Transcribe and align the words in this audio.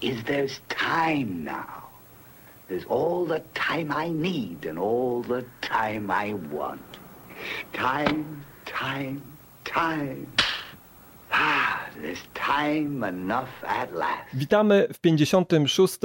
is 0.00 0.22
there's 0.24 0.60
time 0.68 1.44
now. 1.44 1.90
There's 2.68 2.84
all 2.88 3.26
the 3.26 3.40
time 3.54 3.92
I 3.92 4.08
need 4.08 4.66
and 4.66 4.78
all 4.78 5.22
the 5.22 5.44
time 5.60 6.10
I 6.10 6.34
want. 6.34 6.80
Time, 7.72 8.44
time, 8.64 9.22
time. 9.64 10.26
Ah, 11.32 11.86
there's 12.02 12.22
time 12.34 13.08
enough 13.08 13.64
at 13.66 13.92
last. 13.92 14.34
Witamy 14.34 14.86
w 14.92 15.00
56. 15.00 15.98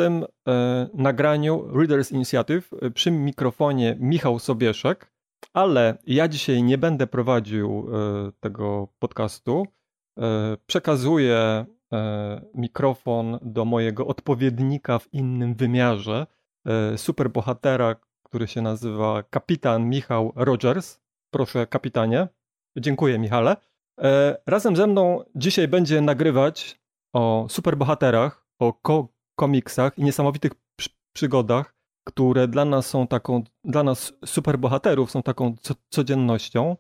E, 0.48 0.88
nagraniu 0.94 1.72
Readers 1.80 2.12
Initiative 2.12 2.70
e, 2.82 2.92
przy 2.92 3.12
mikrofonie 3.12 3.96
Michał 4.00 4.40
Sobieszek, 4.40 5.12
ale 5.54 5.98
ja 6.08 6.28
dzisiaj 6.28 6.64
nie 6.64 6.78
będę 6.78 7.08
prowadził 7.08 7.88
e, 7.94 8.32
tego 8.40 8.88
podcastu. 9.00 9.68
E, 10.18 10.58
przekazuję 10.68 11.66
mikrofon 12.54 13.40
do 13.42 13.66
mojego 13.66 14.08
odpowiednika 14.08 15.00
w 15.00 15.14
innym 15.14 15.56
wymiarze, 15.56 16.28
e, 16.66 16.98
superbohatera, 16.98 17.96
który 18.24 18.48
się 18.48 18.62
nazywa 18.62 19.24
kapitan 19.24 19.90
Michał 19.90 20.34
Rogers. 20.36 21.00
Proszę, 21.34 21.68
kapitanie. 21.68 22.28
Dziękuję, 22.78 23.20
Michale. 23.20 23.58
E, 24.02 24.38
Razem 24.48 24.76
ze 24.76 24.88
mną 24.88 25.24
dzisiaj 25.36 25.68
będzie 25.68 26.02
nagrywać 26.02 26.80
o 27.14 27.48
superbohaterach, 27.50 28.48
o 28.60 28.74
ko 28.74 29.08
komiksach 29.36 29.98
i 29.98 30.04
niesamowitych 30.04 30.52
przy 30.76 30.90
przygodach, 31.16 31.76
które 32.08 32.48
dla 32.48 32.66
nas 32.66 32.88
są 32.88 33.08
taką, 33.08 33.44
dla 33.64 33.84
nas 33.84 34.14
superbohaterów 34.26 35.12
są 35.12 35.24
taką 35.24 35.56
co 35.62 35.74
codziennością. 35.90 36.78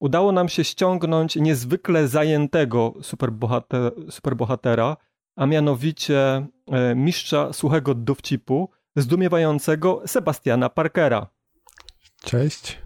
Udało 0.00 0.32
nam 0.32 0.48
się 0.48 0.64
ściągnąć 0.64 1.36
niezwykle 1.36 2.08
zajętego 2.08 2.94
superbohater 3.02 3.92
superbohatera, 4.10 4.96
a 5.36 5.46
mianowicie 5.46 6.46
e, 6.66 6.94
mistrza 6.94 7.52
suchego 7.52 7.94
dowcipu, 7.94 8.70
zdumiewającego 8.96 10.02
Sebastiana 10.06 10.68
Parkera. 10.68 11.26
Cześć. 12.22 12.78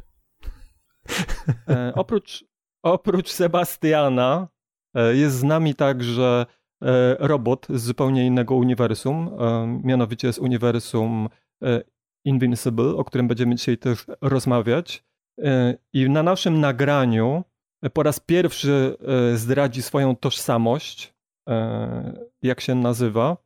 E, 1.68 1.92
oprócz, 1.94 2.44
oprócz 2.82 3.30
Sebastiana 3.30 4.48
e, 4.94 5.16
jest 5.16 5.36
z 5.36 5.42
nami 5.42 5.74
także 5.74 6.46
e, 6.82 7.16
robot 7.18 7.66
z 7.70 7.82
zupełnie 7.82 8.26
innego 8.26 8.54
uniwersum, 8.54 9.30
e, 9.40 9.80
mianowicie 9.84 10.32
z 10.32 10.38
uniwersum 10.38 11.28
e, 11.62 11.82
Invincible, 12.24 12.96
o 12.96 13.04
którym 13.04 13.28
będziemy 13.28 13.54
dzisiaj 13.54 13.78
też 13.78 14.06
rozmawiać. 14.20 15.04
E, 15.42 15.74
I 15.92 16.10
na 16.10 16.22
naszym 16.22 16.60
nagraniu 16.60 17.44
e, 17.82 17.90
po 17.90 18.02
raz 18.02 18.20
pierwszy 18.20 18.96
e, 19.32 19.36
zdradzi 19.36 19.82
swoją 19.82 20.16
tożsamość, 20.16 21.12
jak 22.42 22.60
się 22.60 22.74
nazywa. 22.74 23.36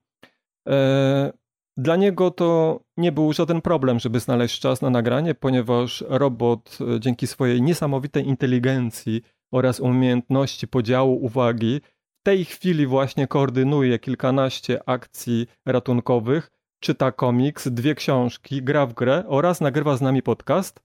Dla 1.77 1.97
niego 1.97 2.30
to 2.30 2.80
nie 2.97 3.12
był 3.12 3.33
żaden 3.33 3.61
problem, 3.61 3.98
żeby 3.98 4.20
znaleźć 4.20 4.61
czas 4.61 4.83
na 4.83 4.91
nagranie, 4.91 5.34
ponieważ 5.34 6.05
robot 6.08 6.78
dzięki 6.98 7.27
swojej 7.27 7.62
niesamowitej 7.62 8.26
inteligencji 8.26 9.22
oraz 9.53 9.81
umiejętności 9.81 10.69
podziału 10.69 11.25
uwagi 11.25 11.81
w 12.20 12.22
tej 12.22 12.44
chwili 12.44 12.87
właśnie 12.87 13.26
koordynuje 13.26 13.99
kilkanaście 13.99 14.88
akcji 14.88 15.47
ratunkowych, 15.66 16.50
czyta 16.81 17.12
komiks, 17.12 17.69
dwie 17.69 17.94
książki, 17.94 18.62
gra 18.62 18.87
w 18.87 18.94
grę 18.94 19.25
oraz 19.26 19.60
nagrywa 19.60 19.97
z 19.97 20.00
nami 20.00 20.22
podcast, 20.22 20.81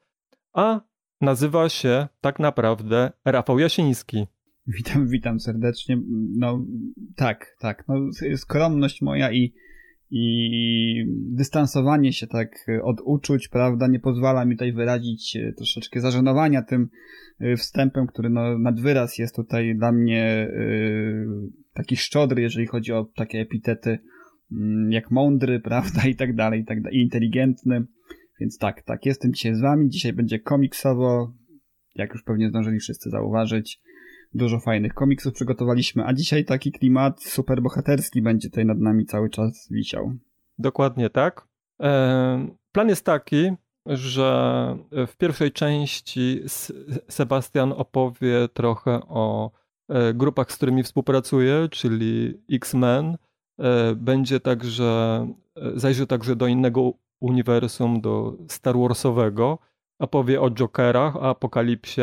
a 0.53 0.79
nazywa 1.21 1.69
się 1.69 2.07
tak 2.21 2.39
naprawdę 2.39 3.11
Rafał 3.25 3.59
Jasiński. 3.59 4.27
Witam, 4.67 5.07
witam 5.07 5.39
serdecznie. 5.39 6.01
No 6.37 6.65
tak, 7.15 7.55
tak. 7.59 7.83
No, 7.87 7.95
skromność 8.35 9.01
moja 9.01 9.31
i, 9.31 9.53
i 10.11 11.05
dystansowanie 11.07 12.13
się 12.13 12.27
tak 12.27 12.65
od 12.83 13.01
uczuć, 13.05 13.47
prawda, 13.47 13.87
nie 13.87 13.99
pozwala 13.99 14.45
mi 14.45 14.55
tutaj 14.55 14.73
wyrazić 14.73 15.35
e, 15.35 15.53
troszeczkę 15.53 15.99
zażenowania 15.99 16.61
tym 16.61 16.89
e, 17.39 17.55
wstępem, 17.55 18.07
który 18.07 18.29
no, 18.29 18.59
nad 18.59 18.79
wyraz 18.79 19.17
jest 19.17 19.35
tutaj 19.35 19.75
dla 19.75 19.91
mnie 19.91 20.23
e, 20.23 20.49
taki 21.73 21.97
szczodry, 21.97 22.41
jeżeli 22.41 22.67
chodzi 22.67 22.93
o 22.93 23.05
takie 23.15 23.39
epitety 23.39 23.99
mm, 24.51 24.91
jak 24.91 25.11
mądry, 25.11 25.59
prawda, 25.69 26.01
i 26.07 26.15
tak 26.15 26.35
dalej, 26.35 26.61
i 26.61 26.65
tak 26.65 26.81
dalej, 26.81 27.01
inteligentny. 27.01 27.85
Więc 28.41 28.57
tak, 28.57 28.83
tak, 28.83 29.05
jestem 29.05 29.33
dzisiaj 29.33 29.55
z 29.55 29.61
wami. 29.61 29.89
Dzisiaj 29.89 30.13
będzie 30.13 30.39
komiksowo, 30.39 31.33
jak 31.95 32.13
już 32.13 32.23
pewnie 32.23 32.49
zdążyli 32.49 32.79
wszyscy 32.79 33.09
zauważyć. 33.09 33.81
Dużo 34.33 34.59
fajnych 34.59 34.93
komiksów 34.93 35.33
przygotowaliśmy, 35.33 36.05
a 36.05 36.13
dzisiaj 36.13 36.45
taki 36.45 36.71
klimat 36.71 37.23
superbohaterski 37.23 38.21
będzie 38.21 38.49
tutaj 38.49 38.65
nad 38.65 38.79
nami 38.79 39.05
cały 39.05 39.29
czas 39.29 39.67
wisiał. 39.71 40.13
Dokładnie 40.57 41.09
tak. 41.09 41.47
E, 41.81 42.47
Plan 42.71 42.89
jest 42.89 43.05
taki, 43.05 43.51
że 43.85 44.77
w 45.07 45.17
pierwszej 45.17 45.51
części 45.51 46.41
Sebastian 47.09 47.71
opowie 47.71 48.47
trochę 48.53 48.91
o 49.07 49.51
e, 49.89 50.13
grupach, 50.13 50.51
z 50.51 50.55
którymi 50.55 50.83
współpracuje, 50.83 51.67
czyli 51.71 52.33
X-Men. 52.51 53.17
E, 53.59 53.95
Będzie 53.95 54.39
także, 54.39 55.27
zajrzy 55.75 56.07
także 56.07 56.35
do 56.35 56.47
innego 56.47 56.93
uniwersum, 57.21 58.01
do 58.01 58.33
Star 58.47 58.77
Warsowego, 58.77 59.57
a 59.99 60.07
powie 60.07 60.41
o 60.41 60.49
Jokerach, 60.51 61.15
o 61.15 61.29
Apokalipsie. 61.29 62.01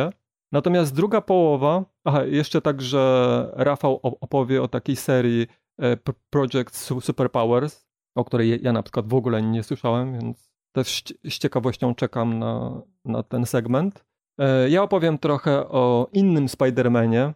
Natomiast 0.53 0.95
druga 0.95 1.21
połowa, 1.21 1.85
aha, 2.05 2.25
jeszcze 2.25 2.61
także 2.63 3.51
Rafał 3.57 4.01
opowie 4.03 4.63
o 4.63 4.69
takiej 4.69 4.97
serii 4.97 5.47
e, 5.81 5.97
Project 6.31 6.77
Su- 6.77 7.01
Superpowers, 7.01 7.87
o 8.17 8.25
której 8.25 8.63
ja 8.63 8.73
na 8.73 8.83
przykład 8.83 9.09
w 9.09 9.15
ogóle 9.15 9.43
nie 9.43 9.63
słyszałem, 9.63 10.13
więc 10.13 10.51
też 10.73 11.03
z- 11.29 11.39
ciekawością 11.39 11.95
czekam 11.95 12.39
na, 12.39 12.83
na 13.05 13.23
ten 13.23 13.47
segment. 13.47 14.05
E, 14.41 14.71
Ja 14.71 14.83
opowiem 14.83 15.19
trochę 15.19 15.69
o 15.69 16.09
innym 16.13 16.47
Spider-Manie, 16.47 17.33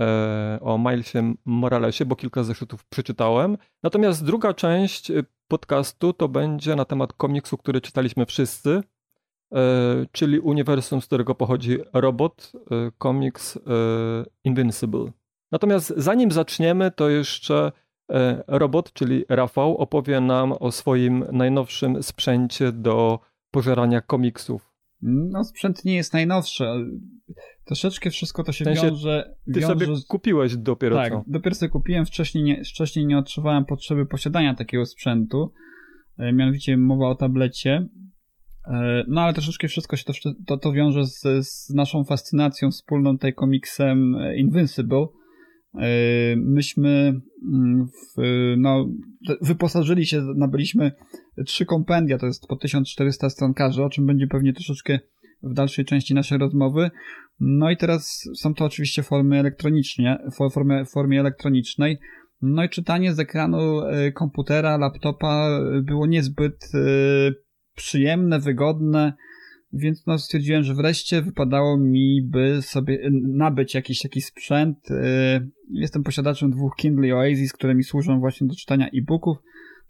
e, 0.00 0.58
o 0.60 0.78
Milesie 0.78 1.34
Moralesie, 1.44 2.04
bo 2.04 2.16
kilka 2.16 2.42
zeszytów 2.44 2.84
przeczytałem. 2.84 3.58
Natomiast 3.82 4.24
druga 4.24 4.54
część 4.54 5.12
podcastu 5.52 6.12
to 6.12 6.28
będzie 6.28 6.76
na 6.76 6.84
temat 6.84 7.12
komiksu, 7.12 7.56
który 7.58 7.80
czytaliśmy 7.80 8.26
wszyscy, 8.26 8.80
e, 9.54 9.60
czyli 10.12 10.40
uniwersum, 10.40 11.00
z 11.02 11.06
którego 11.06 11.34
pochodzi 11.34 11.78
robot, 11.92 12.52
e, 12.54 12.90
komiks 12.98 13.56
e, 13.56 13.60
Invincible. 14.44 15.12
Natomiast 15.52 15.92
zanim 15.96 16.30
zaczniemy, 16.30 16.90
to 16.90 17.08
jeszcze 17.08 17.72
robot, 18.46 18.92
czyli 18.92 19.24
Rafał, 19.28 19.76
opowie 19.76 20.20
nam 20.20 20.52
o 20.52 20.72
swoim 20.72 21.24
najnowszym 21.32 22.02
sprzęcie 22.02 22.72
do 22.72 23.18
pożerania 23.50 24.00
komiksów. 24.00 24.71
No, 25.02 25.44
sprzęt 25.44 25.84
nie 25.84 25.94
jest 25.94 26.12
najnowszy. 26.12 26.64
Troszeczkę 27.64 28.10
wszystko 28.10 28.44
to 28.44 28.52
się 28.52 28.64
W 28.64 28.68
sensie, 28.68 28.86
wiąże... 28.86 29.34
Ty 29.54 29.60
wiąże 29.60 29.66
sobie 29.66 29.86
kupiłeś 30.08 30.56
dopiero 30.56 30.96
tak, 30.96 31.12
co. 31.12 31.24
dopiero 31.26 31.54
sobie 31.54 31.70
kupiłem, 31.70 32.06
wcześniej 32.06 32.44
nie, 32.44 32.64
wcześniej 32.64 33.06
nie 33.06 33.18
odczuwałem 33.18 33.64
potrzeby 33.64 34.06
posiadania 34.06 34.54
takiego 34.54 34.86
sprzętu. 34.86 35.52
E, 36.18 36.32
Mianowicie 36.32 36.76
mowa 36.76 37.08
o 37.08 37.14
tablecie. 37.14 37.88
E, 38.66 39.04
No 39.08 39.20
ale 39.20 39.32
troszeczkę 39.32 39.68
wszystko 39.68 39.96
się 39.96 40.04
to, 40.04 40.12
to, 40.46 40.56
to 40.56 40.72
wiąże 40.72 41.06
z, 41.06 41.20
z 41.46 41.70
naszą 41.70 42.04
fascynacją 42.04 42.70
wspólną 42.70 43.12
tutaj 43.12 43.34
komiksem 43.34 44.14
e, 44.14 44.36
Invincible. 44.36 45.06
E, 45.74 46.36
Myśmy 46.36 47.20
mm, 47.52 47.86
w, 47.86 48.22
no, 48.56 48.88
wyposażyli 49.40 50.06
się, 50.06 50.22
nabyliśmy 50.36 50.92
trzy 51.46 51.66
kompendia, 51.66 52.18
to 52.18 52.26
jest 52.26 52.46
po 52.46 52.56
1400 52.56 53.30
stronkarzy, 53.30 53.84
o 53.84 53.90
czym 53.90 54.06
będzie 54.06 54.26
pewnie 54.26 54.52
troszeczkę 54.52 54.98
w 55.42 55.54
dalszej 55.54 55.84
części 55.84 56.14
naszej 56.14 56.38
rozmowy. 56.38 56.90
No 57.40 57.70
i 57.70 57.76
teraz 57.76 58.28
są 58.34 58.54
to 58.54 58.64
oczywiście 58.64 59.02
formy 59.02 59.38
elektronicznie, 59.38 60.18
fo- 60.38 60.84
formie, 60.92 61.20
elektronicznej. 61.20 61.98
No 62.42 62.64
i 62.64 62.68
czytanie 62.68 63.14
z 63.14 63.20
ekranu 63.20 63.80
e, 63.80 64.12
komputera, 64.12 64.76
laptopa 64.76 65.60
było 65.82 66.06
niezbyt 66.06 66.70
e, 66.74 66.78
przyjemne, 67.76 68.40
wygodne, 68.40 69.12
więc 69.72 70.06
no 70.06 70.18
stwierdziłem, 70.18 70.62
że 70.62 70.74
wreszcie 70.74 71.22
wypadało 71.22 71.76
mi 71.78 72.22
by 72.22 72.62
sobie 72.62 73.10
nabyć 73.22 73.74
jakiś 73.74 74.02
taki 74.02 74.20
sprzęt. 74.20 74.90
E, 74.90 75.40
Jestem 75.70 76.02
posiadaczem 76.02 76.50
dwóch 76.50 76.76
Kindle 76.76 77.14
Oasis, 77.16 77.52
które 77.52 77.74
mi 77.74 77.84
służą 77.84 78.20
właśnie 78.20 78.46
do 78.46 78.54
czytania 78.54 78.88
e-booków. 78.88 79.36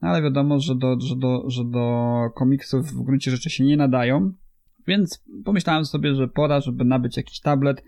no 0.03 0.09
ale 0.09 0.23
wiadomo, 0.23 0.61
że 0.61 0.75
do, 0.77 1.01
że, 1.01 1.17
do, 1.17 1.51
że 1.51 1.65
do 1.65 2.13
komiksów 2.35 2.87
w 2.87 3.03
gruncie 3.03 3.31
rzeczy 3.31 3.51
się 3.51 3.65
nie 3.65 3.77
nadają, 3.77 4.33
więc 4.87 5.25
pomyślałem 5.45 5.85
sobie, 5.85 6.15
że 6.15 6.29
pora, 6.29 6.61
żeby 6.61 6.85
nabyć 6.85 7.17
jakiś 7.17 7.41
tablet. 7.41 7.83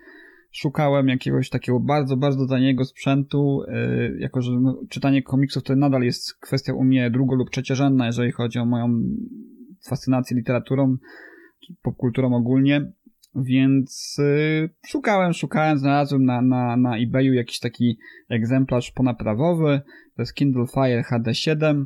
Szukałem 0.53 1.09
jakiegoś 1.09 1.49
takiego 1.49 1.81
bardzo, 1.81 2.17
bardzo 2.17 2.47
taniego 2.49 2.85
sprzętu, 2.85 3.61
yy, 3.69 4.19
jako 4.21 4.43
że 4.43 4.53
no, 4.61 4.81
czytanie 4.89 5.23
komiksów 5.23 5.63
to 5.63 5.77
nadal 5.77 6.03
jest 6.03 6.35
kwestia 6.41 6.75
u 6.75 6.85
mnie 6.85 7.11
drugo- 7.11 7.37
lub 7.37 7.51
trzeciorzędna, 7.51 8.07
jeżeli 8.07 8.33
chodzi 8.33 8.59
o 8.59 8.65
moją 8.65 9.01
fascynację 9.89 10.37
literaturą, 10.37 10.97
popkulturą 11.83 12.35
ogólnie. 12.35 12.93
Więc 13.37 14.17
yy, 14.19 14.71
szukałem, 14.87 15.33
szukałem, 15.33 15.79
znalazłem 15.79 16.25
na, 16.25 16.43
na, 16.43 16.77
na 16.77 16.99
eBayu 16.99 17.33
jakiś 17.33 17.59
taki 17.59 17.99
egzemplarz 18.29 18.91
ponaprawowy. 18.91 19.81
To 20.17 20.23
jest 20.23 20.35
Kindle 20.35 20.67
Fire 20.75 21.03
HD7. 21.03 21.85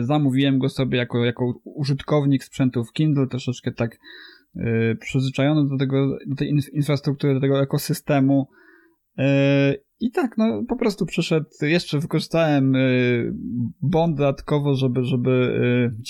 Zamówiłem 0.00 0.58
go 0.58 0.68
sobie 0.68 0.98
jako, 0.98 1.24
jako 1.24 1.54
użytkownik 1.64 2.44
sprzętów 2.44 2.92
Kindle, 2.92 3.26
troszeczkę 3.26 3.72
tak 3.72 3.98
yy, 4.54 4.96
przyzwyczajony 5.00 5.68
do, 5.68 5.78
tego, 5.78 6.18
do 6.26 6.36
tej 6.36 6.48
inf 6.48 6.64
infrastruktury, 6.72 7.34
do 7.34 7.40
tego 7.40 7.62
ekosystemu. 7.62 8.48
Yy, 9.18 9.24
I 10.00 10.10
tak, 10.10 10.38
no 10.38 10.62
po 10.68 10.76
prostu 10.76 11.06
przyszedł, 11.06 11.46
jeszcze 11.62 11.98
wykorzystałem 11.98 12.72
bon 13.82 14.14
dodatkowo, 14.14 14.74
żeby, 14.74 15.04
żeby 15.04 15.60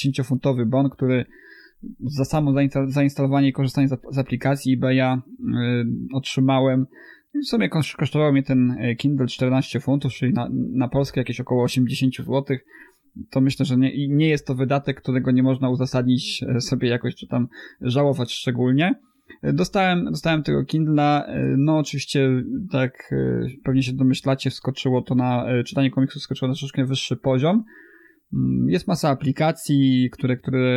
yy, 0.05 0.13
10-funtowy 0.13 0.67
bon, 0.67 0.91
który 0.91 1.27
za 2.01 2.25
samo 2.25 2.55
zainstalowanie 2.87 3.49
i 3.49 3.53
korzystanie 3.53 3.89
z, 3.89 4.19
aplikacji 4.19 4.75
eBaya 4.75 5.17
y, 5.17 6.15
otrzymałem. 6.15 6.87
W 7.35 7.47
sumie 7.47 7.69
kosztował 7.99 8.33
mnie 8.33 8.43
ten 8.43 8.71
y, 8.71 8.97
Kindle 8.97 9.27
14 9.27 9.81
funtów, 9.81 10.13
czyli 10.13 10.33
na, 10.33 10.49
na 10.53 10.89
Polskę 10.89 11.21
jakieś 11.21 11.41
około 11.41 11.63
80 11.63 12.17
zł. 12.17 12.45
To 13.31 13.41
myślę, 13.41 13.67
że 13.67 13.77
nie, 13.77 14.09
nie 14.09 14.29
jest 14.29 14.47
to 14.47 14.55
wydatek, 14.55 15.01
którego 15.01 15.31
nie 15.31 15.43
można 15.43 15.71
uzasadnić 15.71 16.45
y, 16.57 16.61
sobie 16.61 16.89
jakoś, 16.89 17.15
czy 17.15 17.27
tam 17.27 17.49
żałować 17.81 18.33
szczególnie. 18.33 18.95
Dostałem, 19.43 20.05
dostałem 20.05 20.43
tego 20.43 20.65
Kindla, 20.65 21.27
no 21.57 21.79
oczywiście 21.79 22.31
tak 22.73 23.15
pewnie 23.65 23.83
się 23.83 23.93
domyślacie, 23.93 24.51
wskoczyło 24.51 25.03
to 25.03 25.15
na, 25.15 25.47
czytanie 25.67 25.91
komiksu 25.91 26.19
wskoczyło 26.19 26.49
na 26.49 26.55
troszeczkę 26.55 26.85
wyższy 26.85 27.17
poziom. 27.17 27.65
Mm, 28.35 28.69
jest 28.69 28.87
masa 28.87 29.09
aplikacji, 29.09 30.09
które, 30.13 30.37
które 30.37 30.71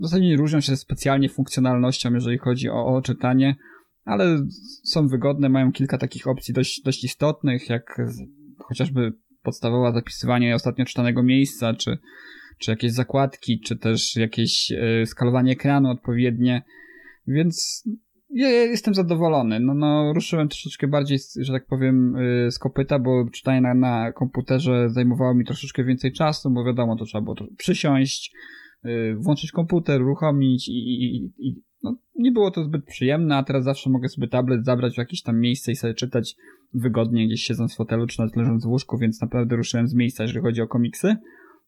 w 0.00 0.02
zasadzie 0.02 0.24
nie 0.24 0.36
różnią 0.36 0.60
się 0.60 0.76
specjalnie 0.76 1.28
funkcjonalnością, 1.28 2.14
jeżeli 2.14 2.38
chodzi 2.38 2.68
o, 2.68 2.86
o 2.86 3.02
czytanie, 3.02 3.56
ale 4.04 4.46
są 4.84 5.08
wygodne, 5.08 5.48
mają 5.48 5.72
kilka 5.72 5.98
takich 5.98 6.26
opcji 6.26 6.54
dość, 6.54 6.82
dość 6.84 7.04
istotnych, 7.04 7.68
jak 7.68 8.00
chociażby 8.58 9.12
podstawowe 9.42 9.92
zapisywanie 9.92 10.54
ostatnio 10.54 10.84
czytanego 10.84 11.22
miejsca, 11.22 11.74
czy, 11.74 11.98
czy 12.58 12.70
jakieś 12.70 12.92
zakładki, 12.92 13.60
czy 13.60 13.76
też 13.76 14.16
jakieś 14.16 14.70
y, 15.02 15.06
skalowanie 15.06 15.52
ekranu 15.52 15.90
odpowiednie, 15.90 16.62
więc 17.26 17.84
ja 18.30 18.48
jestem 18.48 18.94
zadowolony. 18.94 19.60
No, 19.60 19.74
no, 19.74 20.12
ruszyłem 20.12 20.48
troszeczkę 20.48 20.88
bardziej, 20.88 21.18
że 21.40 21.52
tak 21.52 21.66
powiem, 21.66 22.16
y, 22.16 22.50
z 22.50 22.58
kopyta, 22.58 22.98
bo 22.98 23.24
czytanie 23.32 23.60
na, 23.60 23.74
na 23.74 24.12
komputerze 24.12 24.90
zajmowało 24.90 25.34
mi 25.34 25.44
troszeczkę 25.44 25.84
więcej 25.84 26.12
czasu, 26.12 26.50
bo 26.50 26.64
wiadomo, 26.64 26.96
to 26.96 27.04
trzeba 27.04 27.22
było 27.22 27.36
przysiąść, 27.56 28.32
Y, 28.86 29.14
włączyć 29.18 29.52
komputer, 29.52 30.02
uruchomić 30.02 30.68
i, 30.68 30.72
i, 30.72 31.32
i 31.38 31.62
no, 31.82 31.96
nie 32.16 32.32
było 32.32 32.50
to 32.50 32.64
zbyt 32.64 32.84
przyjemne, 32.84 33.36
a 33.36 33.42
teraz 33.42 33.64
zawsze 33.64 33.90
mogę 33.90 34.08
sobie 34.08 34.28
tablet 34.28 34.64
zabrać 34.64 34.94
w 34.94 34.98
jakieś 34.98 35.22
tam 35.22 35.40
miejsce 35.40 35.72
i 35.72 35.76
sobie 35.76 35.94
czytać 35.94 36.36
wygodnie 36.74 37.26
gdzieś 37.26 37.42
siedząc 37.42 37.74
w 37.74 37.76
fotelu 37.76 38.06
czy 38.06 38.18
nawet 38.18 38.36
leżąc 38.36 38.64
w 38.64 38.68
łóżku, 38.68 38.98
więc 38.98 39.20
naprawdę 39.20 39.56
ruszyłem 39.56 39.88
z 39.88 39.94
miejsca, 39.94 40.22
jeżeli 40.22 40.40
chodzi 40.40 40.62
o 40.62 40.68
komiksy. 40.68 41.16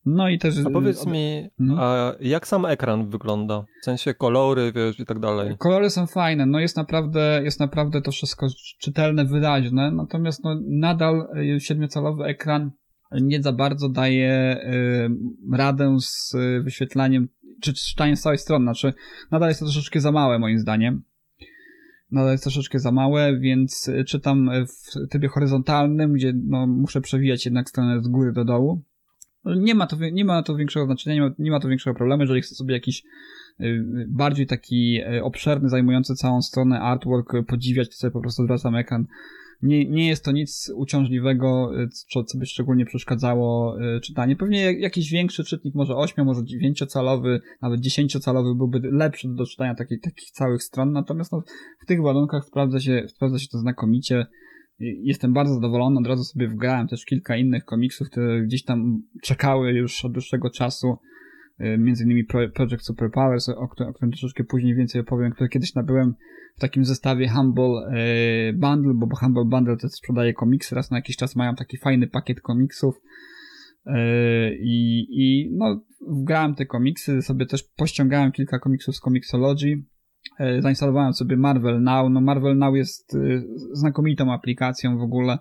No 0.07 0.29
i 0.29 0.39
też... 0.39 0.55
A 0.67 0.71
powiedz 0.71 1.07
mi, 1.07 1.51
mhm. 1.61 1.81
a 1.81 2.13
jak 2.21 2.47
sam 2.47 2.65
ekran 2.65 3.11
wygląda? 3.11 3.65
W 3.83 3.85
sensie 3.85 4.15
kolory, 4.15 4.73
wiesz, 4.73 5.01
i 5.01 5.07
tak 5.07 5.19
dalej. 5.19 5.57
Kolory 5.59 5.91
są 5.91 6.07
fajne, 6.07 6.47
no 6.47 6.61
jest 6.61 6.77
naprawdę, 6.77 7.41
jest 7.45 7.61
naprawdę 7.61 8.03
to 8.03 8.11
wszystko 8.11 8.47
czytelne, 8.79 9.25
wyraźne, 9.25 9.91
natomiast 9.91 10.45
no 10.45 10.61
nadal 10.69 11.29
y, 11.57 11.61
siedmiocalowy 11.61 12.25
ekran 12.25 12.71
nie 13.13 13.43
za 13.43 13.53
bardzo 13.53 13.89
daje 13.89 14.61
y, 14.65 15.57
radę 15.57 15.97
z 16.01 16.35
y, 16.35 16.63
wyświetlaniem, 16.63 17.29
czy 17.61 17.75
czytaniem 17.75 18.17
z 18.17 18.21
całej 18.21 18.39
strony. 18.39 18.65
Znaczy, 18.65 18.93
nadal 19.31 19.49
jest 19.49 19.61
to 19.61 19.67
troszeczkę 19.67 20.01
za 20.01 20.13
małe, 20.13 20.39
moim 20.39 20.59
zdaniem. 20.59 21.03
Nadal 22.11 22.33
jest 22.33 22.45
troszeczkę 22.45 22.79
za 22.79 22.93
małe, 22.93 23.39
więc 23.39 23.89
y, 23.89 24.05
czytam 24.05 24.51
w 24.67 25.09
trybie 25.11 25.29
horyzontalnym, 25.29 26.13
gdzie 26.13 26.33
no, 26.45 26.67
muszę 26.67 27.01
przewijać 27.01 27.45
jednak 27.45 27.69
stronę 27.69 28.03
z 28.03 28.09
góry 28.09 28.33
do 28.33 28.45
dołu. 28.45 28.83
Nie 29.47 29.75
ma 29.75 29.87
to, 29.87 29.97
nie 30.13 30.25
ma 30.25 30.43
to 30.43 30.57
większego 30.57 30.87
znaczenia, 30.87 31.15
nie 31.15 31.21
ma, 31.21 31.35
nie 31.39 31.51
ma 31.51 31.61
to 31.61 31.69
większego 31.69 31.97
problemu, 31.97 32.23
jeżeli 32.23 32.43
chcę 32.43 32.55
sobie 32.55 32.75
jakiś 32.75 33.03
bardziej 34.09 34.47
taki 34.47 35.01
obszerny, 35.23 35.69
zajmujący 35.69 36.15
całą 36.15 36.43
stronę 36.43 36.81
artwork 36.81 37.33
podziwiać, 37.47 37.89
to 37.89 37.95
sobie 37.95 38.11
po 38.11 38.21
prostu 38.21 38.45
zwracam 38.45 38.77
ekran 38.77 39.07
nie, 39.63 39.89
nie 39.89 40.09
jest 40.09 40.25
to 40.25 40.33
nic 40.33 40.73
uciążliwego, 40.75 41.81
y, 41.83 41.89
co, 41.89 42.25
co 42.25 42.39
by 42.39 42.47
szczególnie 42.47 42.87
przeszkadzało 42.87 43.77
y, 43.97 44.01
czytanie. 44.01 44.37
Pewnie 44.37 44.73
jakiś 44.73 45.11
większy 45.11 45.45
czytnik, 45.45 45.75
może 45.75 45.97
8, 45.97 46.25
może 46.25 46.41
9-calowy, 46.41 47.41
nawet 47.63 47.81
10-calowy 47.81 48.57
byłby 48.57 48.81
lepszy 48.93 49.29
do 49.29 49.47
czytania 49.47 49.75
takich, 49.75 50.01
takich 50.01 50.31
całych 50.31 50.63
stron, 50.63 50.93
natomiast 50.93 51.33
no, 51.33 51.43
w 51.83 51.87
tych 51.87 52.03
warunkach 52.03 52.45
sprawdza 52.45 52.81
się, 52.81 53.05
sprawdza 53.09 53.39
się 53.39 53.49
to 53.53 53.59
znakomicie. 53.59 54.27
Jestem 54.79 55.33
bardzo 55.33 55.55
zadowolony, 55.55 56.01
od 56.01 56.07
razu 56.07 56.25
sobie 56.25 56.49
wgrałem 56.49 56.89
też 56.89 57.05
kilka 57.05 57.37
innych 57.37 57.65
komiksów, 57.65 58.11
które 58.11 58.43
gdzieś 58.43 58.65
tam 58.65 59.03
czekały 59.23 59.73
już 59.73 60.05
od 60.05 60.13
dłuższego 60.13 60.51
czasu. 60.51 60.99
Y, 61.61 61.79
między 61.79 62.05
innymi 62.05 62.25
Project 62.55 62.85
Superpowers, 62.85 63.49
o 63.49 63.69
którym, 63.69 63.91
o 63.91 63.95
którym 63.95 64.13
troszeczkę 64.13 64.45
później 64.45 64.75
więcej 64.75 65.01
opowiem, 65.01 65.33
który 65.33 65.49
kiedyś 65.49 65.75
nabyłem 65.75 66.15
w 66.57 66.61
takim 66.61 66.85
zestawie 66.85 67.29
Humble 67.29 67.99
y, 68.51 68.53
Bundle, 68.53 68.95
bo 68.95 69.17
Humble 69.17 69.45
Bundle 69.45 69.77
to 69.77 69.89
sprzedaje 69.89 70.35
komiksy, 70.35 70.75
raz 70.75 70.91
na 70.91 70.97
jakiś 70.97 71.17
czas 71.17 71.37
mają 71.37 71.55
taki 71.55 71.79
fajny 71.79 72.07
pakiet 72.07 72.41
komiksów. 72.41 72.95
Y, 73.87 73.91
i, 74.61 75.07
i 75.11 75.51
no 75.57 75.81
wgrałem 76.09 76.55
te 76.55 76.67
komiksy, 76.67 77.23
sobie 77.23 77.47
też 77.47 77.63
pościągałem 77.63 78.33
kilka 78.33 78.59
komiksów 78.59 78.97
z 78.97 79.01
Comixology, 79.01 79.83
zainstalowałem 80.61 81.13
sobie 81.13 81.37
Marvel 81.37 81.83
Now, 81.83 82.11
no 82.11 82.21
Marvel 82.21 82.59
Now 82.59 82.77
jest 82.77 83.17
znakomitą 83.73 84.33
aplikacją 84.33 84.99
w 84.99 85.03
ogóle, 85.03 85.39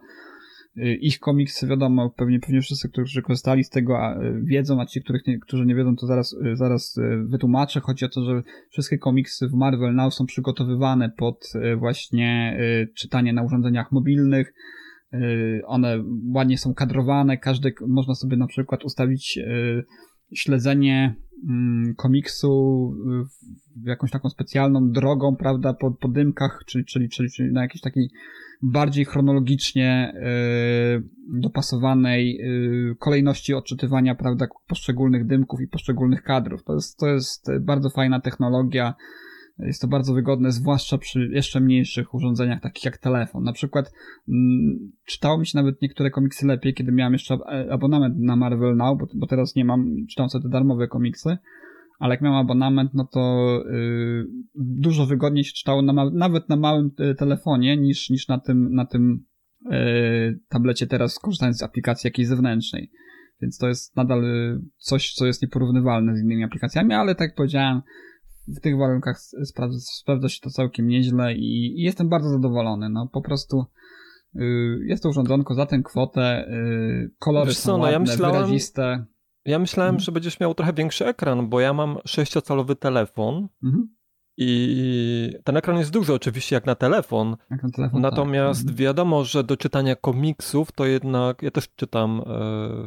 Y, 0.77 0.95
ich 0.95 1.19
komiksy, 1.19 1.67
wiadomo, 1.67 2.09
pewnie, 2.09 2.39
pewnie 2.39 2.61
wszyscy, 2.61 2.89
którzy 2.89 3.21
korzystali 3.21 3.63
z 3.63 3.69
tego 3.69 3.99
wiedzą, 4.43 4.81
a 4.81 4.85
ci, 4.85 5.01
których 5.01 5.27
nie, 5.27 5.39
którzy 5.39 5.65
nie 5.65 5.75
wiedzą, 5.75 5.95
to 5.95 6.07
zaraz, 6.07 6.35
zaraz 6.53 6.99
wytłumaczę. 7.25 7.79
Chodzi 7.79 8.05
o 8.05 8.09
to, 8.09 8.23
że 8.23 8.43
wszystkie 8.69 8.97
komiksy 8.97 9.47
w 9.47 9.53
Marvel 9.53 9.95
Now 9.95 10.13
są 10.13 10.25
przygotowywane 10.25 11.09
pod 11.09 11.53
właśnie 11.77 12.59
czytanie 12.95 13.33
na 13.33 13.43
urządzeniach 13.43 13.91
mobilnych. 13.91 14.53
One 15.65 16.03
ładnie 16.33 16.57
są 16.57 16.73
kadrowane, 16.73 17.37
każdy, 17.37 17.73
można 17.87 18.15
sobie 18.15 18.37
na 18.37 18.47
przykład 18.47 18.85
ustawić 18.85 19.39
śledzenie 20.33 21.15
komiksu 21.97 22.93
jakąś 23.83 24.11
taką 24.11 24.29
specjalną 24.29 24.91
drogą, 24.91 25.35
prawda, 25.35 25.73
po, 25.73 25.91
po 25.91 26.07
dymkach, 26.07 26.63
czyli, 26.65 26.85
czyli, 26.85 27.09
czyli, 27.09 27.29
czyli 27.29 27.53
na 27.53 27.61
jakiejś 27.61 27.81
takiej 27.81 28.09
bardziej 28.61 29.05
chronologicznie 29.05 30.13
yy, 30.13 31.39
dopasowanej 31.41 32.35
yy, 32.35 32.95
kolejności 32.99 33.53
odczytywania, 33.53 34.15
prawda, 34.15 34.47
poszczególnych 34.67 35.27
dymków 35.27 35.61
i 35.61 35.67
poszczególnych 35.67 36.23
kadrów. 36.23 36.63
To 36.63 36.73
jest, 36.73 36.97
to 36.97 37.07
jest 37.07 37.47
bardzo 37.61 37.89
fajna 37.89 38.21
technologia. 38.21 38.93
Jest 39.59 39.81
to 39.81 39.87
bardzo 39.87 40.13
wygodne, 40.13 40.51
zwłaszcza 40.51 40.97
przy 40.97 41.29
jeszcze 41.33 41.59
mniejszych 41.59 42.13
urządzeniach, 42.13 42.61
takich 42.61 42.85
jak 42.85 42.97
telefon. 42.97 43.43
Na 43.43 43.53
przykład 43.53 43.93
mm, 44.29 44.91
czytało 45.05 45.37
mi 45.37 45.47
się 45.47 45.57
nawet 45.57 45.81
niektóre 45.81 46.11
komiksy 46.11 46.47
lepiej, 46.47 46.73
kiedy 46.73 46.91
miałem 46.91 47.13
jeszcze 47.13 47.37
abonament 47.71 48.15
na 48.19 48.35
Marvel 48.35 48.75
Now, 48.75 48.99
bo, 48.99 49.07
bo 49.15 49.27
teraz 49.27 49.55
nie 49.55 49.65
mam, 49.65 49.95
czytam 50.09 50.29
sobie 50.29 50.43
te 50.43 50.49
darmowe 50.49 50.87
komiksy 50.87 51.37
ale 51.99 52.13
jak 52.13 52.21
miałem 52.21 52.39
abonament, 52.39 52.93
no 52.93 53.07
to 53.11 53.63
yy, 53.71 54.27
dużo 54.55 55.05
wygodniej 55.05 55.43
się 55.43 55.53
czytało 55.53 55.81
na, 55.81 56.09
nawet 56.09 56.49
na 56.49 56.55
małym 56.55 56.91
y, 56.99 57.15
telefonie 57.15 57.77
niż, 57.77 58.09
niż 58.09 58.27
na 58.27 58.39
tym, 58.39 58.73
na 58.73 58.85
tym 58.85 59.25
yy, 59.65 60.39
tablecie 60.49 60.87
teraz 60.87 61.19
korzystając 61.19 61.57
z 61.57 61.63
aplikacji 61.63 62.07
jakiejś 62.07 62.27
zewnętrznej. 62.27 62.91
Więc 63.41 63.57
to 63.57 63.67
jest 63.67 63.95
nadal 63.95 64.23
y, 64.23 64.61
coś, 64.77 65.13
co 65.13 65.25
jest 65.25 65.41
nieporównywalne 65.41 66.17
z 66.17 66.21
innymi 66.21 66.43
aplikacjami, 66.43 66.93
ale 66.93 67.15
tak 67.15 67.27
jak 67.29 67.35
powiedziałem, 67.35 67.81
w 68.47 68.59
tych 68.59 68.77
warunkach 68.77 69.19
sprawdza, 69.45 69.79
sprawdza 69.79 70.29
się 70.29 70.39
to 70.41 70.49
całkiem 70.49 70.87
nieźle 70.87 71.33
i, 71.33 71.79
i, 71.79 71.81
jestem 71.81 72.09
bardzo 72.09 72.29
zadowolony. 72.29 72.89
No 72.89 73.07
po 73.13 73.21
prostu 73.21 73.65
yy, 74.33 74.85
jest 74.85 75.03
to 75.03 75.09
urządzonko 75.09 75.55
za 75.55 75.65
tę 75.65 75.81
kwotę, 75.83 76.47
yy, 76.49 77.11
kolory 77.19 77.47
Wiesz 77.47 77.57
są 77.57 77.65
co, 77.65 77.71
ładne, 77.71 77.85
no 77.85 77.91
ja 77.91 77.99
myślałem, 77.99 78.35
wyraziste. 78.35 79.05
Ja 79.45 79.59
myślałem, 79.59 79.89
mhm. 79.89 80.03
że 80.03 80.11
będziesz 80.11 80.39
miał 80.39 80.53
trochę 80.53 80.73
większy 80.73 81.05
ekran, 81.05 81.49
bo 81.49 81.59
ja 81.59 81.73
mam 81.73 81.95
6-calowy 81.95 82.75
telefon 82.75 83.47
mhm. 83.63 83.95
i 84.37 85.33
ten 85.43 85.57
ekran 85.57 85.77
jest 85.77 85.91
duży 85.91 86.13
oczywiście 86.13 86.55
jak 86.55 86.65
na 86.65 86.75
telefon. 86.75 87.37
Jak 87.51 87.63
na 87.63 87.69
telefon 87.69 88.01
Natomiast 88.01 88.67
tak. 88.67 88.75
wiadomo, 88.75 89.23
że 89.23 89.43
do 89.43 89.57
czytania 89.57 89.95
komiksów 89.95 90.71
to 90.71 90.85
jednak, 90.85 91.41
ja 91.41 91.51
też 91.51 91.69
czytam 91.75 92.19
e, 92.19 92.23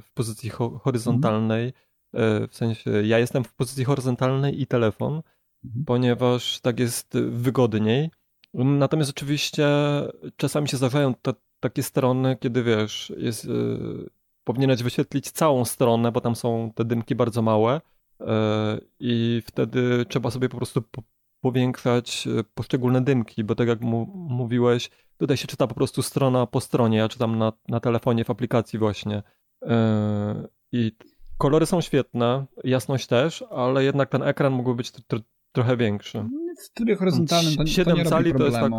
w 0.00 0.12
pozycji 0.14 0.50
ho 0.50 0.78
horyzontalnej, 0.78 1.72
w 2.50 2.56
sensie 2.56 2.90
ja 2.90 3.18
jestem 3.18 3.44
w 3.44 3.54
pozycji 3.54 3.84
horyzontalnej 3.84 4.62
i 4.62 4.66
telefon. 4.66 5.22
Ponieważ 5.86 6.60
tak 6.60 6.80
jest 6.80 7.18
wygodniej. 7.18 8.10
Natomiast 8.54 9.10
oczywiście 9.10 9.66
czasami 10.36 10.68
się 10.68 10.76
zdarzają 10.76 11.14
te, 11.14 11.32
takie 11.60 11.82
strony, 11.82 12.36
kiedy 12.40 12.62
wiesz, 12.62 13.12
jest, 13.16 13.44
yy, 13.44 14.10
powinieneś 14.44 14.82
wyświetlić 14.82 15.30
całą 15.30 15.64
stronę, 15.64 16.12
bo 16.12 16.20
tam 16.20 16.36
są 16.36 16.72
te 16.74 16.84
dymki 16.84 17.14
bardzo 17.14 17.42
małe 17.42 17.80
yy, 18.20 18.26
i 19.00 19.42
wtedy 19.46 20.06
trzeba 20.08 20.30
sobie 20.30 20.48
po 20.48 20.56
prostu 20.56 20.82
po, 20.82 21.02
powiększać 21.40 22.26
y, 22.26 22.44
poszczególne 22.54 23.00
dymki, 23.00 23.44
bo 23.44 23.54
tak 23.54 23.68
jak 23.68 23.80
mówiłeś, 23.80 24.90
tutaj 25.18 25.36
się 25.36 25.46
czyta 25.46 25.66
po 25.66 25.74
prostu 25.74 26.02
strona 26.02 26.46
po 26.46 26.60
stronie, 26.60 26.98
ja 26.98 27.08
czytam 27.08 27.38
na, 27.38 27.52
na 27.68 27.80
telefonie 27.80 28.24
w 28.24 28.30
aplikacji 28.30 28.78
właśnie. 28.78 29.22
I 30.72 30.92
kolory 31.38 31.66
są 31.66 31.80
świetne, 31.80 32.46
jasność 32.64 33.06
też, 33.06 33.44
ale 33.50 33.84
jednak 33.84 34.08
ten 34.08 34.22
ekran 34.22 34.52
mógłby 34.52 34.74
być 34.74 34.90
tr 34.90 35.20
trochę 35.58 35.76
większy. 35.76 36.24
W 36.64 36.74
trybie 36.74 36.96
horyzontalnym 36.96 37.56
to, 37.56 37.66
7 37.66 37.96
to 37.96 38.02
nie 38.02 38.08
cali 38.08 38.34
to 38.34 38.44
jest 38.44 38.56
tak, 38.56 38.72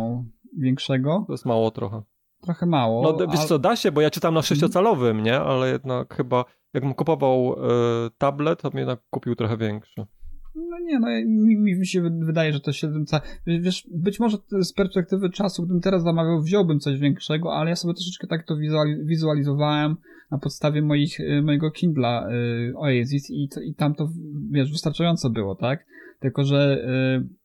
większego. 0.58 1.24
To 1.26 1.32
jest 1.32 1.46
mało 1.46 1.70
trochę. 1.70 2.02
Trochę 2.40 2.66
mało. 2.66 3.02
No 3.02 3.26
wiesz 3.26 3.44
co, 3.44 3.58
da 3.58 3.76
się, 3.76 3.92
bo 3.92 4.00
ja 4.00 4.10
czytam 4.10 4.34
na 4.34 4.42
sześciocalowym, 4.42 5.22
nie? 5.22 5.40
Ale 5.40 5.70
jednak 5.70 6.14
chyba, 6.14 6.44
jakbym 6.74 6.94
kupował 6.94 7.52
y, 7.52 8.10
tablet, 8.18 8.62
to 8.62 8.70
bym 8.70 8.78
jednak 8.78 9.00
kupił 9.10 9.34
trochę 9.34 9.56
większy. 9.56 10.06
No 10.54 10.78
nie, 10.78 10.98
no 10.98 11.06
mi, 11.26 11.76
mi 11.78 11.86
się 11.86 12.02
wydaje, 12.02 12.52
że 12.52 12.60
to 12.60 12.72
7 12.72 13.06
cali. 13.06 13.22
Wiesz, 13.46 13.86
być 13.94 14.20
może 14.20 14.36
z 14.60 14.72
perspektywy 14.72 15.30
czasu, 15.30 15.62
gdybym 15.62 15.80
teraz 15.80 16.02
zamawiał, 16.02 16.42
wziąłbym 16.42 16.80
coś 16.80 16.98
większego, 16.98 17.54
ale 17.54 17.70
ja 17.70 17.76
sobie 17.76 17.94
troszeczkę 17.94 18.26
tak 18.26 18.46
to 18.46 18.56
wizualizowałem 19.04 19.96
na 20.30 20.38
podstawie 20.38 20.82
moich, 20.82 21.20
y, 21.20 21.42
mojego 21.42 21.70
Kindla 21.70 22.28
y, 22.30 22.72
Oasis 22.76 23.30
i, 23.30 23.48
i 23.64 23.74
tam 23.74 23.94
to, 23.94 24.08
wiesz, 24.50 24.72
wystarczająco 24.72 25.30
było, 25.30 25.54
tak? 25.54 25.86
Tylko, 26.20 26.44
że 26.44 26.84
y, 27.24 27.40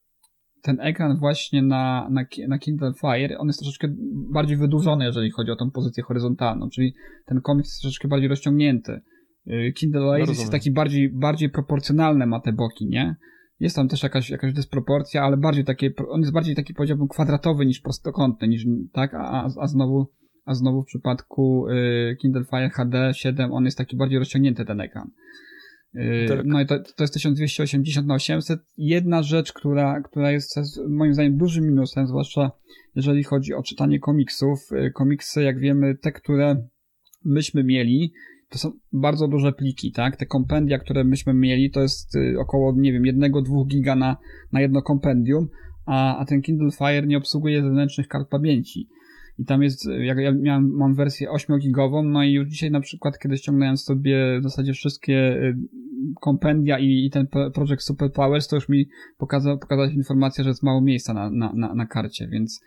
ten 0.62 0.82
ekran 0.82 1.18
właśnie 1.18 1.62
na, 1.62 2.10
na, 2.12 2.26
na 2.48 2.60
Kindle 2.60 2.94
Fire, 3.02 3.38
on 3.38 3.48
jest 3.48 3.60
troszeczkę 3.60 3.88
bardziej 4.34 4.58
wydłużony, 4.58 5.06
jeżeli 5.06 5.32
chodzi 5.32 5.52
o 5.52 5.56
tą 5.56 5.72
pozycję 5.72 6.04
horyzontalną, 6.04 6.70
czyli 6.70 6.94
ten 7.26 7.42
komiks 7.42 7.70
jest 7.70 7.82
troszeczkę 7.82 8.08
bardziej 8.08 8.30
rozciągnięty. 8.30 9.02
Y, 9.48 9.74
Kindle 9.76 10.02
no 10.02 10.08
Oasis 10.08 10.40
jest 10.40 10.52
taki 10.52 10.72
bardziej, 10.72 11.10
bardziej 11.10 11.50
proporcjonalny, 11.50 12.26
ma 12.26 12.40
te 12.40 12.54
boki, 12.54 12.88
nie? 12.88 13.16
Jest 13.60 13.76
tam 13.76 13.88
też 13.88 14.04
jakaś, 14.04 14.30
jakaś 14.30 14.54
dysproporcja, 14.54 15.24
ale 15.24 15.38
bardziej 15.38 15.66
takie, 15.66 15.94
on 16.10 16.22
jest 16.22 16.34
bardziej 16.34 16.56
taki 16.56 16.74
powiedziałbym 16.74 17.08
kwadratowy 17.08 17.66
niż 17.66 17.80
prostokątny, 17.80 18.48
niż, 18.48 18.66
tak? 18.94 19.14
A, 19.14 19.50
a 19.62 19.68
znowu, 19.68 20.08
a 20.46 20.54
znowu 20.54 20.82
w 20.82 20.86
przypadku 20.86 21.68
y, 21.70 22.18
Kindle 22.22 22.46
Fire 22.46 22.70
HD 22.70 23.14
7 23.14 23.52
on 23.52 23.66
jest 23.66 23.78
taki 23.78 23.98
bardziej 23.98 24.20
rozciągnięty 24.20 24.66
ten 24.66 24.82
ekran. 24.82 25.12
Yy, 25.96 26.28
tak. 26.28 26.46
No 26.46 26.62
i 26.62 26.66
to, 26.66 26.80
to 26.80 27.04
jest 27.04 27.14
1280 27.14 28.08
na 28.08 28.14
800. 28.14 28.60
Jedna 28.78 29.24
rzecz, 29.24 29.54
która, 29.54 30.02
która 30.02 30.32
jest 30.32 30.60
moim 30.90 31.14
zdaniem 31.14 31.38
dużym 31.38 31.68
minusem, 31.68 32.08
zwłaszcza 32.08 32.52
jeżeli 32.96 33.24
chodzi 33.24 33.54
o 33.54 33.64
czytanie 33.64 34.00
komiksów. 34.00 34.60
Yy, 34.72 34.92
komiksy, 34.92 35.44
jak 35.44 35.60
wiemy, 35.60 35.96
te, 35.96 36.12
które 36.12 36.68
myśmy 37.26 37.64
mieli, 37.64 38.14
to 38.50 38.58
są 38.58 38.72
bardzo 38.92 39.28
duże 39.28 39.54
pliki, 39.54 39.92
tak? 39.92 40.18
Te 40.18 40.26
kompendia, 40.26 40.80
które 40.80 41.04
myśmy 41.04 41.34
mieli, 41.34 41.72
to 41.72 41.82
jest 41.82 42.16
yy, 42.16 42.40
około, 42.40 42.74
nie 42.78 42.94
wiem, 42.94 43.06
jednego, 43.06 43.42
dwóch 43.42 43.68
giga 43.68 43.96
na, 43.96 44.18
na 44.52 44.62
jedno 44.62 44.82
kompendium, 44.82 45.48
a, 45.86 46.18
a 46.18 46.26
ten 46.26 46.42
Kindle 46.42 46.72
Fire 46.72 47.08
nie 47.08 47.18
obsługuje 47.18 47.62
zewnętrznych 47.62 48.08
kart 48.08 48.30
pamięci. 48.30 48.88
I 49.40 49.46
tam 49.46 49.64
jest, 49.64 49.90
jak 50.00 50.18
ja 50.18 50.32
miałem, 50.32 50.78
mam 50.78 50.96
wersję 50.96 51.30
8-gigową, 51.30 52.04
no 52.04 52.24
i 52.24 52.32
już 52.32 52.48
dzisiaj 52.48 52.72
na 52.72 52.80
przykład, 52.80 53.20
kiedy 53.20 53.38
ściągnąłem 53.38 53.78
sobie 53.78 54.40
w 54.40 54.44
zasadzie 54.44 54.74
wszystkie 54.74 55.40
kompendia 56.22 56.80
i, 56.80 57.06
i 57.06 57.10
ten 57.10 57.28
projekt 57.54 57.84
Super 57.84 58.12
Powers, 58.12 58.48
to 58.48 58.56
już 58.56 58.70
mi 58.70 58.88
pokazał, 59.18 59.60
pokazała 59.60 59.90
informacja, 59.90 60.44
że 60.44 60.50
jest 60.50 60.64
mało 60.64 60.82
miejsca 60.82 61.14
na, 61.14 61.30
na, 61.30 61.54
na, 61.54 61.76
na 61.76 61.86
karcie, 61.86 62.28
więc 62.28 62.62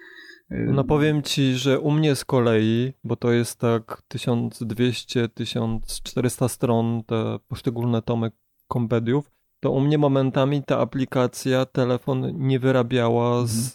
y, 0.52 0.70
no 0.75 0.84
powiem 0.84 1.22
ci, 1.22 1.54
że 1.54 1.80
u 1.80 1.90
mnie 1.90 2.14
z 2.14 2.25
kolei, 2.25 2.92
bo 3.04 3.16
to 3.16 3.32
jest 3.32 3.60
tak 3.60 4.02
1200-1400 4.14 6.48
stron, 6.48 7.02
te 7.06 7.38
poszczególne 7.48 8.02
tomy 8.02 8.30
kompendiów, 8.68 9.30
to 9.60 9.70
u 9.70 9.80
mnie 9.80 9.98
momentami 9.98 10.62
ta 10.62 10.78
aplikacja, 10.78 11.66
telefon 11.66 12.32
nie 12.34 12.58
wyrabiała 12.58 13.30
mhm. 13.30 13.48
z, 13.48 13.72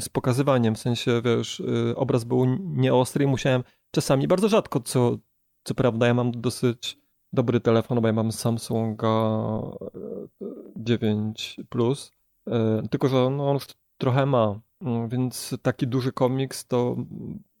z 0.00 0.08
pokazywaniem, 0.08 0.74
w 0.74 0.78
sensie, 0.78 1.22
wiesz, 1.24 1.60
y, 1.60 1.96
obraz 1.96 2.24
był 2.24 2.44
nieostry 2.58 3.24
i 3.24 3.28
musiałem 3.28 3.62
czasami, 3.90 4.28
bardzo 4.28 4.48
rzadko, 4.48 4.80
co, 4.80 5.18
co 5.64 5.74
prawda 5.74 6.06
ja 6.06 6.14
mam 6.14 6.32
dosyć 6.32 6.98
dobry 7.32 7.60
telefon, 7.60 8.00
bo 8.00 8.06
ja 8.06 8.12
mam 8.12 8.32
Samsunga 8.32 9.40
9 10.76 11.56
e, 11.58 11.64
Plus, 11.64 12.12
e, 12.46 12.82
tylko 12.90 13.08
że 13.08 13.30
no, 13.30 13.48
on 13.48 13.54
już 13.54 13.66
trochę 13.98 14.26
ma, 14.26 14.60
mm, 14.80 15.08
więc 15.08 15.56
taki 15.62 15.86
duży 15.86 16.12
komiks 16.12 16.66
to 16.66 16.96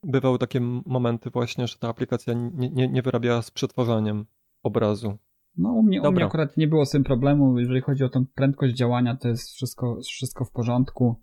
bywały 0.02 0.38
takie 0.38 0.60
momenty 0.86 1.30
właśnie, 1.30 1.66
że 1.66 1.78
ta 1.78 1.88
aplikacja 1.88 2.34
nie, 2.34 2.70
nie, 2.70 2.88
nie 2.88 3.02
wyrabiała 3.02 3.42
z 3.42 3.50
przetwarzaniem 3.50 4.26
obrazu. 4.62 5.18
No 5.56 5.72
u 5.72 5.82
mnie, 5.82 6.02
u 6.02 6.12
mnie 6.12 6.24
akurat 6.24 6.56
nie 6.56 6.68
było 6.68 6.86
z 6.86 6.90
tym 6.90 7.04
problemu, 7.04 7.58
jeżeli 7.58 7.80
chodzi 7.80 8.04
o 8.04 8.08
tą 8.08 8.26
prędkość 8.34 8.74
działania, 8.74 9.16
to 9.16 9.28
jest 9.28 9.50
wszystko, 9.50 9.98
wszystko 10.04 10.44
w 10.44 10.50
porządku. 10.50 11.20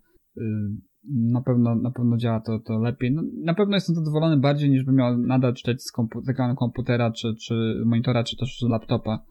Na 1.04 1.40
pewno, 1.40 1.74
na 1.74 1.90
pewno 1.90 2.16
działa 2.16 2.40
to, 2.40 2.58
to 2.58 2.78
lepiej. 2.78 3.12
No, 3.12 3.22
na 3.44 3.54
pewno 3.54 3.76
jestem 3.76 3.94
zadowolony 3.94 4.36
bardziej 4.36 4.70
niż 4.70 4.84
bym 4.84 4.94
miał 4.94 5.18
nadal 5.18 5.54
czytać 5.54 5.82
z 5.82 5.92
kompu 5.92 6.22
ekranu 6.28 6.56
komputera, 6.56 7.10
czy, 7.10 7.34
czy 7.34 7.82
monitora, 7.86 8.24
czy 8.24 8.36
też 8.36 8.58
z 8.58 8.62
laptopa. 8.62 9.24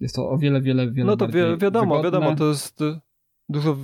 Jest 0.00 0.14
to 0.14 0.30
o 0.30 0.38
wiele, 0.38 0.60
wiele, 0.60 0.90
wiele 0.92 1.06
No 1.06 1.16
to 1.16 1.28
wi 1.28 1.32
wiadomo, 1.58 1.96
wygodne. 1.96 2.20
wiadomo, 2.20 2.36
to 2.36 2.48
jest 2.48 2.82
y, 2.82 3.00
dużo 3.48 3.76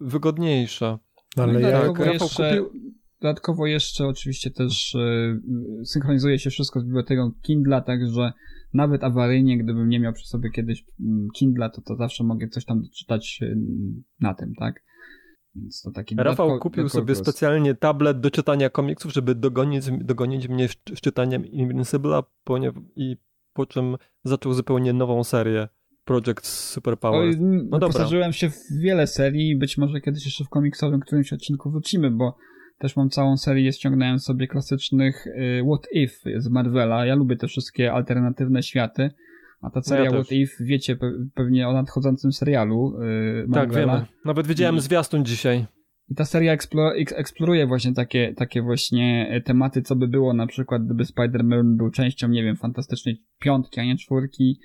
wygodniejsze. 0.00 0.98
No, 1.36 1.42
ale 1.42 1.52
no 1.52 1.60
dodatkowo, 1.60 2.04
ja... 2.04 2.12
jeszcze, 2.12 2.58
kupił... 2.58 2.82
dodatkowo 3.20 3.66
jeszcze 3.66 4.06
oczywiście 4.06 4.50
też 4.50 4.94
yy, 4.94 5.84
synchronizuje 5.84 6.38
się 6.38 6.50
wszystko 6.50 6.80
z 6.80 6.84
biblioteką 6.84 7.32
Kindla, 7.42 7.80
także 7.80 8.32
nawet 8.74 9.04
awaryjnie, 9.04 9.58
gdybym 9.58 9.88
nie 9.88 10.00
miał 10.00 10.12
przy 10.12 10.26
sobie 10.26 10.50
kiedyś 10.50 10.84
mm, 11.00 11.28
Kindla, 11.34 11.70
to, 11.70 11.82
to 11.82 11.96
zawsze 11.96 12.24
mogę 12.24 12.48
coś 12.48 12.64
tam 12.64 12.82
czytać 12.94 13.38
y, 13.42 13.56
na 14.20 14.34
tym, 14.34 14.54
tak? 14.54 14.87
Więc 15.62 15.82
to 15.82 15.90
taki 15.90 16.16
Rafał 16.18 16.58
kupił 16.58 16.88
sobie 16.88 17.14
specjalnie 17.14 17.74
tablet 17.74 18.20
do 18.20 18.30
czytania 18.30 18.70
komiksów, 18.70 19.12
żeby 19.12 19.34
dogonić, 19.34 19.84
dogonić 20.00 20.48
mnie 20.48 20.68
z 20.68 21.00
czytaniem 21.00 21.42
Invincible'a, 21.42 22.22
i 22.96 23.16
po 23.52 23.66
czym 23.66 23.96
zaczął 24.24 24.52
zupełnie 24.52 24.92
nową 24.92 25.24
serię. 25.24 25.68
Project 26.04 26.46
Superpower. 26.46 27.38
No 27.40 27.78
dobra. 27.78 28.32
się 28.32 28.50
w 28.50 28.56
wiele 28.80 29.06
serii, 29.06 29.56
być 29.56 29.78
może 29.78 30.00
kiedyś 30.00 30.24
jeszcze 30.24 30.44
w 30.44 30.48
komiksowym 30.48 31.00
którymś 31.00 31.32
odcinku 31.32 31.70
wrócimy, 31.70 32.10
bo 32.10 32.36
też 32.78 32.96
mam 32.96 33.10
całą 33.10 33.36
serię, 33.36 33.72
ściągnąłem 33.72 34.18
sobie 34.18 34.48
klasycznych 34.48 35.26
y, 35.26 35.62
What 35.66 35.86
If 35.92 36.40
z 36.40 36.48
Marvela. 36.48 37.06
Ja 37.06 37.14
lubię 37.14 37.36
te 37.36 37.46
wszystkie 37.46 37.92
alternatywne 37.92 38.62
światy. 38.62 39.10
A 39.60 39.70
ta 39.70 39.82
seria 39.82 40.04
ja 40.04 40.10
What 40.10 40.32
If, 40.32 40.64
wiecie 40.64 40.96
pewnie 41.34 41.68
o 41.68 41.72
nadchodzącym 41.72 42.32
serialu 42.32 42.94
yy, 43.00 43.48
Tak, 43.52 43.74
wiemy. 43.74 44.06
Nawet 44.24 44.46
widziałem 44.46 44.76
I... 44.76 44.80
zwiastun 44.80 45.24
dzisiaj. 45.24 45.66
I 46.10 46.14
ta 46.14 46.24
seria 46.24 46.56
eksploruje 47.16 47.66
właśnie 47.66 47.94
takie, 47.94 48.34
takie 48.34 48.62
właśnie 48.62 49.28
e, 49.30 49.40
tematy, 49.40 49.82
co 49.82 49.96
by 49.96 50.08
było 50.08 50.34
na 50.34 50.46
przykład, 50.46 50.84
gdyby 50.84 51.04
Spider-Man 51.04 51.76
był 51.76 51.90
częścią, 51.90 52.28
nie 52.28 52.42
wiem, 52.42 52.56
fantastycznej 52.56 53.22
piątki, 53.38 53.80
a 53.80 53.84
nie 53.84 53.96
czwórki. 53.96 54.60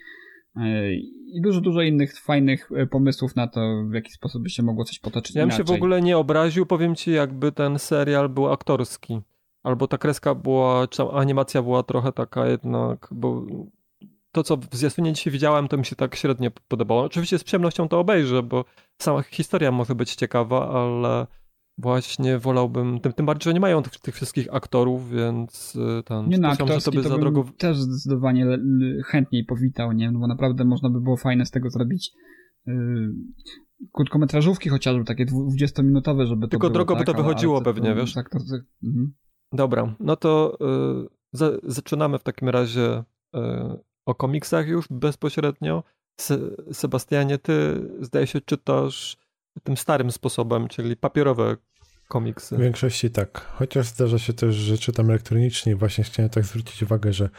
E, 0.55 0.93
I 0.93 1.41
dużo, 1.43 1.61
dużo 1.61 1.81
innych 1.81 2.19
fajnych 2.19 2.69
e, 2.75 2.87
pomysłów 2.87 3.35
na 3.35 3.47
to, 3.47 3.83
w 3.89 3.93
jaki 3.93 4.11
sposób 4.11 4.43
by 4.43 4.49
się 4.49 4.63
mogło 4.63 4.85
coś 4.85 4.99
potoczyć. 4.99 5.35
Ja 5.35 5.47
bym 5.47 5.57
się 5.57 5.63
w 5.63 5.71
ogóle 5.71 6.01
nie 6.01 6.17
obraził, 6.17 6.65
powiem 6.65 6.95
ci, 6.95 7.11
jakby 7.11 7.51
ten 7.51 7.79
serial 7.79 8.29
był 8.29 8.51
aktorski. 8.51 9.21
Albo 9.63 9.87
ta 9.87 9.97
kreska 9.97 10.35
była, 10.35 10.87
czy 10.87 11.03
animacja 11.03 11.61
była 11.61 11.83
trochę 11.83 12.11
taka 12.11 12.47
jednak, 12.47 13.07
bo 13.11 13.45
to, 14.33 14.43
co 14.43 14.57
w 14.57 14.75
zwiastunie 14.75 15.13
dzisiaj 15.13 15.33
widziałem, 15.33 15.67
to 15.67 15.77
mi 15.77 15.85
się 15.85 15.95
tak 15.95 16.15
średnio 16.15 16.51
podobało. 16.67 17.03
Oczywiście 17.03 17.39
z 17.39 17.43
przyjemnością 17.43 17.87
to 17.87 17.99
obejrzę, 17.99 18.43
bo 18.43 18.65
sama 18.97 19.21
historia 19.21 19.71
może 19.71 19.95
być 19.95 20.15
ciekawa, 20.15 20.69
ale 20.69 21.27
właśnie 21.77 22.39
wolałbym, 22.39 22.99
tym, 22.99 23.13
tym 23.13 23.25
bardziej, 23.25 23.49
że 23.49 23.53
nie 23.53 23.59
mają 23.59 23.83
tych, 23.83 23.97
tych 23.97 24.15
wszystkich 24.15 24.47
aktorów, 24.51 25.11
więc 25.11 25.75
y, 25.75 26.03
ten, 26.03 26.29
nie 26.29 26.37
no, 26.37 26.51
że 26.51 26.81
to 26.81 26.91
by 26.91 27.03
za 27.03 27.17
drogo... 27.17 27.45
też 27.57 27.77
zdecydowanie 27.77 28.59
chętniej 29.05 29.45
powitał, 29.45 29.91
nie? 29.91 30.11
No 30.11 30.19
bo 30.19 30.27
naprawdę 30.27 30.65
można 30.65 30.89
by 30.89 31.01
było 31.01 31.17
fajne 31.17 31.45
z 31.45 31.51
tego 31.51 31.69
zrobić 31.69 32.11
yy, 32.65 32.73
krótkometrażówki 33.91 34.69
chociażby, 34.69 35.03
takie 35.05 35.25
20-minutowe, 35.25 36.25
żeby 36.25 36.47
Tylko 36.47 36.67
to 36.67 36.73
drogo 36.73 36.95
tak? 36.95 37.05
by 37.05 37.11
to 37.11 37.23
wychodziło 37.23 37.59
to, 37.59 37.65
pewnie, 37.65 37.89
to, 37.89 37.95
wiesz? 37.95 38.13
Tak, 38.13 38.29
to, 38.29 38.39
mhm. 38.83 39.13
Dobra, 39.53 39.95
no 39.99 40.15
to 40.15 40.57
yy, 40.61 41.07
za, 41.31 41.51
zaczynamy 41.63 42.19
w 42.19 42.23
takim 42.23 42.49
razie 42.49 43.03
yy, 43.33 43.79
o 44.05 44.15
komiksach 44.15 44.67
już 44.67 44.85
bezpośrednio. 44.89 45.83
Se 46.17 46.37
Sebastianie, 46.73 47.37
ty 47.37 47.81
zdaje 48.01 48.27
się 48.27 48.41
czytasz 48.41 49.17
tym 49.63 49.77
starym 49.77 50.11
sposobem, 50.11 50.67
czyli 50.67 50.95
papierowe 50.95 51.57
komiksy. 52.07 52.57
W 52.57 52.59
większości 52.59 53.11
tak. 53.11 53.39
Chociaż 53.39 53.87
zdarza 53.87 54.19
się 54.19 54.33
też, 54.33 54.55
że 54.55 54.77
czytam 54.77 55.09
elektronicznie. 55.09 55.75
Właśnie 55.75 56.03
chciałem 56.03 56.29
tak 56.29 56.45
zwrócić 56.45 56.83
uwagę, 56.83 57.13
że 57.13 57.29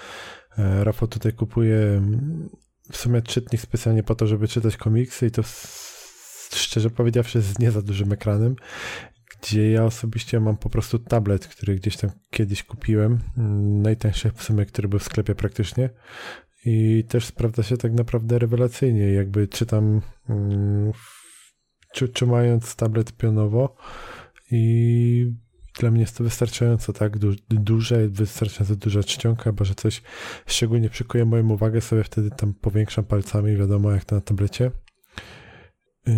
e, 0.58 0.84
Rafał 0.84 1.08
tutaj 1.08 1.32
kupuje 1.32 1.76
mm, 1.76 2.48
w 2.92 2.96
sumie 2.96 3.22
czytnik 3.22 3.60
specjalnie 3.60 4.02
po 4.02 4.14
to, 4.14 4.26
żeby 4.26 4.48
czytać 4.48 4.76
komiksy 4.76 5.26
i 5.26 5.30
to 5.30 5.42
szczerze 6.54 6.90
powiedziawszy 6.90 7.40
z 7.40 7.58
nie 7.58 7.70
za 7.70 7.82
dużym 7.82 8.12
ekranem, 8.12 8.56
gdzie 9.40 9.70
ja 9.70 9.84
osobiście 9.84 10.40
mam 10.40 10.56
po 10.56 10.70
prostu 10.70 10.98
tablet, 10.98 11.46
który 11.46 11.74
gdzieś 11.74 11.96
tam 11.96 12.10
kiedyś 12.30 12.62
kupiłem, 12.62 13.18
mm, 13.38 13.82
najtańszy 13.82 14.30
w 14.34 14.42
sumie, 14.42 14.66
który 14.66 14.88
był 14.88 14.98
w 14.98 15.04
sklepie 15.04 15.34
praktycznie 15.34 15.90
i 16.64 17.04
też 17.08 17.24
sprawdza 17.26 17.62
się 17.62 17.76
tak 17.76 17.92
naprawdę 17.92 18.38
rewelacyjnie, 18.38 19.12
jakby 19.12 19.48
czytam 19.48 20.00
mm, 20.28 20.92
tr- 21.96 22.12
trzymając 22.12 22.76
tablet 22.76 23.12
pionowo 23.12 23.76
i 24.50 25.32
dla 25.80 25.90
mnie 25.90 26.00
jest 26.00 26.16
to 26.18 26.24
wystarczająco, 26.24 26.92
tak, 26.92 27.18
du- 27.18 27.34
duże, 27.48 28.08
wystarczająco 28.08 28.76
duża 28.76 29.02
czcionka, 29.02 29.44
chyba, 29.44 29.64
że 29.64 29.74
coś 29.74 30.02
szczególnie 30.46 30.88
przykuje 30.90 31.24
moją 31.24 31.50
uwagę, 31.50 31.80
sobie 31.80 32.04
wtedy 32.04 32.30
tam 32.30 32.54
powiększam 32.54 33.04
palcami, 33.04 33.56
wiadomo, 33.56 33.90
jak 33.90 34.04
to 34.04 34.14
na 34.14 34.20
tablecie. 34.20 34.70
Yy, 36.06 36.14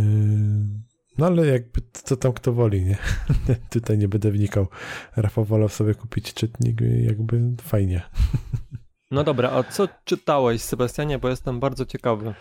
No 1.18 1.26
ale 1.26 1.46
jakby 1.46 1.80
co 1.92 2.16
tam 2.16 2.32
kto 2.32 2.52
woli, 2.52 2.84
nie? 2.84 2.96
Tutaj 3.70 3.98
nie 3.98 4.08
będę 4.08 4.30
wnikał. 4.30 4.66
Rafał 5.16 5.44
wolał 5.44 5.68
sobie 5.68 5.94
kupić 5.94 6.34
czytnik, 6.34 6.80
jakby 6.80 7.40
fajnie. 7.62 8.02
No 9.10 9.24
dobra, 9.24 9.50
a 9.50 9.62
co 9.62 9.88
czytałeś, 10.04 10.62
Sebastianie, 10.62 11.18
bo 11.18 11.28
jestem 11.28 11.60
bardzo 11.60 11.86
ciekawy. 11.86 12.34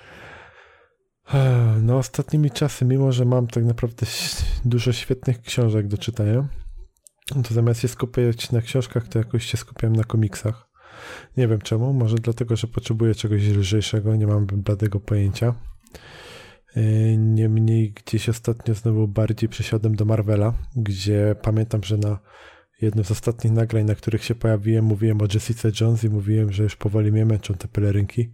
No 1.82 1.98
ostatnimi 1.98 2.52
czasy, 2.52 2.86
mimo 2.86 3.12
że 3.12 3.26
mam 3.26 3.48
tak 3.48 3.64
naprawdę 3.64 4.06
dużo 4.66 4.94
świetnych 4.94 5.42
książek 5.42 5.88
do 5.88 5.98
czytania, 5.98 6.48
to 7.44 7.54
zamiast 7.54 7.82
się 7.82 7.88
skupiać 7.88 8.52
na 8.52 8.62
książkach, 8.62 9.08
to 9.08 9.20
jakoś 9.20 9.46
się 9.46 9.58
skupiam 9.58 9.96
na 9.96 10.04
komiksach. 10.04 10.70
Nie 11.38 11.48
wiem 11.48 11.62
czemu, 11.62 11.94
może 11.94 12.16
dlatego, 12.16 12.56
że 12.56 12.68
potrzebuję 12.68 13.16
czegoś 13.16 13.42
lżejszego, 13.42 14.16
nie 14.16 14.28
mam 14.28 14.46
bladego 14.46 15.00
pojęcia. 15.00 15.56
Yy, 16.76 17.18
Niemniej 17.18 17.92
gdzieś 17.92 18.30
ostatnio 18.30 18.74
znowu 18.74 19.08
bardziej 19.08 19.50
przesiadłem 19.50 19.96
do 19.96 20.06
Marvela, 20.06 20.54
gdzie 20.76 21.36
pamiętam, 21.42 21.84
że 21.84 21.98
na 21.98 22.20
jednym 22.86 23.06
z 23.06 23.12
ostatnich 23.12 23.54
nagrań, 23.54 23.86
na 23.86 23.96
których 23.96 24.24
się 24.24 24.36
pojawiłem, 24.36 24.86
mówiłem 24.86 25.22
o 25.22 25.26
Jessica 25.34 25.70
Jones 25.82 26.04
i 26.04 26.10
mówiłem, 26.10 26.52
że 26.52 26.64
już 26.64 26.76
powoli 26.76 27.12
mnie 27.12 27.26
męczą 27.26 27.54
te 27.54 27.68
pelerynki. 27.68 28.32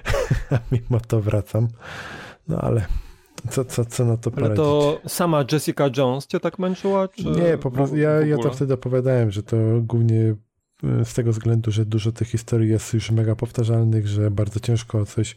A 0.50 0.58
mimo 0.72 1.00
to 1.00 1.20
wracam. 1.20 1.68
No 2.48 2.58
ale 2.58 2.86
co, 3.50 3.64
co, 3.64 3.84
co 3.84 4.04
na 4.04 4.16
to 4.16 4.30
Ale 4.30 4.42
poradzić? 4.42 4.56
to 4.56 5.00
sama 5.06 5.44
Jessica 5.52 5.90
Jones 5.96 6.26
cię 6.26 6.40
tak 6.40 6.58
męczyła? 6.58 7.08
Czy 7.08 7.24
Nie, 7.24 7.58
po 7.58 7.70
prostu 7.70 7.96
ja, 7.96 8.10
ja 8.10 8.38
to 8.38 8.50
wtedy 8.50 8.74
opowiadałem, 8.74 9.30
że 9.30 9.42
to 9.42 9.56
głównie 9.80 10.34
z 11.04 11.14
tego 11.14 11.32
względu, 11.32 11.70
że 11.70 11.86
dużo 11.86 12.12
tych 12.12 12.28
historii 12.28 12.70
jest 12.70 12.94
już 12.94 13.10
mega 13.10 13.36
powtarzalnych, 13.36 14.08
że 14.08 14.30
bardzo 14.30 14.60
ciężko 14.60 15.06
coś 15.06 15.36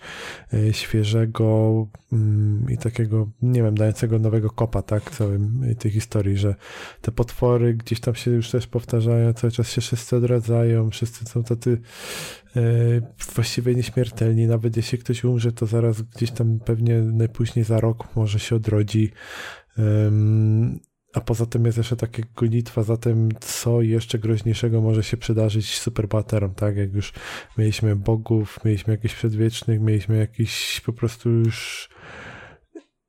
y, 0.54 0.74
świeżego 0.74 1.88
mm, 2.14 2.66
i 2.70 2.78
takiego, 2.78 3.30
nie 3.42 3.64
wiem, 3.64 3.76
dającego 3.76 4.20
nowego 4.20 4.50
kopa, 4.50 4.82
tak, 4.82 5.12
całym 5.12 5.64
y, 5.64 5.76
tej 5.76 5.92
historii, 5.92 6.38
że 6.38 6.56
te 7.02 7.12
potwory 7.12 7.74
gdzieś 7.74 8.00
tam 8.00 8.16
się 8.16 8.32
już 8.32 8.52
też 8.52 8.68
powtarzają, 8.68 9.34
cały 9.34 9.52
czas 9.52 9.72
się 9.72 9.82
wszyscy 9.82 10.16
odradzają, 10.16 10.90
wszyscy 10.90 11.26
są 11.26 11.44
tacy 11.44 11.82
właściwie 13.36 13.76
nieśmiertelni, 13.76 14.48
nawet 14.48 14.78
jeśli 14.78 14.98
ktoś 14.98 15.24
umrze, 15.24 15.52
to 15.52 15.66
zaraz 15.66 16.02
gdzieś 16.02 16.32
tam 16.32 16.60
pewnie 16.60 17.02
najpóźniej 17.02 17.66
za 17.66 17.80
rok 17.80 18.16
może 18.16 18.40
się 18.40 18.56
odrodzi. 18.56 19.12
A 21.16 21.22
poza 21.22 21.46
tym 21.46 21.66
jest 21.66 21.78
jeszcze 21.78 21.96
taka 21.96 22.22
gonitwa 22.36 22.84
za 22.84 22.98
tym, 22.98 23.30
co 23.40 23.82
jeszcze 23.82 24.20
groźniejszego 24.20 24.82
może 24.82 25.04
się 25.04 25.18
przydarzyć 25.18 25.80
superbohaterom, 25.80 26.54
tak? 26.54 26.78
Jak 26.78 26.94
już 26.94 27.14
mieliśmy 27.58 27.96
bogów, 27.96 28.60
mieliśmy 28.66 28.94
jakichś 28.94 29.16
przedwiecznych, 29.16 29.82
mieliśmy 29.82 30.18
jakiś 30.18 30.82
po 30.86 30.94
prostu 30.94 31.30
już 31.30 31.90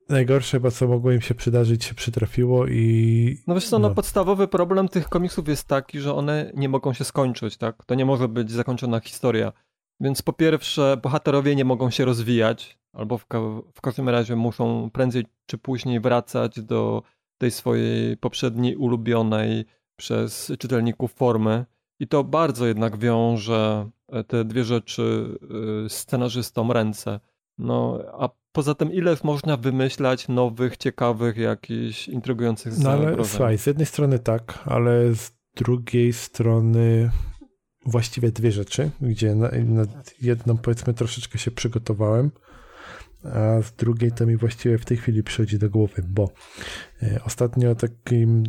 najgorsze 0.08 0.56
chyba, 0.56 0.70
co 0.70 0.88
mogło 0.88 1.12
im 1.12 1.20
się 1.20 1.34
przydarzyć, 1.34 1.84
się 1.84 1.94
przytrafiło 1.94 2.66
i... 2.66 3.42
No 3.46 3.54
wiesz 3.54 3.68
co, 3.68 3.78
no. 3.78 3.88
No. 3.88 3.94
podstawowy 3.94 4.48
problem 4.48 4.88
tych 4.88 5.08
komiksów 5.08 5.48
jest 5.48 5.68
taki, 5.68 6.00
że 6.00 6.14
one 6.14 6.52
nie 6.54 6.68
mogą 6.68 6.92
się 6.92 7.04
skończyć, 7.04 7.56
tak? 7.56 7.84
To 7.84 7.94
nie 7.94 8.04
może 8.04 8.28
być 8.28 8.50
zakończona 8.50 9.00
historia. 9.00 9.52
Więc 10.00 10.22
po 10.22 10.32
pierwsze, 10.32 10.96
bohaterowie 11.02 11.56
nie 11.56 11.64
mogą 11.64 11.90
się 11.90 12.04
rozwijać, 12.04 12.78
albo 12.92 13.18
w, 13.18 13.26
ka 13.26 13.40
w 13.74 13.80
każdym 13.80 14.08
razie 14.08 14.36
muszą 14.36 14.90
prędzej 14.90 15.26
czy 15.46 15.58
później 15.58 16.00
wracać 16.00 16.60
do 16.60 17.02
tej 17.38 17.50
swojej 17.50 18.16
poprzedniej 18.16 18.76
ulubionej 18.76 19.64
przez 19.96 20.52
czytelników 20.58 21.12
formy. 21.12 21.64
I 22.00 22.08
to 22.08 22.24
bardzo 22.24 22.66
jednak 22.66 22.98
wiąże 22.98 23.90
e, 24.08 24.24
te 24.24 24.44
dwie 24.44 24.64
rzeczy 24.64 25.38
y, 25.86 25.88
scenarzystom 25.88 26.72
ręce. 26.72 27.20
No, 27.58 27.98
a 28.12 28.28
poza 28.52 28.74
tym, 28.74 28.92
ile 28.92 29.16
można 29.24 29.56
wymyślać 29.56 30.28
nowych, 30.28 30.76
ciekawych, 30.76 31.36
jakichś 31.36 32.08
intrygujących 32.08 32.78
No 32.78 32.90
ale 32.90 33.04
zagrożeń? 33.04 33.36
słuchaj, 33.36 33.58
z 33.58 33.66
jednej 33.66 33.86
strony 33.86 34.18
tak, 34.18 34.58
ale 34.66 35.14
z 35.14 35.32
drugiej 35.56 36.12
strony 36.12 37.10
właściwie 37.86 38.32
dwie 38.32 38.52
rzeczy, 38.52 38.90
gdzie 39.00 39.34
na, 39.34 39.48
na 39.64 39.82
jedną 40.22 40.56
powiedzmy 40.56 40.94
troszeczkę 40.94 41.38
się 41.38 41.50
przygotowałem, 41.50 42.30
a 43.24 43.62
z 43.62 43.72
drugiej 43.72 44.12
to 44.12 44.26
mi 44.26 44.36
właściwie 44.36 44.78
w 44.78 44.84
tej 44.84 44.96
chwili 44.96 45.22
przychodzi 45.22 45.58
do 45.58 45.70
głowy, 45.70 46.02
bo 46.08 46.30
e, 47.02 47.20
ostatnio 47.24 47.74
takim 47.74 48.44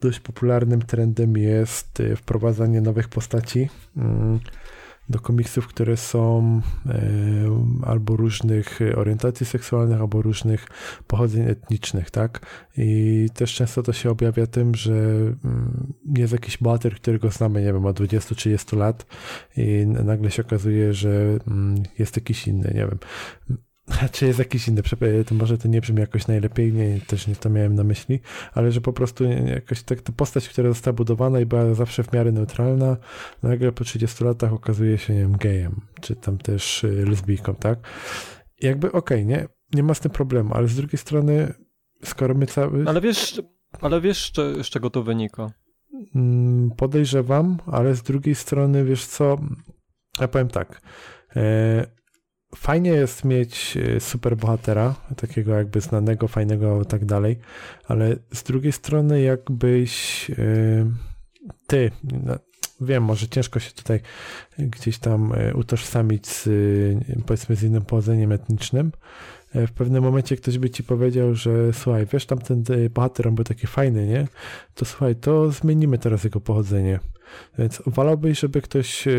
dość 0.00 0.20
popularnym 0.20 0.82
trendem 0.82 1.36
jest 1.36 2.00
e, 2.00 2.16
wprowadzanie 2.16 2.80
nowych 2.80 3.08
postaci 3.08 3.68
mm, 3.96 4.40
do 5.08 5.20
komiksów, 5.20 5.66
które 5.66 5.96
są 5.96 6.60
e, 6.86 7.00
albo 7.86 8.16
różnych 8.16 8.80
orientacji 8.96 9.46
seksualnych, 9.46 10.00
albo 10.00 10.22
różnych 10.22 10.66
pochodzeń 11.06 11.48
etnicznych, 11.48 12.10
tak? 12.10 12.46
I 12.76 13.28
też 13.34 13.54
często 13.54 13.82
to 13.82 13.92
się 13.92 14.10
objawia 14.10 14.46
tym, 14.46 14.74
że 14.74 14.94
mm, 14.94 15.92
jest 16.16 16.32
jakiś 16.32 16.58
bohater, 16.58 16.94
którego 16.94 17.30
znamy, 17.30 17.60
nie 17.62 17.72
wiem, 17.72 17.86
od 17.86 18.00
20-30 18.00 18.76
lat 18.76 19.06
i 19.56 19.86
nagle 19.86 20.30
się 20.30 20.42
okazuje, 20.42 20.94
że 20.94 21.38
mm, 21.48 21.82
jest 21.98 22.16
jakiś 22.16 22.48
inny, 22.48 22.72
nie 22.74 22.86
wiem. 22.86 22.98
Czy 24.12 24.26
jest 24.26 24.38
jakiś 24.38 24.68
inny, 24.68 24.82
to 25.26 25.34
może 25.34 25.58
to 25.58 25.68
nie 25.68 25.80
brzmi 25.80 26.00
jakoś 26.00 26.26
najlepiej, 26.26 26.72
nie, 26.72 27.00
też 27.00 27.26
nie 27.26 27.36
to 27.36 27.50
miałem 27.50 27.74
na 27.74 27.84
myśli, 27.84 28.20
ale 28.52 28.72
że 28.72 28.80
po 28.80 28.92
prostu 28.92 29.24
jakoś 29.24 29.82
tak 29.82 30.00
ta 30.00 30.12
postać, 30.12 30.48
która 30.48 30.68
została 30.68 30.92
budowana 30.92 31.40
i 31.40 31.46
była 31.46 31.74
zawsze 31.74 32.04
w 32.04 32.12
miarę 32.12 32.32
neutralna, 32.32 32.96
nagle 33.42 33.72
po 33.72 33.84
30 33.84 34.24
latach 34.24 34.52
okazuje 34.52 34.98
się, 34.98 35.14
nie 35.14 35.20
wiem, 35.20 35.36
gejem, 35.36 35.80
czy 36.00 36.16
tam 36.16 36.38
też 36.38 36.84
y, 36.84 37.04
lesbijką, 37.08 37.54
tak? 37.54 37.78
Jakby 38.60 38.92
okej, 38.92 39.26
nie? 39.26 39.48
Nie 39.72 39.82
ma 39.82 39.94
z 39.94 40.00
tym 40.00 40.10
problemu, 40.10 40.54
ale 40.54 40.68
z 40.68 40.76
drugiej 40.76 40.98
strony, 40.98 41.54
skoro 42.04 42.34
my 42.34 42.46
cały... 42.46 42.84
Ale 42.86 43.00
wiesz, 43.00 43.42
ale 43.80 44.00
wiesz, 44.00 44.32
z 44.62 44.66
czego 44.66 44.90
to 44.90 45.02
wynika? 45.02 45.50
Mm, 46.14 46.70
Podejrzewam, 46.76 47.58
ale 47.66 47.94
z 47.94 48.02
drugiej 48.02 48.34
strony, 48.34 48.84
wiesz 48.84 49.06
co, 49.06 49.38
ja 50.20 50.28
powiem 50.28 50.48
tak. 50.48 50.80
E, 51.36 51.86
fajnie 52.64 52.90
jest 52.90 53.24
mieć 53.24 53.76
e, 53.76 54.00
superbohatera, 54.00 54.94
takiego 55.16 55.54
jakby 55.54 55.80
znanego, 55.80 56.28
fajnego 56.28 56.82
i 56.82 56.86
tak 56.86 57.04
dalej, 57.04 57.38
ale 57.88 58.16
z 58.32 58.42
drugiej 58.42 58.72
strony 58.72 59.22
jakbyś 59.22 60.30
e, 60.30 60.34
ty, 61.66 61.90
no, 62.24 62.34
wiem, 62.80 63.02
może 63.02 63.28
ciężko 63.28 63.60
się 63.60 63.72
tutaj 63.72 64.00
gdzieś 64.58 64.98
tam 64.98 65.32
e, 65.32 65.54
utożsamić 65.54 66.26
z, 66.26 66.48
powiedzmy, 67.26 67.56
z 67.56 67.62
innym 67.62 67.84
pochodzeniem 67.84 68.32
etnicznym, 68.32 68.92
w 69.54 69.72
pewnym 69.72 70.04
momencie 70.04 70.36
ktoś 70.36 70.58
by 70.58 70.70
ci 70.70 70.84
powiedział, 70.84 71.34
że 71.34 71.72
słuchaj, 71.72 72.06
wiesz, 72.12 72.26
tamten 72.26 72.64
bohater 72.94 73.28
on 73.28 73.34
był 73.34 73.44
taki 73.44 73.66
fajny, 73.66 74.06
nie? 74.06 74.28
To 74.74 74.84
słuchaj, 74.84 75.16
to 75.16 75.50
zmienimy 75.50 75.98
teraz 75.98 76.24
jego 76.24 76.40
pochodzenie. 76.40 77.00
Więc 77.58 77.82
wolałbyś, 77.86 78.40
żeby 78.40 78.62
ktoś 78.62 79.08
e, 79.08 79.12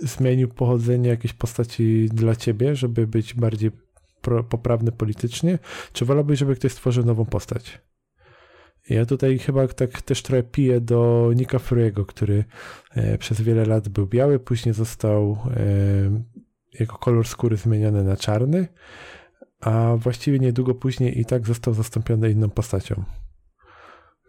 zmienił 0.00 0.48
pochodzenie 0.48 1.08
jakiejś 1.08 1.32
postaci 1.32 2.08
dla 2.12 2.36
ciebie, 2.36 2.76
żeby 2.76 3.06
być 3.06 3.34
bardziej 3.34 3.70
pro, 4.20 4.44
poprawny 4.44 4.92
politycznie, 4.92 5.58
czy 5.92 6.04
wolałbyś, 6.04 6.38
żeby 6.38 6.56
ktoś 6.56 6.72
stworzył 6.72 7.04
nową 7.04 7.24
postać? 7.24 7.80
Ja 8.90 9.06
tutaj 9.06 9.38
chyba 9.38 9.68
tak 9.68 10.02
też 10.02 10.22
trochę 10.22 10.42
piję 10.42 10.80
do 10.80 11.30
Nika 11.36 11.58
Fury'ego, 11.58 12.06
który 12.06 12.44
e, 12.90 13.18
przez 13.18 13.40
wiele 13.40 13.64
lat 13.64 13.88
był 13.88 14.06
biały, 14.06 14.38
później 14.38 14.74
został 14.74 15.38
e, 15.50 15.60
jego 16.80 16.94
kolor 16.94 17.28
skóry 17.28 17.56
zmieniony 17.56 18.04
na 18.04 18.16
czarny, 18.16 18.68
a 19.60 19.96
właściwie 19.96 20.38
niedługo 20.38 20.74
później 20.74 21.20
i 21.20 21.24
tak 21.24 21.46
został 21.46 21.74
zastąpiony 21.74 22.30
inną 22.30 22.50
postacią. 22.50 23.04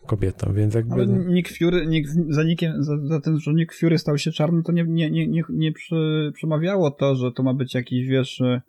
Kobietą, 0.06 0.54
więc 0.54 0.74
jakby... 0.74 0.94
Ale 0.94 1.08
Nick 1.08 1.58
Fury, 1.58 1.88
Nick, 1.88 2.10
za, 2.30 2.44
Nickiem, 2.44 2.84
za, 2.84 2.94
za 3.08 3.22
tym, 3.22 3.40
że 3.40 3.54
Nick 3.54 3.74
Fury 3.74 3.98
stał 3.98 4.18
się 4.18 4.32
czarny, 4.32 4.64
to 4.64 4.72
nie, 4.72 4.84
nie, 4.88 5.12
nie, 5.12 5.28
nie, 5.28 5.44
nie 5.50 5.72
przy, 5.72 6.32
przemawiało 6.34 6.92
to, 6.92 7.16
że 7.16 7.32
to 7.32 7.44
ma 7.44 7.54
być 7.54 7.76
jakiś, 7.76 8.08
wiesz, 8.08 8.42
y, 8.42 8.62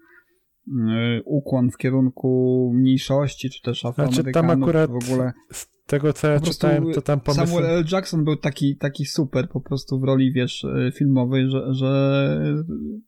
y, 0.68 1.22
ukłon 1.24 1.70
w 1.70 1.76
kierunku 1.76 2.72
mniejszości, 2.74 3.50
czy 3.50 3.62
też 3.62 3.84
afroamerykanów, 3.84 4.32
Znaczy, 4.32 4.48
tam 4.48 4.62
akurat 4.62 4.90
w 4.90 5.10
ogóle. 5.10 5.32
z 5.52 5.76
tego, 5.86 6.12
co 6.12 6.28
ja 6.28 6.40
czytałem, 6.40 6.92
to 6.92 7.02
tam 7.02 7.20
pomysł... 7.20 7.46
Samuel 7.46 7.64
L. 7.64 7.84
Jackson 7.92 8.24
był 8.24 8.36
taki, 8.36 8.76
taki 8.76 9.04
super 9.04 9.48
po 9.48 9.60
prostu 9.60 10.00
w 10.00 10.04
roli, 10.04 10.32
wiesz, 10.32 10.64
e, 10.64 10.92
filmowej, 10.92 11.50
że, 11.50 11.74
że 11.74 12.54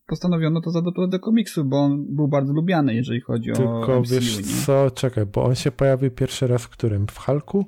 postanowiono 0.06 0.60
to 0.60 0.70
zadać 0.70 0.94
do 1.10 1.20
komiksu, 1.20 1.64
bo 1.64 1.76
on 1.76 2.06
był 2.14 2.28
bardzo 2.28 2.52
lubiany, 2.52 2.94
jeżeli 2.94 3.20
chodzi 3.20 3.52
o 3.52 3.54
Tylko 3.54 4.02
wiesz 4.02 4.38
nie? 4.38 4.44
co, 4.66 4.90
czekaj, 4.90 5.26
bo 5.26 5.44
on 5.44 5.54
się 5.54 5.70
pojawił 5.70 6.10
pierwszy 6.10 6.46
raz 6.46 6.62
w 6.62 6.68
którym? 6.68 7.06
W 7.06 7.18
Hulku? 7.18 7.66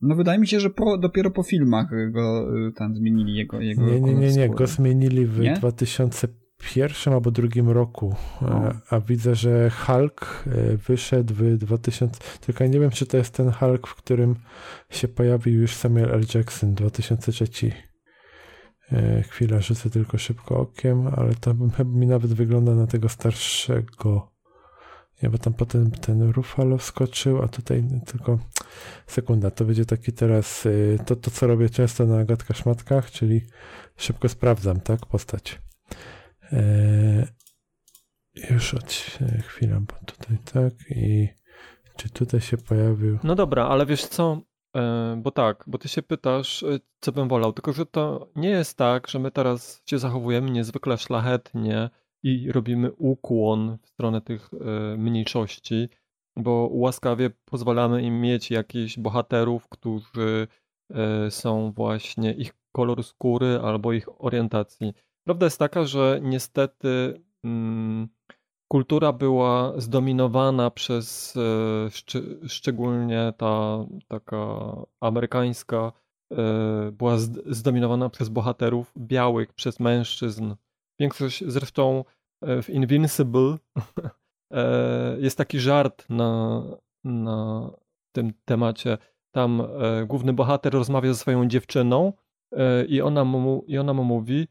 No 0.00 0.14
wydaje 0.14 0.38
mi 0.38 0.46
się, 0.46 0.60
że 0.60 0.70
po, 0.70 0.98
dopiero 0.98 1.30
po 1.30 1.42
filmach 1.42 1.86
go 2.10 2.56
y, 2.68 2.72
tam 2.72 2.94
zmienili 2.94 3.34
jego, 3.36 3.60
jego 3.60 3.82
Nie, 3.82 4.00
nie, 4.00 4.14
nie, 4.14 4.32
nie, 4.32 4.48
go 4.48 4.66
zmienili 4.66 5.26
w 5.26 5.38
Nie? 5.38 5.54
2001 5.54 7.14
albo 7.14 7.30
drugim 7.30 7.70
roku, 7.70 8.14
O. 8.42 8.46
E, 8.46 8.74
a 8.90 9.00
widzę, 9.00 9.34
że 9.34 9.70
Hulk 9.70 10.44
e, 10.46 10.76
wyszedł 10.76 11.34
w 11.34 11.56
2000, 11.56 12.20
tylko 12.40 12.66
nie 12.66 12.80
wiem, 12.80 12.90
czy 12.90 13.06
to 13.06 13.16
jest 13.16 13.34
ten 13.36 13.50
Hulk, 13.50 13.86
w 13.86 13.94
którym 13.94 14.34
się 14.90 15.08
pojawił 15.08 15.60
już 15.60 15.74
Samuel 15.74 16.10
L. 16.10 16.22
Jackson, 16.34 16.74
2003. 16.74 17.72
E, 18.92 19.22
Chwila, 19.22 19.60
rzucę 19.60 19.90
tylko 19.90 20.18
szybko 20.18 20.58
okiem, 20.58 21.06
ale 21.16 21.34
to 21.34 21.54
mi 21.84 22.06
nawet 22.06 22.34
wygląda 22.34 22.74
na 22.74 22.86
tego 22.86 23.08
starszego. 23.08 24.37
Bo 25.22 25.38
tam 25.38 25.54
potem 25.54 25.90
ten 25.90 26.30
Ruffalo 26.30 26.78
wskoczył, 26.78 27.42
a 27.42 27.48
tutaj 27.48 27.84
tylko 28.06 28.38
sekunda, 29.06 29.50
to 29.50 29.64
będzie 29.64 29.84
taki 29.84 30.12
teraz 30.12 30.66
y, 30.66 30.98
to, 31.06 31.16
to 31.16 31.30
co 31.30 31.46
robię 31.46 31.68
często 31.70 32.06
na 32.06 32.24
gadkach 32.24 32.56
szmatkach, 32.56 33.10
czyli 33.10 33.40
szybko 33.96 34.28
sprawdzam, 34.28 34.80
tak, 34.80 35.06
postać. 35.06 35.60
E, 36.52 37.26
już 38.50 38.74
od 38.74 39.18
e, 39.20 39.42
chwilę, 39.42 39.80
bo 39.80 39.94
tutaj 40.06 40.38
tak 40.52 40.72
i 40.90 41.28
czy 41.96 42.10
tutaj 42.10 42.40
się 42.40 42.56
pojawił 42.56 43.18
No 43.24 43.34
dobra, 43.34 43.66
ale 43.66 43.86
wiesz 43.86 44.06
co? 44.06 44.40
E, 44.76 45.16
Bo 45.22 45.30
tak, 45.30 45.64
bo 45.66 45.78
ty 45.78 45.88
się 45.88 46.02
pytasz, 46.02 46.62
e, 46.62 46.78
co 47.00 47.12
bym 47.12 47.28
wolał, 47.28 47.52
tylko 47.52 47.72
że 47.72 47.86
to 47.86 48.30
nie 48.36 48.50
jest 48.50 48.76
tak, 48.76 49.08
że 49.08 49.18
my 49.18 49.30
teraz 49.30 49.82
się 49.86 49.98
zachowujemy 49.98 50.50
niezwykle 50.50 50.98
szlachetnie 50.98 51.90
i 52.22 52.52
robimy 52.52 52.92
ukłon 52.92 53.78
w 53.82 53.88
stronę 53.88 54.20
tych 54.20 54.50
e, 54.54 54.96
mniejszości, 54.96 55.88
bo 56.36 56.68
łaskawie 56.72 57.30
pozwalamy 57.44 58.02
im 58.02 58.20
mieć 58.20 58.50
jakichś 58.50 58.98
bohaterów, 58.98 59.68
którzy 59.68 60.48
e, 60.90 61.30
są 61.30 61.72
właśnie 61.72 62.32
ich 62.32 62.52
kolor 62.72 63.04
skóry 63.04 63.60
albo 63.62 63.92
ich 63.92 64.22
orientacji. 64.24 64.92
Prawda 65.24 65.46
jest 65.46 65.58
taka, 65.58 65.84
że 65.84 66.20
niestety 66.22 67.22
mm, 67.44 68.08
kultura 68.68 69.12
była 69.12 69.80
zdominowana 69.80 70.70
przez 70.70 71.36
e, 71.36 72.48
szczególnie 72.48 73.32
ta 73.36 73.84
taka 74.08 74.72
amerykańska 75.00 75.92
była 76.92 77.16
zd- 77.16 77.42
zdominowana 77.46 78.08
przez 78.10 78.28
bohaterów 78.28 78.92
białych, 78.98 79.52
przez 79.52 79.80
mężczyzn. 79.80 80.54
Większość 81.00 81.44
zresztą 81.46 82.04
e, 82.42 82.62
w 82.62 82.70
Invincible 82.70 83.56
e, 84.52 85.16
jest 85.20 85.38
taki 85.38 85.60
żart 85.60 86.10
na, 86.10 86.62
na 87.04 87.70
tym 88.12 88.32
temacie. 88.44 88.98
Tam 89.34 89.60
e, 89.60 90.06
główny 90.06 90.32
bohater 90.32 90.72
rozmawia 90.72 91.12
ze 91.12 91.18
swoją 91.18 91.48
dziewczyną 91.48 92.12
i 92.88 93.00
ona 93.00 93.24
mu, 93.24 93.64
i 93.66 93.78
ona 93.78 93.94
mu 93.94 94.04
mówi, 94.04 94.48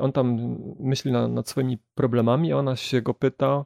on 0.00 0.12
tam 0.12 0.58
myśli 0.80 1.12
na, 1.12 1.28
nad 1.28 1.48
swoimi 1.48 1.78
problemami, 1.94 2.52
a 2.52 2.56
ona 2.56 2.76
się 2.76 3.02
go 3.02 3.14
pyta, 3.14 3.64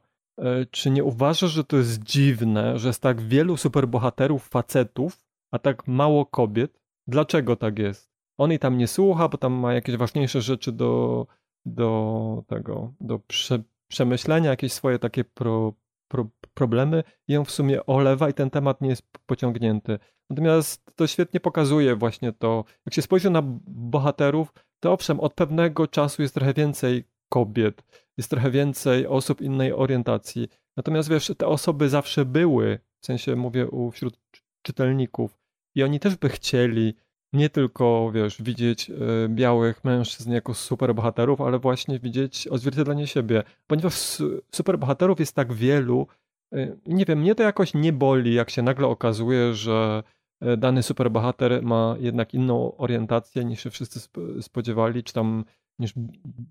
czy 0.71 0.91
nie 0.91 1.05
uważasz, 1.05 1.51
że 1.51 1.65
to 1.65 1.77
jest 1.77 2.03
dziwne, 2.03 2.79
że 2.79 2.89
jest 2.89 3.03
tak 3.03 3.21
wielu 3.21 3.57
superbohaterów 3.57 4.49
facetów, 4.49 5.27
a 5.51 5.59
tak 5.59 5.89
mało 5.89 6.27
kobiet? 6.27 6.81
Dlaczego 7.07 7.57
tak 7.57 7.79
jest? 7.79 8.11
On 8.39 8.51
jej 8.51 8.59
tam 8.59 8.79
nie 8.79 8.89
słucha, 8.89 9.29
bo 9.29 9.39
tam 9.39 9.53
ma 9.53 9.75
jakieś 9.75 9.97
ważniejsze 9.97 10.41
rzeczy 10.41 10.73
do, 10.73 11.27
do 11.67 12.45
tego, 12.47 12.93
do 13.01 13.19
prze, 13.19 13.63
przemyślenia, 13.89 14.51
jakieś 14.51 14.73
swoje 14.73 14.99
takie 14.99 15.25
pro, 15.25 15.73
pro, 16.09 16.27
problemy 16.55 17.05
i 17.29 17.39
w 17.39 17.51
sumie 17.51 17.87
olewa 17.87 18.29
i 18.29 18.35
ten 18.35 18.51
temat 18.51 18.81
nie 18.81 18.89
jest 18.89 19.03
pociągnięty. 19.27 19.99
Natomiast 20.31 20.93
to 20.97 21.07
świetnie 21.07 21.41
pokazuje 21.41 21.97
właśnie 21.97 22.33
to, 22.33 22.65
jak 22.87 22.95
się 22.95 23.03
spojrzy 23.03 23.31
na 23.31 23.43
bohaterów, 23.67 24.53
to 24.81 24.93
owszem, 24.93 25.21
od 25.21 25.35
pewnego 25.35 25.87
czasu 25.87 26.23
jest 26.23 26.35
trochę 26.35 26.55
więcej 26.55 27.05
kobiet, 27.29 27.83
jest 28.17 28.31
trochę 28.31 28.51
więcej 28.51 29.07
osób 29.07 29.41
innej 29.41 29.73
orientacji. 29.73 30.49
Natomiast 30.77 31.09
wiesz, 31.11 31.33
te 31.39 31.47
osoby 31.47 31.89
zawsze 31.89 32.25
były, 32.25 32.79
w 33.01 33.07
sensie 33.07 33.37
mówię 33.37 33.69
u, 33.69 33.91
wśród 33.91 34.19
czy- 34.31 34.43
czytelników, 34.63 35.39
i 35.75 35.83
oni 35.83 36.01
też 36.01 36.17
by 36.17 36.29
chcieli 36.29 36.95
nie 37.33 37.51
tylko, 37.51 38.11
wiesz, 38.15 38.43
widzieć 38.43 38.91
y, 38.91 38.95
białych 39.29 39.85
mężczyzn 39.85 40.33
jako 40.33 40.55
superbohaterów, 40.55 41.41
ale 41.41 41.59
właśnie 41.59 41.99
widzieć 41.99 42.49
odzwierciedlenie 42.49 43.07
siebie. 43.07 43.43
Ponieważ 43.67 43.95
su- 43.95 44.41
superbohaterów 44.53 45.21
jest 45.21 45.35
tak 45.35 45.53
wielu, 45.53 46.07
y, 46.55 46.79
nie 46.87 47.05
wiem, 47.05 47.19
mnie 47.21 47.35
to 47.35 47.43
jakoś 47.43 47.75
nie 47.75 47.93
boli, 47.93 48.35
jak 48.35 48.51
się 48.51 48.63
nagle 48.63 48.87
okazuje, 48.87 49.55
że 49.55 50.03
y, 50.45 50.57
dany 50.57 50.83
superbohater 50.83 51.63
ma 51.63 51.97
jednak 52.01 52.35
inną 52.35 52.77
orientację 52.77 53.45
niż 53.45 53.63
się 53.63 53.71
wszyscy 53.71 53.99
sp- 54.07 54.43
spodziewali, 54.43 55.03
czy 55.03 55.13
tam 55.13 55.45
niż 55.79 55.93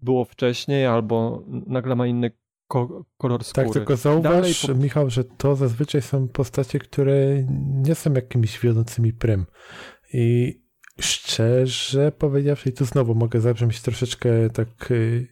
było 0.01 0.25
wcześniej, 0.25 0.85
albo 0.85 1.43
nagle 1.67 1.95
ma 1.95 2.07
inny 2.07 2.31
ko- 2.67 3.05
kolor 3.17 3.43
skóry. 3.43 3.65
Tak, 3.65 3.73
tylko 3.73 3.95
zauważ, 3.95 4.65
po- 4.67 4.73
Michał, 4.75 5.09
że 5.09 5.23
to 5.23 5.55
zazwyczaj 5.55 6.01
są 6.01 6.27
postacie, 6.27 6.79
które 6.79 7.43
nie 7.83 7.95
są 7.95 8.13
jakimiś 8.13 8.59
wiodącymi 8.59 9.13
prym. 9.13 9.45
I 10.13 10.64
szczerze 10.99 12.11
powiedziawszy, 12.11 12.69
i 12.69 12.73
tu 12.73 12.85
znowu 12.85 13.15
mogę 13.15 13.41
zabrzmieć 13.41 13.81
troszeczkę 13.81 14.49
tak 14.49 14.91
y, 14.91 15.27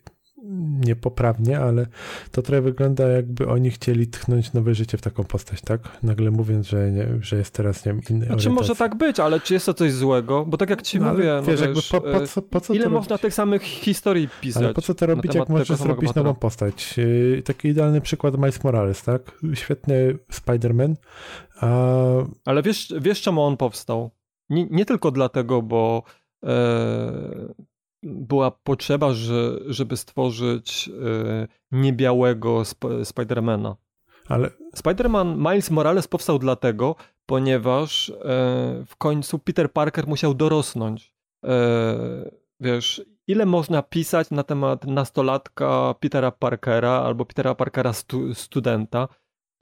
niepoprawnie, 0.85 1.59
ale 1.59 1.87
to 2.31 2.41
trochę 2.41 2.61
wygląda 2.61 3.07
jakby 3.07 3.47
oni 3.47 3.71
chcieli 3.71 4.07
tchnąć 4.07 4.53
nowe 4.53 4.75
życie 4.75 4.97
w 4.97 5.01
taką 5.01 5.23
postać, 5.23 5.61
tak? 5.61 5.81
Nagle 6.03 6.31
mówiąc, 6.31 6.67
że, 6.67 6.91
nie, 6.91 7.07
że 7.21 7.37
jest 7.37 7.53
teraz, 7.53 7.85
nie 7.85 7.93
wiem, 7.93 8.01
inny 8.09 8.25
Znaczy 8.25 8.49
może 8.49 8.75
tak 8.75 8.95
być, 8.95 9.19
ale 9.19 9.39
czy 9.39 9.53
jest 9.53 9.65
to 9.65 9.73
coś 9.73 9.93
złego? 9.93 10.45
Bo 10.45 10.57
tak 10.57 10.69
jak 10.69 10.81
ci 10.81 10.99
No, 10.99 11.11
mówię, 11.11 11.33
no 11.35 11.41
wiesz, 11.41 11.61
jakby 11.61 11.75
wiesz, 11.75 11.89
po, 11.89 12.01
po 12.01 12.23
e, 12.23 12.27
co, 12.27 12.41
po 12.41 12.61
co 12.61 12.73
ile 12.73 12.89
można 12.89 13.09
robić? 13.09 13.21
tych 13.21 13.33
samych 13.33 13.63
historii 13.63 14.29
pisać? 14.41 14.63
Ale 14.63 14.73
po 14.73 14.81
co 14.81 14.93
to 14.93 15.05
robić, 15.05 15.35
jak 15.35 15.49
możesz 15.49 15.77
zrobić 15.77 16.15
nową 16.15 16.35
postać? 16.35 16.97
Yy, 16.97 17.41
Taki 17.45 17.67
idealny 17.67 18.01
przykład 18.01 18.37
Miles 18.37 18.63
Morales, 18.63 19.03
tak? 19.03 19.21
Świetny 19.53 20.17
Spider-Man, 20.31 20.95
a 21.59 21.67
Ale 22.45 22.61
wiesz, 22.63 22.93
wiesz 23.01 23.21
czemu 23.21 23.41
on 23.41 23.57
powstał? 23.57 24.11
Nie, 24.49 24.65
nie 24.65 24.85
tylko 24.85 25.11
dlatego, 25.11 25.61
bo 25.61 26.03
e, 26.43 27.53
była 28.03 28.51
potrzeba, 28.51 29.13
że, 29.13 29.59
żeby 29.67 29.97
stworzyć 29.97 30.89
e, 30.89 31.47
niebiałego 31.71 32.61
sp 32.71 32.81
Spidermana. 33.03 33.75
ale 34.27 34.49
Spider-Man 34.75 35.37
Miles 35.37 35.71
Morales 35.71 36.07
powstał 36.07 36.39
dlatego, 36.39 36.95
ponieważ 37.25 38.09
e, 38.09 38.13
w 38.87 38.95
końcu 38.97 39.39
Peter 39.39 39.71
Parker 39.71 40.07
musiał 40.07 40.33
dorosnąć. 40.33 41.13
E, 41.45 42.31
wiesz, 42.59 43.01
ile 43.27 43.45
można 43.45 43.83
pisać 43.83 44.31
na 44.31 44.43
temat 44.43 44.87
nastolatka 44.87 45.95
Petera 45.99 46.31
Parkera 46.31 46.91
albo 46.91 47.25
Petera 47.25 47.55
Parkera 47.55 47.93
stu, 47.93 48.35
studenta? 48.35 49.07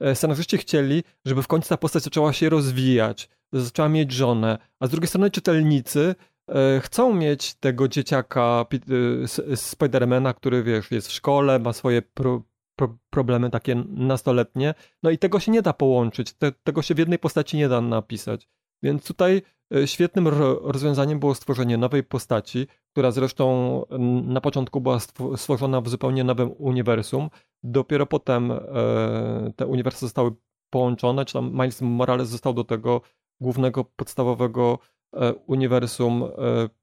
E, 0.00 0.14
scenarzyści 0.14 0.58
chcieli, 0.58 1.02
żeby 1.24 1.42
w 1.42 1.48
końcu 1.48 1.68
ta 1.68 1.76
postać 1.76 2.02
zaczęła 2.02 2.32
się 2.32 2.48
rozwijać, 2.48 3.28
zaczęła 3.52 3.88
mieć 3.88 4.12
żonę, 4.12 4.58
a 4.80 4.86
z 4.86 4.90
drugiej 4.90 5.08
strony 5.08 5.30
czytelnicy 5.30 6.14
e, 6.48 6.80
chcą 6.80 7.14
mieć 7.14 7.54
tego 7.54 7.88
dzieciaka 7.88 8.66
e, 9.50 9.56
Spidermana, 9.56 10.34
który 10.34 10.62
wiesz, 10.62 10.90
jest 10.90 11.08
w 11.08 11.12
szkole, 11.12 11.58
ma 11.58 11.72
swoje 11.72 12.02
pro, 12.02 12.42
pro, 12.76 12.96
problemy 13.10 13.50
takie 13.50 13.74
nastoletnie, 13.88 14.74
no 15.02 15.10
i 15.10 15.18
tego 15.18 15.40
się 15.40 15.52
nie 15.52 15.62
da 15.62 15.72
połączyć, 15.72 16.32
te, 16.32 16.52
tego 16.52 16.82
się 16.82 16.94
w 16.94 16.98
jednej 16.98 17.18
postaci 17.18 17.56
nie 17.56 17.68
da 17.68 17.80
napisać. 17.80 18.48
Więc 18.82 19.06
tutaj 19.06 19.42
e, 19.74 19.86
świetnym 19.86 20.28
ro- 20.28 20.60
rozwiązaniem 20.62 21.20
było 21.20 21.34
stworzenie 21.34 21.78
nowej 21.78 22.02
postaci, 22.04 22.66
która 22.92 23.10
zresztą 23.10 23.82
na 24.24 24.40
początku 24.40 24.80
była 24.80 24.96
stw- 24.96 25.36
stworzona 25.36 25.80
w 25.80 25.88
zupełnie 25.88 26.24
nowym 26.24 26.54
uniwersum. 26.58 27.30
Dopiero 27.62 28.06
potem 28.06 28.52
te 29.56 29.66
uniwersy 29.66 30.00
zostały 30.00 30.32
połączone, 30.70 31.24
czy 31.24 31.32
tam 31.32 31.52
Miles 31.52 31.82
Morales 31.82 32.28
został 32.28 32.54
do 32.54 32.64
tego 32.64 33.00
głównego, 33.42 33.84
podstawowego 33.84 34.78
e, 35.14 35.32
uniwersum 35.32 36.22
e, 36.22 36.28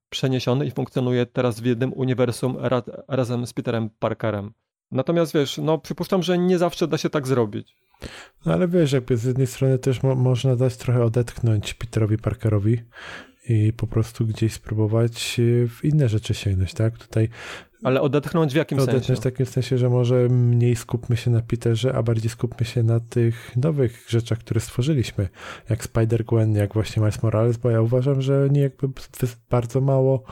przeniesiony 0.09 0.65
i 0.65 0.71
funkcjonuje 0.71 1.25
teraz 1.25 1.59
w 1.59 1.65
jednym 1.65 1.93
uniwersum 1.93 2.57
ra- 2.59 2.83
razem 3.07 3.47
z 3.47 3.53
Peterem 3.53 3.89
Parkerem. 3.99 4.51
Natomiast 4.91 5.33
wiesz, 5.33 5.57
no 5.57 5.77
przypuszczam, 5.77 6.23
że 6.23 6.37
nie 6.37 6.57
zawsze 6.57 6.87
da 6.87 6.97
się 6.97 7.09
tak 7.09 7.27
zrobić. 7.27 7.75
No 8.45 8.53
ale 8.53 8.67
wiesz, 8.67 8.91
jakby 8.91 9.17
z 9.17 9.23
jednej 9.23 9.47
strony 9.47 9.79
też 9.79 10.03
mo 10.03 10.15
można 10.15 10.55
dać 10.55 10.77
trochę 10.77 11.03
odetchnąć 11.03 11.73
Peterowi 11.73 12.17
Parkerowi 12.17 12.81
i 13.49 13.73
po 13.73 13.87
prostu 13.87 14.25
gdzieś 14.25 14.53
spróbować 14.53 15.39
y, 15.39 15.67
w 15.67 15.85
inne 15.85 16.09
rzeczy 16.09 16.33
sięgnąć, 16.33 16.73
tak? 16.73 16.97
Tutaj 16.97 17.29
Ale 17.83 18.01
odetchnąć 18.01 18.53
w 18.53 18.55
jakim 18.55 18.77
odetchnąć 18.77 19.05
sensie? 19.05 19.21
w 19.21 19.23
takim 19.23 19.45
sensie, 19.45 19.77
że 19.77 19.89
może 19.89 20.29
mniej 20.29 20.75
skupmy 20.75 21.17
się 21.17 21.31
na 21.31 21.41
Peterze, 21.41 21.93
a 21.95 22.03
bardziej 22.03 22.29
skupmy 22.29 22.65
się 22.65 22.83
na 22.83 22.99
tych 22.99 23.57
nowych 23.57 24.05
rzeczach, 24.07 24.39
które 24.39 24.59
stworzyliśmy, 24.59 25.29
jak 25.69 25.83
Spider-Gwen, 25.83 26.55
jak 26.55 26.73
właśnie 26.73 26.99
Miles 26.99 27.23
Morales, 27.23 27.57
bo 27.57 27.69
ja 27.69 27.81
uważam, 27.81 28.21
że 28.21 28.47
nie 28.51 28.61
jakby 28.61 28.87
bardzo 29.49 29.81
mało 29.81 30.23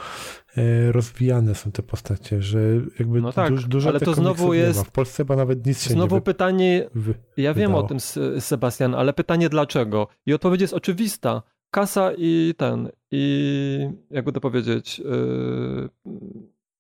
e, 0.58 0.92
rozwijane 0.92 1.56
są 1.56 1.72
te 1.72 1.84
postacie, 1.84 2.42
że 2.42 2.60
jakby 3.00 3.22
No 3.22 3.34
tak, 3.34 3.50
dużo, 3.50 3.68
dużo 3.68 3.90
ale 3.90 4.00
to 4.00 4.14
znowu 4.14 4.54
jest-. 4.54 4.84
W 4.84 4.92
Polsce 4.92 5.18
chyba 5.18 5.36
nawet 5.36 5.66
nic 5.66 5.84
się 5.84 5.90
Znowu 5.90 6.16
nie 6.16 6.22
pytanie, 6.22 6.90
wy, 6.96 7.14
ja 7.38 7.54
wiem 7.54 7.72
wydało. 7.72 7.86
o 7.86 7.88
tym, 7.88 7.98
Sebastian, 8.40 8.96
ale 8.96 9.14
pytanie 9.14 9.50
dlaczego? 9.50 10.08
I 10.26 10.34
odpowiedź 10.34 10.62
jest 10.62 10.74
oczywista. 10.74 11.44
Kasa 11.72 12.12
i 12.18 12.54
ten, 12.58 12.90
i 13.12 13.90
jakby 14.12 14.32
to 14.32 14.42
powiedzieć, 14.42 15.00
yy, 15.00 15.90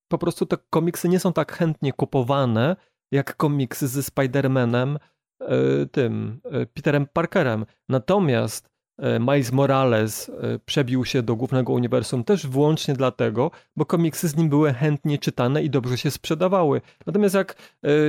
po 0.07 0.17
prostu 0.17 0.45
te 0.45 0.57
komiksy 0.69 1.09
nie 1.09 1.19
są 1.19 1.33
tak 1.33 1.51
chętnie 1.53 1.93
kupowane, 1.93 2.75
jak 3.11 3.35
komiksy 3.35 3.87
ze 3.87 4.01
Spider-Manem, 4.01 4.97
yy, 5.41 5.87
tym, 5.91 6.39
yy, 6.51 6.65
Peterem 6.65 7.07
Parkerem. 7.13 7.65
Natomiast 7.89 8.69
yy, 8.99 9.19
Miles 9.19 9.51
Morales 9.51 10.31
przebił 10.65 11.05
się 11.05 11.23
do 11.23 11.35
głównego 11.35 11.73
uniwersum 11.73 12.23
też 12.23 12.47
wyłącznie 12.47 12.93
dlatego, 12.93 13.51
bo 13.75 13.85
komiksy 13.85 14.27
z 14.27 14.35
nim 14.35 14.49
były 14.49 14.73
chętnie 14.73 15.17
czytane 15.17 15.63
i 15.63 15.69
dobrze 15.69 15.97
się 15.97 16.11
sprzedawały. 16.11 16.81
Natomiast 17.05 17.35
jak 17.35 17.55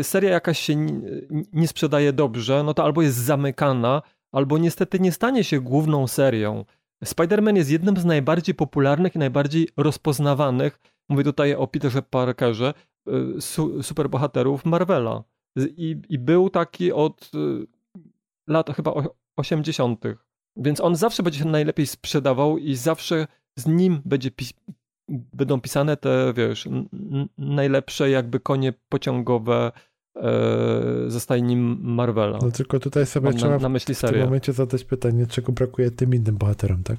seria 0.02 0.30
jakaś 0.30 0.58
się 0.58 0.76
nie 1.52 1.68
sprzedaje 1.68 2.12
dobrze, 2.12 2.62
no 2.62 2.74
to 2.74 2.84
albo 2.84 3.02
jest 3.02 3.16
zamykana, 3.16 4.02
albo 4.32 4.58
niestety 4.58 5.00
nie 5.00 5.12
stanie 5.12 5.44
się 5.44 5.60
główną 5.60 6.06
serią. 6.06 6.64
Spider-Man 7.04 7.56
jest 7.56 7.70
jednym 7.70 7.96
z 7.96 8.04
najbardziej 8.04 8.54
popularnych 8.54 9.14
i 9.14 9.18
najbardziej 9.18 9.68
rozpoznawanych, 9.76 10.80
mówię 11.08 11.24
tutaj 11.24 11.54
o 11.54 11.66
Peterze 11.66 12.02
Parkerze, 12.02 12.74
y, 13.36 13.40
su, 13.40 13.82
superbohaterów 13.82 14.64
Marvela. 14.64 15.24
I, 15.56 15.96
I 16.08 16.18
był 16.18 16.50
taki 16.50 16.92
od 16.92 17.30
y, 17.34 17.66
lat 18.46 18.70
chyba 18.76 18.90
o- 18.90 19.14
80. 19.36 20.04
Więc 20.56 20.80
on 20.80 20.96
zawsze 20.96 21.22
będzie 21.22 21.38
się 21.38 21.44
najlepiej 21.44 21.86
sprzedawał 21.86 22.58
i 22.58 22.74
zawsze 22.74 23.26
z 23.58 23.66
nim 23.66 24.00
będzie 24.04 24.30
pis 24.30 24.52
będą 25.32 25.60
pisane 25.60 25.96
te, 25.96 26.32
wiesz, 26.36 26.68
najlepsze 27.38 28.10
jakby 28.10 28.40
konie 28.40 28.72
pociągowe 28.88 29.72
e, 30.16 30.30
ze 31.06 31.20
stajni 31.20 31.56
Marvela. 31.80 32.38
No 32.42 32.50
tylko 32.50 32.80
tutaj 32.80 33.06
sobie 33.06 33.24
Mam 33.28 33.36
trzeba 33.38 33.52
na, 33.52 33.58
na 33.58 33.68
myśli 33.68 33.94
w 33.94 34.00
tym 34.00 34.08
serię. 34.08 34.24
momencie 34.24 34.52
zadać 34.52 34.84
pytanie, 34.84 35.26
czego 35.26 35.52
brakuje 35.52 35.90
tym 35.90 36.14
innym 36.14 36.36
bohaterom, 36.36 36.82
tak? 36.82 36.98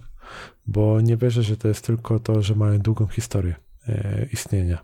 Bo 0.67 1.01
nie 1.01 1.17
wierzę, 1.17 1.43
że 1.43 1.57
to 1.57 1.67
jest 1.67 1.85
tylko 1.85 2.19
to, 2.19 2.41
że 2.41 2.55
mają 2.55 2.79
długą 2.79 3.07
historię 3.07 3.55
istnienia. 4.31 4.77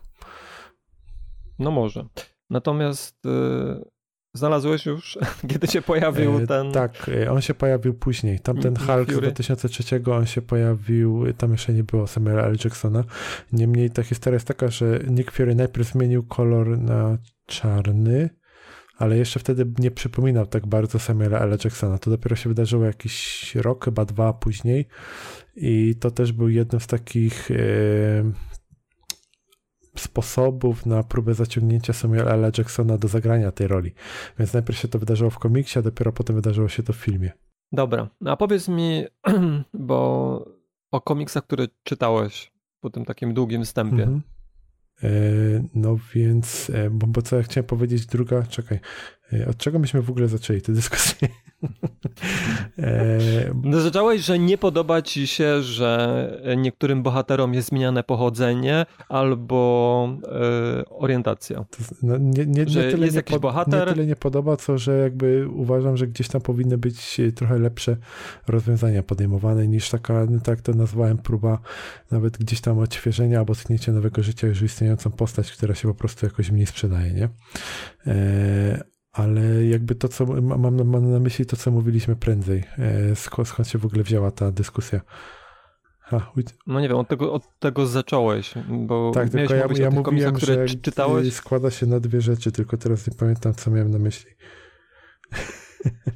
No 1.58 1.70
może. 1.70 2.06
Natomiast 2.50 3.26
e, 3.26 3.84
znalazłeś 4.34 4.86
już, 4.86 5.18
kiedy 5.50 5.66
się 5.66 5.82
pojawił 5.82 6.38
E, 6.38 6.46
ten... 6.46 6.72
Tak, 6.72 7.10
e, 7.22 7.32
on 7.32 7.40
się 7.40 7.54
pojawił 7.54 7.94
później. 7.94 8.40
Tamten 8.40 8.72
Nick 8.72 8.86
Hulk 8.86 9.10
z 9.10 9.14
Fury. 9.14 9.26
2003 9.26 10.02
on 10.12 10.26
się 10.26 10.42
pojawił, 10.42 11.32
tam 11.38 11.52
jeszcze 11.52 11.72
nie 11.72 11.84
było 11.84 12.06
Samuela 12.06 12.42
L. 12.42 12.56
Jacksona. 12.64 13.04
Niemniej 13.52 13.90
ta 13.90 14.02
historia 14.02 14.36
jest 14.36 14.46
taka, 14.46 14.68
że 14.68 15.00
Nick 15.10 15.32
Fury 15.32 15.54
najpierw 15.54 15.88
zmienił 15.88 16.22
kolor 16.22 16.78
na 16.78 17.18
czarny, 17.46 18.30
ale 18.98 19.16
jeszcze 19.16 19.40
wtedy 19.40 19.66
nie 19.78 19.90
przypominał 19.90 20.46
tak 20.46 20.66
bardzo 20.66 20.98
Samuela 20.98 21.38
L. 21.38 21.58
Jacksona. 21.64 21.98
To 21.98 22.10
dopiero 22.10 22.36
się 22.36 22.48
wydarzyło 22.48 22.84
jakiś 22.84 23.54
rok, 23.54 23.84
chyba 23.84 24.04
dwa 24.04 24.32
później 24.32 24.86
i 25.56 25.94
to 26.00 26.10
też 26.10 26.32
był 26.32 26.48
jednym 26.48 26.80
z 26.80 26.86
takich 26.86 27.50
e, 27.50 27.56
sposobów 30.00 30.86
na 30.86 31.02
próbę 31.02 31.34
zaciągnięcia 31.34 31.92
Samuela 31.92 32.30
L. 32.30 32.52
Jacksona 32.58 32.98
do 32.98 33.08
zagrania 33.08 33.52
tej 33.52 33.66
roli. 33.66 33.92
Więc 34.38 34.52
najpierw 34.52 34.78
się 34.78 34.88
to 34.88 34.98
wydarzyło 34.98 35.30
w 35.30 35.38
komiksie, 35.38 35.78
a 35.78 35.82
dopiero 35.82 36.12
potem 36.12 36.36
wydarzyło 36.36 36.68
się 36.68 36.82
to 36.82 36.92
w 36.92 36.96
filmie. 36.96 37.32
Dobra, 37.72 38.08
a 38.26 38.36
powiedz 38.36 38.68
mi, 38.68 39.04
bo 39.74 40.48
o 40.90 41.00
komiksach, 41.00 41.44
które 41.44 41.66
czytałeś 41.82 42.52
po 42.80 42.90
tym 42.90 43.04
takim 43.04 43.34
długim 43.34 43.64
wstępie. 43.64 44.02
Mhm. 44.02 44.22
E, 45.02 45.08
no 45.74 45.98
więc, 46.14 46.70
e, 46.74 46.90
bo, 46.90 47.06
bo 47.06 47.22
co 47.22 47.36
ja 47.36 47.42
chciałem 47.42 47.66
powiedzieć, 47.66 48.06
druga, 48.06 48.42
czekaj, 48.42 48.80
od 49.50 49.56
czego 49.56 49.78
myśmy 49.78 50.02
w 50.02 50.10
ogóle 50.10 50.28
zaczęli 50.28 50.60
tę 50.62 50.72
dyskusję? 50.72 51.28
e, 52.78 53.18
No, 53.64 53.80
Zacząłeś, 53.80 54.20
że 54.24 54.38
nie 54.38 54.58
podoba 54.58 55.02
ci 55.02 55.26
się, 55.26 55.62
że 55.62 56.30
niektórym 56.56 57.02
bohaterom 57.02 57.54
jest 57.54 57.68
zmieniane 57.68 58.02
pochodzenie 58.02 58.86
albo 59.08 60.08
e, 60.24 60.84
orientacja. 60.88 61.56
to, 61.70 61.78
no, 62.02 62.16
nie, 62.18 62.46
nie, 62.46 62.64
nie, 62.64 62.68
Że 62.68 62.90
tyle 62.90 63.04
jest 63.06 63.14
nie 63.14 63.18
jakiś 63.18 63.32
pod- 63.32 63.42
bohater? 63.42 63.88
nie 63.88 63.94
tyle 63.94 64.06
nie 64.06 64.16
podoba, 64.16 64.56
co 64.56 64.78
że 64.78 64.98
jakby 64.98 65.48
uważam, 65.48 65.96
że 65.96 66.06
gdzieś 66.06 66.28
tam 66.28 66.40
powinny 66.40 66.78
być 66.78 67.20
e, 67.20 67.32
trochę 67.32 67.58
lepsze 67.58 67.96
rozwiązania 68.48 69.02
podejmowane 69.02 69.68
niż 69.68 69.90
taka, 69.90 70.26
no 70.30 70.40
tak 70.40 70.60
to 70.60 70.72
nazwałem, 70.72 71.18
próba 71.18 71.58
nawet 72.10 72.38
gdzieś 72.38 72.60
tam 72.60 72.78
odświeżenia 72.78 73.38
albo 73.38 73.54
tknięcia 73.54 73.92
nowego 73.92 74.22
życia 74.22 74.46
już 74.46 74.62
istniejącą 74.62 75.10
postać, 75.10 75.52
która 75.52 75.74
się 75.74 75.88
po 75.88 75.94
prostu 75.94 76.26
jakoś 76.26 76.50
mniej 76.50 76.66
sprzedaje, 76.66 77.12
nie? 77.12 77.28
E, 78.06 78.95
ale 79.16 79.64
jakby 79.64 79.94
to, 79.94 80.08
co 80.08 80.26
ma- 80.26 80.56
mam, 80.58 80.76
na- 80.76 80.84
mam 80.84 81.10
na 81.12 81.20
myśli, 81.20 81.46
to 81.46 81.56
co 81.56 81.70
mówiliśmy 81.70 82.16
prędzej, 82.16 82.64
e, 82.78 83.16
skąd, 83.16 83.48
skąd 83.48 83.68
się 83.68 83.78
w 83.78 83.86
ogóle 83.86 84.02
wzięła 84.02 84.30
ta 84.30 84.52
dyskusja? 84.52 85.00
Ha, 86.00 86.32
No 86.66 86.80
nie 86.80 86.88
wiem, 86.88 86.96
od 86.98 87.08
tego, 87.08 87.32
od 87.32 87.58
tego 87.58 87.86
zacząłeś, 87.86 88.54
bo 88.68 89.10
tak, 89.14 89.30
tylko 89.30 89.54
ja, 89.54 89.66
ja 89.78 89.90
mówiłem, 89.90 90.34
które 90.34 90.54
że 90.68 90.74
czy- 90.74 90.80
czytałeś. 90.80 91.32
składa 91.32 91.70
się 91.70 91.86
na 91.86 92.00
dwie 92.00 92.20
rzeczy, 92.20 92.52
tylko 92.52 92.76
teraz 92.76 93.06
nie 93.06 93.14
pamiętam, 93.14 93.54
co 93.54 93.70
miałem 93.70 93.90
na 93.90 93.98
myśli. 93.98 94.30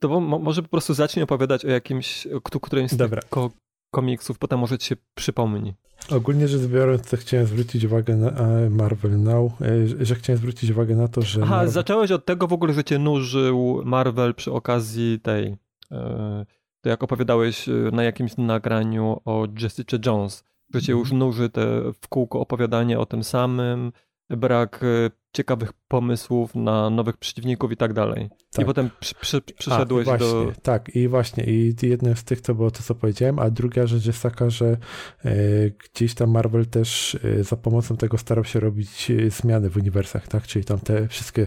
To 0.00 0.08
bo, 0.08 0.20
mo- 0.20 0.38
może 0.38 0.62
po 0.62 0.68
prostu 0.68 0.94
zacznij 0.94 1.22
opowiadać 1.22 1.64
o 1.64 1.68
jakimś, 1.68 2.26
o 2.26 2.40
któ- 2.40 2.60
którymś 2.60 2.88
z 2.88 2.90
tych 2.90 2.98
Dobra. 2.98 3.22
ko- 3.30 3.50
komiksów, 3.90 4.38
potem 4.38 4.58
może 4.58 4.78
ci 4.78 4.86
się 4.86 4.96
przypomni. 5.14 5.74
Ogólnie 6.10 6.48
rzecz 6.48 6.62
biorąc, 6.62 7.10
to 7.10 7.16
chciałem 7.16 7.46
zwrócić 7.46 7.84
uwagę 7.84 8.16
na 8.16 8.30
a, 8.32 8.70
Marvel 8.70 9.22
Now, 9.22 9.52
e, 9.62 10.04
że- 10.06 10.14
chciałem 10.14 10.38
zwrócić 10.38 10.70
uwagę 10.70 10.96
na 10.96 11.08
to, 11.08 11.22
że 11.22 11.40
Aha, 11.42 11.50
Marvel, 11.50 11.68
zacząłeś 11.72 12.10
od 12.10 12.24
tego 12.24 12.46
w 12.46 12.52
ogóle, 12.52 12.72
że 12.74 12.84
cię 12.84 12.98
nużył 12.98 13.82
Marvel 13.84 14.34
przy 14.34 14.52
okazji 14.52 15.20
tej, 15.20 15.56
e, 15.92 16.46
to 16.80 16.88
jak 16.88 17.02
opowiadałeś 17.02 17.68
e, 17.68 17.72
na 17.72 18.02
jakimś 18.04 18.36
nagraniu 18.36 19.20
o 19.24 19.46
Jessica 19.62 19.96
Jones, 20.06 20.44
że 20.74 20.82
cię 20.82 20.92
już 20.92 21.12
nuży 21.12 21.50
te 21.50 21.92
w 22.02 22.08
kółko 22.08 22.40
opowiadanie 22.40 22.98
o 22.98 23.06
tym 23.06 23.24
samym, 23.24 23.92
brak 24.30 24.80
e, 24.82 25.10
ciekawych 25.32 25.72
pomysłów 25.88 26.54
na 26.54 26.90
nowych 26.90 27.16
przeciwników 27.16 27.72
i 27.72 27.76
tak 27.76 27.92
dalej. 27.92 28.24
I 28.24 28.56
Tak. 28.56 28.66
potem 28.66 28.90
przy, 29.00 29.14
przy, 29.14 29.36
A, 29.36 29.58
przyszedłeś 29.58 30.04
właśnie, 30.04 30.26
do... 30.26 30.52
Tak, 30.62 30.96
i 30.96 31.08
właśnie, 31.08 31.44
i 31.44 31.74
jednym 31.82 32.16
z 32.16 32.24
tych 32.24 32.40
to 32.40 32.54
było 32.54 32.70
to, 32.70 32.82
co 32.82 32.94
powiedziałem, 32.94 33.38
a 33.38 33.50
druga 33.50 33.86
rzecz 33.86 34.06
jest 34.06 34.22
taka, 34.22 34.50
że 34.50 34.66
e, 35.24 35.34
gdzieś 35.70 36.14
tam 36.14 36.30
Marvel 36.30 36.66
też 36.66 37.18
e, 37.24 37.44
za 37.44 37.56
pomocą 37.56 37.96
tego 37.96 38.18
starał 38.18 38.44
się 38.44 38.60
robić 38.60 39.10
e, 39.10 39.30
zmiany 39.30 39.70
w 39.70 39.76
uniwersach, 39.76 40.28
tak? 40.28 40.46
Czyli 40.46 40.64
tam 40.64 40.78
te 40.78 41.08
wszystkie 41.08 41.46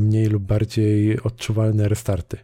mniej 0.00 0.26
lub 0.26 0.42
bardziej 0.42 1.22
odczuwalne 1.22 1.88
restarty. 1.88 2.36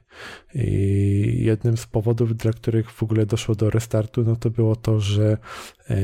I 0.55 1.45
jednym 1.45 1.77
z 1.77 1.87
powodów, 1.87 2.37
dla 2.37 2.53
których 2.53 2.91
w 2.91 3.03
ogóle 3.03 3.27
doszło 3.27 3.55
do 3.55 3.71
restartu, 3.71 4.25
no 4.25 4.37
to 4.37 4.51
było 4.51 4.77
to, 4.77 5.01
że 5.01 5.39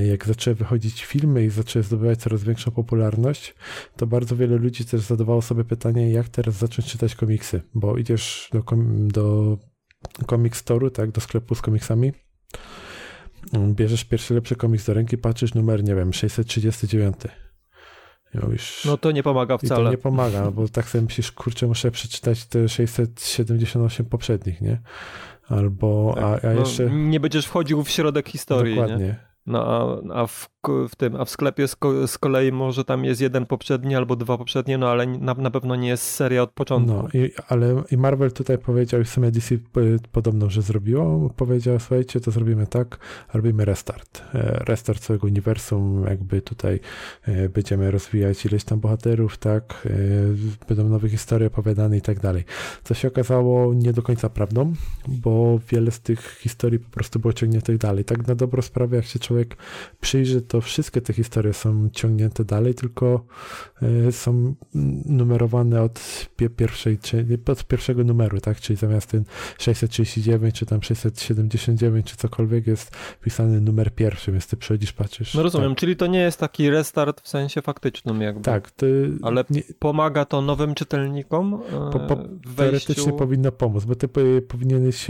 jak 0.09 0.27
zaczęły 0.27 0.55
wychodzić 0.55 1.05
filmy 1.05 1.45
i 1.45 1.51
zaczęły 1.51 1.83
zdobywać 1.83 2.19
coraz 2.19 2.45
większą 2.45 2.71
popularność, 2.71 3.55
to 3.97 4.07
bardzo 4.07 4.37
wiele 4.37 4.57
ludzi 4.57 4.85
też 4.85 5.01
zadawało 5.13 5.43
sobie 5.43 5.65
pytanie, 5.65 6.11
jak 6.11 6.29
teraz 6.29 6.55
zacząć 6.55 6.89
czytać 6.89 7.15
komiksy, 7.15 7.63
bo 7.75 7.97
idziesz 7.97 8.49
do, 8.53 8.63
kom- 8.63 9.09
do 9.09 9.57
Comic 10.31 10.55
Store'u, 10.55 10.91
tak, 10.91 11.11
do 11.11 11.21
sklepu 11.21 11.55
z 11.55 11.63
komiksami, 11.63 12.13
bierzesz 13.55 14.05
pierwszy 14.05 14.35
lepszy 14.35 14.57
komiks 14.57 14.87
do 14.87 14.95
ręki, 14.95 15.19
patrzysz 15.19 15.55
numer, 15.55 15.85
nie 15.85 15.95
wiem, 15.95 16.13
639. 16.13 17.17
I 18.35 18.39
mówisz, 18.39 18.85
No 18.85 18.97
to 18.97 19.11
nie 19.11 19.23
pomaga 19.23 19.55
i 19.55 19.59
to 19.59 19.67
wcale. 19.67 19.91
nie 19.91 19.99
pomaga, 19.99 20.51
bo 20.51 20.69
tak 20.69 20.89
sobie 20.89 21.05
myślisz, 21.05 21.33
kurczę, 21.33 21.67
muszę 21.67 21.91
przeczytać 21.91 22.47
te 22.47 22.69
678 22.69 24.07
poprzednich, 24.07 24.61
nie? 24.61 24.81
Albo, 25.49 26.15
a, 26.19 26.41
a 26.49 26.55
No, 26.55 26.61
jeszcze... 26.61 26.91
Nie 26.91 27.21
będziesz 27.21 27.47
wchodził 27.47 27.85
w 27.85 27.91
środek 27.91 28.29
historii, 28.29 28.75
nie? 28.75 28.81
Dokładnie. 28.81 29.17
No 29.47 29.67
a, 29.67 30.01
a 30.23 30.27
w, 30.27 30.51
w 30.69 30.97
tym, 30.97 31.17
a 31.17 31.25
w 31.25 31.31
sklepie 31.31 31.69
z, 31.69 31.77
ko, 31.77 32.07
z 32.07 32.19
kolei 32.19 32.53
może 32.53 32.85
tam 32.85 33.05
jest 33.05 33.21
jeden 33.21 33.47
poprzedni 33.47 33.95
albo 33.97 34.17
dwa 34.17 34.39
poprzednie, 34.39 34.79
no 34.79 34.89
ale 34.91 35.07
na, 35.07 35.35
na 35.35 35.51
pewno 35.51 35.77
nie 35.77 35.89
jest 35.89 36.03
seria 36.03 36.43
od 36.43 36.51
początku. 36.51 36.95
No, 36.95 37.09
i, 37.15 37.31
ale 37.49 37.83
i 37.91 37.97
Marvel 37.97 38.33
tutaj 38.33 38.59
powiedział, 38.59 39.01
i 39.01 39.05
w 39.05 39.09
sumie 39.09 39.31
DC 39.31 39.59
po- 39.73 39.81
podobno, 40.13 40.51
że 40.51 40.63
zrobiło, 40.63 41.31
powiedział, 41.37 41.81
słuchajcie, 41.81 42.21
to 42.21 42.31
zrobimy 42.31 42.67
tak, 42.67 42.99
robimy 43.35 43.65
restart. 43.65 44.23
E, 44.35 44.63
Restart 44.65 45.01
całego 45.01 45.27
uniwersum, 45.27 46.05
jakby 46.09 46.43
tutaj 46.43 46.81
e, 47.23 47.49
będziemy 47.49 47.91
rozwijać 47.91 48.47
ileś 48.47 48.65
tam 48.65 48.81
bohaterów, 48.81 49.39
tak, 49.39 49.87
e, 49.87 50.67
będą 50.69 50.89
nowe 50.89 51.09
historie 51.09 51.47
opowiadane 51.47 51.97
i 51.97 52.01
tak 52.01 52.21
dalej. 52.21 52.45
Co 52.85 52.95
się 52.95 53.09
okazało 53.09 53.75
nie 53.75 53.93
do 53.93 54.03
końca 54.03 54.29
prawdą, 54.29 54.73
bo 55.09 55.59
wiele 55.69 55.91
z 55.91 56.01
tych 56.01 56.39
historii 56.39 56.79
po 56.79 56.91
prostu 56.91 57.19
było 57.19 57.33
ciągniętych 57.33 57.79
dalej. 57.79 58.05
Tak 58.05 58.27
na 58.27 58.35
dobrą 58.35 58.63
sprawę, 58.63 58.97
jak 58.97 59.05
się 59.05 59.19
człowiek 59.19 59.57
przyjrzy 60.01 60.43
to 60.53 60.61
wszystkie 60.61 61.01
te 61.01 61.13
historie 61.13 61.53
są 61.53 61.91
ciągnięte 61.93 62.45
dalej, 62.45 62.75
tylko 62.75 63.25
y, 64.09 64.13
są 64.13 64.55
numerowane 65.05 65.83
od 65.83 66.01
pierwszej, 66.57 66.99
od 67.47 67.65
pierwszego 67.65 68.05
numeru, 68.05 68.41
tak? 68.41 68.61
Czyli 68.61 68.77
zamiast 68.77 69.11
ten 69.11 69.25
639, 69.59 70.55
czy 70.55 70.67
tam 70.67 70.83
679, 70.83 72.07
czy 72.07 72.17
cokolwiek 72.17 72.67
jest 72.67 72.97
wpisany 72.97 73.61
numer 73.61 73.95
pierwszy, 73.95 74.33
więc 74.33 74.47
ty 74.47 74.57
przychodzisz, 74.57 74.93
patrzysz. 74.93 75.35
No 75.35 75.43
rozumiem, 75.43 75.71
tak. 75.71 75.79
czyli 75.79 75.97
to 75.97 76.07
nie 76.07 76.19
jest 76.19 76.41
taki 76.41 76.71
restart 76.71 77.21
w 77.21 77.29
sensie 77.29 77.63
faktycznym 77.63 78.21
jakby. 78.21 78.43
Tak, 78.43 78.71
ty, 78.71 79.11
ale 79.23 79.45
nie, 79.51 79.63
pomaga 79.79 80.25
to 80.25 80.43
nowym 80.43 80.75
czytelnikom 80.75 81.63
po, 81.93 82.01
po, 82.01 82.17
w 82.47 82.55
Teoretycznie 82.57 83.13
powinno 83.13 83.53
pomóc, 83.53 83.85
bo 83.85 83.95
ty 83.95 84.09
powinieneś, 84.49 85.07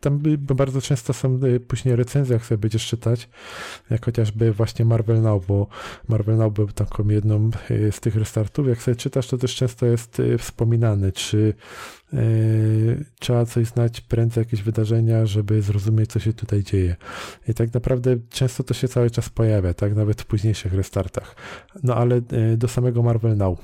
tam 0.00 0.22
bardzo 0.38 0.80
często 0.80 1.12
są 1.12 1.40
później 1.68 1.96
recenzjach 1.96 2.46
sobie 2.46 2.58
będziesz 2.58 2.86
czytać, 2.86 3.28
jak 3.90 4.04
chociażby 4.04 4.52
właśnie 4.62 4.84
Marvel 4.84 5.22
Now, 5.22 5.46
bo 5.46 5.66
Marvel 6.08 6.36
Now 6.36 6.52
był 6.52 6.68
taką 6.68 7.08
jedną 7.08 7.50
z 7.90 8.00
tych 8.00 8.16
restartów. 8.16 8.68
Jak 8.68 8.82
sobie 8.82 8.96
czytasz, 8.96 9.28
to 9.28 9.38
też 9.38 9.54
często 9.54 9.86
jest 9.86 10.22
wspominany, 10.38 11.12
czy 11.12 11.54
Yy, 12.12 13.04
trzeba 13.20 13.46
coś 13.46 13.66
znać, 13.66 14.00
prędzej 14.00 14.42
jakieś 14.42 14.62
wydarzenia, 14.62 15.26
żeby 15.26 15.62
zrozumieć, 15.62 16.10
co 16.10 16.20
się 16.20 16.32
tutaj 16.32 16.62
dzieje. 16.62 16.96
I 17.48 17.54
tak 17.54 17.74
naprawdę 17.74 18.16
często 18.30 18.64
to 18.64 18.74
się 18.74 18.88
cały 18.88 19.10
czas 19.10 19.28
pojawia, 19.28 19.74
tak, 19.74 19.94
nawet 19.94 20.22
w 20.22 20.26
późniejszych 20.26 20.74
restartach. 20.74 21.36
No 21.82 21.94
ale 21.94 22.20
yy, 22.32 22.56
do 22.56 22.68
samego 22.68 23.02
Marvel 23.02 23.36
Now. 23.36 23.58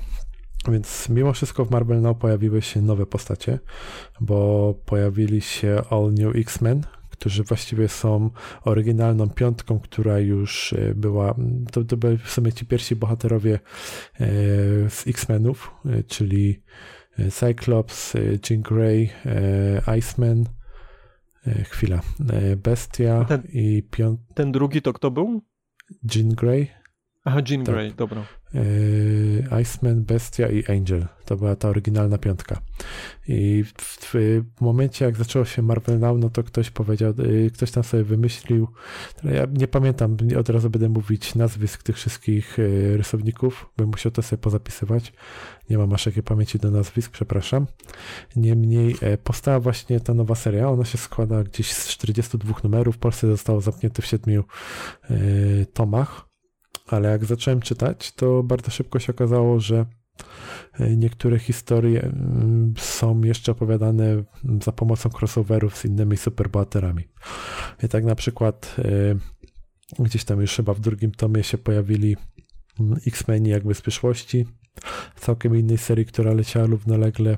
Więc 0.71 1.09
mimo 1.09 1.33
wszystko 1.33 1.65
w 1.65 1.71
Marvel 1.71 2.01
Now 2.01 2.17
pojawiły 2.17 2.61
się 2.61 2.81
nowe 2.81 3.05
postacie, 3.05 3.59
bo 4.21 4.73
pojawili 4.85 5.41
się 5.41 5.81
All 5.89 6.13
New 6.13 6.35
X-Men, 6.35 6.83
którzy 7.19 7.43
właściwie 7.43 7.87
są 7.87 8.29
oryginalną 8.61 9.29
piątką, 9.29 9.79
która 9.79 10.19
już 10.19 10.75
yy, 10.77 10.95
była, 10.95 11.35
to, 11.71 11.83
to 11.83 11.97
byli 11.97 12.17
w 12.17 12.29
sumie 12.31 12.53
ci 12.53 12.65
pierwsi 12.65 12.95
bohaterowie 12.95 13.59
z 14.89 15.07
X-Menów, 15.07 15.71
czyli 16.07 16.63
Cyclops, 17.31 18.13
Jean 18.49 18.61
Grey, 18.61 19.09
Iceman, 19.97 20.45
chwila, 21.69 22.01
Bestia 22.57 23.25
ten, 23.25 23.43
i 23.53 23.83
piąt... 23.91 24.19
Ten 24.33 24.51
drugi 24.51 24.81
to 24.81 24.93
kto 24.93 25.11
był? 25.11 25.41
Jean 26.15 26.29
Grey. 26.29 26.78
Aha, 27.29 27.41
Jean 27.49 27.63
tak. 27.63 27.75
Grey, 27.75 27.93
dobra. 27.93 28.23
Iceman, 29.61 30.03
Bestia 30.03 30.47
i 30.47 30.65
Angel. 30.65 31.05
To 31.25 31.35
była 31.35 31.55
ta 31.55 31.69
oryginalna 31.69 32.17
piątka. 32.17 32.61
I 33.27 33.63
w, 33.63 34.13
w, 34.13 34.41
momencie, 34.61 35.05
jak 35.05 35.15
zaczęło 35.15 35.45
się 35.45 35.61
Marvel 35.61 35.99
Now, 35.99 36.17
no 36.19 36.29
to 36.29 36.43
ktoś 36.43 36.69
powiedział, 36.69 37.13
ktoś 37.53 37.71
tam 37.71 37.83
sobie 37.83 38.03
wymyślił, 38.03 38.67
ja 39.23 39.47
nie 39.53 39.67
pamiętam, 39.67 40.17
od 40.39 40.49
razu 40.49 40.69
będę 40.69 40.89
mówić 40.89 41.35
nazwisk 41.35 41.83
tych 41.83 41.95
wszystkich 41.95 42.57
rysowników, 42.95 43.69
bym 43.77 43.89
musiał 43.89 44.11
to 44.11 44.21
sobie 44.21 44.41
pozapisywać. 44.41 45.13
Nie 45.69 45.77
mam 45.77 45.93
aż 45.93 46.05
jakiej 46.05 46.23
pamięci 46.23 46.59
do 46.59 46.71
nazwisk, 46.71 47.11
przepraszam. 47.11 47.67
Niemniej 48.35 48.95
powstała 49.23 49.59
właśnie 49.59 49.99
ta 49.99 50.13
nowa 50.13 50.35
seria. 50.35 50.69
Ona 50.69 50.85
się 50.85 50.97
składa 50.97 51.43
gdzieś 51.43 51.73
z 51.73 51.87
42 51.87 52.55
numerów. 52.63 52.95
W 52.95 52.99
Polsce 52.99 53.27
zostało 53.27 53.61
zamknięte 53.61 54.01
w 54.01 54.05
siedmiu 54.05 54.43
tomach 55.73 56.28
ale 56.93 57.09
jak 57.09 57.25
zacząłem 57.25 57.61
czytać, 57.61 58.11
to 58.11 58.43
bardzo 58.43 58.71
szybko 58.71 58.99
się 58.99 59.13
okazało, 59.13 59.59
że 59.59 59.85
e, 60.79 60.95
niektóre 60.95 61.39
historie 61.39 62.11
są 62.77 63.21
jeszcze 63.21 63.51
opowiadane 63.51 64.23
za 64.63 64.71
pomocą 64.71 65.09
crossoverów 65.19 65.77
z 65.77 65.85
innymi 65.85 66.17
superbohaterami. 66.17 67.03
I 67.83 67.87
tak 67.87 68.05
na 68.05 68.15
przykład 68.15 68.75
e, 68.79 70.03
gdzieś 70.03 70.23
tam 70.23 70.41
już 70.41 70.55
chyba 70.55 70.73
w 70.73 70.79
drugim 70.79 71.11
tomie 71.11 71.43
się 71.43 71.57
pojawili 71.57 72.17
X-Meni 73.07 73.49
jakby 73.49 73.73
z 73.73 73.81
przyszłości, 73.81 74.45
całkiem 75.15 75.55
innej 75.55 75.77
serii, 75.77 76.05
która 76.05 76.33
leciała 76.33 76.65
równolegle. 76.65 77.37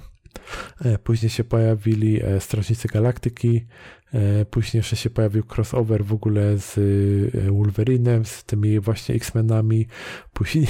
E, 0.81 0.97
później 0.97 1.29
się 1.29 1.43
pojawili 1.43 2.21
Strażnicy 2.39 2.87
Galaktyki, 2.87 3.65
E, 4.13 4.45
później 4.45 4.79
jeszcze 4.79 4.95
się 4.95 5.09
pojawił 5.09 5.43
crossover 5.55 6.05
w 6.05 6.13
ogóle 6.13 6.57
z 6.57 6.77
e, 6.77 7.51
Wolverinem, 7.51 8.25
z 8.25 8.43
tymi 8.43 8.79
właśnie 8.79 9.15
X-Menami. 9.15 9.87
Później, 10.33 10.67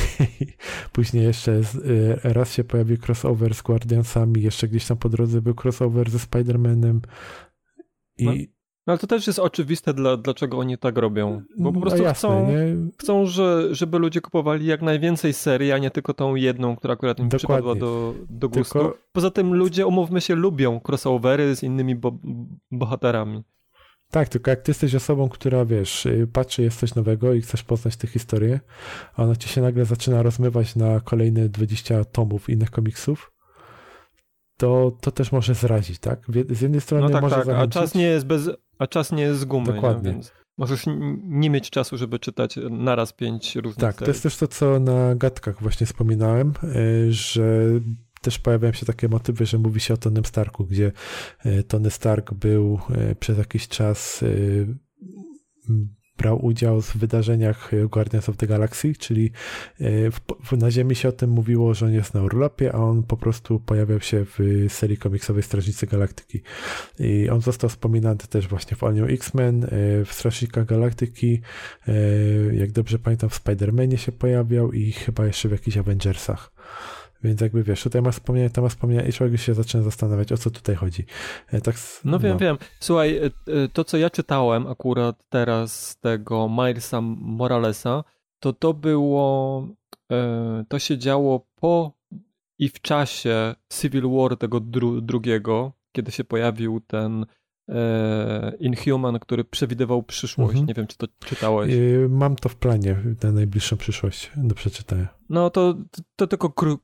później 0.93 1.23
jeszcze 1.23 1.51
e, 1.51 2.33
raz 2.33 2.53
się 2.53 2.63
pojawił 2.63 2.97
crossover 3.07 3.55
z 3.55 3.61
Guardiansami, 3.61 4.41
jeszcze 4.41 4.67
gdzieś 4.67 4.85
tam 4.85 4.97
po 4.97 5.09
drodze 5.09 5.41
był 5.41 5.53
crossover 5.63 6.09
ze 6.09 6.17
Spider-Manem. 6.17 6.99
I, 8.17 8.25
no. 8.25 8.33
No 8.91 8.93
ale 8.93 8.99
to 8.99 9.07
też 9.07 9.27
jest 9.27 9.39
oczywiste, 9.39 9.93
dla, 9.93 10.17
dlaczego 10.17 10.57
oni 10.57 10.77
tak 10.77 10.97
robią. 10.97 11.41
Bo 11.57 11.71
po 11.71 11.79
no 11.79 11.81
prostu 11.81 12.03
jasne, 12.03 12.29
chcą, 12.29 12.47
nie? 12.51 12.75
chcą 12.97 13.25
że, 13.25 13.75
żeby 13.75 13.99
ludzie 13.99 14.21
kupowali 14.21 14.65
jak 14.65 14.81
najwięcej 14.81 15.33
serii, 15.33 15.71
a 15.71 15.77
nie 15.77 15.91
tylko 15.91 16.13
tą 16.13 16.35
jedną, 16.35 16.75
która 16.75 16.93
akurat 16.93 17.19
im 17.19 17.29
Dokładnie. 17.29 17.37
przypadła 17.47 17.75
do, 17.75 18.13
do 18.29 18.49
gustu. 18.49 18.79
Tylko- 18.79 18.97
Poza 19.11 19.31
tym 19.31 19.53
ludzie, 19.53 19.87
umówmy 19.87 20.21
się, 20.21 20.35
lubią 20.35 20.81
crossovery 20.87 21.55
z 21.55 21.63
innymi 21.63 21.95
bo, 21.95 22.19
bohaterami. 22.71 23.43
Tak, 24.09 24.29
tylko 24.29 24.51
jak 24.51 24.61
ty 24.61 24.69
jesteś 24.69 24.95
osobą, 24.95 25.29
która 25.29 25.65
wiesz, 25.65 26.05
y, 26.05 26.27
patrzy, 26.33 26.61
jest 26.61 26.79
coś 26.79 26.95
nowego 26.95 27.33
i 27.33 27.41
chcesz 27.41 27.63
poznać 27.63 27.97
tę 27.97 28.07
historię, 28.07 28.59
a 29.15 29.23
ona 29.23 29.35
ci 29.35 29.49
się 29.49 29.61
nagle 29.61 29.85
zaczyna 29.85 30.23
rozmywać 30.23 30.75
na 30.75 30.99
kolejne 30.99 31.49
20 31.49 32.05
tomów 32.05 32.49
innych 32.49 32.71
komiksów, 32.71 33.31
to, 34.61 34.91
to 35.01 35.11
też 35.11 35.31
może 35.31 35.53
zrazić, 35.53 35.99
tak? 35.99 36.19
Z 36.49 36.61
jednej 36.61 36.81
strony 36.81 37.03
No 37.03 37.09
tak, 37.09 37.21
może 37.21 37.35
tak, 37.35 37.43
a 37.43 37.45
zachęcić, 37.45 37.73
czas 37.73 37.95
nie 37.95 38.03
jest 38.03 38.25
bez, 38.25 38.49
a 38.81 38.87
czas 38.87 39.11
nie 39.11 39.23
jest 39.23 39.39
z 39.39 39.45
gumy, 39.45 39.73
Dokładnie. 39.73 40.19
Możesz 40.57 40.85
nie 41.23 41.49
mieć 41.49 41.69
czasu, 41.69 41.97
żeby 41.97 42.19
czytać 42.19 42.59
naraz 42.69 43.13
pięć 43.13 43.55
różnych 43.55 43.77
Tak, 43.81 43.95
to 43.95 43.99
serii. 43.99 44.09
jest 44.09 44.23
też 44.23 44.37
to, 44.37 44.47
co 44.47 44.79
na 44.79 45.15
gadkach 45.15 45.61
właśnie 45.61 45.87
wspominałem, 45.87 46.53
y, 46.63 47.13
że 47.13 47.63
też 48.21 48.39
pojawiają 48.39 48.73
się 48.73 48.85
takie 48.85 49.09
motywy, 49.09 49.45
że 49.45 49.57
mówi 49.57 49.79
się 49.79 49.93
o 49.93 49.97
Tonym 49.97 50.25
Starku, 50.25 50.65
gdzie 50.65 50.91
y, 51.45 51.63
Tony 51.63 51.91
Stark 51.91 52.33
był 52.33 52.79
y, 53.11 53.15
przez 53.15 53.37
jakiś 53.37 53.67
czas 53.67 54.23
brał 56.17 56.45
udział 56.45 56.81
w 56.81 56.97
wydarzeniach 56.97 57.73
y, 57.73 57.87
Guardians 57.87 58.29
of 58.29 58.37
the 58.37 58.47
Galaxy, 58.47 58.93
czyli 58.95 59.31
y, 59.81 60.11
w, 60.11 60.19
w, 60.43 60.57
na 60.57 60.71
Ziemi 60.71 60.95
się 60.95 61.09
o 61.09 61.11
tym 61.11 61.29
mówiło, 61.29 61.73
że 61.73 61.85
on 61.85 61.93
jest 61.93 62.13
na 62.13 62.21
urlopie, 62.21 62.75
a 62.75 62.77
on 62.77 63.03
po 63.03 63.17
prostu 63.17 63.59
pojawiał 63.59 63.99
się 63.99 64.25
w 64.25 64.65
serii 64.69 64.97
komiksowej 64.97 65.43
Strażnicy 65.43 65.87
Galaktyki. 65.87 66.41
I 66.99 67.29
on 67.29 67.41
został 67.41 67.69
wspominany 67.69 68.17
też 68.29 68.47
właśnie 68.47 68.77
w 68.77 68.83
All 68.83 68.93
New 68.93 69.09
X-Men, 69.09 69.67
w 70.05 70.09
Strażnikach 70.11 70.65
Galaktyki, 70.65 71.41
jak 72.53 72.71
dobrze 72.71 72.99
pamiętam 72.99 73.29
w 73.29 73.43
Spider-Manie 73.43 73.97
się 73.97 74.11
pojawiał 74.11 74.71
i 74.71 74.91
chyba 74.91 75.25
jeszcze 75.25 75.49
w 75.49 75.51
jakichś 75.51 75.77
Avengersach. 75.77 76.51
Więc 77.23 77.41
jakby 77.41 77.63
wiesz, 77.63 77.83
tutaj 77.83 78.01
ma 78.01 78.11
wspomnienie, 78.11 78.49
tam 78.49 78.63
ma 78.63 78.69
wspomnienie 78.69 79.09
i 79.09 79.13
człowiek 79.13 79.41
się 79.41 79.53
zaczyna 79.53 79.83
zastanawiać, 79.83 80.31
o 80.31 80.37
co 80.37 80.49
tutaj 80.49 80.75
chodzi. 80.75 81.05
E, 81.47 81.61
Tak, 81.61 81.75
No 82.05 82.19
wiem, 82.19 82.37
wiem. 82.37 82.57
Słuchaj, 82.79 83.17
y, 83.17 83.31
y, 83.47 83.69
to 83.73 83.83
co 83.83 83.97
ja 83.97 84.09
czytałem 84.09 84.67
akurat 84.67 85.25
teraz 85.29 85.87
z 85.89 85.99
tego 85.99 86.49
Milesa 86.49 87.01
Moralesa, 87.01 88.03
to 88.39 88.53
to 88.53 88.73
było, 88.73 89.67
e, 90.11 90.65
to 90.67 90.79
się 90.79 90.97
działo 90.97 91.47
po 91.55 92.01
i 92.59 92.69
w 92.69 92.81
czasie 92.81 93.55
Civil 93.73 94.09
War 94.09 94.37
tego 94.37 94.59
dru, 94.59 95.01
drugiego, 95.01 95.73
kiedy 95.91 96.11
się 96.11 96.23
pojawił 96.23 96.81
ten 96.87 97.25
e, 97.69 98.53
Inhuman, 98.59 99.19
który 99.19 99.43
przewidywał 99.43 100.03
przyszłość. 100.03 100.49
Mhm. 100.49 100.67
Nie 100.67 100.73
wiem, 100.73 100.87
czy 100.87 100.97
to 100.97 101.07
czytałeś. 101.25 101.73
Mam 102.09 102.35
to 102.35 102.49
w 102.49 102.55
planie 102.55 102.95
na 103.23 103.31
najbliższą 103.31 103.77
przyszłość 103.77 104.31
do 104.37 104.55
przeczytania. 104.55 105.07
No 105.29 105.49
to, 105.49 105.75
to 106.15 106.27
tylko 106.27 106.49
kró, 106.49 106.77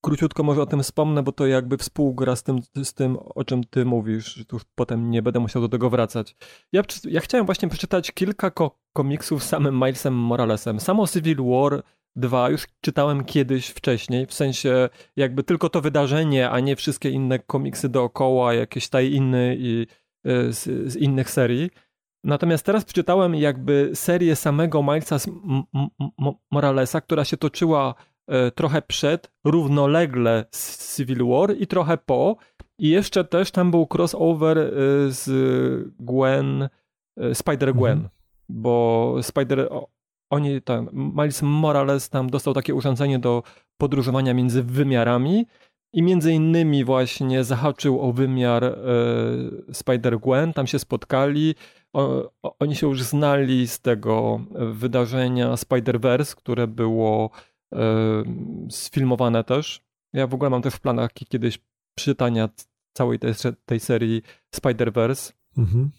króciutko 0.00 0.42
może 0.42 0.62
o 0.62 0.66
tym 0.66 0.82
wspomnę, 0.82 1.22
bo 1.22 1.32
to 1.32 1.46
jakby 1.46 1.76
współgra 1.76 2.36
z 2.36 2.42
tym, 2.42 2.58
z 2.84 2.94
tym, 2.94 3.16
o 3.34 3.44
czym 3.44 3.64
ty 3.64 3.84
mówisz. 3.84 4.44
Tu 4.48 4.60
potem 4.74 5.10
nie 5.10 5.22
będę 5.22 5.40
musiał 5.40 5.62
do 5.62 5.68
tego 5.68 5.90
wracać. 5.90 6.36
Ja, 6.72 6.82
ja 7.04 7.20
chciałem 7.20 7.46
właśnie 7.46 7.68
przeczytać 7.68 8.12
kilka 8.12 8.50
ko 8.50 8.78
komiksów 8.92 9.44
samym 9.44 9.74
Milesem 9.74 10.14
Moralesem. 10.14 10.80
Samo 10.80 11.06
Civil 11.06 11.36
War 11.36 11.82
2 12.16 12.50
już 12.50 12.66
czytałem 12.80 13.24
kiedyś 13.24 13.68
wcześniej, 13.68 14.26
w 14.26 14.34
sensie 14.34 14.88
jakby 15.16 15.42
tylko 15.42 15.68
to 15.68 15.80
wydarzenie, 15.80 16.50
a 16.50 16.60
nie 16.60 16.76
wszystkie 16.76 17.10
inne 17.10 17.38
komiksy 17.38 17.88
dookoła, 17.88 18.54
jakieś 18.54 18.88
tie-iny 18.88 19.56
i 19.58 19.86
y, 20.26 20.52
z, 20.52 20.92
z 20.92 20.96
innych 20.96 21.30
serii. 21.30 21.70
Natomiast 22.24 22.66
teraz 22.66 22.84
przeczytałem 22.84 23.34
jakby 23.34 23.90
serię 23.94 24.36
samego 24.36 24.82
Milesa 24.82 25.16
Moralesa, 26.50 27.00
która 27.00 27.24
się 27.24 27.36
toczyła 27.36 27.94
trochę 28.54 28.82
przed, 28.82 29.30
równolegle 29.44 30.44
z 30.50 30.96
Civil 30.96 31.26
War 31.26 31.56
i 31.56 31.66
trochę 31.66 31.98
po. 31.98 32.36
I 32.78 32.88
jeszcze 32.88 33.24
też 33.24 33.50
tam 33.50 33.70
był 33.70 33.86
crossover 33.94 34.58
e, 34.58 34.70
z 35.08 35.26
Gwen, 36.00 36.62
e, 36.62 36.68
Spider-Gwen, 37.30 37.92
Mhm. 37.92 38.08
bo 38.48 39.16
Spider... 39.22 39.68
Oni 40.32 40.62
tam, 40.62 40.88
Miles 40.92 41.42
Morales 41.42 42.08
tam 42.08 42.30
dostał 42.30 42.54
takie 42.54 42.74
urządzenie 42.74 43.18
do 43.18 43.42
podróżowania 43.80 44.34
między 44.34 44.62
wymiarami 44.62 45.46
i 45.92 46.02
między 46.02 46.32
innymi 46.32 46.84
właśnie 46.84 47.44
zahaczył 47.44 48.00
o 48.00 48.12
wymiar 48.12 48.64
e, 48.64 48.76
Spider-Gwen, 49.72 50.52
tam 50.52 50.66
się 50.66 50.78
spotkali, 50.78 51.54
o, 51.92 52.30
o, 52.42 52.56
oni 52.58 52.76
się 52.76 52.86
już 52.86 53.02
znali 53.02 53.68
z 53.68 53.80
tego 53.80 54.40
wydarzenia 54.72 55.54
Spider-Verse, 55.54 56.34
które 56.36 56.66
było 56.66 57.30
e, 57.34 57.49
sfilmowane 58.70 59.44
też. 59.44 59.80
Ja 60.12 60.26
w 60.26 60.34
ogóle 60.34 60.50
mam 60.50 60.62
też 60.62 60.74
w 60.74 60.80
planach 60.80 61.12
kiedyś 61.12 61.58
czytania 61.98 62.48
całej 62.92 63.18
tej, 63.18 63.34
tej 63.66 63.80
serii 63.80 64.22
Spider-Verse. 64.54 65.32
Mhm. 65.58 65.90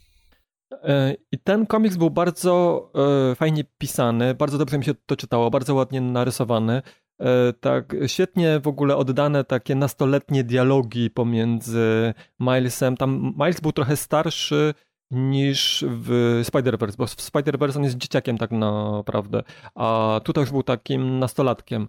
E, 0.71 1.15
I 1.31 1.37
ten 1.37 1.65
komiks 1.65 1.97
był 1.97 2.09
bardzo 2.09 2.91
e, 3.31 3.35
fajnie 3.35 3.63
pisany, 3.77 4.33
bardzo 4.33 4.57
dobrze 4.57 4.77
mi 4.77 4.85
się 4.85 4.93
to 5.05 5.15
czytało, 5.15 5.51
bardzo 5.51 5.75
ładnie 5.75 6.01
narysowany. 6.01 6.81
E, 7.21 7.53
tak 7.53 7.95
świetnie 8.07 8.59
w 8.59 8.67
ogóle 8.67 8.97
oddane 8.97 9.43
takie 9.43 9.75
nastoletnie 9.75 10.43
dialogi 10.43 11.09
pomiędzy 11.09 12.13
Milesem. 12.39 12.97
Tam 12.97 13.33
Miles 13.37 13.61
był 13.61 13.71
trochę 13.71 13.97
starszy 13.97 14.73
niż 15.11 15.85
w 15.87 16.41
Spider-Verse, 16.43 16.95
bo 16.97 17.07
w 17.07 17.15
Spider-Verse 17.15 17.77
on 17.77 17.83
jest 17.83 17.97
dzieciakiem 17.97 18.37
tak 18.37 18.51
naprawdę, 18.51 19.43
a 19.75 20.19
tutaj 20.23 20.41
już 20.41 20.51
był 20.51 20.63
takim 20.63 21.19
nastolatkiem. 21.19 21.87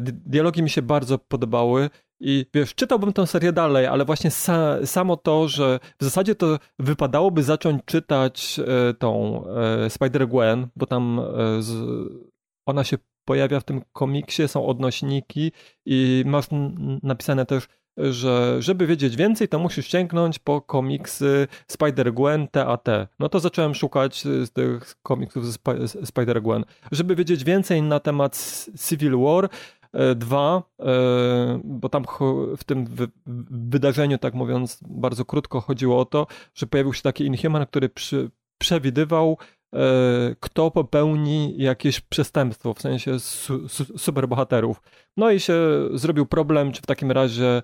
Dialogi 0.00 0.62
mi 0.62 0.70
się 0.70 0.82
bardzo 0.82 1.18
podobały. 1.18 1.90
I 2.20 2.46
wiesz, 2.54 2.74
czytałbym 2.74 3.12
tę 3.12 3.26
serię 3.26 3.52
dalej, 3.52 3.86
ale 3.86 4.04
właśnie 4.04 4.30
sa, 4.30 4.86
samo 4.86 5.16
to, 5.16 5.48
że 5.48 5.80
w 6.00 6.04
zasadzie 6.04 6.34
to 6.34 6.58
wypadałoby 6.78 7.42
zacząć 7.42 7.84
czytać 7.84 8.60
e, 8.60 8.94
tą 8.94 9.44
e, 9.46 9.88
Spider-Gwen, 9.88 10.66
bo 10.76 10.86
tam 10.86 11.20
e, 11.20 11.24
ona 12.66 12.84
się 12.84 12.98
pojawia 13.24 13.60
w 13.60 13.64
tym 13.64 13.82
komiksie, 13.92 14.48
są 14.48 14.66
odnośniki 14.66 15.52
i 15.86 16.24
masz 16.26 16.46
napisane 17.02 17.46
też, 17.46 17.68
że 18.10 18.62
żeby 18.62 18.86
wiedzieć 18.86 19.16
więcej, 19.16 19.48
to 19.48 19.58
musisz 19.58 19.88
sięgnąć 19.88 20.38
po 20.38 20.60
komiksy 20.60 21.48
Spider-Gwen 21.72 22.48
TAT. 22.50 22.88
No 23.18 23.28
to 23.28 23.40
zacząłem 23.40 23.74
szukać 23.74 24.22
z 24.22 24.50
tych 24.50 24.94
komiksów 25.02 25.44
Spider-Gwen. 25.84 26.62
Żeby 26.92 27.16
wiedzieć 27.16 27.44
więcej 27.44 27.82
na 27.82 28.00
temat 28.00 28.66
Civil 28.88 29.18
War, 29.18 29.48
E, 29.92 30.14
dwa, 30.14 30.62
e, 30.80 31.60
bo 31.64 31.88
tam 31.88 32.04
w 32.56 32.64
tym 32.64 32.86
wydarzeniu, 33.50 34.18
tak 34.18 34.34
mówiąc 34.34 34.80
bardzo 34.88 35.24
krótko, 35.24 35.60
chodziło 35.60 36.00
o 36.00 36.04
to, 36.04 36.26
że 36.54 36.66
pojawił 36.66 36.92
się 36.92 37.02
taki 37.02 37.24
Inhuman, 37.24 37.66
który 37.66 37.88
przy, 37.88 38.30
przewidywał, 38.58 39.38
kto 40.40 40.70
popełni 40.70 41.54
jakieś 41.58 42.00
przestępstwo, 42.00 42.74
w 42.74 42.80
sensie 42.80 43.20
su, 43.20 43.68
su, 43.68 43.98
superbohaterów. 43.98 44.82
No 45.16 45.30
i 45.30 45.40
się 45.40 45.58
zrobił 45.94 46.26
problem, 46.26 46.72
czy 46.72 46.82
w 46.82 46.86
takim 46.86 47.12
razie 47.12 47.62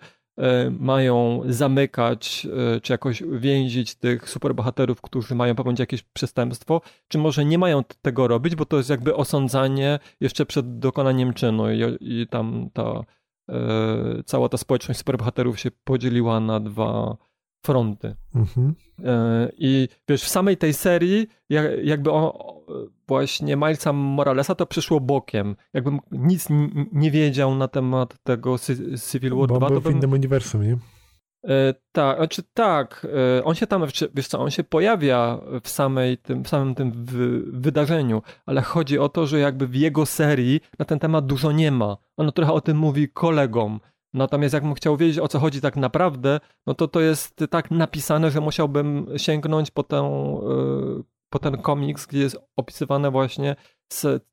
mają 0.71 1.43
zamykać, 1.47 2.47
e, 2.77 2.81
czy 2.81 2.93
jakoś 2.93 3.23
więzić 3.23 3.95
tych 3.95 4.29
superbohaterów, 4.31 5.01
którzy 5.01 5.35
mają 5.35 5.55
popełnić 5.55 5.81
jakieś 5.81 6.03
przestępstwo, 6.03 6.81
czy 7.09 7.19
może 7.19 7.45
nie 7.45 7.59
mają 7.59 7.85
tego 8.03 8.29
robić, 8.29 8.55
bo 8.55 8.67
to 8.67 8.77
jest 8.77 8.91
jakby 8.91 9.17
osądzanie 9.17 9.99
jeszcze 10.21 10.47
przed 10.47 10.79
dokonaniem 10.79 11.35
czynu 11.35 11.73
i, 11.73 11.81
i 12.01 12.27
tam 12.27 12.71
ta 12.73 13.05
e, 13.49 14.23
cała 14.27 14.49
ta 14.49 14.57
społeczność 14.57 14.99
superbohaterów 14.99 15.61
się 15.61 15.71
podzieliła 15.85 16.41
na 16.41 16.61
dwa 16.61 17.17
fronty. 17.65 18.17
Mhm. 18.35 18.75
E, 19.05 19.51
I 19.59 19.89
wiesz, 20.09 20.23
w 20.23 20.29
samej 20.29 20.57
tej 20.57 20.75
serii, 20.75 21.27
jakby 21.83 22.11
on, 22.11 22.33
właśnie 23.09 23.57
Milesa 23.57 23.93
Moralesa 23.93 24.55
to 24.55 24.67
przyszło 24.67 25.01
bokiem. 25.01 25.57
Jakbym 25.75 26.01
nic 26.13 26.49
nie 26.93 27.11
wiedział 27.11 27.55
na 27.55 27.69
temat 27.69 28.17
tego 28.23 28.57
Civil 29.11 29.35
War 29.35 29.49
Bo 29.49 29.59
2. 29.59 29.69
Był 29.69 29.81
to 29.81 29.89
w 29.89 29.93
innym 29.93 30.13
uniwersum, 30.13 30.63
nie? 30.63 30.79
E, 31.49 31.75
tak, 31.93 32.17
znaczy 32.17 32.43
tak, 32.55 33.07
e, 33.39 33.45
on 33.45 33.55
się 33.55 33.67
tam, 33.67 33.85
wiesz 34.15 34.29
co, 34.29 34.41
on 34.41 34.51
się 34.51 34.65
pojawia 34.65 35.39
w, 35.63 35.69
samej 35.69 36.19
tym, 36.19 36.45
w 36.45 36.49
samym 36.49 36.75
tym 36.75 36.93
wydarzeniu, 37.53 38.23
ale 38.47 38.63
chodzi 38.63 38.99
o 38.99 39.09
to, 39.09 39.27
że 39.27 39.39
jakby 39.39 39.67
w 39.67 39.75
jego 39.75 40.07
serii 40.07 40.61
na 40.79 40.85
ten 40.85 40.99
temat 40.99 41.27
dużo 41.27 41.53
nie 41.53 41.71
ma. 41.71 41.97
On 42.17 42.33
trochę 42.33 42.53
o 42.53 42.61
tym 42.61 42.77
mówi 42.77 43.09
kolegom, 43.09 43.81
Natomiast 44.15 44.55
jakbym 44.55 44.75
chciał 44.75 44.97
wiedzieć 44.97 45.19
o 45.19 45.29
co 45.29 45.39
chodzi 45.39 45.61
tak 45.61 45.77
naprawdę, 45.77 46.41
no 46.67 46.75
to 46.75 46.89
to 46.89 47.01
jest 47.01 47.45
tak 47.51 47.71
napisane, 47.71 48.31
że 48.31 48.41
musiałbym 48.41 49.07
sięgnąć 49.17 49.71
po, 49.71 49.83
tę, 49.83 49.97
e, 49.97 51.03
po 51.31 51.39
ten 51.39 51.57
komiks, 51.59 52.07
gdzie 52.07 52.19
jest 52.19 52.39
opisywane 52.57 53.11
właśnie 53.11 53.57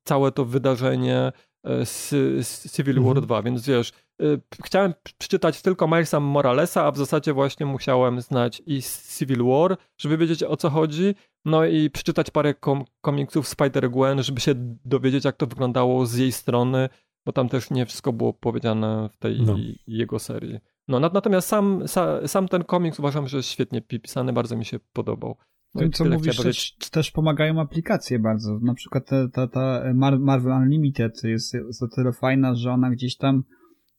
całe 0.03 0.31
to 0.31 0.45
wydarzenie 0.45 1.31
e, 1.63 1.85
z, 1.85 2.09
z 2.47 2.75
Civil 2.75 2.95
War 2.95 3.07
mhm. 3.07 3.25
2, 3.25 3.41
więc 3.41 3.67
wiesz, 3.67 3.91
e, 4.21 4.25
chciałem 4.63 4.93
przeczytać 5.17 5.61
tylko 5.61 5.87
Milesa 5.87 6.19
Moralesa, 6.19 6.85
a 6.85 6.91
w 6.91 6.97
zasadzie 6.97 7.33
właśnie 7.33 7.65
musiałem 7.65 8.21
znać 8.21 8.61
i 8.65 8.81
Civil 9.17 9.43
War, 9.43 9.77
żeby 9.97 10.17
wiedzieć 10.17 10.43
o 10.43 10.57
co 10.57 10.69
chodzi, 10.69 11.15
no 11.45 11.65
i 11.65 11.89
przeczytać 11.89 12.31
parę 12.31 12.53
kom 12.53 12.83
komiksów 13.01 13.47
Spider-Gwen, 13.55 14.21
żeby 14.21 14.41
się 14.41 14.53
dowiedzieć 14.85 15.25
jak 15.25 15.37
to 15.37 15.47
wyglądało 15.47 16.05
z 16.05 16.15
jej 16.15 16.31
strony, 16.31 16.89
bo 17.25 17.31
tam 17.31 17.49
też 17.49 17.71
nie 17.71 17.85
wszystko 17.85 18.13
było 18.13 18.33
powiedziane 18.33 19.09
w 19.13 19.17
tej 19.17 19.41
no. 19.41 19.55
jego 19.87 20.19
serii. 20.19 20.59
No, 20.87 20.99
natomiast 20.99 21.47
sam, 21.47 21.83
sa, 21.87 22.27
sam 22.27 22.47
ten 22.47 22.63
komiks 22.63 22.99
uważam, 22.99 23.27
że 23.27 23.37
jest 23.37 23.49
świetnie 23.49 23.81
pisany, 23.81 24.33
bardzo 24.33 24.57
mi 24.57 24.65
się 24.65 24.79
podobał. 24.93 25.37
No 25.75 25.83
i 25.83 25.89
co 25.89 26.05
mówisz, 26.05 26.37
też, 26.37 26.75
też, 26.91 27.11
pomagają 27.11 27.61
aplikacje 27.61 28.19
bardzo. 28.19 28.59
Na 28.59 28.73
przykład 28.73 29.05
ta, 29.05 29.27
ta, 29.27 29.47
ta 29.47 29.83
Marvel 30.19 30.53
Unlimited 30.53 31.23
jest, 31.23 31.53
jest 31.53 31.83
o 31.83 31.87
tyle 31.87 32.11
fajna, 32.11 32.55
że 32.55 32.71
ona 32.71 32.89
gdzieś 32.89 33.17
tam 33.17 33.43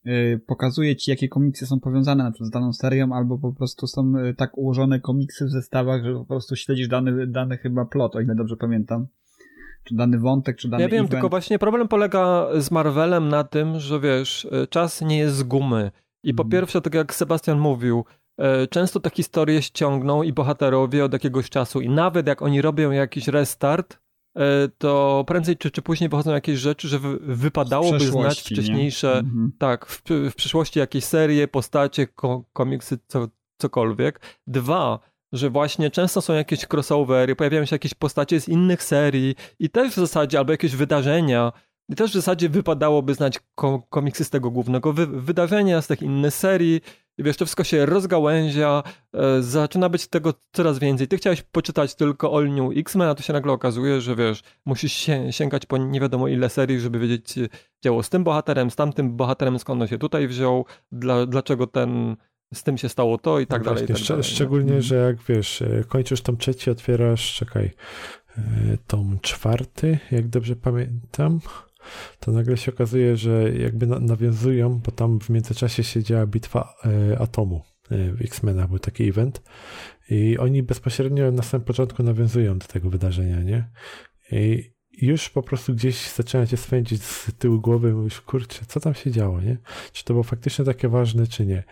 y, 0.06 0.40
pokazuje 0.46 0.96
ci, 0.96 1.10
jakie 1.10 1.28
komiksy 1.28 1.66
są 1.66 1.80
powiązane 1.80 2.24
na 2.24 2.30
przykład 2.30 2.48
z 2.48 2.50
daną 2.50 2.72
serią, 2.72 3.12
albo 3.12 3.38
po 3.38 3.52
prostu 3.52 3.86
są 3.86 4.16
y, 4.16 4.34
tak 4.34 4.58
ułożone 4.58 5.00
komiksy 5.00 5.44
w 5.46 5.50
zestawach, 5.50 6.04
że 6.04 6.14
po 6.14 6.24
prostu 6.24 6.56
śledzisz 6.56 6.88
dany, 6.88 7.26
dany 7.26 7.56
chyba 7.56 7.84
plot, 7.84 8.16
o 8.16 8.20
ile 8.20 8.34
dobrze 8.34 8.56
pamiętam 8.56 9.06
czy 9.84 9.94
dany 9.94 10.18
wątek, 10.18 10.56
czy 10.56 10.68
dany 10.68 10.82
Ja 10.82 10.88
wiem, 10.88 10.98
event. 10.98 11.10
tylko 11.10 11.28
właśnie 11.28 11.58
problem 11.58 11.88
polega 11.88 12.46
z 12.56 12.70
Marvelem 12.70 13.28
na 13.28 13.44
tym, 13.44 13.80
że 13.80 14.00
wiesz, 14.00 14.48
e, 14.50 14.66
czas 14.66 15.00
nie 15.00 15.18
jest 15.18 15.36
z 15.36 15.42
gumy. 15.42 15.90
I 16.24 16.34
po 16.34 16.42
mm. 16.42 16.50
pierwsze, 16.50 16.80
tak 16.80 16.94
jak 16.94 17.14
Sebastian 17.14 17.58
mówił, 17.58 18.04
e, 18.38 18.66
często 18.66 19.00
te 19.00 19.10
historie 19.10 19.62
ściągną 19.62 20.22
i 20.22 20.32
bohaterowie 20.32 21.04
od 21.04 21.12
jakiegoś 21.12 21.50
czasu 21.50 21.80
i 21.80 21.88
nawet 21.88 22.26
jak 22.26 22.42
oni 22.42 22.62
robią 22.62 22.90
jakiś 22.90 23.28
restart, 23.28 23.98
e, 24.36 24.68
to 24.78 25.24
prędzej 25.26 25.56
czy, 25.56 25.70
czy 25.70 25.82
później 25.82 26.10
wychodzą 26.10 26.32
jakieś 26.32 26.58
rzeczy, 26.58 26.88
że 26.88 26.98
wypadałoby 27.20 28.00
znać 28.00 28.40
wcześniejsze, 28.40 29.18
mhm. 29.18 29.52
tak, 29.58 29.86
w, 29.86 30.02
w 30.30 30.34
przyszłości 30.34 30.78
jakieś 30.78 31.04
serie, 31.04 31.48
postacie, 31.48 32.06
ko 32.06 32.44
komiksy, 32.52 32.98
co, 33.06 33.28
cokolwiek. 33.58 34.20
Dwa, 34.46 34.98
że 35.32 35.50
właśnie 35.50 35.90
często 35.90 36.22
są 36.22 36.34
jakieś 36.34 36.66
crossovery, 36.72 37.36
pojawiają 37.36 37.64
się 37.64 37.74
jakieś 37.74 37.94
postacie 37.94 38.40
z 38.40 38.48
innych 38.48 38.82
serii 38.82 39.34
i 39.58 39.70
też 39.70 39.92
w 39.92 39.94
zasadzie, 39.94 40.38
albo 40.38 40.52
jakieś 40.52 40.76
wydarzenia, 40.76 41.52
i 41.88 41.94
też 41.94 42.10
w 42.10 42.14
zasadzie 42.14 42.48
wypadałoby 42.48 43.14
znać 43.14 43.40
komiksy 43.90 44.24
z 44.24 44.30
tego 44.30 44.50
głównego 44.50 44.92
wy 44.92 45.06
wydarzenia, 45.06 45.82
z 45.82 45.86
tych 45.86 46.02
innych 46.02 46.34
serii. 46.34 46.80
I 47.18 47.22
wiesz, 47.22 47.36
to 47.36 47.44
wszystko 47.44 47.64
się 47.64 47.86
rozgałęzia, 47.86 48.82
e, 49.14 49.42
zaczyna 49.42 49.88
być 49.88 50.06
tego 50.06 50.34
coraz 50.52 50.78
więcej. 50.78 51.08
Ty 51.08 51.16
chciałeś 51.16 51.42
poczytać 51.42 51.94
tylko 51.94 52.36
All 52.36 52.50
New 52.50 52.76
X-Men, 52.76 53.08
a 53.08 53.14
tu 53.14 53.22
się 53.22 53.32
nagle 53.32 53.52
okazuje, 53.52 54.00
że 54.00 54.16
wiesz, 54.16 54.42
musisz 54.66 54.92
się, 54.92 55.32
sięgać 55.32 55.66
po 55.66 55.78
nie 55.78 56.00
wiadomo 56.00 56.28
ile 56.28 56.48
serii, 56.48 56.80
żeby 56.80 56.98
wiedzieć, 56.98 57.34
działo 57.84 58.02
z 58.02 58.08
tym 58.08 58.24
bohaterem, 58.24 58.70
z 58.70 58.76
tamtym 58.76 59.16
bohaterem, 59.16 59.58
skąd 59.58 59.82
on 59.82 59.88
się 59.88 59.98
tutaj 59.98 60.28
wziął, 60.28 60.64
dla, 60.92 61.26
dlaczego 61.26 61.66
ten 61.66 62.16
z 62.52 62.62
tym 62.62 62.78
się 62.78 62.88
stało 62.88 63.18
to 63.18 63.40
i 63.40 63.46
tak 63.46 63.60
no 63.60 63.64
dalej. 63.64 63.86
Właśnie, 63.86 64.06
tak 64.06 64.08
dalej 64.08 64.24
szczególnie, 64.24 64.74
no. 64.74 64.82
że 64.82 64.96
jak 64.96 65.22
wiesz, 65.28 65.62
e, 65.62 65.84
kończysz 65.88 66.20
tom 66.20 66.36
trzeci, 66.36 66.70
otwierasz, 66.70 67.34
czekaj, 67.34 67.70
e, 68.38 68.42
tom 68.86 69.18
czwarty, 69.22 69.98
jak 70.10 70.28
dobrze 70.28 70.56
pamiętam, 70.56 71.40
to 72.20 72.32
nagle 72.32 72.56
się 72.56 72.72
okazuje, 72.72 73.16
że 73.16 73.52
jakby 73.52 73.86
nawiązują, 73.86 74.78
bo 74.78 74.90
tam 74.90 75.20
w 75.20 75.30
międzyczasie 75.30 75.84
się 75.84 76.02
działa 76.02 76.26
bitwa 76.26 76.74
e, 77.12 77.18
atomu 77.18 77.62
w 77.90 78.22
X-Menach, 78.22 78.68
był 78.68 78.78
taki 78.78 79.08
event 79.08 79.42
i 80.10 80.38
oni 80.38 80.62
bezpośrednio 80.62 81.30
na 81.30 81.42
samym 81.42 81.64
początku 81.64 82.02
nawiązują 82.02 82.58
do 82.58 82.66
tego 82.66 82.90
wydarzenia, 82.90 83.42
nie? 83.42 83.70
I 84.32 84.72
już 84.92 85.28
po 85.28 85.42
prostu 85.42 85.74
gdzieś 85.74 86.10
zaczyna 86.10 86.46
cię 86.46 86.56
swędzić 86.56 87.02
z 87.02 87.30
tyłu 87.38 87.60
głowy, 87.60 87.92
mówisz, 87.94 88.20
kurczę, 88.20 88.60
co 88.68 88.80
tam 88.80 88.94
się 88.94 89.10
działo, 89.10 89.40
nie? 89.40 89.56
Czy 89.92 90.04
to 90.04 90.14
było 90.14 90.22
faktycznie 90.22 90.64
takie 90.64 90.88
ważne, 90.88 91.26
czy 91.26 91.46
nie? 91.46 91.62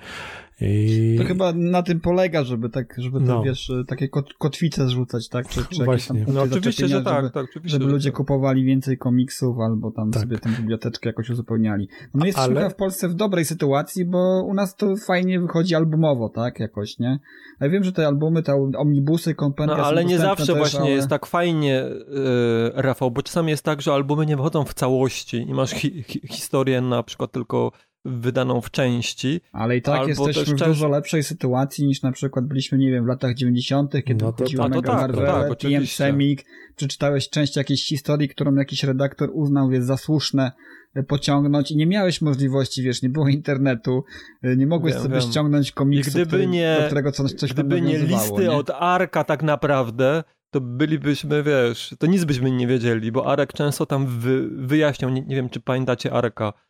I... 0.60 1.16
To 1.18 1.24
chyba 1.24 1.52
na 1.52 1.82
tym 1.82 2.00
polega, 2.00 2.44
żeby 2.44 2.70
tak, 2.70 2.94
żeby 2.98 3.20
no. 3.20 3.42
wiesz, 3.42 3.72
takie 3.86 4.08
kot, 4.08 4.34
kotwice 4.34 4.86
zrzucać, 4.86 5.28
tak? 5.28 5.48
Czy, 5.48 5.64
czy 5.64 5.84
Właśnie. 5.84 6.24
no 6.34 6.42
oczywiście, 6.42 6.88
że 6.88 7.02
tak, 7.02 7.16
żeby, 7.16 7.30
tak 7.30 7.44
oczywiście, 7.44 7.78
żeby 7.78 7.92
ludzie 7.92 8.10
tak. 8.10 8.16
kupowali 8.16 8.64
więcej 8.64 8.98
komiksów 8.98 9.58
albo 9.58 9.90
tam 9.90 10.10
tak. 10.10 10.22
sobie 10.22 10.38
tę 10.38 10.50
biblioteczkę 10.50 11.08
jakoś 11.08 11.30
uzupełniali. 11.30 11.88
No 12.14 12.20
my 12.20 12.26
jesteśmy 12.26 12.60
Ale... 12.60 12.70
w 12.70 12.74
Polsce 12.74 13.08
w 13.08 13.14
dobrej 13.14 13.44
sytuacji, 13.44 14.04
bo 14.04 14.44
u 14.48 14.54
nas 14.54 14.76
to 14.76 14.96
fajnie 14.96 15.40
wychodzi 15.40 15.74
albumowo, 15.74 16.28
tak? 16.28 16.60
Jakoś, 16.60 16.98
nie? 16.98 17.18
A 17.58 17.64
ja 17.64 17.70
wiem, 17.70 17.84
że 17.84 17.92
te 17.92 18.06
albumy, 18.06 18.42
te 18.42 18.70
omnibusy, 18.78 19.34
kompendia 19.34 19.76
No 19.76 19.84
ale 19.84 20.04
nie 20.04 20.18
zawsze 20.18 20.46
też, 20.46 20.56
właśnie 20.56 20.80
ale... 20.80 20.90
jest 20.90 21.08
tak 21.08 21.26
fajnie, 21.26 21.84
yy, 22.08 22.72
Rafał, 22.74 23.10
bo 23.10 23.22
czasami 23.22 23.50
jest 23.50 23.64
tak, 23.64 23.82
że 23.82 23.92
albumy 23.92 24.26
nie 24.26 24.36
wychodzą 24.36 24.64
w 24.64 24.74
całości 24.74 25.36
i 25.36 25.54
masz 25.54 25.70
hi 25.70 26.02
hi 26.02 26.20
historię 26.28 26.80
na 26.80 27.02
przykład 27.02 27.32
tylko 27.32 27.72
wydaną 28.04 28.60
w 28.60 28.70
części. 28.70 29.40
Ale 29.52 29.76
i 29.76 29.82
tak 29.82 29.94
Albo 29.98 30.08
jesteśmy 30.08 30.34
też 30.34 30.44
w 30.44 30.56
część- 30.56 30.64
dużo 30.66 30.88
lepszej 30.88 31.22
sytuacy 31.22 31.84
niż 31.84 32.02
na 32.02 32.12
przykład 32.12 32.46
byliśmy, 32.46 32.78
nie 32.78 32.90
wiem, 32.90 33.04
w 33.04 33.08
latach 33.08 33.34
90., 33.34 33.92
kiedy 34.04 34.24
No 34.24 34.32
to- 34.32 34.44
chodziło 34.44 34.64
a 34.64 34.68
to 34.68 34.74
Mega 34.76 34.92
tak, 34.92 35.16
tak, 35.16 35.16
TM 35.42 35.52
oczywiście. 35.52 35.96
Semik, 35.96 36.44
przeczytałeś 36.76 37.28
część 37.30 37.56
jakiejś 37.56 37.86
historii, 37.86 38.28
którą 38.28 38.54
jakiś 38.54 38.84
redaktor 38.84 39.30
uznał 39.32 39.72
jest 39.72 39.86
za 39.86 39.96
słuszne 39.96 40.52
y, 40.96 41.02
pociągnąć 41.02 41.70
i 41.70 41.76
nie 41.76 41.86
miałeś 41.86 42.22
możliwości, 42.22 42.82
wiesz, 42.82 43.02
nie 43.02 43.08
było 43.08 43.28
internetu, 43.28 44.04
y, 44.44 44.56
nie 44.56 44.66
mogłeś 44.66 44.94
Wiem, 44.94 45.02
sobie 45.02 45.20
wiem. 45.20 45.30
ściągnąć 45.30 45.70
I 45.70 45.72
komiksu, 45.72 46.10
gdyby 46.10 46.26
który, 46.26 46.46
nie, 46.46 46.76
do 46.80 46.86
którego 46.86 47.12
coś, 47.12 47.32
coś 47.32 47.54
tam 47.54 47.66
gdyby 47.68 47.80
nie 47.80 47.98
listy 47.98 48.42
nie? 48.42 48.50
od 48.50 48.70
Arka 48.70 49.24
tak 49.24 49.42
naprawdę, 49.42 50.24
to 50.50 50.60
bylibyśmy, 50.60 51.42
wiesz, 51.42 51.94
to 51.98 52.06
nic 52.06 52.24
byśmy 52.24 52.50
nie 52.50 52.66
wiedzieli, 52.66 53.12
bo 53.12 53.26
Arek 53.32 53.52
często 53.52 53.86
tam 53.86 54.06
wy, 54.06 54.48
wyjaśniał, 54.50 55.10
nie, 55.10 55.22
nie 55.22 55.36
wiem 55.36 55.48
czy 55.48 55.60
pamiętacie 55.60 56.12
Arka, 56.12 56.52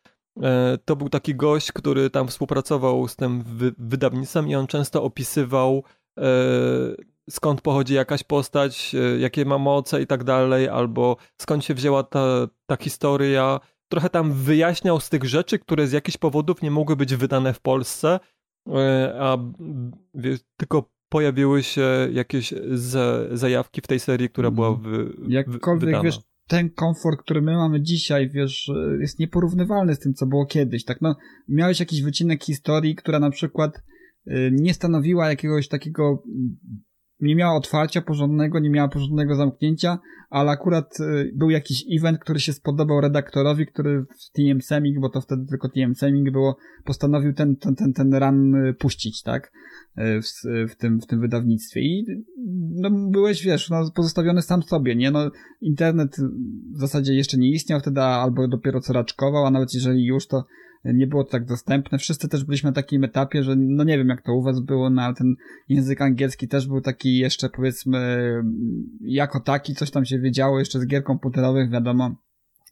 to 0.85 0.95
był 0.95 1.09
taki 1.09 1.35
gość, 1.35 1.71
który 1.71 2.09
tam 2.09 2.27
współpracował 2.27 3.07
z 3.07 3.15
tym 3.15 3.43
wy, 3.43 3.73
wydawnictwem 3.77 4.47
i 4.47 4.55
on 4.55 4.67
często 4.67 5.03
opisywał 5.03 5.83
e, 6.19 6.23
skąd 7.29 7.61
pochodzi 7.61 7.93
jakaś 7.93 8.23
postać, 8.23 8.95
e, 8.95 9.19
jakie 9.19 9.45
ma 9.45 9.57
moce 9.57 10.01
i 10.01 10.07
tak 10.07 10.23
dalej, 10.23 10.69
albo 10.69 11.17
skąd 11.41 11.65
się 11.65 11.73
wzięła 11.73 12.03
ta, 12.03 12.47
ta 12.65 12.75
historia. 12.75 13.59
Trochę 13.91 14.09
tam 14.09 14.33
wyjaśniał 14.33 14.99
z 14.99 15.09
tych 15.09 15.23
rzeczy, 15.23 15.59
które 15.59 15.87
z 15.87 15.91
jakichś 15.91 16.17
powodów 16.17 16.61
nie 16.61 16.71
mogły 16.71 16.95
być 16.95 17.15
wydane 17.15 17.53
w 17.53 17.59
Polsce, 17.59 18.19
e, 18.69 19.15
a 19.19 19.37
wie, 20.13 20.37
tylko 20.57 20.91
pojawiły 21.09 21.63
się 21.63 22.07
jakieś 22.11 22.53
za, 22.71 23.17
zajawki 23.31 23.81
w 23.81 23.87
tej 23.87 23.99
serii, 23.99 24.29
która 24.29 24.51
była 24.51 24.71
wy, 24.71 25.05
wy, 25.05 25.13
Jakkolwiek, 25.27 25.85
wydana. 25.85 26.03
wiesz, 26.03 26.19
ten 26.51 26.69
komfort, 26.69 27.19
który 27.19 27.41
my 27.41 27.55
mamy 27.55 27.81
dzisiaj, 27.81 28.29
wiesz, 28.29 28.67
y, 28.69 28.97
jest 29.01 29.19
nieporównywalny 29.19 29.95
z 29.95 29.99
tym, 29.99 30.13
co 30.13 30.25
było 30.25 30.45
kiedyś, 30.45 30.85
tak, 30.85 31.01
no, 31.01 31.15
miałeś 31.47 31.79
jakiś 31.79 32.01
wycinek 32.01 32.43
historii, 32.43 32.95
która 32.95 33.19
na 33.19 33.29
przykład 33.29 33.77
y, 34.27 34.51
nie 34.53 34.73
stanowiła 34.73 35.29
jakiegoś 35.29 35.67
takiego, 35.67 36.23
nie 37.21 37.35
miała 37.35 37.55
otwarcia 37.55 38.01
porządnego, 38.01 38.59
nie 38.59 38.69
miała 38.69 38.87
porządnego 38.87 39.35
zamknięcia, 39.35 39.99
ale 40.29 40.51
akurat 40.51 40.99
y, 40.99 41.31
był 41.35 41.49
jakiś 41.49 41.85
event, 41.97 42.19
który 42.19 42.39
się 42.39 42.53
spodobał 42.53 43.01
redaktorowi, 43.01 43.65
który 43.65 44.01
w 44.01 44.31
TM 44.31 44.61
Semik, 44.61 44.99
bo 44.99 45.09
to 45.09 45.21
wtedy 45.21 45.45
tylko 45.45 45.69
TM 45.69 45.95
Semik 45.95 46.31
było, 46.31 46.57
postanowił 46.85 47.33
ten, 47.33 47.55
ten, 47.55 47.75
ten, 47.75 47.93
ten 47.93 48.13
run 48.15 48.55
y, 48.55 48.73
puścić, 48.73 49.23
tak, 49.23 49.51
y, 49.97 50.21
w, 50.21 50.27
w, 50.71 50.75
tym, 50.75 50.99
w 50.99 51.05
tym 51.05 51.21
wydawnictwie. 51.21 51.81
I 51.81 52.05
no, 52.71 52.89
byłeś, 53.11 53.45
wiesz, 53.45 53.69
no, 53.69 53.91
pozostawiony 53.95 54.41
sam 54.41 54.63
sobie, 54.63 54.95
nie, 54.95 55.11
no, 55.11 55.31
internet 55.61 56.17
w 56.75 56.79
zasadzie 56.79 57.13
jeszcze 57.13 57.37
nie 57.37 57.51
istniał 57.51 57.79
wtedy, 57.79 58.01
albo 58.01 58.47
dopiero 58.47 58.79
co 58.79 58.93
raczkował, 58.93 59.45
a 59.45 59.51
nawet 59.51 59.73
jeżeli 59.73 60.05
już, 60.05 60.27
to 60.27 60.45
nie 60.83 61.07
było 61.07 61.23
to 61.23 61.31
tak 61.31 61.45
dostępne. 61.45 61.97
Wszyscy 61.97 62.29
też 62.29 62.45
byliśmy 62.45 62.69
na 62.69 62.73
takim 62.73 63.03
etapie, 63.03 63.43
że 63.43 63.55
no 63.55 63.83
nie 63.83 63.97
wiem 63.97 64.07
jak 64.07 64.21
to 64.21 64.33
u 64.33 64.43
was 64.43 64.59
było, 64.59 64.89
no 64.89 65.01
ale 65.01 65.13
ten 65.13 65.35
język 65.69 66.01
angielski 66.01 66.47
też 66.47 66.67
był 66.67 66.81
taki 66.81 67.17
jeszcze 67.17 67.49
powiedzmy 67.49 68.31
jako 69.01 69.39
taki, 69.39 69.75
coś 69.75 69.91
tam 69.91 70.05
się 70.05 70.19
wiedziało 70.19 70.59
jeszcze 70.59 70.79
z 70.79 70.87
gier 70.87 71.03
komputerowych, 71.03 71.71
wiadomo, 71.71 72.15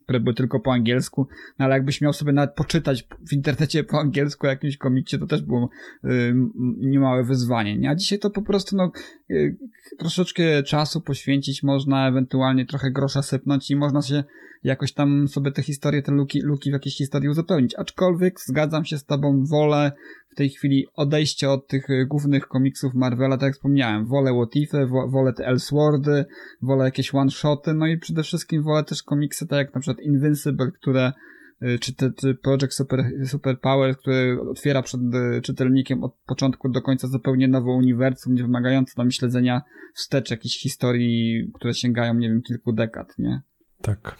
które 0.03 0.19
były 0.19 0.35
tylko 0.35 0.59
po 0.59 0.73
angielsku, 0.73 1.27
no 1.59 1.65
ale 1.65 1.75
jakbyś 1.75 2.01
miał 2.01 2.13
sobie 2.13 2.31
nawet 2.31 2.55
poczytać 2.55 3.07
w 3.29 3.33
internecie 3.33 3.83
po 3.83 3.99
angielsku 3.99 4.47
o 4.47 4.49
jakimś 4.49 4.77
komikcie, 4.77 5.19
to 5.19 5.27
też 5.27 5.41
było 5.41 5.69
y, 6.05 6.33
niemałe 6.77 7.23
wyzwanie, 7.23 7.77
nie? 7.77 7.89
A 7.89 7.95
dzisiaj 7.95 8.19
to 8.19 8.29
po 8.29 8.41
prostu 8.41 8.75
no 8.75 8.91
y, 9.31 9.57
troszeczkę 9.99 10.63
czasu 10.63 11.01
poświęcić 11.01 11.63
można, 11.63 12.07
ewentualnie 12.07 12.65
trochę 12.65 12.91
grosza 12.91 13.21
sypnąć 13.21 13.71
i 13.71 13.75
można 13.75 14.01
się 14.01 14.23
jakoś 14.63 14.93
tam 14.93 15.27
sobie 15.27 15.51
te 15.51 15.61
historie, 15.61 16.01
te 16.01 16.11
luki, 16.11 16.41
luki 16.41 16.69
w 16.69 16.73
jakiejś 16.73 16.97
historii 16.97 17.29
uzupełnić. 17.29 17.75
Aczkolwiek 17.75 18.41
zgadzam 18.41 18.85
się 18.85 18.97
z 18.97 19.05
tobą, 19.05 19.43
wolę 19.45 19.91
w 20.29 20.35
tej 20.35 20.49
chwili 20.49 20.87
odejście 20.95 21.49
od 21.49 21.67
tych 21.67 21.89
y, 21.89 22.05
głównych 22.05 22.47
komiksów 22.47 22.93
Marvela, 22.93 23.37
tak 23.37 23.47
jak 23.47 23.53
wspomniałem. 23.53 24.05
Wolę 24.05 24.31
What 24.33 24.55
Ify, 24.55 24.85
wo, 24.87 25.07
wolę 25.09 25.33
te 25.33 25.45
Elseworldy, 25.45 26.25
wolę 26.61 26.85
jakieś 26.85 27.15
one-shoty, 27.15 27.73
no 27.73 27.87
i 27.87 27.97
przede 27.97 28.23
wszystkim 28.23 28.63
wolę 28.63 28.83
też 28.83 29.03
komiksy 29.03 29.47
tak 29.47 29.57
jak 29.57 29.75
na 29.75 29.81
przykład 29.81 30.05
Invincible, 30.05 30.71
które 30.71 31.13
y, 31.61 31.79
czy, 31.79 31.95
te, 31.95 32.11
czy 32.11 32.35
Project 32.35 32.73
Super, 32.73 33.11
Super 33.25 33.59
Power, 33.59 33.97
który 33.97 34.41
otwiera 34.41 34.81
przed 34.81 35.01
y, 35.01 35.41
czytelnikiem 35.41 36.03
od 36.03 36.15
początku 36.25 36.69
do 36.69 36.81
końca 36.81 37.07
zupełnie 37.07 37.47
nowe 37.47 37.71
uniwersum, 37.71 38.33
nie 38.33 38.43
wymagające 38.43 38.95
tam 38.95 39.11
śledzenia 39.11 39.61
wstecz 39.93 40.31
jakichś 40.31 40.61
historii, 40.61 41.51
które 41.55 41.73
sięgają, 41.73 42.13
nie 42.13 42.29
wiem, 42.29 42.41
kilku 42.41 42.73
dekad, 42.73 43.17
nie? 43.17 43.41
Tak. 43.81 44.15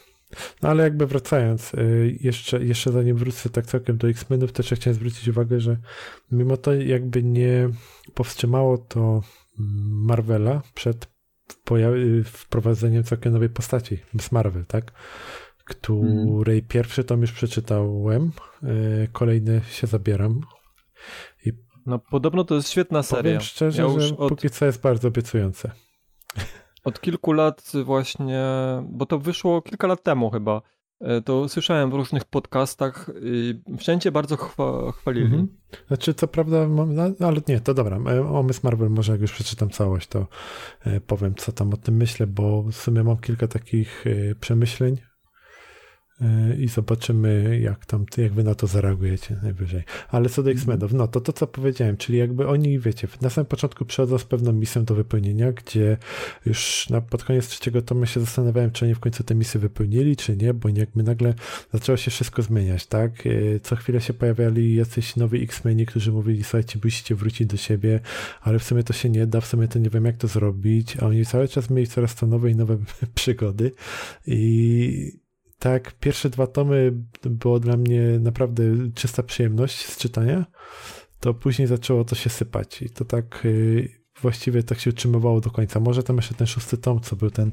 No 0.62 0.70
ale 0.70 0.84
jakby 0.84 1.08
wracając, 1.08 1.74
y, 1.74 2.18
jeszcze, 2.22 2.66
jeszcze 2.66 2.92
zanim 2.92 3.18
wrócę 3.18 3.50
tak 3.50 3.66
całkiem 3.66 3.98
do 3.98 4.10
X-Menów, 4.10 4.52
też 4.52 4.72
ja 4.72 4.78
chciałem 4.78 4.96
zwrócić 4.96 5.28
uwagę, 5.28 5.60
że 5.60 5.78
mimo 6.32 6.58
to 6.58 6.74
jakby 6.74 7.24
nie 7.24 7.70
powstrzymało 8.14 8.78
to 8.78 9.00
mm, 9.00 9.22
Marvela 10.06 10.62
przed 10.74 11.08
pojaw- 11.66 12.24
wprowadzeniem 12.24 13.04
całkiem 13.04 13.34
nowej 13.34 13.50
postaci, 13.50 14.00
Miss 14.14 14.32
Marvel, 14.32 14.66
tak? 14.66 14.92
Której 15.66 16.64
pierwszy 16.64 17.04
tom 17.04 17.22
już 17.22 17.32
przeczytałem, 17.32 18.32
y, 18.64 19.08
kolejny 19.12 19.62
się 19.72 19.88
zabieram. 19.88 20.42
No 21.86 22.00
podobno 22.00 22.44
to 22.44 22.56
jest 22.56 22.70
świetna 22.70 23.04
seria. 23.04 23.24
Powiem 23.24 23.42
szczerze, 23.42 23.82
ja 23.82 24.00
że 24.00 24.18
od, 24.18 24.30
póki 24.30 24.50
co 24.50 24.66
jest 24.66 24.82
bardzo 24.82 25.08
obiecujące. 25.08 25.72
Od 26.84 27.02
kilku 27.02 27.32
lat 27.32 27.72
właśnie, 27.84 28.44
bo 28.84 29.06
to 29.06 29.20
wyszło 29.20 29.62
kilka 29.62 29.88
lat 29.88 30.04
temu 30.04 30.30
chyba, 30.30 30.62
e, 31.02 31.22
to 31.22 31.50
słyszałem 31.50 31.92
w 31.92 31.94
różnych 31.94 32.26
podcastach 32.26 33.10
wszędzie 33.78 34.12
bardzo 34.12 34.38
chwa, 34.38 34.92
chwalili. 34.92 35.26
Mhm. 35.26 35.48
Znaczy, 35.88 36.14
co 36.14 36.28
prawda, 36.28 36.68
mam, 36.68 36.96
no, 36.96 37.04
ale 37.28 37.42
nie, 37.48 37.60
to 37.60 37.74
dobra. 37.74 37.98
e, 37.98 38.30
O 38.30 38.44
Miss 38.44 38.64
Marvel, 38.64 38.90
może 38.90 39.12
jak 39.12 39.22
już 39.22 39.32
przeczytam 39.32 39.70
całość, 39.70 40.08
to 40.08 40.28
e, 40.86 41.02
powiem, 41.02 41.36
co 41.36 41.52
tam 41.52 41.74
o 41.74 41.78
tym 41.78 41.96
myślę, 41.96 42.28
bo 42.28 42.64
w 42.64 42.76
sumie 42.76 43.04
mam 43.04 43.18
kilka 43.18 43.48
takich 43.48 44.06
przemyśleń 44.40 44.98
i 46.60 46.68
zobaczymy, 46.68 47.60
jak 47.60 47.86
tam, 47.86 48.06
jak 48.18 48.34
wy 48.34 48.44
na 48.44 48.56
to 48.56 48.68
zareagujecie 48.68 49.38
najwyżej. 49.44 49.84
Ale 50.10 50.30
co 50.30 50.44
do 50.44 50.52
X-Menów, 50.52 50.94
no 50.94 51.08
to 51.08 51.22
to, 51.22 51.34
co 51.34 51.48
powiedziałem, 51.48 51.98
czyli 51.98 52.18
jakby 52.18 52.48
oni, 52.48 52.80
wiecie, 52.80 53.08
na 53.22 53.30
samym 53.30 53.46
początku 53.46 53.86
przychodzą 53.86 54.18
z 54.18 54.24
pewną 54.24 54.54
misją 54.54 54.86
do 54.86 54.96
wypełnienia, 54.96 55.52
gdzie 55.52 55.98
już 56.46 56.90
na, 56.90 57.02
pod 57.02 57.24
koniec 57.24 57.48
trzeciego 57.48 57.82
tomu 57.82 58.06
się 58.06 58.20
zastanawiałem, 58.20 58.72
czy 58.72 58.86
oni 58.86 58.96
w 58.96 59.00
końcu 59.00 59.24
tę 59.24 59.36
misję 59.36 59.60
wypełnili, 59.60 60.16
czy 60.16 60.38
nie, 60.38 60.54
bo 60.54 60.70
jakby 60.70 61.04
nagle 61.04 61.34
zaczęło 61.74 61.98
się 61.98 62.12
wszystko 62.12 62.42
zmieniać, 62.42 62.86
tak? 62.86 63.28
E, 63.28 63.60
Co 63.60 63.76
chwilę 63.76 64.02
się 64.02 64.14
pojawiali 64.14 64.76
jacyś 64.76 65.16
nowi 65.16 65.44
X-Meni, 65.44 65.86
którzy 65.86 66.12
mówili, 66.12 66.44
słuchajcie, 66.44 66.80
musicie 66.84 67.16
wrócić 67.16 67.48
do 67.48 67.58
siebie, 67.58 68.00
ale 68.42 68.60
w 68.60 68.64
sumie 68.64 68.84
to 68.84 68.94
się 68.94 69.10
nie 69.10 69.28
da, 69.28 69.42
w 69.42 69.48
sumie 69.48 69.68
to 69.68 69.80
nie 69.80 69.90
wiem, 69.90 70.06
jak 70.06 70.18
to 70.18 70.28
zrobić, 70.28 70.98
a 70.98 71.06
oni 71.06 71.26
cały 71.26 71.48
czas 71.48 71.70
mieli 71.70 71.88
coraz 71.88 72.16
to 72.16 72.28
nowe 72.28 72.52
i 72.52 72.56
nowe 72.56 72.78
przygody 73.16 73.72
i 74.28 75.29
tak, 75.60 75.92
pierwsze 76.00 76.30
dwa 76.30 76.48
tomy 76.48 76.94
było 77.24 77.60
dla 77.60 77.78
mnie 77.78 78.02
naprawdę 78.20 78.64
czysta 78.96 79.24
przyjemność 79.24 79.86
z 79.86 79.98
czytania, 79.98 80.46
to 81.20 81.34
później 81.34 81.68
zaczęło 81.68 82.04
to 82.04 82.16
się 82.16 82.30
sypać 82.30 82.82
i 82.82 82.90
to 82.90 83.06
tak 83.06 83.46
y, 83.46 83.90
właściwie 84.22 84.64
tak 84.64 84.80
się 84.80 84.90
utrzymywało 84.90 85.42
do 85.42 85.52
końca. 85.52 85.80
Może 85.80 86.04
tam 86.04 86.16
jeszcze 86.16 86.34
ten 86.34 86.48
szósty 86.48 86.78
tom, 86.78 87.00
co 87.00 87.16
był 87.16 87.32
ten 87.32 87.52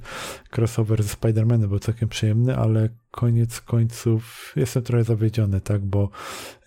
crossover 0.56 1.02
ze 1.02 1.14
Spider-Manem, 1.14 1.68
był 1.68 1.78
całkiem 1.78 2.08
przyjemny, 2.08 2.56
ale 2.56 2.88
koniec 3.10 3.60
końców 3.60 4.52
jestem 4.56 4.82
trochę 4.82 5.04
zawiedziony, 5.04 5.60
tak, 5.60 5.84
bo 5.84 6.10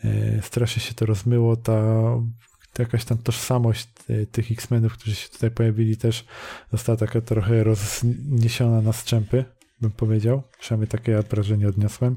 y, 0.05 0.39
strasznie 0.43 0.81
się 0.81 0.93
to 0.93 1.05
rozmyło, 1.05 1.55
ta 1.55 2.03
jakaś 2.79 3.05
tam 3.05 3.17
tożsamość 3.17 3.87
y, 4.09 4.27
tych 4.31 4.51
X-Menów, 4.51 4.93
którzy 4.93 5.15
się 5.15 5.29
tutaj 5.29 5.51
pojawili 5.51 5.97
też 5.97 6.25
została 6.71 6.97
taka 6.97 7.21
trochę 7.21 7.63
rozniesiona 7.63 8.81
na 8.81 8.93
strzępy, 8.93 9.45
bym 9.81 9.91
powiedział. 9.91 10.43
Przynajmniej 10.59 10.87
takie 10.87 11.11
ja 11.11 11.21
wrażenie 11.21 11.67
odniosłem. 11.67 12.15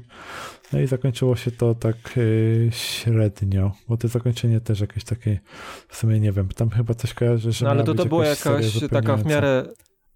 No 0.73 0.79
i 0.79 0.87
zakończyło 0.87 1.35
się 1.35 1.51
to 1.51 1.75
tak 1.75 2.17
y, 2.17 2.69
średnio, 2.71 3.71
bo 3.87 3.97
to 3.97 4.07
zakończenie 4.07 4.61
też 4.61 4.79
jakieś 4.79 5.03
takie, 5.03 5.39
w 5.87 5.95
sumie 5.95 6.19
nie 6.19 6.31
wiem, 6.31 6.47
tam 6.47 6.69
chyba 6.69 6.93
coś 6.93 7.13
kojarzy, 7.13 7.51
że 7.51 7.65
No 7.65 7.71
ale 7.71 7.83
to, 7.83 7.93
to 7.93 8.05
była 8.05 8.25
jakaś 8.25 8.79
taka 8.91 9.17
w 9.17 9.25
miarę, 9.25 9.65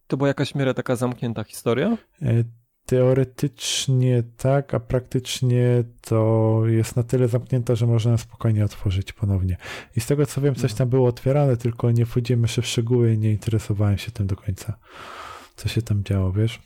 to 0.07 0.17
była 0.17 0.27
jakaś 0.27 0.51
w 0.51 0.55
miarę 0.55 0.73
taka 0.73 0.95
zamknięta 0.95 1.43
historia? 1.43 1.97
E, 2.21 2.43
Teoretycznie 2.87 4.23
tak, 4.37 4.73
a 4.73 4.79
praktycznie 4.79 5.83
to 6.01 6.61
jest 6.65 6.95
na 6.95 7.03
tyle 7.03 7.27
zamknięta, 7.27 7.75
że 7.75 7.87
można 7.87 8.17
spokojnie 8.17 8.65
otworzyć 8.65 9.13
ponownie. 9.13 9.57
I 9.95 10.01
z 10.01 10.05
tego 10.05 10.25
co 10.25 10.41
wiem, 10.41 10.55
coś 10.55 10.73
tam 10.73 10.89
było 10.89 11.07
otwierane, 11.07 11.57
tylko 11.57 11.91
nie 11.91 12.05
wchodzimy 12.05 12.41
jeszcze 12.41 12.61
w 12.61 12.65
szczegóły 12.65 13.13
i 13.13 13.17
nie 13.17 13.31
interesowałem 13.31 13.97
się 13.97 14.11
tym 14.11 14.27
do 14.27 14.35
końca. 14.35 14.77
Co 15.55 15.69
się 15.69 15.81
tam 15.81 16.03
działo, 16.03 16.31
wiesz? 16.31 16.59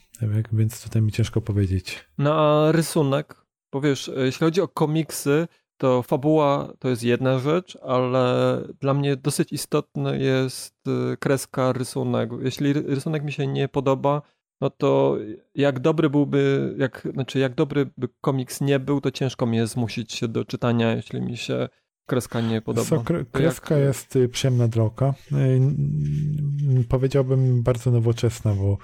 Więc 0.53 0.84
tutaj 0.84 1.01
mi 1.01 1.11
ciężko 1.11 1.41
powiedzieć. 1.41 2.05
No 2.17 2.34
a 2.34 2.72
rysunek, 2.72 3.36
bo 3.74 3.82
wiesz, 3.82 4.11
jeśli 4.15 4.45
chodzi 4.45 4.61
o 4.61 4.67
komiksy, 4.67 5.47
to 5.78 6.01
fabuła 6.01 6.74
to 6.80 6.89
jest 6.89 7.03
jedna 7.03 7.39
rzecz, 7.39 7.78
ale 7.82 8.57
dla 8.80 8.93
mnie 8.93 9.15
dosyć 9.15 9.53
istotny 9.53 10.19
jest 10.19 10.76
y, 10.88 11.17
kreska, 11.17 11.74
rysunek. 11.74 12.30
Jeśli 12.41 12.74
ry- 12.74 12.84
rysunek 12.88 13.24
mi 13.24 13.32
się 13.32 13.47
nie 13.47 13.67
podoba, 13.67 14.22
no 14.61 14.69
to 14.69 15.17
jak 15.55 15.80
dobry 15.80 16.09
byłby, 16.09 16.74
jak, 16.78 17.07
znaczy 17.13 17.39
jak 17.39 17.55
dobry 17.55 17.89
by 17.97 18.07
komiks 18.22 18.61
nie 18.61 18.80
był, 18.80 19.01
to 19.01 19.11
ciężko 19.11 19.45
mnie 19.45 19.67
zmusić 19.67 20.13
się 20.13 20.28
do 20.28 20.45
czytania, 20.45 20.95
jeśli 20.95 21.22
mi 21.22 21.38
się 21.38 21.69
kreska 22.05 22.41
nie 22.41 22.61
podoba. 22.61 22.88
Co, 22.88 23.03
kreska 23.32 23.78
jak... 23.78 23.88
jest 23.88 24.15
y, 24.15 24.30
przyjemna 24.30 24.67
dla 24.67 24.84
oka. 24.84 25.13
Y, 25.32 26.88
powiedziałbym 26.89 27.63
bardzo 27.63 27.91
nowoczesna, 27.91 28.53
bo 28.53 28.78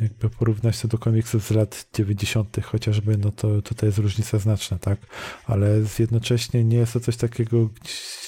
jakby 0.00 0.30
porównać 0.30 0.80
to 0.80 0.88
do 0.88 0.98
komiksów 0.98 1.46
z 1.46 1.50
lat 1.50 1.86
90. 1.94 2.56
chociażby, 2.64 3.16
no 3.18 3.32
to 3.32 3.62
tutaj 3.62 3.88
jest 3.88 3.98
różnica 3.98 4.38
znaczna, 4.38 4.78
tak? 4.78 4.98
Ale 5.46 5.80
jednocześnie 5.98 6.64
nie 6.64 6.76
jest 6.76 6.92
to 6.92 7.00
coś 7.00 7.16
takiego, 7.16 7.68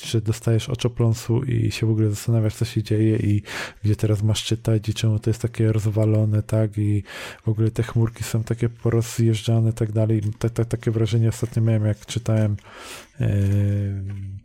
że 0.05 0.21
dostajesz 0.21 0.69
oczopląsu 0.69 1.43
i 1.43 1.71
się 1.71 1.87
w 1.87 1.91
ogóle 1.91 2.11
zastanawiasz, 2.11 2.55
co 2.55 2.65
się 2.65 2.83
dzieje 2.83 3.17
i 3.17 3.43
gdzie 3.85 3.97
teraz 3.97 4.23
masz 4.23 4.45
czytać 4.45 4.89
i 4.89 4.95
czemu 4.95 5.19
to 5.19 5.31
jest 5.31 5.43
takie 5.43 5.73
rozwalone, 5.73 6.43
tak? 6.43 6.79
I 6.79 7.03
w 7.45 7.49
ogóle 7.49 7.71
te 7.71 7.83
chmurki 7.83 8.25
są 8.25 8.45
takie 8.45 8.69
porozjeżdżane, 8.69 9.73
tak 9.73 9.93
dalej. 9.93 10.23
takie 10.69 10.91
wrażenie 10.91 11.29
ostatnio 11.29 11.63
miałem, 11.63 11.85
jak 11.85 12.07
czytałem 12.07 12.57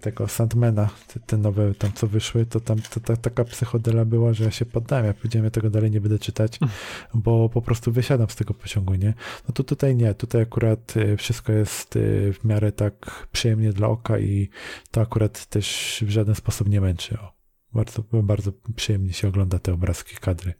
tego 0.01 0.27
Sandmana, 0.27 0.89
te, 1.07 1.19
te, 1.19 1.37
nowe 1.37 1.73
tam 1.73 1.91
co 1.93 2.07
wyszły, 2.07 2.45
to 2.45 2.59
tam 2.59 2.81
to, 2.81 2.99
ta, 2.99 3.17
taka 3.17 3.43
psychodela 3.43 4.05
była, 4.05 4.33
że 4.33 4.43
ja 4.43 4.51
się 4.51 4.65
poddałem. 4.65 5.05
Ja 5.05 5.13
powiedziałem, 5.13 5.43
ja 5.43 5.51
tego 5.51 5.69
dalej 5.69 5.91
nie 5.91 6.01
będę 6.01 6.19
czytać, 6.19 6.59
mm. 6.61 6.73
Bo 7.21 7.49
po 7.49 7.61
prostu 7.61 7.91
wysiadam 7.91 8.29
z 8.29 8.35
tego 8.35 8.53
pociągu, 8.53 8.95
nie? 8.95 9.13
No 9.47 9.53
to 9.53 9.63
tutaj 9.63 9.95
nie, 9.95 10.13
tutaj 10.13 10.41
akurat 10.41 10.93
e, 10.97 11.17
wszystko 11.17 11.51
jest 11.51 11.95
e, 11.95 11.99
w 12.33 12.43
miarę 12.43 12.71
tak 12.71 13.27
przyjemnie 13.31 13.73
dla 13.73 13.87
oka 13.87 14.19
i 14.19 14.49
to 14.91 15.01
akurat 15.01 15.45
też 15.45 15.97
w 16.07 16.09
żaden 16.09 16.35
sposób 16.35 16.69
nie 16.69 16.81
męczy. 16.81 17.17
O, 17.19 17.33
bardzo, 17.73 18.03
bardzo 18.11 18.51
przyjemnie 18.75 19.13
się 19.13 19.27
ogląda 19.27 19.59
te 19.59 19.73
obrazki, 19.73 20.15
kadry. 20.15 20.53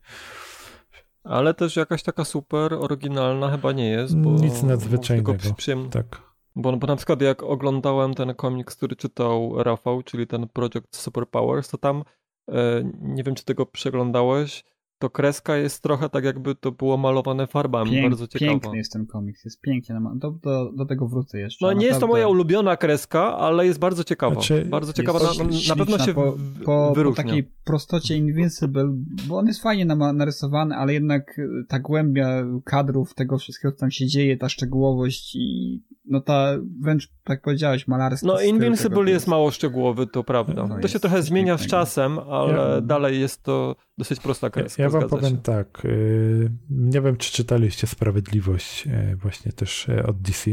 Ale 1.24 1.54
też 1.54 1.76
jakaś 1.76 2.04
taka 2.04 2.26
super 2.26 2.74
oryginalna 2.74 3.52
chyba 3.52 3.72
nie 3.72 3.90
jest, 3.90 4.18
bo 4.18 4.32
nic 4.32 4.64
nadzwyczajnego. 4.64 5.36
Przyjem... 5.58 5.90
Tak. 5.90 6.22
Bo, 6.56 6.78
bo 6.78 6.88
na 6.88 6.96
przykład 6.96 7.22
jak 7.22 7.44
oglądałem 7.44 8.14
ten 8.14 8.36
komiks, 8.36 8.76
który 8.76 8.96
czytał 8.96 9.64
Rafał, 9.64 10.04
czyli 10.04 10.28
ten 10.28 10.48
Project 10.48 10.96
Superpowers, 10.96 11.70
to 11.70 11.78
tam, 11.78 12.04
e, 12.50 12.84
nie 13.02 13.24
wiem 13.24 13.36
czy 13.36 13.46
tego 13.46 13.66
przeglądałeś, 13.66 14.64
to 15.00 15.10
kreska 15.10 15.58
jest 15.58 15.84
trochę 15.84 16.10
tak 16.10 16.24
jakby 16.24 16.56
to 16.56 16.72
było 16.72 16.98
malowane 16.98 17.48
farbami, 17.48 17.92
Pięk, 17.92 18.10
bardzo 18.10 18.28
ciekawa. 18.28 18.52
Piękny 18.52 18.78
jest 18.78 18.94
ten 18.94 19.06
komiks, 19.06 19.46
jest 19.46 19.62
pięknie, 19.62 20.00
do, 20.16 20.32
do, 20.32 20.72
do 20.72 20.86
tego 20.86 21.08
wrócę 21.08 21.40
jeszcze. 21.40 21.66
No 21.66 21.72
nie 21.72 21.76
naprawdę... 21.76 21.88
jest 21.88 22.00
to 22.00 22.08
moja 22.08 22.28
ulubiona 22.28 22.78
kreska, 22.78 23.38
ale 23.38 23.66
jest 23.66 23.80
bardzo 23.80 24.04
ciekawa. 24.04 24.34
Znaczy, 24.34 24.66
bardzo 24.66 24.94
ciekawa, 24.94 25.20
na, 25.20 25.26
na, 25.70 25.76
pewno 25.76 26.00
się 26.00 26.14
po, 26.14 26.36
po, 26.66 26.94
po, 26.96 27.12
takiej 27.12 27.52
prostocie 27.66 28.18
Invincible, 28.18 28.94
bo 29.28 29.38
on 29.38 29.48
jest 29.48 29.62
fajnie 29.62 29.86
narysowany, 29.86 30.76
ale 30.76 30.94
jednak 30.94 31.42
ta 31.68 31.80
głębia 31.80 32.44
kadrów, 32.64 33.14
tego 33.14 33.38
wszystkiego, 33.38 33.72
co 33.72 33.80
tam 33.80 33.92
się 33.92 34.08
dzieje, 34.08 34.38
ta 34.38 34.50
szczegółowość 34.50 35.36
i 35.36 35.82
no 36.10 36.22
ta 36.22 36.58
wręcz, 36.82 37.10
tak 37.24 37.42
powiedziałeś, 37.42 37.88
malarska. 37.88 38.28
No 38.28 38.42
Invincible 38.42 39.12
jest 39.12 39.28
mało 39.28 39.52
szczegółowy, 39.52 40.08
to 40.08 40.24
prawda. 40.24 40.68
To, 40.68 40.78
to 40.82 40.88
się 40.88 41.00
trochę 41.00 41.22
zmienia 41.22 41.58
z 41.58 41.68
czasem, 41.68 42.20
ale 42.20 42.54
ja, 42.54 42.82
dalej 42.82 43.20
jest 43.20 43.44
to 43.44 43.76
dosyć 43.98 44.20
prosta 44.20 44.50
kreska. 44.50 44.84
Ja, 44.84 44.87
ja 44.88 45.00
wam 45.00 45.10
powiem 45.10 45.36
się. 45.36 45.42
tak, 45.42 45.86
y, 45.86 46.52
nie 46.70 47.02
wiem, 47.02 47.18
czy 47.18 47.32
czytaliście 47.32 47.88
Sprawiedliwość 47.88 48.88
y, 48.88 49.16
właśnie 49.16 49.52
też 49.52 49.90
y, 49.90 50.06
od 50.06 50.22
DC. 50.22 50.52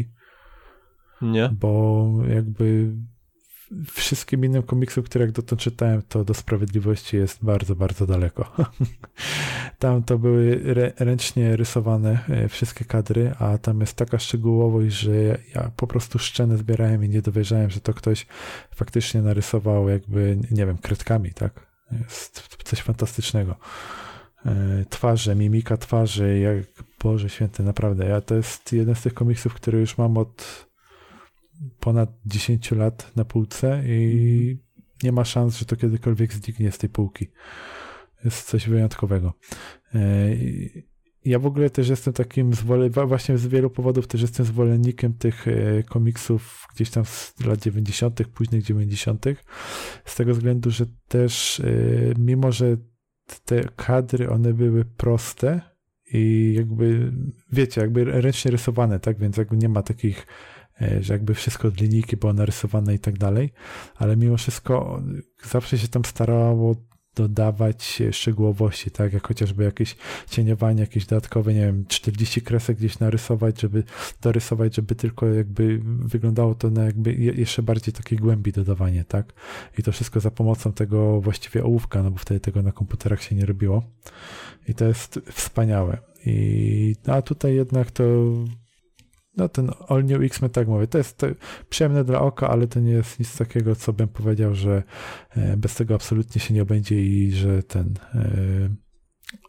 Nie. 1.22 1.50
Bo 1.60 2.10
jakby 2.28 2.92
wszystkim 3.86 4.44
innym 4.44 4.62
komiksom, 4.62 5.04
które 5.04 5.24
jak 5.24 5.34
dotąd 5.34 5.60
czytałem, 5.60 6.02
to 6.08 6.24
do 6.24 6.34
sprawiedliwości 6.34 7.16
jest 7.16 7.44
bardzo, 7.44 7.76
bardzo 7.76 8.06
daleko. 8.06 8.52
tam 9.78 10.02
to 10.02 10.18
były 10.18 10.60
ręcznie 10.98 11.56
rysowane 11.56 12.18
wszystkie 12.48 12.84
kadry, 12.84 13.34
a 13.38 13.58
tam 13.58 13.80
jest 13.80 13.96
taka 13.96 14.18
szczegółowość, 14.18 14.96
że 14.96 15.16
ja, 15.16 15.36
ja 15.54 15.70
po 15.76 15.86
prostu 15.86 16.18
szczenę 16.18 16.56
zbierałem 16.56 17.04
i 17.04 17.08
nie 17.08 17.22
dowierzałem, 17.22 17.70
że 17.70 17.80
to 17.80 17.94
ktoś 17.94 18.26
faktycznie 18.74 19.22
narysował 19.22 19.88
jakby, 19.88 20.38
nie 20.50 20.66
wiem, 20.66 20.78
kredkami, 20.78 21.32
tak? 21.32 21.66
Jest 21.92 22.56
coś 22.64 22.80
fantastycznego. 22.80 23.56
E, 24.46 24.84
twarze, 24.88 25.34
mimika 25.34 25.76
twarzy, 25.76 26.38
jak 26.38 26.84
Boże 27.02 27.28
Święty, 27.28 27.62
naprawdę. 27.62 28.06
Ja 28.06 28.20
to 28.20 28.34
jest 28.34 28.72
jeden 28.72 28.94
z 28.94 29.02
tych 29.02 29.14
komiksów, 29.14 29.54
który 29.54 29.80
już 29.80 29.98
mam 29.98 30.16
od 30.18 30.66
ponad 31.80 32.10
10 32.26 32.70
lat 32.70 33.16
na 33.16 33.24
półce 33.24 33.82
i 33.86 34.58
nie 35.02 35.12
ma 35.12 35.24
szans, 35.24 35.58
że 35.58 35.64
to 35.64 35.76
kiedykolwiek 35.76 36.32
zniknie 36.32 36.72
z 36.72 36.78
tej 36.78 36.90
półki. 36.90 37.28
Jest 38.24 38.48
coś 38.48 38.68
wyjątkowego. 38.68 39.32
E, 39.94 40.28
ja 41.24 41.38
w 41.38 41.46
ogóle 41.46 41.70
też 41.70 41.88
jestem 41.88 42.12
takim, 42.12 42.50
właśnie 43.06 43.38
z 43.38 43.46
wielu 43.46 43.70
powodów 43.70 44.06
też 44.06 44.22
jestem 44.22 44.46
zwolennikiem 44.46 45.14
tych 45.14 45.48
e, 45.48 45.82
komiksów 45.82 46.66
gdzieś 46.74 46.90
tam 46.90 47.04
z 47.04 47.34
lat 47.46 47.62
90., 47.62 48.28
późnych 48.28 48.62
90., 48.62 49.26
z 50.04 50.16
tego 50.16 50.34
względu, 50.34 50.70
że 50.70 50.86
też 51.08 51.62
mimo, 52.18 52.52
że 52.52 52.76
te 53.44 53.64
kadry, 53.76 54.30
one 54.30 54.54
były 54.54 54.84
proste 54.84 55.60
i 56.12 56.52
jakby, 56.56 57.12
wiecie, 57.52 57.80
jakby 57.80 58.04
ręcznie 58.04 58.50
rysowane, 58.50 59.00
tak, 59.00 59.18
więc 59.18 59.36
jakby 59.36 59.56
nie 59.56 59.68
ma 59.68 59.82
takich 59.82 60.26
E, 60.82 61.02
że 61.02 61.14
jakby 61.14 61.34
wszystko 61.34 61.68
od 61.68 61.80
linijki 61.80 62.16
było 62.16 62.32
narysowane 62.32 62.94
i 62.94 62.98
tak 62.98 63.18
dalej, 63.18 63.52
ale 63.96 64.16
mimo 64.16 64.36
wszystko 64.36 65.02
zawsze 65.42 65.78
się 65.78 65.88
tam 65.88 66.04
starało 66.04 66.76
dodawać 67.14 68.02
szczegółowości, 68.12 68.90
tak, 68.90 69.12
jak 69.12 69.26
chociażby 69.26 69.64
jakieś 69.64 69.96
cieniowanie, 70.30 70.80
jakieś 70.80 71.06
dodatkowe, 71.06 71.54
nie 71.54 71.60
wiem, 71.60 71.84
40 71.88 72.42
kresek 72.42 72.78
gdzieś 72.78 72.98
narysować, 72.98 73.60
żeby 73.60 73.82
dorysować, 74.22 74.76
żeby 74.76 74.94
tylko 74.94 75.26
jakby 75.26 75.80
wyglądało 75.84 76.54
to 76.54 76.70
na 76.70 76.84
jakby 76.84 77.14
jeszcze 77.14 77.62
bardziej 77.62 77.94
takiej 77.94 78.18
głębi 78.18 78.52
dodawanie, 78.52 79.04
tak, 79.04 79.32
i 79.78 79.82
to 79.82 79.92
wszystko 79.92 80.20
za 80.20 80.30
pomocą 80.30 80.72
tego 80.72 81.20
właściwie 81.20 81.64
ołówka, 81.64 82.02
no 82.02 82.10
bo 82.10 82.18
wtedy 82.18 82.40
tego 82.40 82.62
na 82.62 82.72
komputerach 82.72 83.22
się 83.22 83.34
nie 83.34 83.46
robiło. 83.46 83.82
I 84.68 84.74
to 84.74 84.84
jest 84.84 85.20
wspaniałe. 85.32 85.98
I 86.26 86.96
a 87.06 87.22
tutaj 87.22 87.54
jednak 87.54 87.90
to 87.90 88.04
no 89.36 89.48
ten 89.48 89.70
All 89.88 90.04
New 90.04 90.22
X-Men, 90.22 90.50
tak 90.50 90.68
mówię, 90.68 90.86
to 90.86 90.98
jest 90.98 91.22
przyjemne 91.68 92.04
dla 92.04 92.20
oka, 92.20 92.48
ale 92.48 92.66
to 92.66 92.80
nie 92.80 92.92
jest 92.92 93.18
nic 93.18 93.38
takiego, 93.38 93.76
co 93.76 93.92
bym 93.92 94.08
powiedział, 94.08 94.54
że 94.54 94.82
e, 95.30 95.56
bez 95.56 95.74
tego 95.74 95.94
absolutnie 95.94 96.40
się 96.40 96.54
nie 96.54 96.62
obędzie 96.62 97.02
i 97.02 97.32
że 97.32 97.62
ten, 97.62 97.94
e, 98.14 98.28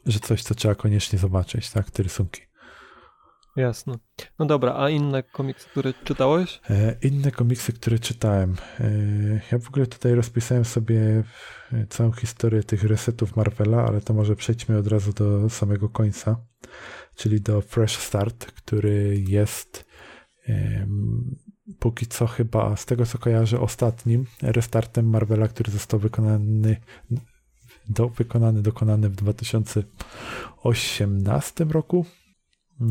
że 0.05 0.19
coś, 0.19 0.43
co 0.43 0.55
trzeba 0.55 0.75
koniecznie 0.75 1.19
zobaczyć, 1.19 1.71
tak, 1.71 1.91
te 1.91 2.03
rysunki. 2.03 2.41
Jasne. 3.55 3.95
No 4.39 4.45
dobra, 4.45 4.75
a 4.77 4.89
inne 4.89 5.23
komiksy, 5.23 5.69
które 5.69 5.93
czytałeś? 6.03 6.61
E, 6.69 6.95
inne 7.01 7.31
komiksy, 7.31 7.73
które 7.73 7.99
czytałem. 7.99 8.55
Ja 9.51 9.59
w 9.59 9.67
ogóle 9.67 9.87
tutaj 9.87 10.15
rozpisałem 10.15 10.65
sobie 10.65 11.23
całą 11.89 12.11
historię 12.11 12.63
tych 12.63 12.83
resetów 12.83 13.35
Marvela, 13.35 13.85
ale 13.85 14.01
to 14.01 14.13
może 14.13 14.35
przejdźmy 14.35 14.77
od 14.77 14.87
razu 14.87 15.13
do 15.13 15.49
samego 15.49 15.89
końca 15.89 16.37
czyli 17.15 17.41
do 17.41 17.61
Fresh 17.61 17.97
Start, 17.97 18.45
który 18.45 19.23
jest 19.27 19.85
póki 21.79 22.07
co 22.07 22.27
chyba 22.27 22.75
z 22.75 22.85
tego 22.85 23.05
co 23.05 23.17
kojarzę 23.17 23.59
ostatnim 23.59 24.25
restartem 24.41 25.09
Marvela, 25.09 25.47
który 25.47 25.71
został 25.71 25.99
wykonany 25.99 26.77
do, 27.89 28.09
wykonany, 28.09 28.61
dokonany 28.61 29.09
w 29.09 29.15
2018 29.15 31.65
roku. 31.65 32.05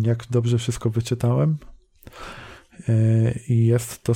Jak 0.02 0.26
dobrze 0.30 0.58
wszystko 0.58 0.90
wyczytałem. 0.90 1.56
E, 2.88 3.34
I 3.48 3.66
jest 3.66 4.02
to 4.02 4.12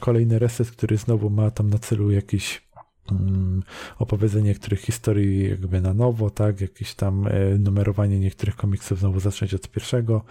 kolejny 0.00 0.38
reset, 0.38 0.70
który 0.70 0.96
znowu 0.96 1.30
ma 1.30 1.50
tam 1.50 1.70
na 1.70 1.78
celu 1.78 2.10
jakiś 2.10 2.68
opowiedzenie 3.98 4.48
niektórych 4.48 4.80
historii 4.80 5.48
jakby 5.48 5.80
na 5.80 5.94
nowo, 5.94 6.30
tak, 6.30 6.60
jakieś 6.60 6.94
tam 6.94 7.26
e, 7.26 7.58
numerowanie 7.58 8.20
niektórych 8.20 8.56
komiksów 8.56 8.98
znowu 8.98 9.20
zacząć 9.20 9.54
od 9.54 9.70
pierwszego 9.70 10.24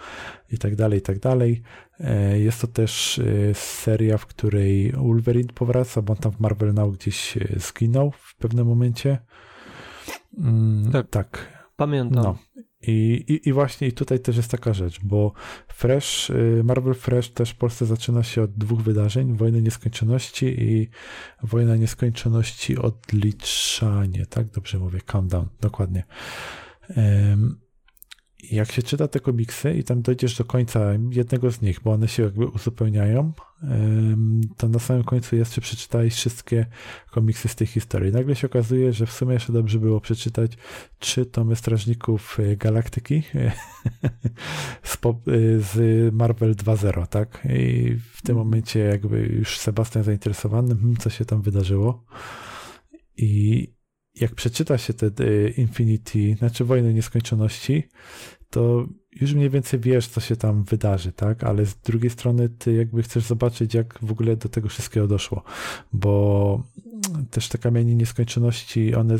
i 0.52 0.58
tak 0.58 0.76
dalej, 0.76 0.98
i 0.98 1.02
tak 1.02 1.18
dalej. 1.18 1.62
E, 2.00 2.38
jest 2.38 2.60
to 2.60 2.66
też 2.66 3.18
e, 3.18 3.54
seria, 3.54 4.18
w 4.18 4.26
której 4.26 4.92
Wolverine 4.92 5.52
powraca, 5.54 6.02
bo 6.02 6.12
on 6.12 6.18
tam 6.18 6.32
w 6.32 6.40
Marvel 6.40 6.74
Now 6.74 6.92
gdzieś 6.92 7.38
zginął 7.56 8.10
w 8.10 8.36
pewnym 8.36 8.66
momencie. 8.66 9.18
Mm, 10.38 10.92
tak. 10.92 11.08
tak. 11.10 11.62
Pamiętam. 11.76 12.22
No. 12.24 12.38
I, 12.82 13.24
i, 13.28 13.48
I 13.48 13.52
właśnie 13.52 13.92
tutaj 13.92 14.20
też 14.20 14.36
jest 14.36 14.50
taka 14.50 14.72
rzecz, 14.72 15.00
bo 15.02 15.32
Fresh, 15.68 16.30
y, 16.30 16.64
Marvel 16.64 16.94
Fresh 16.94 17.30
też 17.30 17.50
w 17.50 17.56
Polsce 17.56 17.86
zaczyna 17.86 18.22
się 18.22 18.42
od 18.42 18.52
dwóch 18.52 18.82
wydarzeń, 18.82 19.36
Wojny 19.36 19.62
Nieskończoności 19.62 20.46
i 20.62 20.88
Wojna 21.42 21.76
Nieskończoności 21.76 22.78
Odliczanie, 22.78 24.26
tak? 24.26 24.46
Dobrze 24.46 24.78
mówię, 24.78 25.00
Countdown, 25.00 25.48
dokładnie. 25.60 26.04
Jak 28.42 28.72
się 28.72 28.82
czyta 28.82 29.08
te 29.08 29.20
komiksy 29.20 29.74
i 29.74 29.84
tam 29.84 30.02
dojdziesz 30.02 30.36
do 30.36 30.44
końca 30.44 30.80
jednego 31.10 31.50
z 31.50 31.62
nich, 31.62 31.80
bo 31.80 31.92
one 31.92 32.08
się 32.08 32.22
jakby 32.22 32.46
uzupełniają, 32.46 33.32
to 34.56 34.68
na 34.68 34.78
samym 34.78 35.04
końcu 35.04 35.36
jest, 35.36 35.52
czy 35.52 35.60
przeczytałeś 35.60 36.14
wszystkie 36.14 36.66
komiksy 37.10 37.48
z 37.48 37.54
tej 37.54 37.66
historii. 37.66 38.12
Nagle 38.12 38.36
się 38.36 38.46
okazuje, 38.46 38.92
że 38.92 39.06
w 39.06 39.12
sumie 39.12 39.34
jeszcze 39.34 39.52
dobrze 39.52 39.78
było 39.78 40.00
przeczytać 40.00 40.52
trzy 40.98 41.26
tomy 41.26 41.56
Strażników 41.56 42.38
e, 42.40 42.56
Galaktyki 42.56 43.22
z, 44.82 44.98
z 45.72 46.14
Marvel 46.14 46.54
2.0, 46.54 47.06
tak? 47.06 47.48
I 47.54 47.96
w 48.12 48.22
tym 48.22 48.36
momencie 48.36 48.80
jakby 48.80 49.20
już 49.20 49.58
Sebastian 49.58 50.02
zainteresowany, 50.02 50.74
hmm, 50.74 50.96
co 50.96 51.10
się 51.10 51.24
tam 51.24 51.42
wydarzyło. 51.42 52.04
I 53.16 53.72
jak 54.20 54.34
przeczyta 54.34 54.78
się 54.78 54.94
te 54.94 55.48
Infinity, 55.56 56.34
znaczy 56.38 56.64
Wojny 56.64 56.94
Nieskończoności, 56.94 57.88
to 58.50 58.86
już 59.20 59.34
mniej 59.34 59.50
więcej 59.50 59.80
wiesz, 59.80 60.06
co 60.08 60.20
się 60.20 60.36
tam 60.36 60.64
wydarzy, 60.64 61.12
tak? 61.12 61.44
Ale 61.44 61.66
z 61.66 61.74
drugiej 61.76 62.10
strony 62.10 62.48
ty 62.48 62.72
jakby 62.72 63.02
chcesz 63.02 63.24
zobaczyć, 63.24 63.74
jak 63.74 63.98
w 64.02 64.10
ogóle 64.12 64.36
do 64.36 64.48
tego 64.48 64.68
wszystkiego 64.68 65.06
doszło, 65.06 65.42
bo 65.92 66.62
też 67.30 67.48
te 67.48 67.58
kamienie 67.58 67.94
nieskończoności, 67.94 68.94
one 68.94 69.16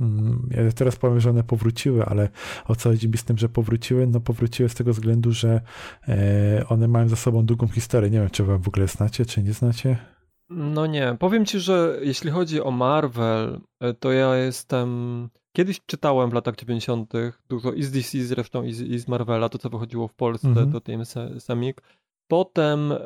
mm, 0.00 0.48
ja 0.50 0.72
teraz 0.72 0.96
powiem, 0.96 1.20
że 1.20 1.30
one 1.30 1.42
powróciły, 1.42 2.04
ale 2.04 2.28
o 2.64 2.76
co 2.76 2.88
chodzi 2.88 3.08
mi 3.08 3.18
z 3.18 3.24
tym, 3.24 3.38
że 3.38 3.48
powróciły? 3.48 4.06
No 4.06 4.20
powróciły 4.20 4.68
z 4.68 4.74
tego 4.74 4.92
względu, 4.92 5.32
że 5.32 5.60
e, 6.08 6.64
one 6.68 6.88
mają 6.88 7.08
za 7.08 7.16
sobą 7.16 7.46
długą 7.46 7.68
historię. 7.68 8.10
Nie 8.10 8.20
wiem, 8.20 8.30
czy 8.30 8.44
wy 8.44 8.58
w 8.58 8.68
ogóle 8.68 8.88
znacie, 8.88 9.26
czy 9.26 9.42
nie 9.42 9.52
znacie? 9.52 10.13
No 10.48 10.86
nie. 10.86 11.16
Powiem 11.18 11.46
ci, 11.46 11.60
że 11.60 11.98
jeśli 12.02 12.30
chodzi 12.30 12.62
o 12.62 12.70
Marvel, 12.70 13.60
e, 13.80 13.94
to 13.94 14.12
ja 14.12 14.36
jestem. 14.36 15.28
Kiedyś 15.56 15.80
czytałem 15.86 16.30
w 16.30 16.32
latach 16.32 16.56
90. 16.56 17.12
dużo 17.48 17.72
i 17.72 17.82
z 17.82 17.90
DC 17.90 18.24
zresztą, 18.24 18.62
i 18.62 18.72
z, 18.72 18.80
i 18.80 18.98
z 18.98 19.08
Marvela, 19.08 19.48
to 19.48 19.58
co 19.58 19.70
wychodziło 19.70 20.08
w 20.08 20.14
Polsce, 20.14 20.48
mhm. 20.48 20.72
to 20.72 20.80
tym 20.80 21.02
Semik. 21.38 21.82
Potem, 22.28 22.92
e, 22.92 22.98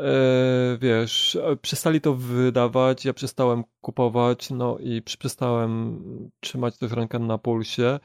wiesz, 0.80 1.36
e, 1.36 1.56
przestali 1.56 2.00
to 2.00 2.14
wydawać, 2.14 3.04
ja 3.04 3.12
przestałem 3.12 3.64
kupować, 3.80 4.50
no 4.50 4.78
i 4.78 5.02
przestałem 5.02 6.00
trzymać 6.40 6.78
też 6.78 6.92
rękę 6.92 7.18
na 7.18 7.38
pulsie. 7.38 8.00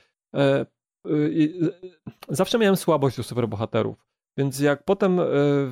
zawsze 2.29 2.57
miałem 2.57 2.75
słabość 2.75 3.17
do 3.17 3.23
superbohaterów. 3.23 4.12
Więc 4.38 4.59
jak 4.59 4.84
potem 4.84 5.19
e, 5.19 5.25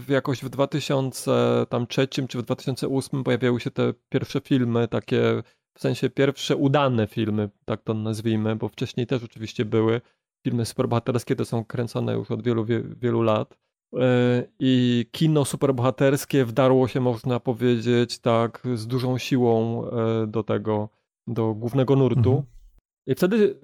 jakoś 0.10 0.44
w 0.44 0.50
2003 0.50 2.08
czy 2.08 2.38
w 2.38 2.42
2008 2.42 3.24
pojawiały 3.24 3.60
się 3.60 3.72
te 3.72 3.94
pierwsze 4.10 4.42
filmy, 4.42 4.88
takie 4.88 5.44
w 5.74 5.82
sensie 5.82 6.10
pierwsze 6.10 6.56
udane 6.56 7.08
filmy, 7.08 7.50
tak 7.66 7.82
to 7.82 7.94
nazwijmy, 7.94 8.56
bo 8.56 8.70
wcześniej 8.70 9.08
też 9.08 9.24
oczywiście 9.24 9.66
były 9.66 10.02
filmy 10.44 10.66
superbohaterskie, 10.66 11.36
to 11.36 11.46
są 11.46 11.66
kręcone 11.66 12.14
już 12.14 12.32
od 12.32 12.44
wielu, 12.44 12.66
wielu 13.02 13.22
lat. 13.22 13.58
E, 14.00 14.44
I 14.60 15.06
kino 15.12 15.46
superbohaterskie 15.46 16.46
wdarło 16.46 16.88
się, 16.88 17.00
można 17.00 17.40
powiedzieć, 17.40 18.20
tak, 18.20 18.64
z 18.76 18.88
dużą 18.88 19.18
siłą 19.18 19.86
e, 19.86 20.28
do 20.28 20.44
tego, 20.44 20.90
do 21.28 21.54
głównego 21.54 21.96
nurtu. 21.96 22.30
Mhm. 22.30 22.44
I 23.08 23.16
wtedy 23.16 23.60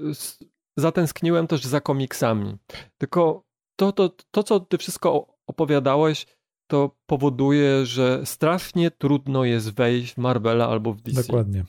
zatęskniłem 0.78 1.48
też 1.48 1.66
za 1.66 1.82
komiksami. 1.82 2.58
Tylko 2.98 3.47
to, 3.78 3.92
to, 3.92 4.10
to, 4.32 4.44
co 4.44 4.60
ty 4.60 4.78
wszystko 4.78 5.28
opowiadałeś, 5.48 6.26
to 6.68 6.96
powoduje, 7.06 7.86
że 7.86 8.22
strasznie 8.26 8.92
trudno 8.92 9.44
jest 9.46 9.74
wejść 9.74 10.14
w 10.14 10.18
Marvela 10.18 10.68
albo 10.68 10.94
w 10.94 11.02
DC. 11.02 11.22
Dokładnie. 11.22 11.66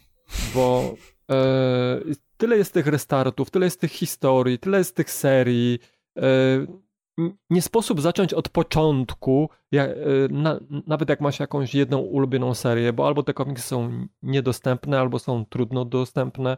Bo 0.54 0.94
e, 1.30 2.00
tyle 2.36 2.56
jest 2.56 2.74
tych 2.74 2.86
restartów, 2.86 3.50
tyle 3.50 3.66
jest 3.66 3.80
tych 3.80 3.92
historii, 3.92 4.58
tyle 4.58 4.78
jest 4.78 4.96
tych 4.96 5.10
serii. 5.10 5.78
E, 6.18 6.22
nie 7.50 7.62
sposób 7.62 8.00
zacząć 8.00 8.34
od 8.34 8.48
początku, 8.48 9.50
jak, 9.72 9.90
e, 9.90 9.94
na, 10.30 10.60
nawet 10.86 11.08
jak 11.08 11.20
masz 11.20 11.40
jakąś 11.40 11.74
jedną 11.74 11.98
ulubioną 11.98 12.54
serię, 12.54 12.92
bo 12.92 13.06
albo 13.06 13.22
te 13.22 13.34
komiksy 13.34 13.68
są 13.68 14.06
niedostępne, 14.22 15.00
albo 15.00 15.18
są 15.18 15.44
trudno 15.44 15.84
dostępne, 15.84 16.56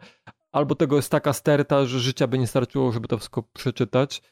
albo 0.52 0.74
tego 0.74 0.96
jest 0.96 1.10
taka 1.10 1.32
sterta, 1.32 1.84
że 1.84 2.00
życia 2.00 2.26
by 2.26 2.38
nie 2.38 2.46
starczyło, 2.46 2.92
żeby 2.92 3.08
to 3.08 3.18
wszystko 3.18 3.42
przeczytać. 3.42 4.22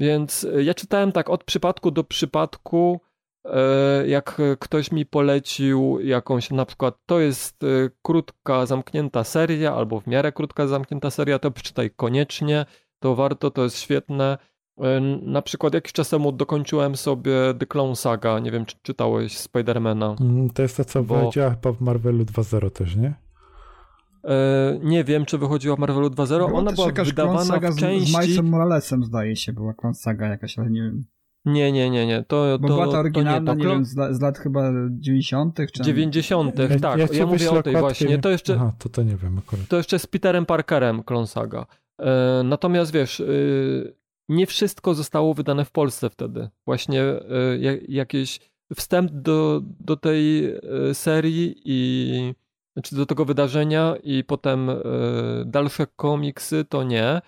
Więc 0.00 0.44
e, 0.44 0.64
ja 0.64 0.74
czytałem 0.74 1.12
tak 1.12 1.30
od 1.30 1.44
przypadku 1.44 1.90
do 1.90 2.04
przypadku, 2.04 3.00
e, 3.44 4.06
jak 4.08 4.42
ktoś 4.58 4.92
mi 4.92 5.06
polecił 5.06 5.98
jakąś, 6.00 6.50
na 6.50 6.66
przykład 6.66 6.94
to 7.06 7.20
jest 7.20 7.64
e, 7.64 7.66
krótka, 8.02 8.66
zamknięta 8.66 9.24
seria, 9.24 9.74
albo 9.74 10.00
w 10.00 10.06
miarę 10.06 10.32
krótka, 10.32 10.66
zamknięta 10.66 11.10
seria, 11.10 11.38
to 11.38 11.50
przeczytaj 11.50 11.90
koniecznie, 11.96 12.66
to 12.98 13.14
warto, 13.14 13.50
to 13.50 13.64
jest 13.64 13.78
świetne. 13.78 14.38
Na 15.22 15.42
przykład 15.42 15.74
jakiś 15.74 15.92
czas 15.92 16.08
temu 16.08 16.32
dokończyłem 16.32 16.96
sobie 16.96 17.32
The 17.58 17.66
Clone 17.66 17.96
Saga, 17.96 18.38
nie 18.38 18.50
wiem 18.50 18.66
czy 18.66 18.76
czytałeś 18.82 19.38
Spidermana. 19.38 20.16
Mm, 20.20 20.50
to 20.50 20.62
jest 20.62 20.76
to, 20.76 20.84
co 20.84 21.02
bo... 21.02 21.30
chyba 21.30 21.72
w 21.72 21.80
Marvelu 21.80 22.24
2.0 22.24 22.70
też, 22.70 22.96
nie? 22.96 23.14
E, 24.24 24.78
nie 24.82 25.04
wiem, 25.04 25.24
czy 25.24 25.38
wychodziła 25.38 25.76
w 25.76 25.78
Marvelu 25.78 26.08
2.0. 26.08 26.54
Ona 26.54 26.72
była 26.72 26.92
wydawana 26.92 27.70
w 27.70 27.76
części... 27.76 28.12
Z, 28.12 28.14
Milesem 28.14 28.48
Moralesem 28.48 29.04
zdaje 29.04 29.36
się, 29.36 29.52
była 29.52 29.74
Clone 29.74 29.94
Saga 29.94 30.28
jakaś, 30.28 30.58
ale 30.58 30.70
nie 30.70 30.82
wiem. 30.82 31.04
Nie, 31.44 31.72
nie, 31.72 31.90
nie, 31.90 32.06
nie. 32.06 32.24
To, 32.28 32.58
Bo 32.60 32.68
to, 32.68 32.74
była 32.74 32.92
ta 32.92 32.98
oryginalna, 32.98 33.54
nie, 33.54 33.62
to... 33.62 33.68
nie 33.68 33.74
wiem, 33.74 33.84
z, 33.84 33.96
lat, 33.96 34.14
z 34.14 34.20
lat 34.20 34.38
chyba 34.38 34.72
90. 34.90 35.58
czy 35.72 35.82
90. 35.82 36.58
Ja, 36.58 36.68
tak. 36.80 36.98
Ja, 36.98 37.06
ja 37.12 37.26
mówię 37.26 37.50
o 37.50 37.62
tej 37.62 37.76
właśnie. 37.76 38.18
To 38.18 38.30
jeszcze, 38.30 38.54
Aha, 38.54 38.72
to 38.78 38.88
to 38.88 39.02
nie 39.02 39.16
wiem 39.16 39.38
akurat. 39.38 39.68
To 39.68 39.76
jeszcze 39.76 39.98
z 39.98 40.06
Peterem 40.06 40.46
Parkerem 40.46 41.02
Clone 41.02 41.26
Saga. 41.26 41.66
E, 42.00 42.42
natomiast 42.44 42.92
wiesz, 42.92 43.20
e, 43.20 43.24
nie 44.28 44.46
wszystko 44.46 44.94
zostało 44.94 45.34
wydane 45.34 45.64
w 45.64 45.70
Polsce 45.70 46.10
wtedy. 46.10 46.48
Właśnie 46.66 47.02
e, 47.02 47.22
jakieś 47.88 48.40
wstęp 48.74 49.10
do, 49.12 49.62
do 49.64 49.96
tej 49.96 50.54
e, 50.54 50.60
serii 50.94 51.62
i 51.64 52.34
znaczy 52.76 52.96
do 52.96 53.06
tego 53.06 53.24
wydarzenia 53.24 53.94
i 54.02 54.24
potem 54.24 54.70
e, 54.70 54.74
dalsze 55.46 55.86
komiksy 55.86 56.64
to 56.64 56.82
nie, 56.82 57.06
e, 57.06 57.22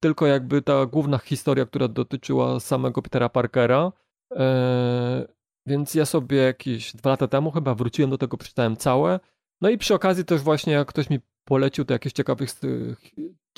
tylko 0.00 0.26
jakby 0.26 0.62
ta 0.62 0.86
główna 0.86 1.18
historia, 1.18 1.66
która 1.66 1.88
dotyczyła 1.88 2.60
samego 2.60 3.02
Petera 3.02 3.28
Parkera. 3.28 3.92
E, 4.36 5.26
więc 5.66 5.94
ja 5.94 6.06
sobie 6.06 6.36
jakieś 6.36 6.96
dwa 6.96 7.10
lata 7.10 7.28
temu 7.28 7.50
chyba 7.50 7.74
wróciłem 7.74 8.10
do 8.10 8.18
tego, 8.18 8.36
przeczytałem 8.36 8.76
całe. 8.76 9.20
No 9.60 9.70
i 9.70 9.78
przy 9.78 9.94
okazji 9.94 10.24
też 10.24 10.40
właśnie 10.40 10.72
jak 10.72 10.88
ktoś 10.88 11.10
mi 11.10 11.18
polecił, 11.44 11.84
to 11.84 11.92
jakieś 11.92 12.12
ciekawych, 12.12 12.50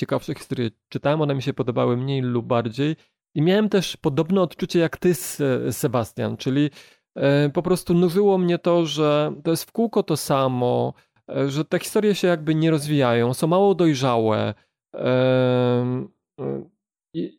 ciekawsze 0.00 0.34
historie 0.34 0.70
czytałem, 0.88 1.20
one 1.20 1.34
mi 1.34 1.42
się 1.42 1.54
podobały 1.54 1.96
mniej 1.96 2.22
lub 2.22 2.46
bardziej. 2.46 2.96
I 3.34 3.42
miałem 3.42 3.68
też 3.68 3.96
podobne 3.96 4.40
odczucie 4.40 4.78
jak 4.78 4.96
ty, 4.96 5.14
Sebastian, 5.70 6.36
czyli 6.36 6.70
po 7.52 7.62
prostu 7.62 7.94
nużyło 7.94 8.38
mnie 8.38 8.58
to, 8.58 8.86
że 8.86 9.34
to 9.44 9.50
jest 9.50 9.64
w 9.64 9.72
kółko 9.72 10.02
to 10.02 10.16
samo, 10.16 10.94
e, 11.28 11.48
że 11.48 11.64
te 11.64 11.78
historie 11.78 12.14
się 12.14 12.28
jakby 12.28 12.54
nie 12.54 12.70
rozwijają, 12.70 13.34
są 13.34 13.46
mało 13.46 13.74
dojrzałe. 13.74 14.54
E, 14.94 16.06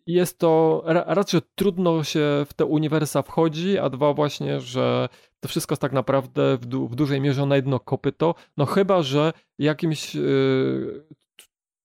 jest 0.08 0.40
to 0.40 0.84
raz, 0.86 1.32
że 1.32 1.42
trudno 1.56 2.04
się 2.04 2.46
w 2.48 2.54
te 2.54 2.66
uniwersa 2.66 3.22
wchodzi, 3.22 3.78
a 3.78 3.90
dwa 3.90 4.14
właśnie, 4.14 4.60
że 4.60 5.10
to 5.40 5.48
wszystko 5.48 5.74
jest 5.74 5.82
tak 5.82 5.92
naprawdę 5.92 6.58
w, 6.58 6.66
du 6.66 6.88
w 6.88 6.96
dużej 6.96 7.22
mierze 7.22 7.46
na 7.46 7.56
jedno 7.56 7.80
kopyto, 7.80 8.36
no 8.58 8.66
chyba, 8.66 9.02
że 9.02 9.34
jakimś 9.60 10.18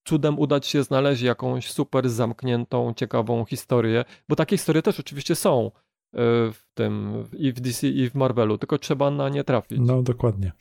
cudem 0.09 0.39
udać 0.39 0.67
się 0.67 0.83
znaleźć 0.83 1.23
jakąś 1.23 1.73
super 1.73 2.11
zamkniętą, 2.11 2.95
ciekawą 2.95 3.45
historię, 3.45 4.05
bo 4.29 4.37
takie 4.37 4.57
historie 4.57 4.83
też 4.83 5.01
oczywiście 5.01 5.35
są. 5.35 5.71
E, 6.15 6.53
w 6.53 6.63
tym 6.75 7.25
i 7.33 7.53
w 7.53 7.61
DC 7.61 7.89
i 7.89 8.11
w 8.11 8.15
Marvelu, 8.15 8.59
tylko 8.59 8.79
trzeba 8.79 9.11
na 9.11 9.29
nie 9.29 9.45
trafić. 9.45 9.79
No, 9.81 10.03
dokładnie. 10.03 10.53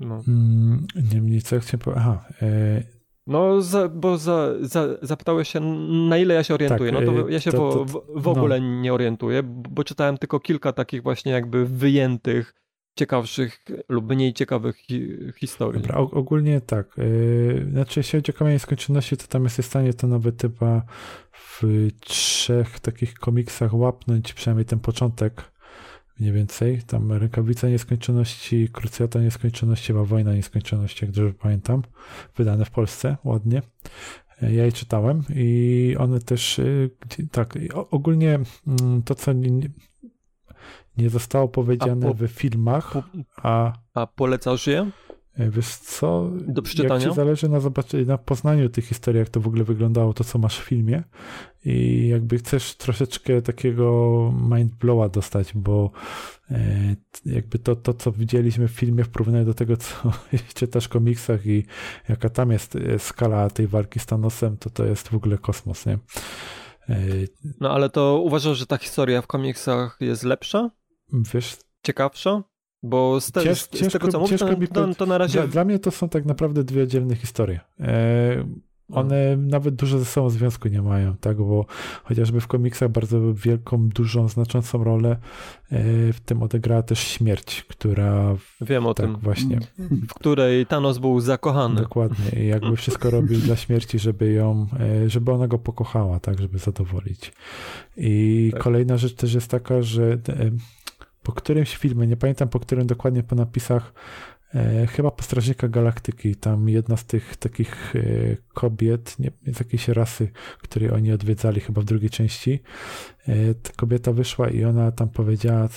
No. 0.00 0.22
Mm, 0.28 0.86
Niemniej 1.12 1.42
co 1.42 1.60
chciałem 1.60 1.78
powiedzieć, 1.80 2.02
aha, 2.06 2.24
e... 2.42 2.82
No, 3.26 3.60
za, 3.60 3.88
bo 3.88 4.18
za, 4.18 4.48
za, 4.60 4.86
zapytałeś 5.02 5.48
się, 5.48 5.60
na 6.08 6.18
ile 6.18 6.34
ja 6.34 6.44
się 6.44 6.54
orientuję. 6.54 6.92
Tak, 6.92 7.00
no 7.06 7.12
to 7.12 7.28
e, 7.28 7.32
ja 7.32 7.40
się 7.40 7.52
to, 7.52 7.72
to, 7.72 7.84
w, 7.84 8.02
w, 8.16 8.28
ogóle 8.28 8.60
no. 8.60 8.80
nie 8.80 8.92
orientuję, 8.92 9.42
bo 9.44 9.84
czytałem 9.84 10.18
tylko 10.18 10.40
kilka 10.40 10.72
takich 10.72 11.02
właśnie 11.02 11.32
jakby 11.32 11.66
wyjętych 11.66 12.54
ciekawszych 12.94 13.64
lub 13.88 14.08
mniej 14.08 14.34
ciekawych 14.34 14.76
hi 14.76 15.18
historii. 15.36 15.82
Dobra, 15.82 15.96
ogólnie 15.96 16.60
tak. 16.60 16.96
Yy, 16.96 17.66
znaczy, 17.70 18.00
jeśli 18.00 18.18
chodzi 18.18 18.32
o 18.32 18.38
kamienie 18.38 18.58
skończoności, 18.58 19.16
to 19.16 19.26
tam 19.26 19.44
jesteś 19.44 19.66
w 19.66 19.68
stanie 19.68 19.94
to 19.94 20.06
nawet 20.06 20.42
chyba 20.42 20.82
w 21.32 21.62
trzech 22.00 22.80
takich 22.80 23.14
komiksach 23.14 23.74
łapnąć 23.74 24.32
przynajmniej 24.32 24.64
ten 24.64 24.78
początek 24.78 25.52
mniej 26.20 26.32
więcej. 26.32 26.82
Tam 26.86 27.12
Rękawica 27.12 27.68
Nieskończoności, 27.68 28.68
Krucjata 28.72 29.20
Nieskończoności, 29.20 29.86
chyba 29.86 30.04
Wojna 30.04 30.34
Nieskończoności, 30.34 31.04
jak 31.04 31.14
dobrze 31.14 31.34
pamiętam, 31.34 31.82
wydane 32.36 32.64
w 32.64 32.70
Polsce, 32.70 33.16
ładnie. 33.24 33.62
E, 34.42 34.54
ja 34.54 34.64
je 34.64 34.72
czytałem 34.72 35.22
i 35.34 35.96
one 35.98 36.20
też, 36.20 36.58
y, 36.58 36.90
tak, 37.30 37.58
ogólnie 37.90 38.40
mm, 38.66 39.02
to, 39.02 39.14
co 39.14 39.32
nie 40.98 41.10
zostało 41.10 41.48
powiedziane 41.48 42.06
po, 42.06 42.14
w 42.14 42.28
filmach. 42.28 42.94
a, 43.36 43.72
a 43.94 44.06
polecasz 44.06 44.66
je? 44.66 44.90
E, 45.34 45.50
wiesz 45.50 45.68
co? 45.76 46.30
Do 46.46 46.62
przeczytania? 46.62 47.00
Jak 47.00 47.10
ci 47.10 47.16
zależy 47.16 47.48
na, 47.48 47.60
zobaczeniu, 47.60 48.06
na 48.06 48.18
poznaniu 48.18 48.68
tych 48.68 48.86
historii, 48.86 49.18
jak 49.18 49.28
to 49.28 49.40
w 49.40 49.46
ogóle 49.46 49.64
wyglądało, 49.64 50.14
to 50.14 50.24
co 50.24 50.38
masz 50.38 50.58
w 50.58 50.64
filmie 50.64 51.02
i 51.64 52.08
jakby 52.08 52.38
chcesz 52.38 52.74
troszeczkę 52.74 53.42
takiego 53.42 54.34
mindblowa 54.50 55.08
dostać, 55.08 55.52
bo 55.54 55.90
e, 56.50 56.96
jakby 57.26 57.58
to, 57.58 57.76
to, 57.76 57.94
co 57.94 58.12
widzieliśmy 58.12 58.68
w 58.68 58.72
filmie 58.72 59.04
w 59.04 59.08
porównaniu 59.08 59.44
do 59.44 59.54
tego, 59.54 59.76
co 59.76 59.94
czytasz 60.54 60.84
w 60.84 60.88
komiksach 60.88 61.46
i 61.46 61.64
jaka 62.08 62.28
tam 62.28 62.50
jest 62.50 62.76
e, 62.76 62.98
skala 62.98 63.50
tej 63.50 63.66
walki 63.66 64.00
z 64.00 64.06
Thanosem, 64.06 64.56
to 64.56 64.70
to 64.70 64.84
jest 64.84 65.08
w 65.08 65.14
ogóle 65.14 65.38
kosmos, 65.38 65.86
nie? 65.86 65.98
No 67.60 67.70
ale 67.70 67.90
to 67.90 68.20
uważasz, 68.24 68.58
że 68.58 68.66
ta 68.66 68.78
historia 68.78 69.22
w 69.22 69.26
komiksach 69.26 69.96
jest 70.00 70.22
lepsza? 70.22 70.70
Wiesz... 71.12 71.56
Ciekawsza? 71.82 72.42
Bo 72.82 73.20
z, 73.20 73.32
te, 73.32 73.42
Cięż, 73.42 73.58
z, 73.58 73.70
z 73.70 73.92
tego, 73.92 74.08
co 74.08 74.20
mówisz, 74.20 74.40
to, 74.40 74.56
to, 74.74 74.94
to, 74.94 75.06
na 75.06 75.18
razie... 75.18 75.38
Dla, 75.38 75.48
dla, 75.48 75.64
mnie 75.64 75.78
to 75.78 75.90
są 75.90 76.08
tak 76.08 76.24
naprawdę 76.24 76.64
dwie 76.64 76.82
oddzielne 76.82 77.16
historie. 77.16 77.60
E, 77.80 78.44
one 78.92 79.36
no. 79.36 79.48
nawet 79.48 79.74
dużo 79.74 79.98
ze 79.98 80.04
sobą 80.04 80.30
związku 80.30 80.68
nie 80.68 80.82
mają, 80.82 81.16
tak, 81.16 81.36
bo 81.36 81.66
chociażby 82.04 82.40
w 82.40 82.46
komiksach 82.46 82.88
bardzo 82.88 83.34
wielką, 83.34 83.88
dużą, 83.88 84.28
znaczącą 84.28 84.84
rolę 84.84 85.10
e, 85.10 85.18
w 86.12 86.20
tym 86.20 86.42
odegrała 86.42 86.82
też 86.82 86.98
śmierć, 86.98 87.64
która... 87.68 88.36
Wiem 88.60 88.86
o 88.86 88.94
tak, 88.94 89.06
tym. 89.06 89.16
właśnie. 89.16 89.58
W 90.08 90.14
której 90.14 90.66
Thanos 90.66 90.98
był 90.98 91.20
zakochany. 91.20 91.80
Dokładnie 91.80 92.42
i 92.42 92.46
jakby 92.46 92.76
wszystko 92.76 93.10
robił 93.10 93.40
dla 93.40 93.56
śmierci, 93.56 93.98
żeby 93.98 94.32
ją, 94.32 94.66
e, 94.80 95.10
żeby 95.10 95.32
ona 95.32 95.48
go 95.48 95.58
pokochała, 95.58 96.20
tak, 96.20 96.40
żeby 96.40 96.58
zadowolić. 96.58 97.32
I 97.96 98.50
tak. 98.52 98.62
kolejna 98.62 98.96
rzecz 98.96 99.14
też 99.14 99.34
jest 99.34 99.50
taka, 99.50 99.82
że 99.82 100.18
po 101.22 101.32
którymś 101.32 101.76
filmie, 101.76 102.06
nie 102.06 102.16
pamiętam 102.16 102.48
po 102.48 102.60
którym 102.60 102.86
dokładnie 102.86 103.22
po 103.22 103.34
napisach, 103.34 103.92
e, 104.54 104.86
chyba 104.86 105.10
po 105.10 105.22
Strażnika 105.22 105.68
Galaktyki, 105.68 106.36
tam 106.36 106.68
jedna 106.68 106.96
z 106.96 107.04
tych 107.04 107.36
takich 107.36 107.96
e, 107.96 108.00
kobiet, 108.54 109.18
nie, 109.18 109.30
z 109.46 109.58
jakiejś 109.58 109.88
rasy, 109.88 110.30
której 110.62 110.90
oni 110.90 111.12
odwiedzali 111.12 111.60
chyba 111.60 111.80
w 111.80 111.84
drugiej 111.84 112.10
części, 112.10 112.60
e, 113.26 113.54
ta 113.54 113.72
kobieta 113.76 114.12
wyszła 114.12 114.50
i 114.50 114.64
ona 114.64 114.92
tam 114.92 115.08
powiedziała, 115.08 115.68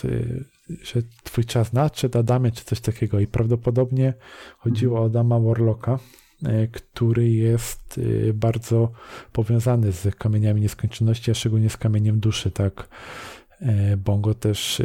że 0.83 1.01
twój 1.23 1.45
czas 1.45 1.73
nadszedł, 1.73 2.17
Adamie, 2.17 2.51
czy 2.51 2.65
coś 2.65 2.79
takiego. 2.79 3.19
I 3.19 3.27
prawdopodobnie 3.27 4.13
chodziło 4.57 5.01
o 5.01 5.05
Adama 5.05 5.39
Warlocka, 5.39 5.99
e, 6.43 6.67
który 6.67 7.29
jest 7.29 7.99
e, 8.29 8.33
bardzo 8.33 8.91
powiązany 9.31 9.91
z 9.91 10.15
kamieniami 10.15 10.61
nieskończoności, 10.61 11.31
a 11.31 11.33
szczególnie 11.33 11.69
z 11.69 11.77
kamieniem 11.77 12.19
duszy, 12.19 12.51
tak. 12.51 12.87
E, 13.65 13.97
Bongo 13.97 14.33
też 14.33 14.81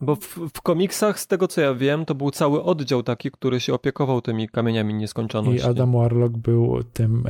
bo 0.00 0.16
w, 0.16 0.38
w, 0.54 0.60
komiksach, 0.62 1.20
z 1.20 1.26
tego 1.26 1.48
co 1.48 1.60
ja 1.60 1.74
wiem, 1.74 2.04
to 2.04 2.14
był 2.14 2.30
cały 2.30 2.62
oddział 2.62 3.02
taki, 3.02 3.30
który 3.30 3.60
się 3.60 3.74
opiekował 3.74 4.20
tymi 4.20 4.48
kamieniami 4.48 4.94
nieskończoności. 4.94 5.66
I 5.66 5.70
Adam 5.70 5.92
Warlock 5.92 6.36
był 6.36 6.82
tym 6.92 7.24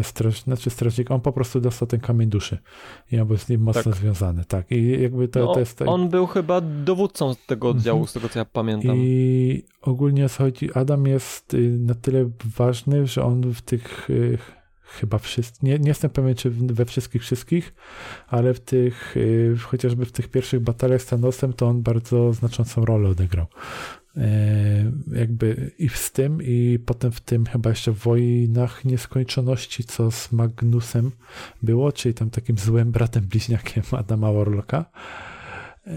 e, 0.00 0.04
straż, 0.04 0.42
znaczy 0.42 0.70
strażnikiem, 0.70 1.14
on 1.14 1.20
po 1.20 1.32
prostu 1.32 1.60
dostał 1.60 1.88
ten 1.88 2.00
kamień 2.00 2.28
duszy. 2.28 2.58
I 3.12 3.20
on 3.20 3.26
był 3.26 3.36
z 3.36 3.48
nim 3.48 3.60
mocno 3.60 3.82
tak. 3.82 3.94
związany, 3.94 4.44
tak. 4.44 4.70
I 4.70 5.02
jakby 5.02 5.28
to, 5.28 5.40
no, 5.40 5.54
to 5.54 5.60
jest... 5.60 5.82
On 5.86 6.08
był 6.08 6.26
chyba 6.26 6.60
dowódcą 6.60 7.34
tego 7.46 7.68
oddziału, 7.68 7.98
mhm. 7.98 8.08
z 8.08 8.12
tego 8.12 8.28
co 8.28 8.38
ja 8.38 8.44
pamiętam. 8.44 8.96
I 8.96 9.64
ogólnie 9.82 10.28
chodzi, 10.28 10.74
Adam 10.74 11.06
jest 11.06 11.54
y, 11.54 11.78
na 11.78 11.94
tyle 11.94 12.30
ważny, 12.56 13.06
że 13.06 13.24
on 13.24 13.52
w 13.52 13.62
tych 13.62 14.10
y, 14.10 14.38
chyba 15.00 15.18
wszyscy, 15.18 15.66
nie, 15.66 15.78
nie 15.78 15.88
jestem 15.88 16.10
pewien, 16.10 16.34
czy 16.34 16.50
we 16.50 16.84
wszystkich, 16.84 17.22
wszystkich, 17.22 17.74
ale 18.28 18.54
w 18.54 18.60
tych, 18.60 19.16
y, 19.16 19.56
chociażby 19.60 20.04
w 20.04 20.12
tych 20.12 20.28
pierwszych 20.28 20.60
bataliach 20.60 21.02
z 21.02 21.06
Thanosem, 21.06 21.52
to 21.52 21.66
on 21.66 21.82
bardzo 21.82 22.32
znaczącą 22.32 22.84
rolę 22.84 23.08
odegrał. 23.08 23.46
E, 24.16 24.92
jakby 25.12 25.70
i 25.78 25.88
z 25.88 26.12
tym, 26.12 26.42
i 26.42 26.78
potem 26.86 27.12
w 27.12 27.20
tym 27.20 27.46
chyba 27.46 27.70
jeszcze 27.70 27.92
w 27.92 27.98
Wojnach 27.98 28.84
Nieskończoności, 28.84 29.84
co 29.84 30.10
z 30.10 30.32
Magnusem 30.32 31.10
było, 31.62 31.92
czyli 31.92 32.14
tam 32.14 32.30
takim 32.30 32.58
złym 32.58 32.92
bratem 32.92 33.24
bliźniakiem 33.24 33.82
Adama 33.98 34.32
Warlocka, 34.32 34.84
e, 35.86 35.92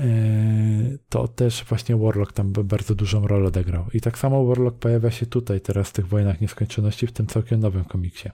to 1.09 1.27
też 1.27 1.63
właśnie 1.63 1.97
Warlock 1.97 2.33
tam 2.33 2.51
bardzo 2.51 2.95
dużą 2.95 3.27
rolę 3.27 3.47
odegrał. 3.47 3.85
I 3.93 4.01
tak 4.01 4.17
samo 4.17 4.45
Warlock 4.45 4.77
pojawia 4.77 5.11
się 5.11 5.25
tutaj 5.25 5.61
teraz 5.61 5.89
w 5.89 5.93
tych 5.93 6.07
Wojnach 6.07 6.41
Nieskończoności, 6.41 7.07
w 7.07 7.11
tym 7.11 7.27
całkiem 7.27 7.59
nowym 7.59 7.85
komiksie. 7.85 8.29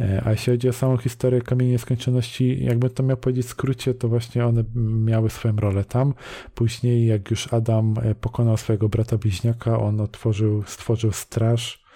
E, 0.00 0.22
a 0.24 0.30
jeśli 0.30 0.52
chodzi 0.52 0.68
o 0.68 0.72
samą 0.72 0.96
historię 0.96 1.42
Kamieni 1.42 1.72
Nieskończoności, 1.72 2.64
jakby 2.64 2.90
to 2.90 3.02
miał 3.02 3.16
powiedzieć 3.16 3.46
w 3.46 3.48
skrócie, 3.48 3.94
to 3.94 4.08
właśnie 4.08 4.46
one 4.46 4.64
miały 4.74 5.30
swoją 5.30 5.56
rolę 5.56 5.84
tam. 5.84 6.14
Później, 6.54 7.06
jak 7.06 7.30
już 7.30 7.52
Adam 7.52 7.94
e, 8.02 8.14
pokonał 8.14 8.56
swojego 8.56 8.88
brata 8.88 9.18
bliźniaka, 9.18 9.80
on 9.80 10.00
otworzył, 10.00 10.62
stworzył 10.66 11.12
straż 11.12 11.88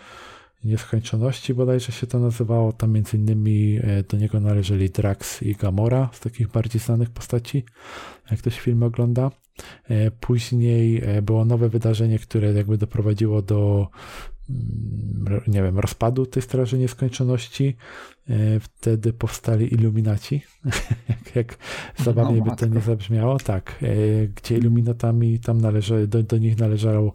Nieskończoności, 0.65 1.55
bodajże 1.55 1.93
się 1.93 2.07
to 2.07 2.19
nazywało. 2.19 2.73
Tam 2.73 2.93
między 2.93 3.17
innymi 3.17 3.79
e, 3.83 4.03
do 4.03 4.17
niego 4.17 4.41
należeli 4.41 4.91
Drax 4.91 5.43
i 5.43 5.55
Gamora, 5.55 6.11
z 6.13 6.21
takich 6.21 6.49
bardziej 6.49 6.81
znanych 6.81 7.11
postaci, 7.11 7.65
jak 8.31 8.41
ktoś 8.41 8.61
film 8.61 8.83
ogląda. 8.83 9.31
Później 10.21 11.03
było 11.23 11.45
nowe 11.45 11.69
wydarzenie, 11.69 12.19
które 12.19 12.53
jakby 12.53 12.79
doprowadziło 12.79 13.43
do 13.43 13.89
nie 15.47 15.63
wiem, 15.63 15.79
rozpadu 15.79 16.27
tej 16.27 16.43
Straży 16.43 16.79
Nieskończoności. 16.79 17.77
E, 18.31 18.61
wtedy 18.61 19.13
powstali 19.13 19.75
iluminaci, 19.75 20.43
jak, 21.09 21.37
jak 21.37 21.57
zabawnie 21.97 22.39
no, 22.39 22.45
by 22.45 22.57
to 22.57 22.67
nie 22.67 22.81
zabrzmiało. 22.81 23.39
Tak, 23.39 23.79
e, 23.83 24.27
gdzie 24.27 24.59
iluminatami 24.59 25.41
tam 25.41 25.61
należy, 25.61 26.07
do, 26.07 26.23
do 26.23 26.39
nich 26.39 26.59
należał 26.59 27.13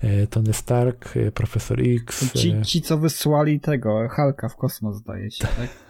e, 0.00 0.26
Tony 0.26 0.52
Stark, 0.52 1.14
Profesor 1.34 1.80
X. 1.80 2.32
Ci, 2.32 2.62
ci 2.62 2.82
co 2.82 2.98
wysłali 2.98 3.60
tego, 3.60 4.08
Halka 4.08 4.48
w 4.48 4.56
kosmos, 4.56 4.96
zdaje 4.96 5.30
się, 5.30 5.46
tak? 5.46 5.68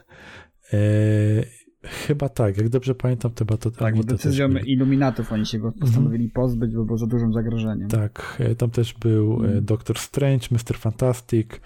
Chyba 1.86 2.28
tak, 2.28 2.56
jak 2.56 2.68
dobrze 2.68 2.94
pamiętam, 2.94 3.30
to 3.30 3.38
chyba 3.38 3.56
to 3.56 3.70
Tak, 3.70 3.96
bo 3.96 4.02
decyzją 4.02 4.48
iluminatów 4.48 5.32
oni 5.32 5.46
się 5.46 5.58
go 5.58 5.66
mhm. 5.66 5.80
postanowili 5.80 6.24
mm 6.24 6.30
-hmm. 6.30 6.34
pozbyć, 6.34 6.74
bo 6.74 6.84
był 6.84 6.98
za 6.98 7.06
dużym 7.06 7.32
zagrożeniem. 7.32 7.88
Tak, 7.88 8.36
e, 8.38 8.54
tam 8.54 8.70
też 8.70 8.94
był 8.94 9.44
mm. 9.44 9.64
Doctor 9.64 9.98
Strange, 9.98 10.46
Mr. 10.50 10.78
Fantastic, 10.78 11.60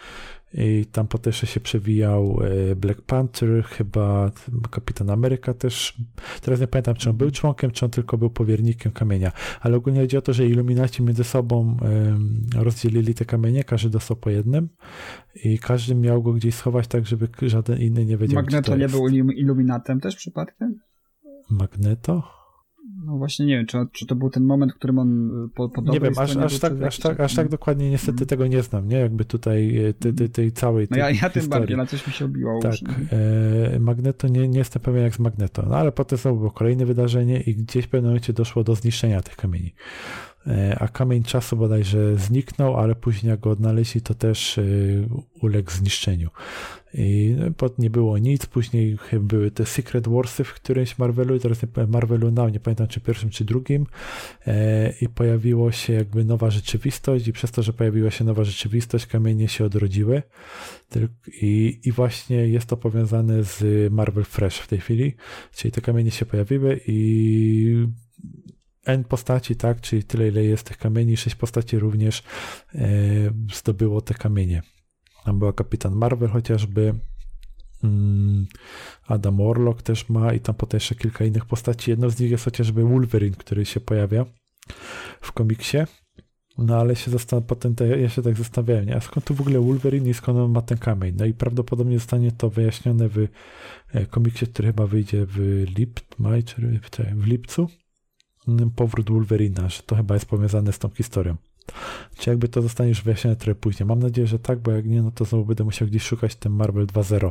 i 0.55 0.87
tam 0.93 1.07
potem 1.07 1.33
się 1.33 1.61
przewijał 1.61 2.41
e, 2.71 2.77
Black 2.77 3.03
Panther, 3.03 3.65
chyba 3.65 4.31
Kapitan 4.71 5.11
Ameryka 5.11 5.55
też. 5.55 5.97
Teraz 6.43 6.61
nie 6.61 6.67
pamiętam, 6.67 6.95
czy 6.95 7.11
on 7.11 7.17
był 7.17 7.31
członkiem, 7.31 7.71
czy 7.71 7.85
on 7.85 7.91
tylko 7.91 8.19
był 8.19 8.31
powiernikiem 8.31 8.93
kamienia. 8.93 9.33
Ale 9.61 9.77
ogólnie 9.77 10.01
chodzi 10.01 10.17
o 10.17 10.23
to, 10.23 10.33
że 10.33 10.47
iluminaci 10.47 11.03
między 11.03 11.25
sobą 11.25 11.77
rozdzielili 12.57 13.15
te 13.15 13.25
kamienie, 13.25 13.65
każdy 13.65 13.91
dostał 13.91 14.17
po 14.17 14.31
jednym 14.31 14.69
i 15.45 15.59
każdy 15.59 15.95
miał 15.95 16.23
go 16.23 16.33
gdzieś 16.33 16.55
schować 16.55 16.87
tak, 16.87 17.07
żeby 17.07 17.29
żaden 17.43 17.79
inny 17.79 18.05
nie 18.05 18.17
wiedział. 18.17 18.43
Magneto 18.43 18.77
nie 18.77 18.89
był 18.89 19.09
iluminatem 19.09 20.01
też 20.01 20.17
przypadkiem? 20.17 20.81
Magneto? 21.51 22.40
No 23.05 23.17
właśnie 23.17 23.47
nie 23.47 23.57
wiem, 23.57 23.67
czy, 23.67 23.79
czy 23.93 24.07
to 24.07 24.15
był 24.15 24.31
ten 24.31 24.45
moment, 24.45 24.73
w 24.73 24.75
którym 24.75 24.99
on 24.99 25.31
y, 25.45 25.49
po, 25.55 25.69
po 25.69 25.83
Nie 25.83 26.01
wiem, 26.01 26.13
aż, 26.17 26.37
aż, 26.37 26.59
tak, 26.59 26.83
aż, 26.83 26.99
tak, 26.99 27.21
aż 27.21 27.35
tak 27.35 27.49
dokładnie 27.49 27.91
niestety 27.91 28.19
mm. 28.19 28.27
tego 28.27 28.47
nie 28.47 28.63
znam, 28.63 28.89
nie? 28.89 28.97
Jakby 28.97 29.25
tutaj 29.25 29.87
y, 29.87 29.95
tej, 29.95 30.15
tej, 30.15 30.31
tej 30.31 30.53
całej 30.53 30.87
No 30.91 30.97
ja, 30.97 31.11
ja 31.11 31.31
tym 31.31 31.49
bardziej, 31.49 31.77
na 31.77 31.87
coś 31.87 32.07
mi 32.07 32.13
się 32.13 32.25
obiło 32.25 32.61
Tak, 32.63 32.75
e, 33.75 33.79
Magneto, 33.81 34.29
nie, 34.29 34.49
nie 34.49 34.59
jestem 34.59 34.83
pewien 34.83 35.03
jak 35.03 35.15
z 35.15 35.19
Magneto, 35.19 35.63
no 35.69 35.77
ale 35.77 35.93
potem 35.93 36.19
znowu 36.19 36.39
było 36.39 36.51
kolejne 36.51 36.87
wydarzenie 36.87 37.41
i 37.41 37.55
gdzieś 37.55 37.85
w 37.85 37.89
pewnym 37.89 38.11
momencie 38.11 38.33
doszło 38.33 38.65
do 38.65 38.75
zniszczenia 38.75 39.21
tych 39.21 39.37
kamieni. 39.37 39.75
E, 40.47 40.77
a 40.81 40.89
kamień 40.89 41.23
czasu 41.23 41.57
bodajże 41.57 42.17
zniknął, 42.17 42.77
ale 42.77 42.95
później 42.95 43.31
jak 43.31 43.41
go 43.41 43.51
odnaleźli, 43.51 44.01
to 44.01 44.15
też 44.15 44.59
e, 44.59 44.63
uległ 45.43 45.71
zniszczeniu. 45.71 46.29
I 46.95 47.37
no, 47.39 47.69
nie 47.79 47.91
było 47.91 48.19
nic, 48.19 48.47
później 48.47 48.97
były 49.21 49.51
te 49.51 49.67
Secret 49.67 50.09
Warsy 50.09 50.45
w 50.45 50.55
którymś 50.55 50.99
Marvelu, 50.99 51.39
teraz 51.39 51.59
Marvelu 51.89 52.31
Now, 52.31 52.53
nie 52.53 52.61
pamiętam 52.61 52.87
czy 52.87 53.01
pierwszym, 53.01 53.31
czy 53.31 53.45
drugim. 53.45 53.87
E, 54.47 54.93
i 55.01 55.09
pojawiło 55.09 55.73
się 55.73 55.93
jakby 55.93 56.25
nowa 56.25 56.51
rzeczywistość. 56.51 57.29
I 57.29 57.33
przez 57.33 57.51
to, 57.51 57.63
że 57.63 57.73
pojawiła 57.73 58.11
się 58.11 58.25
nowa 58.25 58.45
rzeczywistość, 58.45 59.07
kamienie 59.07 59.49
się 59.49 59.65
odrodziły. 59.65 60.23
I, 61.27 61.81
i 61.85 61.93
właśnie 61.93 62.37
jest 62.37 62.67
to 62.67 62.77
powiązane 62.77 63.45
z 63.45 63.93
Marvel 63.93 64.25
Fresh 64.25 64.59
w 64.59 64.67
tej 64.67 64.79
chwili, 64.79 65.15
czyli 65.55 65.73
te 65.73 65.81
kamienie 65.81 66.11
się 66.11 66.27
pojawiły 66.27 66.81
i 66.87 67.87
N 68.87 69.05
postaci, 69.05 69.57
tak, 69.57 69.81
czyli 69.81 70.05
tyle, 70.05 70.29
ile 70.29 70.45
jest 70.45 70.67
tych 70.67 70.79
kamieni, 70.79 71.17
sześć 71.17 71.37
postaci 71.37 71.79
również 71.79 72.23
e, 72.75 72.87
zdobyło 73.55 74.01
te 74.01 74.15
kamienie. 74.15 74.63
Tam 75.25 75.39
była 75.39 75.53
Kapitan 75.53 75.95
Marvel 75.95 76.29
chociażby, 76.29 76.95
mm, 77.85 78.47
Adam 79.07 79.37
Warlock 79.37 79.83
też 79.83 80.09
ma 80.09 80.33
i 80.33 80.41
tam 80.41 80.55
potem 80.55 80.77
jeszcze 80.77 80.95
kilka 80.95 81.25
innych 81.25 81.45
postaci. 81.45 81.91
Jedną 81.91 82.11
z 82.11 82.21
nich 82.21 82.31
jest 82.31 82.45
chociażby 82.45 82.85
Wolverine, 82.85 83.37
który 83.37 83.67
się 83.67 83.81
pojawia 83.81 84.25
w 85.21 85.33
komiksie. 85.33 85.79
No 86.59 86.77
ale 86.77 86.97
się 86.97 87.11
zastan- 87.11 87.43
potem 87.43 87.75
te, 87.75 88.01
ja 88.01 88.09
się 88.09 88.23
tak 88.23 88.37
zastanawiałem, 88.37 88.87
nie? 88.87 88.97
a 88.97 89.01
skąd 89.01 89.27
tu 89.27 89.35
w 89.35 89.41
ogóle 89.41 89.61
Wolverine 89.61 90.09
i 90.09 90.15
skąd 90.15 90.39
on 90.39 90.51
ma 90.51 90.63
ten 90.63 90.79
kamień? 90.79 91.15
No 91.19 91.25
i 91.25 91.35
prawdopodobnie 91.35 91.99
zostanie 91.99 92.33
to 92.33 92.51
wyjaśnione 92.51 93.09
w 93.09 93.29
e, 93.93 94.07
komiksie, 94.07 94.47
który 94.47 94.69
chyba 94.69 94.87
wyjdzie 94.87 95.27
w 95.27 95.65
lip, 95.79 96.01
maj, 96.19 96.45
czy 96.45 96.81
w 97.15 97.27
lipcu 97.27 97.69
powrót 98.77 99.11
Wolverina, 99.11 99.69
że 99.69 99.83
to 99.83 99.97
chyba 99.97 100.15
jest 100.15 100.27
powiązane 100.27 100.73
z 100.73 100.79
tą 100.79 100.89
historią. 100.89 101.37
Czy 102.19 102.31
jakby 102.31 102.49
to 102.49 102.63
zostanie 102.63 102.89
już 102.89 103.03
wyjaśnione 103.03 103.37
trochę 103.37 103.55
później? 103.55 103.87
Mam 103.87 103.99
nadzieję, 103.99 104.27
że 104.27 104.39
tak, 104.39 104.59
bo 104.59 104.71
jak 104.71 104.87
nie, 104.87 105.03
no 105.03 105.11
to 105.11 105.25
znowu 105.25 105.45
będę 105.45 105.65
musiał 105.65 105.89
gdzieś 105.89 106.03
szukać 106.03 106.37
ten 106.37 106.53
Marvel 106.53 106.87
2.0. 106.87 107.31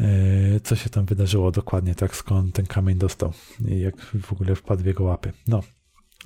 E, 0.00 0.60
co 0.60 0.76
się 0.76 0.90
tam 0.90 1.06
wydarzyło 1.06 1.50
dokładnie, 1.50 1.94
tak 1.94 2.16
skąd 2.16 2.54
ten 2.54 2.66
kamień 2.66 2.98
dostał 2.98 3.32
i 3.68 3.80
jak 3.80 3.96
w 4.00 4.32
ogóle 4.32 4.54
wpadł 4.54 4.82
w 4.82 4.86
jego 4.86 5.04
łapy. 5.04 5.32
No, 5.48 5.62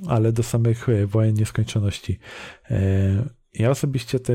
ale 0.06 0.32
do 0.32 0.42
samych 0.42 0.88
e, 0.88 1.06
wojen 1.06 1.34
nieskończoności. 1.34 2.18
E, 2.70 2.78
ja 3.54 3.70
osobiście 3.70 4.20
te 4.20 4.32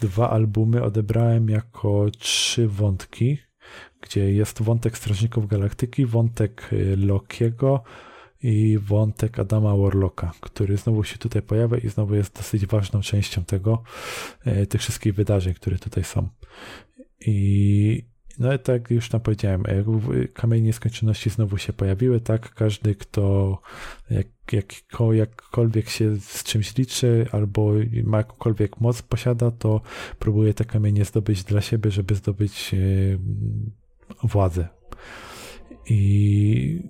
dwa 0.00 0.30
albumy 0.30 0.82
odebrałem 0.82 1.48
jako 1.48 2.06
trzy 2.18 2.68
wątki, 2.68 3.38
gdzie 4.00 4.32
jest 4.32 4.62
wątek 4.62 4.98
Strażników 4.98 5.46
Galaktyki, 5.46 6.06
wątek 6.06 6.70
Lokiego 6.96 7.82
i 8.42 8.78
wątek 8.78 9.38
Adama 9.38 9.76
Warlocka, 9.76 10.32
który 10.40 10.76
znowu 10.76 11.04
się 11.04 11.18
tutaj 11.18 11.42
pojawia 11.42 11.76
i 11.78 11.88
znowu 11.88 12.14
jest 12.14 12.36
dosyć 12.36 12.66
ważną 12.66 13.00
częścią 13.00 13.44
tego, 13.44 13.82
tych 14.68 14.80
wszystkich 14.80 15.14
wydarzeń, 15.14 15.54
które 15.54 15.78
tutaj 15.78 16.04
są. 16.04 16.28
I 17.20 18.04
no 18.38 18.58
tak 18.58 18.90
już 18.90 19.08
tam 19.08 19.20
powiedziałem, 19.20 19.64
kamienie 20.34 20.66
nieskończoności 20.66 21.30
znowu 21.30 21.58
się 21.58 21.72
pojawiły, 21.72 22.20
tak? 22.20 22.54
Każdy, 22.54 22.94
kto 22.94 23.58
jak, 24.10 24.26
jak, 24.52 24.72
jakkolwiek 25.12 25.88
się 25.88 26.16
z 26.16 26.44
czymś 26.44 26.76
liczy 26.76 27.26
albo 27.32 27.72
ma 28.04 28.18
jakąkolwiek 28.18 28.80
moc 28.80 29.02
posiada, 29.02 29.50
to 29.50 29.80
próbuje 30.18 30.54
te 30.54 30.64
kamienie 30.64 31.04
zdobyć 31.04 31.44
dla 31.44 31.60
siebie, 31.60 31.90
żeby 31.90 32.14
zdobyć 32.14 32.74
władzę. 34.22 34.68
I 35.88 36.82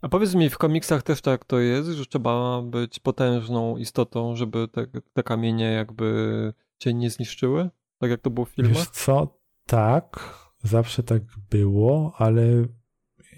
a 0.00 0.08
powiedz 0.08 0.34
mi, 0.34 0.50
w 0.50 0.58
komiksach 0.58 1.02
też 1.02 1.20
tak 1.20 1.44
to 1.44 1.58
jest, 1.58 1.88
że 1.88 2.06
trzeba 2.06 2.62
być 2.62 2.98
potężną 2.98 3.76
istotą, 3.76 4.36
żeby 4.36 4.68
te, 4.68 4.86
te 5.12 5.22
kamienie 5.22 5.72
jakby 5.72 6.52
cię 6.78 6.94
nie 6.94 7.10
zniszczyły? 7.10 7.70
Tak 7.98 8.10
jak 8.10 8.20
to 8.20 8.30
było 8.30 8.46
w 8.46 8.50
filmach? 8.50 8.76
Wiesz 8.76 8.88
co? 8.88 9.38
Tak, 9.66 10.34
zawsze 10.62 11.02
tak 11.02 11.22
było, 11.50 12.12
ale 12.16 12.42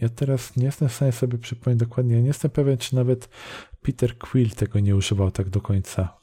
ja 0.00 0.08
teraz 0.08 0.56
nie 0.56 0.64
jestem 0.64 0.88
w 0.88 0.92
stanie 0.92 1.12
sobie 1.12 1.38
przypomnieć 1.38 1.80
dokładnie. 1.80 2.14
Ja 2.14 2.20
nie 2.20 2.26
jestem 2.26 2.50
pewien, 2.50 2.78
czy 2.78 2.94
nawet 2.94 3.28
Peter 3.82 4.18
Quill 4.18 4.50
tego 4.50 4.80
nie 4.80 4.96
używał 4.96 5.30
tak 5.30 5.48
do 5.48 5.60
końca. 5.60 6.21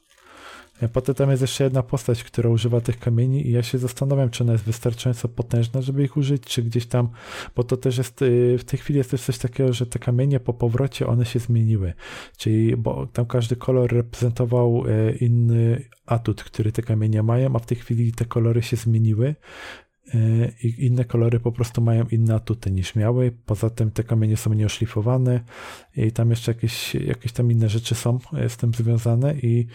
Potem 0.88 1.14
tam 1.14 1.30
jest 1.30 1.42
jeszcze 1.42 1.64
jedna 1.64 1.82
postać, 1.82 2.24
która 2.24 2.50
używa 2.50 2.80
tych 2.80 2.98
kamieni 2.98 3.46
i 3.46 3.52
ja 3.52 3.62
się 3.62 3.78
zastanawiam, 3.78 4.30
czy 4.30 4.44
ona 4.44 4.52
jest 4.52 4.64
wystarczająco 4.64 5.28
potężna, 5.28 5.82
żeby 5.82 6.04
ich 6.04 6.16
użyć, 6.16 6.42
czy 6.42 6.62
gdzieś 6.62 6.86
tam, 6.86 7.08
bo 7.56 7.64
to 7.64 7.76
też 7.76 7.98
jest, 7.98 8.22
y, 8.22 8.58
w 8.58 8.64
tej 8.64 8.78
chwili 8.78 8.98
jest 8.98 9.10
też 9.10 9.22
coś 9.22 9.38
takiego, 9.38 9.72
że 9.72 9.86
te 9.86 9.98
kamienie 9.98 10.40
po 10.40 10.54
powrocie, 10.54 11.06
one 11.06 11.24
się 11.24 11.38
zmieniły. 11.38 11.92
Czyli, 12.36 12.76
bo 12.76 13.06
tam 13.06 13.26
każdy 13.26 13.56
kolor 13.56 13.92
reprezentował 13.92 14.86
y, 14.86 15.16
inny 15.20 15.84
atut, 16.06 16.44
który 16.44 16.72
te 16.72 16.82
kamienie 16.82 17.22
mają, 17.22 17.56
a 17.56 17.58
w 17.58 17.66
tej 17.66 17.76
chwili 17.76 18.12
te 18.12 18.24
kolory 18.24 18.62
się 18.62 18.76
zmieniły 18.76 19.34
i 20.62 20.86
inne 20.86 21.04
kolory 21.04 21.40
po 21.40 21.52
prostu 21.52 21.80
mają 21.80 22.04
inne 22.10 22.34
atuty 22.34 22.70
niż 22.70 22.94
miały. 22.94 23.32
Poza 23.46 23.70
tym 23.70 23.90
te 23.90 24.04
kamienie 24.04 24.36
są 24.36 24.52
nieoszlifowane 24.52 25.40
i 25.96 26.12
tam 26.12 26.30
jeszcze 26.30 26.50
jakieś, 26.50 26.94
jakieś 26.94 27.32
tam 27.32 27.52
inne 27.52 27.68
rzeczy 27.68 27.94
są 27.94 28.18
e, 28.34 28.48
z 28.48 28.56
tym 28.56 28.74
związane 28.74 29.34
i 29.34 29.66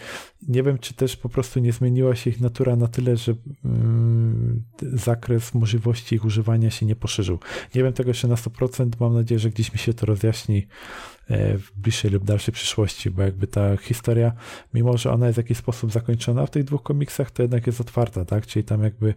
nie 0.48 0.62
wiem, 0.62 0.78
czy 0.78 0.94
też 0.94 1.16
po 1.16 1.28
prostu 1.28 1.60
nie 1.60 1.72
zmieniła 1.72 2.16
się 2.16 2.30
ich 2.30 2.40
natura 2.40 2.76
na 2.76 2.88
tyle, 2.88 3.16
że 3.16 3.34
mm, 3.64 4.62
zakres 4.82 5.54
możliwości 5.54 6.14
ich 6.14 6.24
używania 6.24 6.70
się 6.70 6.86
nie 6.86 6.96
poszerzył. 6.96 7.38
Nie 7.74 7.82
wiem 7.82 7.92
tego 7.92 8.10
jeszcze 8.10 8.28
na 8.28 8.34
100%, 8.34 8.90
mam 9.00 9.14
nadzieję, 9.14 9.38
że 9.38 9.50
gdzieś 9.50 9.72
mi 9.72 9.78
się 9.78 9.94
to 9.94 10.06
rozjaśni 10.06 10.66
E, 10.66 11.15
w 11.28 11.70
bliższej 11.76 12.10
lub 12.10 12.24
dalszej 12.24 12.54
przyszłości, 12.54 13.10
bo 13.10 13.22
jakby 13.22 13.46
ta 13.46 13.76
historia, 13.76 14.32
mimo 14.74 14.96
że 14.96 15.12
ona 15.12 15.26
jest 15.26 15.36
w 15.36 15.42
jakiś 15.42 15.58
sposób 15.58 15.92
zakończona 15.92 16.46
w 16.46 16.50
tych 16.50 16.64
dwóch 16.64 16.82
komiksach, 16.82 17.30
to 17.30 17.42
jednak 17.42 17.66
jest 17.66 17.80
otwarta, 17.80 18.24
tak? 18.24 18.46
Czyli 18.46 18.64
tam 18.64 18.82
jakby 18.82 19.14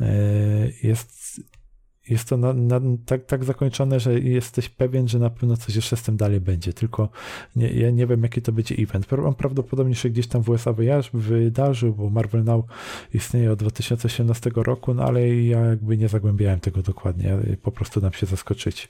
e, 0.00 0.06
jest 0.82 1.40
jest 2.10 2.28
to 2.28 2.36
na, 2.36 2.52
na, 2.52 2.80
tak, 3.06 3.24
tak 3.26 3.44
zakończone, 3.44 4.00
że 4.00 4.20
jesteś 4.20 4.68
pewien, 4.68 5.08
że 5.08 5.18
na 5.18 5.30
pewno 5.30 5.56
coś 5.56 5.76
jeszcze 5.76 5.96
z 5.96 6.02
tym 6.02 6.16
dalej 6.16 6.40
będzie, 6.40 6.72
tylko 6.72 7.08
nie, 7.56 7.70
ja 7.70 7.90
nie 7.90 8.06
wiem, 8.06 8.22
jaki 8.22 8.42
to 8.42 8.52
będzie 8.52 8.74
event. 8.74 9.12
On 9.12 9.34
prawdopodobnie 9.34 9.94
się 9.94 10.10
gdzieś 10.10 10.26
tam 10.26 10.42
w 10.42 10.48
USA 10.48 10.74
wydarzył, 11.12 11.94
bo 11.94 12.10
Marvel 12.10 12.44
Now 12.44 12.64
istnieje 13.14 13.52
od 13.52 13.58
2018 13.58 14.50
roku, 14.54 14.94
no 14.94 15.04
ale 15.04 15.34
ja 15.36 15.60
jakby 15.60 15.96
nie 15.96 16.08
zagłębiałem 16.08 16.60
tego 16.60 16.82
dokładnie. 16.82 17.38
Po 17.62 17.72
prostu 17.72 18.00
dam 18.00 18.12
się 18.12 18.26
zaskoczyć 18.26 18.88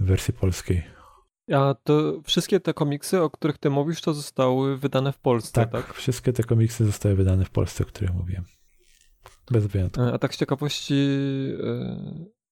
w 0.00 0.04
wersji 0.04 0.34
polskiej. 0.34 0.99
A 1.54 1.74
to 1.74 2.20
wszystkie 2.24 2.60
te 2.60 2.74
komiksy, 2.74 3.22
o 3.22 3.30
których 3.30 3.58
ty 3.58 3.70
mówisz, 3.70 4.00
to 4.00 4.14
zostały 4.14 4.78
wydane 4.78 5.12
w 5.12 5.18
Polsce, 5.18 5.52
tak? 5.52 5.70
Tak, 5.70 5.94
wszystkie 5.94 6.32
te 6.32 6.42
komiksy 6.42 6.86
zostały 6.86 7.14
wydane 7.14 7.44
w 7.44 7.50
Polsce, 7.50 7.84
o 7.84 7.86
których 7.86 8.14
mówiłem. 8.14 8.44
Bez 9.50 9.66
wyjątku. 9.66 10.02
A 10.02 10.18
tak 10.18 10.34
z 10.34 10.38
ciekawości, 10.38 10.94
e, 11.62 11.96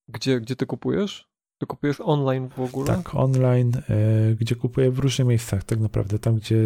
gdzie, 0.08 0.40
gdzie 0.40 0.56
ty 0.56 0.66
kupujesz? 0.66 1.27
Ty 1.58 1.66
kupujesz 1.66 2.00
online 2.00 2.48
w 2.48 2.60
ogóle? 2.60 2.86
Tak, 2.86 3.14
online, 3.14 3.72
e, 3.76 4.34
gdzie 4.34 4.56
kupuję 4.56 4.90
w 4.90 4.98
różnych 4.98 5.28
miejscach, 5.28 5.64
tak 5.64 5.80
naprawdę, 5.80 6.18
tam 6.18 6.36
gdzie, 6.36 6.56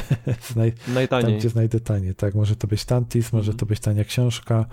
znaj 0.52 0.72
Najtaniej. 0.88 1.26
tam, 1.26 1.38
gdzie 1.38 1.48
znajdę 1.48 1.80
tanie, 1.80 2.14
tak, 2.14 2.34
może 2.34 2.56
to 2.56 2.66
być 2.66 2.84
Tantis, 2.84 3.32
może 3.32 3.50
mhm. 3.50 3.58
to 3.58 3.66
być 3.66 3.80
tania 3.80 4.04
książka, 4.04 4.66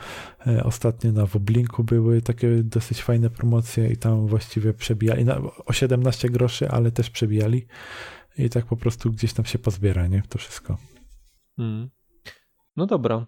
e, 0.47 0.63
ostatnio 0.63 1.11
na 1.11 1.25
Woblinku 1.25 1.83
były 1.83 2.21
takie 2.21 2.63
dosyć 2.63 3.01
fajne 3.01 3.29
promocje 3.29 3.91
i 3.91 3.97
tam 3.97 4.27
właściwie 4.27 4.73
przebijali, 4.73 5.25
na, 5.25 5.41
o 5.65 5.73
17 5.73 6.29
groszy, 6.29 6.69
ale 6.69 6.91
też 6.91 7.09
przebijali 7.09 7.67
i 8.37 8.49
tak 8.49 8.65
po 8.65 8.77
prostu 8.77 9.11
gdzieś 9.11 9.33
tam 9.33 9.45
się 9.45 9.59
pozbiera, 9.59 10.07
nie, 10.07 10.21
to 10.29 10.37
wszystko. 10.37 10.77
Mhm. 11.57 11.89
No 12.75 12.85
dobra, 12.85 13.25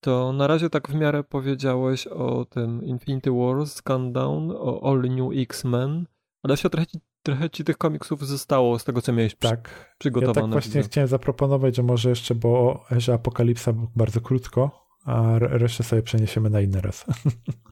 to 0.00 0.32
na 0.32 0.46
razie 0.46 0.70
tak 0.70 0.88
w 0.88 0.94
miarę 0.94 1.24
powiedziałeś 1.24 2.06
o 2.06 2.44
tym 2.44 2.84
Infinity 2.84 3.30
Wars, 3.30 3.82
Countdown, 3.82 4.50
o 4.50 4.90
All 4.90 5.00
New 5.00 5.32
X-Men, 5.34 6.06
ale 6.42 6.56
się 6.56 6.70
trochę, 6.70 6.86
trochę 7.22 7.50
ci 7.50 7.64
tych 7.64 7.78
komiksów 7.78 8.26
zostało 8.26 8.78
z 8.78 8.84
tego, 8.84 9.02
co 9.02 9.12
miałeś 9.12 9.34
tak. 9.34 9.94
przygotowane. 9.98 10.40
Ja 10.40 10.42
tak 10.42 10.50
właśnie 10.52 10.80
widzę. 10.80 10.88
chciałem 10.88 11.08
zaproponować, 11.08 11.76
że 11.76 11.82
może 11.82 12.08
jeszcze, 12.08 12.34
bo 12.34 12.48
o 12.48 12.84
Erze 12.90 13.14
Apokalipsa 13.14 13.72
bardzo 13.96 14.20
krótko, 14.20 14.88
a 15.04 15.38
resztę 15.38 15.84
sobie 15.84 16.02
przeniesiemy 16.02 16.50
na 16.50 16.60
inny 16.60 16.80
raz. 16.80 17.04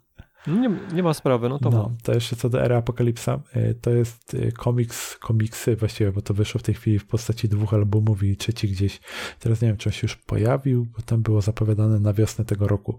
Nie, 0.47 0.71
nie 0.93 1.03
ma 1.03 1.15
sprawy, 1.15 1.49
no 1.49 1.59
to 1.59 1.71
No, 1.71 1.93
to 2.03 2.15
jeszcze 2.15 2.37
co 2.37 2.49
do 2.49 2.65
Ery 2.65 2.75
Apokalipsa, 2.77 3.41
y, 3.57 3.75
to 3.81 3.91
jest 3.91 4.35
y, 4.35 4.53
komiks, 4.53 5.17
komiksy 5.17 5.77
właściwie, 5.77 6.13
bo 6.13 6.23
to 6.23 6.35
wyszło 6.35 6.59
w 6.59 6.63
tej 6.63 6.75
chwili 6.75 6.99
w 6.99 7.07
postaci 7.07 7.49
dwóch 7.49 7.75
albumów 7.75 8.23
i 8.23 8.37
trzeci 8.37 8.69
gdzieś, 8.69 9.01
teraz 9.41 9.63
nie 9.63 9.69
wiem, 9.69 9.77
czy 9.77 9.89
on 9.89 9.93
się 9.93 10.05
już 10.05 10.17
pojawił, 10.17 10.87
bo 10.97 11.03
tam 11.03 11.23
było 11.23 11.41
zapowiadane 11.41 12.01
na 12.01 12.13
wiosnę 12.13 12.45
tego 12.45 12.69
roku. 12.69 12.99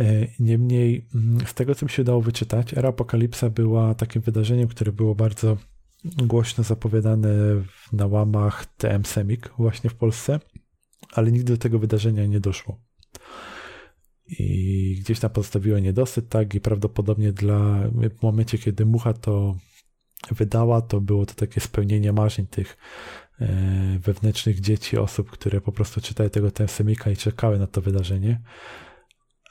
Y, 0.00 0.28
niemniej, 0.40 1.08
mm, 1.14 1.46
z 1.46 1.54
tego 1.54 1.74
co 1.74 1.86
mi 1.86 1.90
się 1.90 2.02
udało 2.02 2.20
wyczytać, 2.20 2.74
Era 2.74 2.88
Apokalipsa 2.88 3.50
była 3.50 3.94
takim 3.94 4.22
wydarzeniem, 4.22 4.68
które 4.68 4.92
było 4.92 5.14
bardzo 5.14 5.56
głośno 6.04 6.64
zapowiadane 6.64 7.28
na 7.92 8.06
łamach 8.06 8.66
TM 8.66 9.04
Semik 9.04 9.50
właśnie 9.58 9.90
w 9.90 9.94
Polsce, 9.94 10.40
ale 11.12 11.32
nigdy 11.32 11.52
do 11.52 11.58
tego 11.58 11.78
wydarzenia 11.78 12.26
nie 12.26 12.40
doszło 12.40 12.80
i 14.26 14.96
gdzieś 15.00 15.20
tam 15.20 15.30
pozostawiła 15.30 15.78
niedosyt, 15.78 16.28
tak, 16.28 16.54
i 16.54 16.60
prawdopodobnie 16.60 17.32
dla, 17.32 17.80
w 18.18 18.22
momencie, 18.22 18.58
kiedy 18.58 18.86
mucha 18.86 19.12
to 19.12 19.56
wydała, 20.30 20.82
to 20.82 21.00
było 21.00 21.26
to 21.26 21.34
takie 21.34 21.60
spełnienie 21.60 22.12
marzeń 22.12 22.46
tych 22.46 22.76
e, 23.40 23.98
wewnętrznych 23.98 24.60
dzieci, 24.60 24.98
osób, 24.98 25.30
które 25.30 25.60
po 25.60 25.72
prostu 25.72 26.00
czytały 26.00 26.30
tego 26.30 26.50
Semika 26.66 27.10
i 27.10 27.16
czekały 27.16 27.58
na 27.58 27.66
to 27.66 27.80
wydarzenie. 27.80 28.40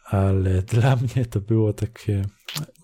Ale 0.05 0.61
dla 0.73 0.95
mnie 0.95 1.25
to 1.25 1.41
było 1.41 1.73
takie, 1.73 2.21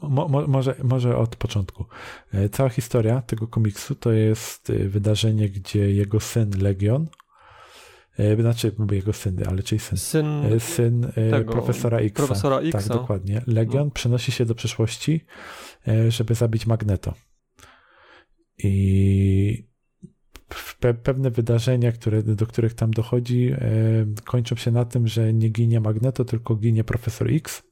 mo, 0.01 0.27
mo, 0.27 0.47
może, 0.47 0.75
może 0.83 1.17
od 1.17 1.35
początku. 1.35 1.85
E, 2.33 2.49
cała 2.49 2.69
historia 2.69 3.21
tego 3.21 3.47
komiksu 3.47 3.95
to 3.95 4.11
jest 4.11 4.69
e, 4.69 4.73
wydarzenie, 4.73 5.49
gdzie 5.49 5.91
jego 5.91 6.19
syn 6.19 6.51
Legion, 6.61 7.07
znaczy 8.39 8.71
mówię 8.77 8.97
jego 8.97 9.13
syny, 9.13 9.45
ale 9.47 9.63
czyli 9.63 9.79
syn. 9.79 9.97
Syn, 9.97 10.25
e, 10.27 10.59
syn 10.59 11.05
e, 11.05 11.31
tego, 11.31 11.51
profesora 11.51 11.97
X. 11.97 12.13
Profesora 12.15 12.59
X. 12.59 12.71
Tak, 12.71 12.97
dokładnie. 12.97 13.41
Legion 13.47 13.85
no. 13.85 13.91
przenosi 13.91 14.31
się 14.31 14.45
do 14.45 14.55
przyszłości, 14.55 15.25
żeby 16.09 16.35
zabić 16.35 16.67
Magneto. 16.67 17.13
I 18.57 19.69
pe 20.79 20.93
pewne 20.93 21.31
wydarzenia, 21.31 21.91
które, 21.91 22.23
do 22.23 22.47
których 22.47 22.73
tam 22.73 22.91
dochodzi, 22.91 23.53
kończą 24.25 24.55
się 24.55 24.71
na 24.71 24.85
tym, 24.85 25.07
że 25.07 25.33
nie 25.33 25.49
ginie 25.49 25.79
Magneto, 25.79 26.25
tylko 26.25 26.55
ginie 26.55 26.83
profesor 26.83 27.31
X. 27.33 27.63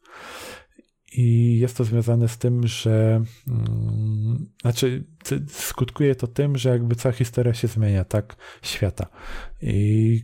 I 1.18 1.58
jest 1.60 1.78
to 1.78 1.84
związane 1.84 2.28
z 2.28 2.38
tym, 2.38 2.68
że 2.68 3.24
mm, 3.48 4.50
znaczy 4.62 5.04
skutkuje 5.48 6.16
to 6.16 6.28
tym, 6.28 6.58
że 6.58 6.70
jakby 6.70 6.96
cała 6.96 7.14
historia 7.14 7.54
się 7.54 7.68
zmienia, 7.68 8.04
tak, 8.04 8.36
świata. 8.62 9.08
I 9.62 10.22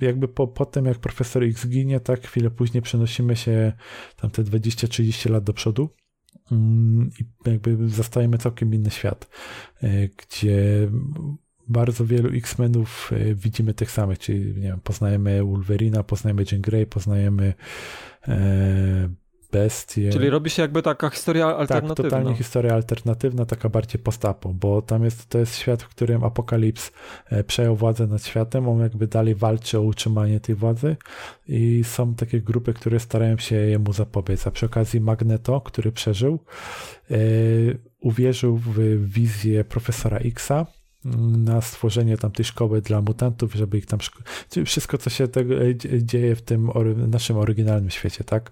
jakby 0.00 0.28
po, 0.28 0.48
po 0.48 0.66
tym, 0.66 0.84
jak 0.84 0.98
profesor 0.98 1.44
X 1.44 1.66
ginie, 1.66 2.00
tak, 2.00 2.26
chwilę 2.26 2.50
później 2.50 2.82
przenosimy 2.82 3.36
się 3.36 3.72
tam 4.16 4.30
te 4.30 4.42
20-30 4.42 5.30
lat 5.30 5.44
do 5.44 5.52
przodu 5.52 5.90
mm, 6.52 7.10
i 7.20 7.50
jakby 7.50 7.88
zastajemy 7.88 8.38
całkiem 8.38 8.74
inny 8.74 8.90
świat, 8.90 9.28
e, 9.82 10.08
gdzie 10.08 10.88
bardzo 11.68 12.06
wielu 12.06 12.28
X-Menów 12.28 13.10
e, 13.12 13.34
widzimy 13.34 13.74
tych 13.74 13.90
samych, 13.90 14.18
czyli 14.18 14.54
nie 14.54 14.68
wiem, 14.68 14.80
poznajemy 14.80 15.44
Wolverina, 15.44 16.02
poznajemy 16.02 16.44
Jean 16.52 16.62
Grey, 16.62 16.86
poznajemy 16.86 17.54
e, 18.28 19.21
Bestię. 19.52 20.12
Czyli 20.12 20.30
robi 20.30 20.50
się 20.50 20.62
jakby 20.62 20.82
taka 20.82 21.10
historia 21.10 21.46
alternatywna. 21.46 21.94
Tak, 21.94 22.04
totalnie 22.04 22.34
historia 22.34 22.74
alternatywna, 22.74 23.46
taka 23.46 23.68
bardziej 23.68 24.02
postapo, 24.02 24.48
bo 24.48 24.82
tam 24.82 25.04
jest, 25.04 25.28
to 25.28 25.38
jest 25.38 25.56
świat, 25.56 25.82
w 25.82 25.88
którym 25.88 26.24
Apokalips 26.24 26.92
e, 27.30 27.44
przejął 27.44 27.76
władzę 27.76 28.06
nad 28.06 28.24
światem, 28.26 28.68
on 28.68 28.80
jakby 28.80 29.06
dalej 29.06 29.34
walczy 29.34 29.78
o 29.78 29.82
utrzymanie 29.82 30.40
tej 30.40 30.54
władzy 30.54 30.96
i 31.48 31.84
są 31.84 32.14
takie 32.14 32.40
grupy, 32.40 32.74
które 32.74 33.00
starają 33.00 33.38
się 33.38 33.56
jemu 33.56 33.92
zapobiec, 33.92 34.46
a 34.46 34.50
przy 34.50 34.66
okazji 34.66 35.00
Magneto, 35.00 35.60
który 35.60 35.92
przeżył, 35.92 36.38
e, 37.10 37.16
uwierzył 38.00 38.56
w 38.56 38.78
wizję 39.12 39.64
profesora 39.64 40.18
Xa, 40.18 40.66
na 41.04 41.60
stworzenie 41.60 42.16
tamtej 42.16 42.44
szkoły 42.44 42.80
dla 42.80 43.00
mutantów, 43.00 43.54
żeby 43.54 43.78
ich 43.78 43.86
tam 43.86 43.98
szko- 43.98 44.64
wszystko, 44.64 44.98
co 44.98 45.10
się 45.10 45.28
tego 45.28 45.54
e, 45.54 45.74
dzieje 46.02 46.36
w 46.36 46.42
tym 46.42 46.70
naszym 47.08 47.36
oryginalnym 47.36 47.90
świecie, 47.90 48.24
tak? 48.24 48.50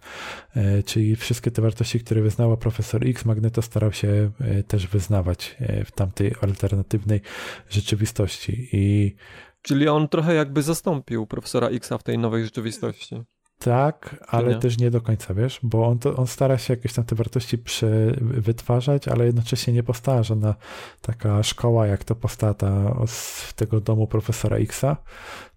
E, 0.56 0.82
czyli 0.82 1.16
wszystkie 1.16 1.50
te 1.50 1.62
wartości, 1.62 2.00
które 2.00 2.22
wyznała 2.22 2.56
profesor 2.56 3.06
X, 3.06 3.24
Magneto 3.24 3.62
starał 3.62 3.92
się 3.92 4.30
e, 4.40 4.62
też 4.62 4.86
wyznawać 4.86 5.56
e, 5.60 5.84
w 5.84 5.92
tamtej 5.92 6.34
alternatywnej 6.40 7.20
rzeczywistości 7.68 8.68
i 8.72 9.14
Czyli 9.62 9.88
on 9.88 10.08
trochę 10.08 10.34
jakby 10.34 10.62
zastąpił 10.62 11.26
profesora 11.26 11.68
Xa 11.68 11.98
w 11.98 12.02
tej 12.02 12.18
nowej 12.18 12.44
rzeczywistości. 12.44 13.22
Tak, 13.64 14.24
ale 14.28 14.54
nie? 14.54 14.60
też 14.60 14.78
nie 14.78 14.90
do 14.90 15.00
końca, 15.00 15.34
wiesz, 15.34 15.60
bo 15.62 15.86
on, 15.86 15.98
to, 15.98 16.16
on 16.16 16.26
stara 16.26 16.58
się 16.58 16.72
jakieś 16.72 16.92
tam 16.92 17.04
te 17.04 17.14
wartości 17.14 17.58
prze, 17.58 18.14
wytwarzać, 18.20 19.08
ale 19.08 19.26
jednocześnie 19.26 19.72
nie 19.72 19.82
powstała 19.82 20.22
żadna 20.22 20.54
taka 21.00 21.42
szkoła, 21.42 21.86
jak 21.86 22.04
to 22.04 22.14
powstała 22.14 22.54
ta, 22.54 22.96
z 23.06 23.54
tego 23.54 23.80
domu 23.80 24.06
profesora 24.06 24.56
Xa, 24.56 24.96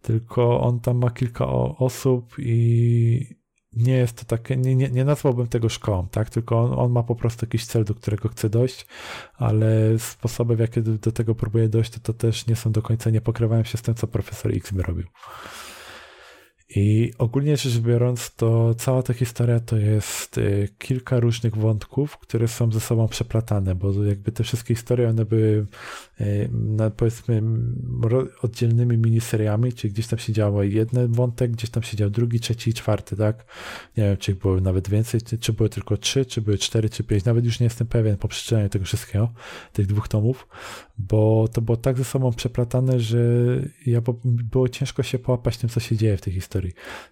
tylko 0.02 0.62
on 0.62 0.80
tam 0.80 0.98
ma 0.98 1.12
kilka 1.12 1.48
osób 1.78 2.36
i 2.38 3.44
nie 3.74 3.94
jest 3.94 4.20
to 4.20 4.26
takie, 4.26 4.58
nie, 4.58 4.76
nie, 4.76 4.90
nie 4.90 5.06
nazwałbym 5.06 5.48
tego 5.48 5.70
szkołą, 5.70 6.08
tak, 6.08 6.30
tylko 6.30 6.62
on, 6.62 6.80
on 6.80 6.92
ma 6.92 7.04
po 7.04 7.16
prostu 7.16 7.46
jakiś 7.46 7.66
cel, 7.66 7.84
do 7.84 7.96
którego 7.96 8.30
chce 8.30 8.50
dojść, 8.50 8.86
ale 9.36 10.00
sposoby, 10.00 10.56
w 10.56 10.60
jakie 10.60 10.82
do, 10.82 10.98
do 10.98 11.12
tego 11.12 11.36
próbuje 11.36 11.70
dojść, 11.70 11.92
to, 11.92 12.00
to 12.00 12.14
też 12.14 12.48
nie 12.48 12.56
są 12.56 12.72
do 12.72 12.82
końca, 12.82 13.10
nie 13.10 13.22
pokrywają 13.22 13.64
się 13.64 13.78
z 13.78 13.82
tym, 13.82 13.96
co 13.96 14.08
profesor 14.08 14.52
X 14.56 14.72
by 14.72 14.84
robił. 14.84 15.06
I 16.76 17.14
ogólnie 17.18 17.58
rzecz 17.58 17.80
biorąc, 17.80 18.36
to 18.36 18.76
cała 18.76 19.04
ta 19.04 19.14
historia 19.14 19.60
to 19.60 19.78
jest 19.78 20.38
y, 20.38 20.70
kilka 20.78 21.20
różnych 21.20 21.58
wątków, 21.58 22.18
które 22.18 22.48
są 22.48 22.72
ze 22.72 22.80
sobą 22.80 23.08
przeplatane, 23.08 23.76
bo 23.76 24.04
jakby 24.04 24.32
te 24.32 24.44
wszystkie 24.44 24.76
historie, 24.76 25.10
one 25.10 25.26
były 25.26 25.66
y, 26.22 26.50
powiedzmy 26.98 27.42
oddzielnymi 28.42 28.98
miniseriami, 28.98 29.74
czyli 29.74 29.94
gdzieś 29.94 30.08
tam 30.08 30.20
się 30.20 30.34
działo 30.34 30.64
jeden 30.64 31.12
wątek, 31.12 31.52
gdzieś 31.52 31.70
tam 31.70 31.84
się 31.84 31.98
dział 31.98 32.10
drugi, 32.10 32.40
trzeci 32.40 32.70
i 32.70 32.74
czwarty, 32.74 33.16
tak? 33.16 33.46
Nie 33.98 34.04
wiem, 34.04 34.18
czy 34.18 34.36
było 34.36 34.62
nawet 34.62 34.90
więcej, 34.90 35.22
czy 35.40 35.54
były 35.54 35.70
tylko 35.70 35.98
trzy, 35.98 36.26
czy 36.26 36.42
były 36.42 36.58
cztery, 36.58 36.90
czy 36.90 37.04
pięć, 37.04 37.26
nawet 37.26 37.46
już 37.46 37.60
nie 37.60 37.64
jestem 37.64 37.88
pewien 37.88 38.18
po 38.18 38.28
przeczytaniu 38.28 38.70
tego 38.70 38.86
wszystkiego, 38.86 39.30
tych 39.74 39.88
dwóch 39.88 40.08
tomów, 40.08 40.48
bo 40.98 41.48
to 41.54 41.62
było 41.62 41.78
tak 41.78 41.98
ze 41.98 42.04
sobą 42.04 42.34
przeplatane, 42.34 43.00
że 43.00 43.20
ja, 43.86 44.02
było 44.24 44.70
ciężko 44.70 45.04
się 45.04 45.20
połapać 45.20 45.58
tym, 45.58 45.70
co 45.70 45.80
się 45.80 45.98
dzieje 45.98 46.18
w 46.18 46.22
tej 46.22 46.34
historii. 46.34 46.63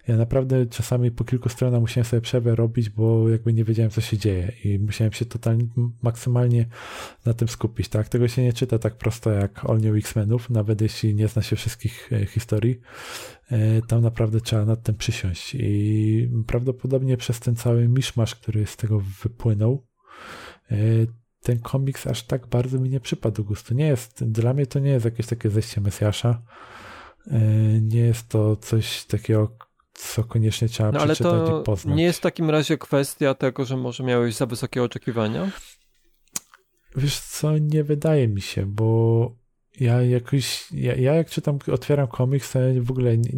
Ja 0.08 0.16
naprawdę 0.16 0.66
czasami 0.66 1.10
po 1.10 1.24
kilku 1.24 1.48
stronach 1.48 1.80
musiałem 1.80 2.04
sobie 2.04 2.20
przerwę 2.20 2.54
robić, 2.54 2.90
bo 2.90 3.28
jakby 3.28 3.52
nie 3.52 3.64
wiedziałem, 3.64 3.90
co 3.90 4.00
się 4.00 4.18
dzieje 4.18 4.52
i 4.64 4.78
musiałem 4.78 5.12
się 5.12 5.24
totalnie, 5.24 5.64
maksymalnie 6.02 6.66
na 7.26 7.34
tym 7.34 7.48
skupić, 7.48 7.88
tak? 7.88 8.08
Tego 8.08 8.28
się 8.28 8.42
nie 8.42 8.52
czyta 8.52 8.78
tak 8.78 8.96
prosto 8.96 9.30
jak 9.30 9.64
All 9.64 9.80
New 9.80 9.96
X-Menów, 9.96 10.50
nawet 10.50 10.80
jeśli 10.80 11.14
nie 11.14 11.28
zna 11.28 11.42
się 11.42 11.56
wszystkich 11.56 12.12
e, 12.12 12.26
historii, 12.26 12.80
e, 13.50 13.82
tam 13.82 14.02
naprawdę 14.02 14.40
trzeba 14.40 14.64
nad 14.64 14.82
tym 14.82 14.94
przysiąść 14.94 15.54
i 15.54 16.30
prawdopodobnie 16.46 17.16
przez 17.16 17.40
ten 17.40 17.56
cały 17.56 17.88
miszmasz, 17.88 18.34
który 18.34 18.66
z 18.66 18.76
tego 18.76 19.00
wypłynął, 19.22 19.86
e, 20.70 20.76
ten 21.42 21.58
komiks 21.58 22.06
aż 22.06 22.22
tak 22.22 22.46
bardzo 22.46 22.78
mi 22.78 22.90
nie 22.90 23.00
przypadł 23.00 23.36
do 23.36 23.44
gustu. 23.44 23.74
Nie 23.74 23.86
jest, 23.86 24.24
dla 24.24 24.54
mnie 24.54 24.66
to 24.66 24.78
nie 24.78 24.90
jest 24.90 25.04
jakieś 25.04 25.26
takie 25.26 25.50
zejście 25.50 25.80
Mesjasza, 25.80 26.42
nie 27.80 28.00
jest 28.00 28.28
to 28.28 28.56
coś 28.56 29.04
takiego, 29.04 29.56
co 29.92 30.24
koniecznie 30.24 30.68
trzeba 30.68 30.92
no, 30.92 31.00
ale 31.00 31.14
przeczytać 31.14 31.48
to 31.48 31.60
i 31.60 31.64
poznać. 31.64 31.96
Nie 31.96 32.04
jest 32.04 32.18
w 32.18 32.22
takim 32.22 32.50
razie 32.50 32.78
kwestia 32.78 33.34
tego, 33.34 33.64
że 33.64 33.76
może 33.76 34.04
miałeś 34.04 34.34
za 34.34 34.46
wysokie 34.46 34.82
oczekiwania? 34.82 35.50
Wiesz 36.96 37.20
co, 37.20 37.58
nie 37.58 37.84
wydaje 37.84 38.28
mi 38.28 38.40
się, 38.40 38.66
bo 38.66 39.41
ja 39.80 40.02
jakoś, 40.02 40.72
ja, 40.72 40.94
ja 40.94 41.14
jak 41.14 41.30
czytam, 41.30 41.58
otwieram 41.72 42.06
komiks, 42.06 42.52
to 42.52 42.60
ja 42.60 42.82
w 42.82 42.90
ogóle 42.90 43.18
nie, 43.18 43.32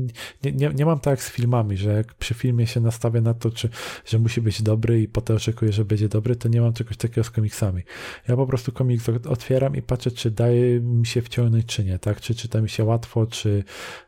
nie, 0.44 0.52
nie, 0.52 0.68
nie 0.74 0.86
mam 0.86 1.00
tak 1.00 1.12
jak 1.12 1.22
z 1.22 1.30
filmami, 1.30 1.76
że 1.76 1.92
jak 1.92 2.14
przy 2.14 2.34
filmie 2.34 2.66
się 2.66 2.80
nastawię 2.80 3.20
na 3.20 3.34
to, 3.34 3.50
czy, 3.50 3.68
że 4.06 4.18
musi 4.18 4.40
być 4.40 4.62
dobry 4.62 5.02
i 5.02 5.08
potem 5.08 5.36
oczekuję, 5.36 5.72
że 5.72 5.84
będzie 5.84 6.08
dobry, 6.08 6.36
to 6.36 6.48
nie 6.48 6.60
mam 6.60 6.72
czegoś 6.72 6.96
takiego 6.96 7.24
z 7.24 7.30
komiksami. 7.30 7.82
Ja 8.28 8.36
po 8.36 8.46
prostu 8.46 8.72
komiks 8.72 9.08
otwieram 9.08 9.76
i 9.76 9.82
patrzę, 9.82 10.10
czy 10.10 10.30
daje 10.30 10.80
mi 10.80 11.06
się 11.06 11.22
wciągnąć, 11.22 11.66
czy 11.66 11.84
nie, 11.84 11.98
tak? 11.98 12.20
Czy 12.20 12.34
czyta 12.34 12.60
mi 12.60 12.68
się 12.68 12.84
łatwo, 12.84 13.26
czy 13.26 13.64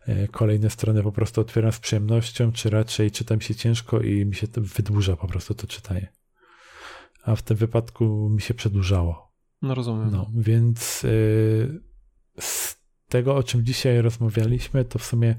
e, 0.07 0.29
kolejne 0.29 0.71
strony 0.71 1.03
po 1.03 1.13
prostu 1.13 1.41
otwieram 1.41 1.73
z 1.73 1.79
przyjemnością, 1.79 2.53
czy 2.53 2.71
raczej 2.71 3.11
czytam 3.11 3.41
się 3.41 3.55
ciężko 3.55 4.01
i 4.01 4.27
mi 4.27 4.35
się 4.35 4.49
to 4.49 4.61
wydłuża 4.61 5.17
po 5.17 5.29
prostu 5.29 5.55
to 5.55 5.67
czytanie. 5.67 6.13
A 7.25 7.37
w 7.37 7.43
tym 7.43 7.57
wypadku 7.57 8.31
mi 8.35 8.41
się 8.41 8.55
przedłużało. 8.55 9.33
No 9.63 9.75
rozumiem. 9.75 10.11
No, 10.11 10.31
więc... 10.35 11.03
Yy, 11.03 11.86
z 12.41 12.77
tego, 13.09 13.37
o 13.37 13.43
czym 13.43 13.65
dzisiaj 13.65 14.01
rozmawialiśmy, 14.01 14.85
to 14.85 14.99
w 14.99 15.05
sumie 15.05 15.35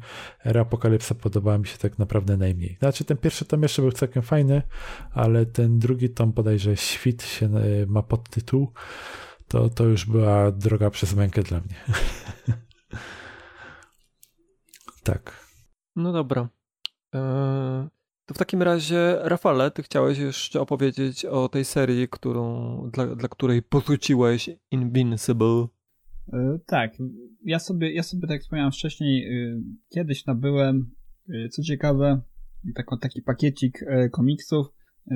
Era 0.46 0.62
Apokalipsa 0.62 1.16
podobała 1.16 1.58
mi 1.58 1.68
się 1.68 1.78
tak 1.78 2.00
naprawdę 2.00 2.38
najmniej. 2.38 2.78
Znaczy, 2.80 3.06
ten 3.06 3.18
pierwszy 3.18 3.46
tom 3.46 3.64
jeszcze 3.64 3.82
był 3.82 3.92
całkiem 3.92 4.24
fajny, 4.24 4.62
ale 5.14 5.46
ten 5.46 5.80
drugi 5.80 6.10
tom 6.10 6.32
bodajże 6.32 6.78
Świt 6.78 7.24
się 7.24 7.46
e, 7.46 7.86
ma 7.88 8.04
podtytuł, 8.04 8.74
to, 9.48 9.70
to 9.70 9.84
już 9.84 10.06
była 10.06 10.52
droga 10.52 10.90
przez 10.90 11.16
mękę 11.16 11.44
dla 11.44 11.62
mnie. 11.62 11.76
tak. 15.04 15.48
No 15.96 16.12
dobra. 16.12 16.50
Eee, 17.14 17.88
to 18.26 18.34
w 18.34 18.38
takim 18.38 18.62
razie, 18.62 19.20
Rafale, 19.22 19.72
ty 19.72 19.84
chciałeś 19.84 20.18
jeszcze 20.18 20.62
opowiedzieć 20.62 21.26
o 21.26 21.50
tej 21.50 21.66
serii, 21.66 22.08
którą, 22.10 22.90
dla, 22.94 23.06
dla 23.06 23.30
której 23.30 23.62
porzuciłeś 23.62 24.50
Invincible. 24.72 25.68
E, 26.34 26.60
tak, 26.66 26.92
ja 27.44 27.60
sobie, 27.60 27.94
ja 27.94 28.04
sobie 28.04 28.22
tak 28.22 28.30
jak 28.32 28.42
wspomniałem 28.42 28.72
wcześniej, 28.72 29.26
e, 29.26 29.62
kiedyś 29.90 30.26
nabyłem, 30.26 30.92
e, 31.30 31.50
co 31.50 31.64
ciekawe, 31.64 32.22
taki, 33.02 33.22
pakiecik 33.22 33.86
komiksów 34.12 34.68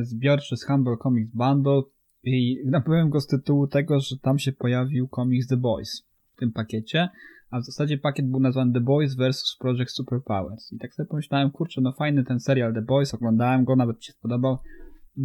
zbiorczy 0.02 0.58
z 0.58 0.66
Humble 0.66 0.98
Comics 1.04 1.32
Bundle 1.34 1.82
i 2.24 2.58
nabyłem 2.66 3.10
go 3.10 3.22
z 3.22 3.28
tytułu 3.28 3.68
tego, 3.68 4.00
że 4.00 4.16
tam 4.22 4.40
się 4.40 4.52
pojawił 4.52 5.08
komiks 5.08 5.48
The 5.48 5.58
Boys 5.58 6.08
w 6.36 6.40
tym 6.40 6.52
pakiecie, 6.52 7.10
a 7.50 7.60
w 7.60 7.66
zasadzie 7.66 7.98
pakiet 7.98 8.30
był 8.30 8.40
nazwany 8.40 8.74
The 8.74 8.82
Boys 8.82 9.16
vs. 9.16 9.58
Project 9.60 9.92
Superpowers 9.92 10.74
i 10.74 10.78
tak 10.78 10.94
sobie 10.94 11.08
pomyślałem, 11.08 11.52
kurczę, 11.52 11.82
no 11.82 11.92
fajny 11.92 12.24
ten 12.24 12.40
serial 12.40 12.74
The 12.74 12.82
Boys, 12.82 13.14
oglądałem 13.14 13.64
go, 13.64 13.76
nawet 13.76 13.98
mi 13.98 14.04
się 14.04 14.14
spodobał, 14.14 14.58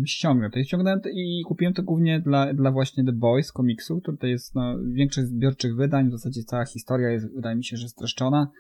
ściągnę. 0.07 0.51
To 0.51 0.63
ściągnąłem 0.63 1.01
i 1.15 1.43
kupiłem 1.49 1.75
to 1.75 1.83
głównie 1.83 2.21
dla, 2.21 2.55
dla 2.55 2.71
właśnie 2.71 3.05
The 3.05 3.13
Boys 3.13 3.53
komiksu, 3.53 4.01
który 4.01 4.17
to 4.17 4.27
jest 4.27 4.55
no, 4.55 4.79
większość 4.93 5.29
zbiorczych 5.29 5.77
wydań, 5.77 6.09
w 6.09 6.13
zasadzie 6.13 6.43
cała 6.43 6.67
historia 6.67 7.11
jest, 7.11 7.35
wydaje 7.35 7.57
mi 7.57 7.65
się, 7.65 7.77
że 7.77 7.89
streszczona. 7.89 8.51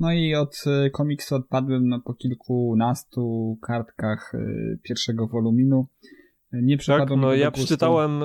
No 0.00 0.12
i 0.12 0.34
od 0.34 0.64
y, 0.86 0.90
komiksu 0.90 1.34
odpadłem 1.34 1.88
no, 1.88 2.00
po 2.00 2.14
kilkunastu 2.14 3.58
kartkach 3.62 4.34
y, 4.34 4.78
pierwszego 4.82 5.26
woluminu. 5.26 5.86
Nie 6.52 6.76
przypadło 6.76 7.16
tak, 7.16 7.22
no 7.22 7.34
ja 7.34 7.50
przeczytałem, 7.50 8.20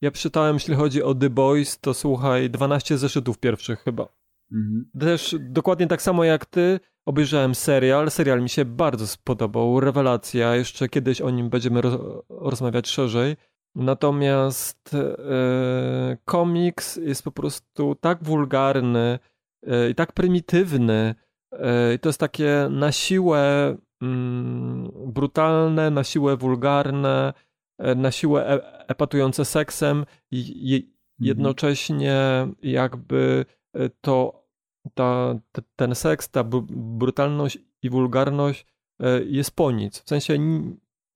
ja 0.00 0.10
przeczytałem, 0.10 0.56
jeśli 0.56 0.74
chodzi 0.74 1.02
o 1.02 1.14
The 1.14 1.30
Boys, 1.30 1.78
to 1.78 1.94
słuchaj, 1.94 2.50
12 2.50 2.98
zeszytów 2.98 3.38
pierwszych 3.38 3.78
chyba. 3.78 4.08
Mhm. 4.52 4.90
Też 5.00 5.36
dokładnie 5.40 5.86
tak 5.86 6.02
samo 6.02 6.24
jak 6.24 6.46
ty, 6.46 6.80
obejrzałem 7.06 7.54
serial. 7.54 8.10
Serial 8.10 8.42
mi 8.42 8.48
się 8.48 8.64
bardzo 8.64 9.06
spodobał. 9.06 9.80
Rewelacja. 9.80 10.56
Jeszcze 10.56 10.88
kiedyś 10.88 11.20
o 11.20 11.30
nim 11.30 11.50
będziemy 11.50 11.80
rozmawiać 12.28 12.88
szerzej. 12.88 13.36
Natomiast 13.74 14.94
e, 14.94 16.16
komiks 16.24 16.96
jest 16.96 17.22
po 17.22 17.32
prostu 17.32 17.94
tak 17.94 18.24
wulgarny 18.24 19.18
e, 19.66 19.90
i 19.90 19.94
tak 19.94 20.12
prymitywny. 20.12 21.14
E, 21.52 21.94
I 21.94 21.98
to 21.98 22.08
jest 22.08 22.20
takie 22.20 22.68
na 22.70 22.92
siłę 22.92 23.76
mm, 24.02 24.90
brutalne, 25.06 25.90
na 25.90 26.04
siłę 26.04 26.36
wulgarne, 26.36 27.32
e, 27.78 27.94
na 27.94 28.10
siłę 28.10 28.48
e, 28.48 28.88
epatujące 28.88 29.44
seksem 29.44 30.06
i, 30.30 30.38
i 30.38 30.76
mhm. 30.76 30.92
jednocześnie 31.18 32.48
jakby 32.62 33.44
e, 33.74 33.88
to 33.88 34.45
ta, 34.94 35.34
ten 35.76 35.94
seks, 35.94 36.28
ta 36.28 36.44
brutalność 36.70 37.58
i 37.82 37.90
wulgarność 37.90 38.66
e, 39.00 39.22
jest 39.24 39.50
po 39.50 39.70
nic. 39.70 40.00
W 40.00 40.08
sensie 40.08 40.38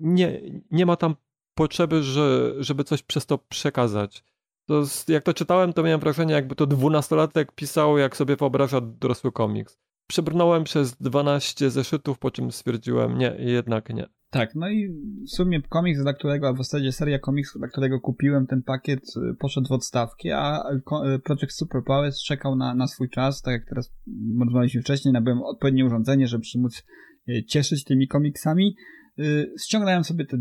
nie, 0.01 0.41
nie 0.71 0.87
ma 0.87 0.97
tam 0.97 1.17
potrzeby, 1.55 2.03
że, 2.03 2.55
żeby 2.59 2.85
coś 2.85 3.03
przez 3.03 3.27
to 3.27 3.39
przekazać. 3.39 4.25
To 4.67 4.83
jak 5.09 5.25
to 5.25 5.35
czytałem, 5.35 5.73
to 5.73 5.83
miałem 5.83 6.01
wrażenie, 6.01 6.35
jakby 6.35 6.55
to 6.55 6.67
dwunastolatek 6.67 7.53
pisał, 7.53 7.99
jak 7.99 8.17
sobie 8.17 8.37
wyobraża 8.37 8.81
dorosły 8.81 9.33
komiks. 9.33 9.79
Przebrnąłem 10.07 10.65
przez 10.65 10.97
12 10.97 11.71
zeszytów, 11.71 12.19
po 12.19 12.31
czym 12.31 12.53
stwierdziłem, 12.53 13.19
nie, 13.19 13.37
jednak 13.39 13.89
nie. 13.89 14.09
Tak, 14.31 14.55
no 14.55 14.69
i 14.69 14.89
w 15.27 15.31
sumie 15.31 15.63
komiks, 15.63 16.03
dla 16.03 16.13
którego, 16.13 16.49
a 16.49 16.53
w 16.53 16.57
zasadzie 16.57 16.93
seria 16.93 17.19
komiksów, 17.19 17.59
dla 17.59 17.69
którego 17.69 18.01
kupiłem 18.01 18.47
ten 18.47 18.63
pakiet, 18.63 19.01
y, 19.17 19.35
poszedł 19.39 19.69
w 19.69 19.73
odstawki, 19.73 20.31
a 20.31 20.63
y, 21.15 21.19
Project 21.19 21.53
Super 21.53 21.83
Powers 21.87 22.23
czekał 22.23 22.57
na, 22.57 22.75
na 22.75 22.87
swój 22.87 23.11
czas, 23.11 23.43
tak 23.43 23.53
jak 23.53 23.69
teraz 23.69 23.95
rozmawialiśmy 24.45 24.83
wcześniej, 24.83 25.13
nabyłem 25.13 25.43
odpowiednie 25.43 25.85
urządzenie, 25.85 26.27
żeby 26.27 26.45
się 26.45 26.59
móc 26.59 26.85
y, 27.29 27.45
cieszyć 27.45 27.85
tymi 27.85 28.09
komiksami. 28.09 28.77
Ściągnąłem 29.61 30.05
sobie 30.05 30.27
to 30.27 30.37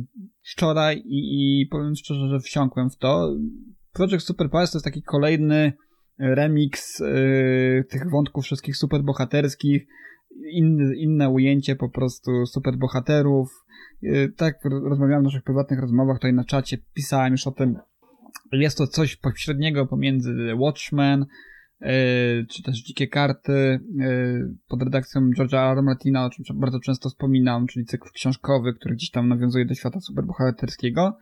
wczoraj 0.53 0.97
i, 1.05 1.61
i 1.61 1.67
powiem 1.67 1.95
szczerze, 1.95 2.29
że 2.29 2.39
wsiąkłem 2.39 2.89
w 2.89 2.97
to. 2.97 3.35
Project 3.93 4.25
Super 4.25 4.49
Powers 4.49 4.71
to 4.71 4.77
jest 4.77 4.85
taki 4.85 5.03
kolejny 5.03 5.73
remix 6.19 7.03
tych 7.89 8.09
wątków 8.09 8.45
wszystkich 8.45 8.77
superbohaterskich, 8.77 9.87
inne, 10.51 10.95
inne 10.95 11.29
ujęcie 11.29 11.75
po 11.75 11.89
prostu 11.89 12.45
superbohaterów. 12.45 13.65
Yy, 14.01 14.33
tak 14.37 14.59
rozmawiałem 14.63 15.23
w 15.23 15.25
naszych 15.25 15.43
prywatnych 15.43 15.79
rozmowach, 15.79 16.17
tutaj 16.17 16.33
na 16.33 16.43
czacie 16.43 16.77
pisałem 16.93 17.31
już 17.31 17.47
o 17.47 17.51
tym. 17.51 17.75
Jest 18.51 18.77
to 18.77 18.87
coś 18.87 19.15
pośredniego 19.15 19.87
pomiędzy 19.87 20.35
Watchmen, 20.57 21.25
yy, 21.81 21.87
czy 22.49 22.63
też 22.63 22.83
Dzikie 22.83 23.07
Karty 23.07 23.79
yy, 23.95 24.55
pod 24.67 24.83
redakcją 24.83 25.21
George'a 25.21 25.71
R. 25.71 25.83
Martina, 25.83 26.25
o 26.25 26.29
czym 26.29 26.59
bardzo 26.59 26.79
często 26.79 27.09
wspominam, 27.09 27.67
czyli 27.67 27.85
cykl 27.85 28.09
książkowy, 28.13 28.73
który 28.73 28.95
gdzieś 28.95 29.11
tam 29.11 29.27
nawiązuje 29.29 29.65
do 29.65 29.73
świata 29.73 29.99
superbohaterskiego. 29.99 31.17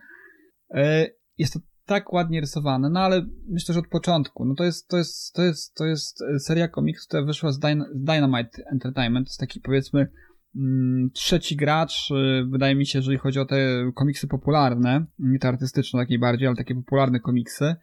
Jest 1.38 1.52
to 1.52 1.60
tak 1.88 2.12
ładnie 2.12 2.40
rysowane, 2.40 2.90
no 2.90 3.00
ale 3.00 3.26
myślę, 3.48 3.72
że 3.72 3.80
od 3.80 3.88
początku. 3.88 4.44
No 4.44 4.54
to 4.54 4.64
jest, 4.64 4.88
to 4.88 4.96
jest, 4.96 5.34
to 5.34 5.42
jest, 5.42 5.74
to 5.74 5.84
jest 5.84 6.22
seria 6.38 6.68
komiksów, 6.68 7.08
która 7.08 7.24
wyszła 7.24 7.52
z, 7.52 7.58
Dyn 7.58 7.84
Dynamite 7.94 8.62
Entertainment. 8.72 9.26
To 9.26 9.30
jest 9.30 9.40
taki 9.40 9.60
powiedzmy 9.60 10.08
mm, 10.56 11.10
trzeci 11.12 11.56
gracz, 11.56 12.10
y, 12.10 12.44
wydaje 12.50 12.74
mi 12.74 12.86
się, 12.86 12.98
jeżeli 12.98 13.18
chodzi 13.18 13.40
o 13.40 13.44
te 13.44 13.56
komiksy 13.94 14.28
popularne, 14.28 15.06
nie 15.18 15.38
te 15.38 15.48
artystyczne 15.48 16.00
takiej 16.00 16.18
bardziej, 16.18 16.48
ale 16.48 16.56
takie 16.56 16.74
popularne 16.74 17.20
komiksy. 17.20 17.76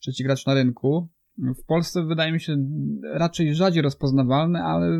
Trzeci 0.00 0.24
gracz 0.24 0.46
na 0.46 0.54
rynku. 0.54 1.08
W 1.38 1.66
Polsce 1.66 2.06
wydaje 2.06 2.32
mi 2.32 2.40
się 2.40 2.56
raczej 3.14 3.54
rzadziej 3.54 3.82
rozpoznawalny, 3.82 4.62
ale 4.62 4.98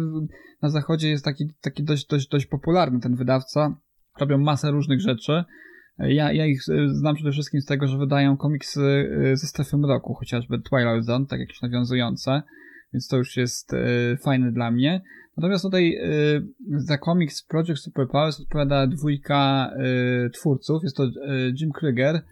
na 0.62 0.68
zachodzie 0.68 1.08
jest 1.08 1.24
taki, 1.24 1.50
taki 1.60 1.84
dość, 1.84 2.06
dość, 2.06 2.28
dość 2.28 2.46
popularny 2.46 3.00
ten 3.00 3.16
wydawca. 3.16 3.76
Robią 4.20 4.38
masę 4.38 4.70
różnych 4.70 5.00
rzeczy. 5.00 5.44
Ja, 5.98 6.32
ja 6.32 6.46
ich 6.46 6.60
e, 6.68 6.88
znam 6.88 7.14
przede 7.14 7.32
wszystkim 7.32 7.60
z 7.60 7.66
tego, 7.66 7.86
że 7.86 7.98
wydają 7.98 8.36
komiksy 8.36 9.10
e, 9.32 9.36
ze 9.36 9.46
strefy 9.46 9.76
mroku, 9.76 10.14
chociażby 10.14 10.58
Twilight 10.58 11.04
Zone, 11.04 11.26
tak 11.26 11.40
jakieś 11.40 11.62
nawiązujące, 11.62 12.42
więc 12.92 13.08
to 13.08 13.16
już 13.16 13.36
jest 13.36 13.74
e, 13.74 14.16
fajne 14.16 14.52
dla 14.52 14.70
mnie. 14.70 15.02
Natomiast 15.36 15.64
tutaj 15.64 15.98
za 16.68 16.98
komiks 16.98 17.42
Project 17.42 17.82
Super 17.82 18.08
Powers 18.08 18.40
odpowiada 18.40 18.86
dwójka 18.86 19.70
twórców. 20.34 20.82
Jest 20.82 20.96
to 20.96 21.10
Jim 21.60 21.72
Krieger, 21.72 22.22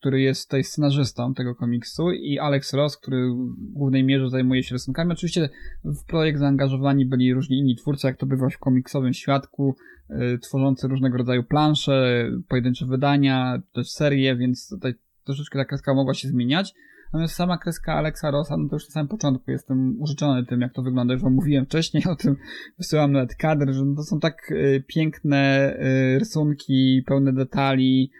który 0.00 0.20
jest 0.20 0.48
tutaj 0.48 0.64
scenarzystą 0.64 1.34
tego 1.34 1.54
komiksu 1.54 2.10
i 2.10 2.38
Alex 2.38 2.74
Ross, 2.74 2.96
który 2.96 3.30
w 3.30 3.72
głównej 3.72 4.04
mierze 4.04 4.28
zajmuje 4.28 4.62
się 4.62 4.74
rysunkami. 4.74 5.12
Oczywiście 5.12 5.48
w 5.84 6.04
projekt 6.06 6.38
zaangażowani 6.38 7.06
byli 7.06 7.34
różni 7.34 7.58
inni 7.58 7.76
twórcy, 7.76 8.06
jak 8.06 8.16
to 8.16 8.26
bywa 8.26 8.48
w 8.48 8.58
komiksowym 8.58 9.12
świadku, 9.12 9.76
Y, 10.10 10.38
tworzący 10.38 10.88
różnego 10.88 11.18
rodzaju 11.18 11.44
plansze, 11.44 12.26
pojedyncze 12.48 12.86
wydania, 12.86 13.62
też 13.72 13.90
serie, 13.90 14.36
więc 14.36 14.68
tutaj 14.68 14.94
troszeczkę 15.24 15.58
ta 15.58 15.64
kreska 15.64 15.94
mogła 15.94 16.14
się 16.14 16.28
zmieniać. 16.28 16.74
Natomiast 17.12 17.34
sama 17.34 17.58
kreska 17.58 17.94
Alexa 17.94 18.30
Rossa, 18.30 18.56
no 18.56 18.68
to 18.68 18.76
już 18.76 18.88
na 18.88 18.92
samym 18.92 19.08
początku 19.08 19.50
jestem 19.50 19.96
użyczony 20.00 20.46
tym, 20.46 20.60
jak 20.60 20.72
to 20.72 20.82
wygląda. 20.82 21.14
Już 21.14 21.22
wam 21.22 21.34
mówiłem 21.34 21.66
wcześniej 21.66 22.04
o 22.12 22.16
tym, 22.16 22.36
wysyłam 22.78 23.12
nawet 23.12 23.34
kadr, 23.34 23.72
że 23.72 23.82
to 23.96 24.02
są 24.02 24.20
tak 24.20 24.50
y, 24.50 24.84
piękne 24.86 25.72
y, 26.14 26.18
rysunki, 26.18 27.02
pełne 27.06 27.32
detali. 27.32 28.10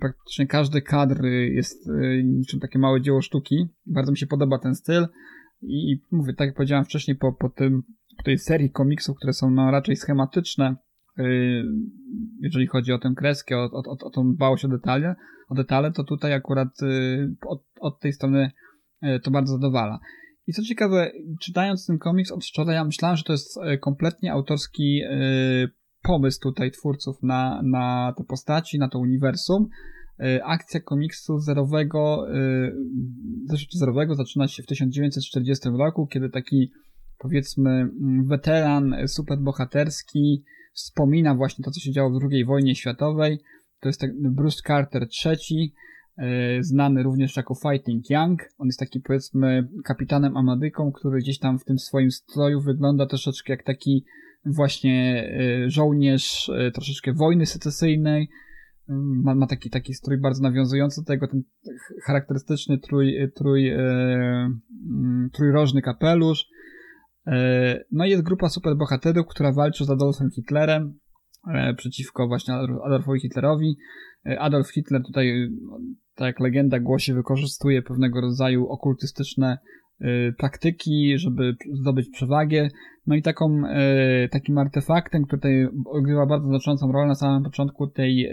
Praktycznie 0.00 0.46
każdy 0.46 0.82
kadr 0.82 1.24
jest 1.50 1.88
niczym 2.24 2.60
takie 2.60 2.78
małe 2.78 3.00
dzieło 3.00 3.22
sztuki. 3.22 3.66
Bardzo 3.86 4.12
mi 4.12 4.18
się 4.18 4.26
podoba 4.26 4.58
ten 4.58 4.74
styl. 4.74 5.06
I 5.62 6.00
mówię, 6.10 6.34
tak 6.34 6.46
jak 6.46 6.56
powiedziałem 6.56 6.84
wcześniej, 6.84 7.16
po, 7.16 7.32
po 7.32 7.48
tym, 7.48 7.82
po 8.16 8.22
tej 8.22 8.38
serii 8.38 8.70
komiksów, 8.70 9.16
które 9.16 9.32
są 9.32 9.50
no, 9.50 9.70
raczej 9.70 9.96
schematyczne, 9.96 10.76
Y, 11.18 11.64
jeżeli 12.40 12.66
chodzi 12.66 12.92
o 12.92 12.98
tę 12.98 13.12
kreskę, 13.16 13.58
o, 13.58 13.70
o, 13.72 13.96
o 14.06 14.10
tą 14.10 14.34
dbałość 14.34 14.64
o 14.64 14.68
detale, 14.68 15.16
o 15.48 15.54
detale, 15.54 15.92
to 15.92 16.04
tutaj 16.04 16.32
akurat 16.32 16.82
y, 16.82 17.34
od, 17.46 17.62
od 17.80 18.00
tej 18.00 18.12
strony 18.12 18.50
to 19.22 19.30
bardzo 19.30 19.52
zadowala. 19.52 19.98
I 20.46 20.52
co 20.52 20.62
ciekawe, 20.62 21.12
czytając 21.42 21.86
ten 21.86 21.98
komiks 21.98 22.32
od 22.32 22.44
wczoraj, 22.44 22.74
ja 22.74 22.84
myślałem, 22.84 23.16
że 23.16 23.24
to 23.24 23.32
jest 23.32 23.58
kompletnie 23.80 24.32
autorski 24.32 25.00
pomysł 26.06 26.40
tutaj 26.40 26.70
twórców 26.70 27.22
na, 27.22 27.62
na 27.62 28.14
te 28.16 28.24
postaci, 28.24 28.78
na 28.78 28.88
to 28.88 28.98
uniwersum. 28.98 29.68
Akcja 30.44 30.80
komiksu 30.80 31.38
zerowego, 31.38 32.26
zeszytu 33.44 33.78
zerowego 33.78 34.14
zaczyna 34.14 34.48
się 34.48 34.62
w 34.62 34.66
1940 34.66 35.68
roku, 35.68 36.06
kiedy 36.06 36.30
taki 36.30 36.70
powiedzmy 37.18 37.70
mm, 37.70 38.26
weteran 38.26 38.94
superbohaterski 39.06 40.44
wspomina 40.72 41.34
właśnie 41.34 41.64
to, 41.64 41.70
co 41.70 41.80
się 41.80 41.92
działo 41.92 42.10
w 42.10 42.32
II 42.32 42.44
wojnie 42.44 42.74
światowej. 42.74 43.40
To 43.80 43.88
jest 43.88 44.02
Bruce 44.14 44.62
Carter 44.66 45.06
III, 45.24 45.74
e, 46.18 46.62
znany 46.62 47.02
również 47.02 47.36
jako 47.36 47.54
Fighting 47.54 48.10
Young. 48.10 48.42
On 48.58 48.66
jest 48.66 48.78
taki 48.78 49.00
powiedzmy 49.00 49.68
kapitanem 49.84 50.36
Amadyką, 50.36 50.92
który 50.92 51.18
gdzieś 51.18 51.38
tam 51.38 51.58
w 51.58 51.64
tym 51.64 51.78
swoim 51.78 52.10
stroju 52.10 52.60
wygląda 52.60 53.06
troszeczkę 53.06 53.52
jak 53.52 53.62
taki 53.62 54.04
właśnie 54.46 55.28
e, 55.64 55.70
żołnierz 55.70 56.48
e, 56.48 56.70
troszeczkę 56.70 57.12
wojny 57.12 57.46
secesyjnej. 57.46 58.28
Ma, 59.24 59.34
ma 59.34 59.46
taki, 59.46 59.70
taki 59.70 59.94
strój 59.94 60.20
bardzo 60.20 60.42
nawiązujący 60.42 61.00
do 61.00 61.06
tego, 61.06 61.28
ten 61.28 61.42
charakterystyczny 62.04 62.78
trój, 62.78 63.16
trój, 63.34 63.70
mm, 63.70 65.30
trójrożny 65.32 65.82
kapelusz. 65.82 66.46
No 67.92 68.04
i 68.04 68.10
jest 68.10 68.22
grupa 68.22 68.48
superbohaterów, 68.48 69.26
która 69.26 69.52
walczy 69.52 69.84
z 69.84 69.90
Adolfem 69.90 70.30
Hitlerem 70.30 70.98
przeciwko 71.76 72.28
właśnie 72.28 72.54
Adolfowi 72.84 73.20
Hitlerowi. 73.20 73.76
Adolf 74.38 74.70
Hitler 74.70 75.02
tutaj, 75.06 75.48
tak 76.14 76.26
jak 76.26 76.40
legenda 76.40 76.80
głosi, 76.80 77.14
wykorzystuje 77.14 77.82
pewnego 77.82 78.20
rodzaju 78.20 78.66
okultystyczne 78.68 79.58
praktyki, 80.38 81.18
żeby 81.18 81.56
zdobyć 81.72 82.08
przewagę. 82.08 82.68
No 83.06 83.14
i 83.14 83.22
taką, 83.22 83.62
takim 84.30 84.58
artefaktem, 84.58 85.24
który 85.24 85.38
tutaj 85.38 85.68
odgrywa 85.86 86.26
bardzo 86.26 86.48
znaczącą 86.48 86.92
rolę 86.92 87.06
na 87.06 87.14
samym 87.14 87.42
początku 87.42 87.86
tej, 87.86 88.30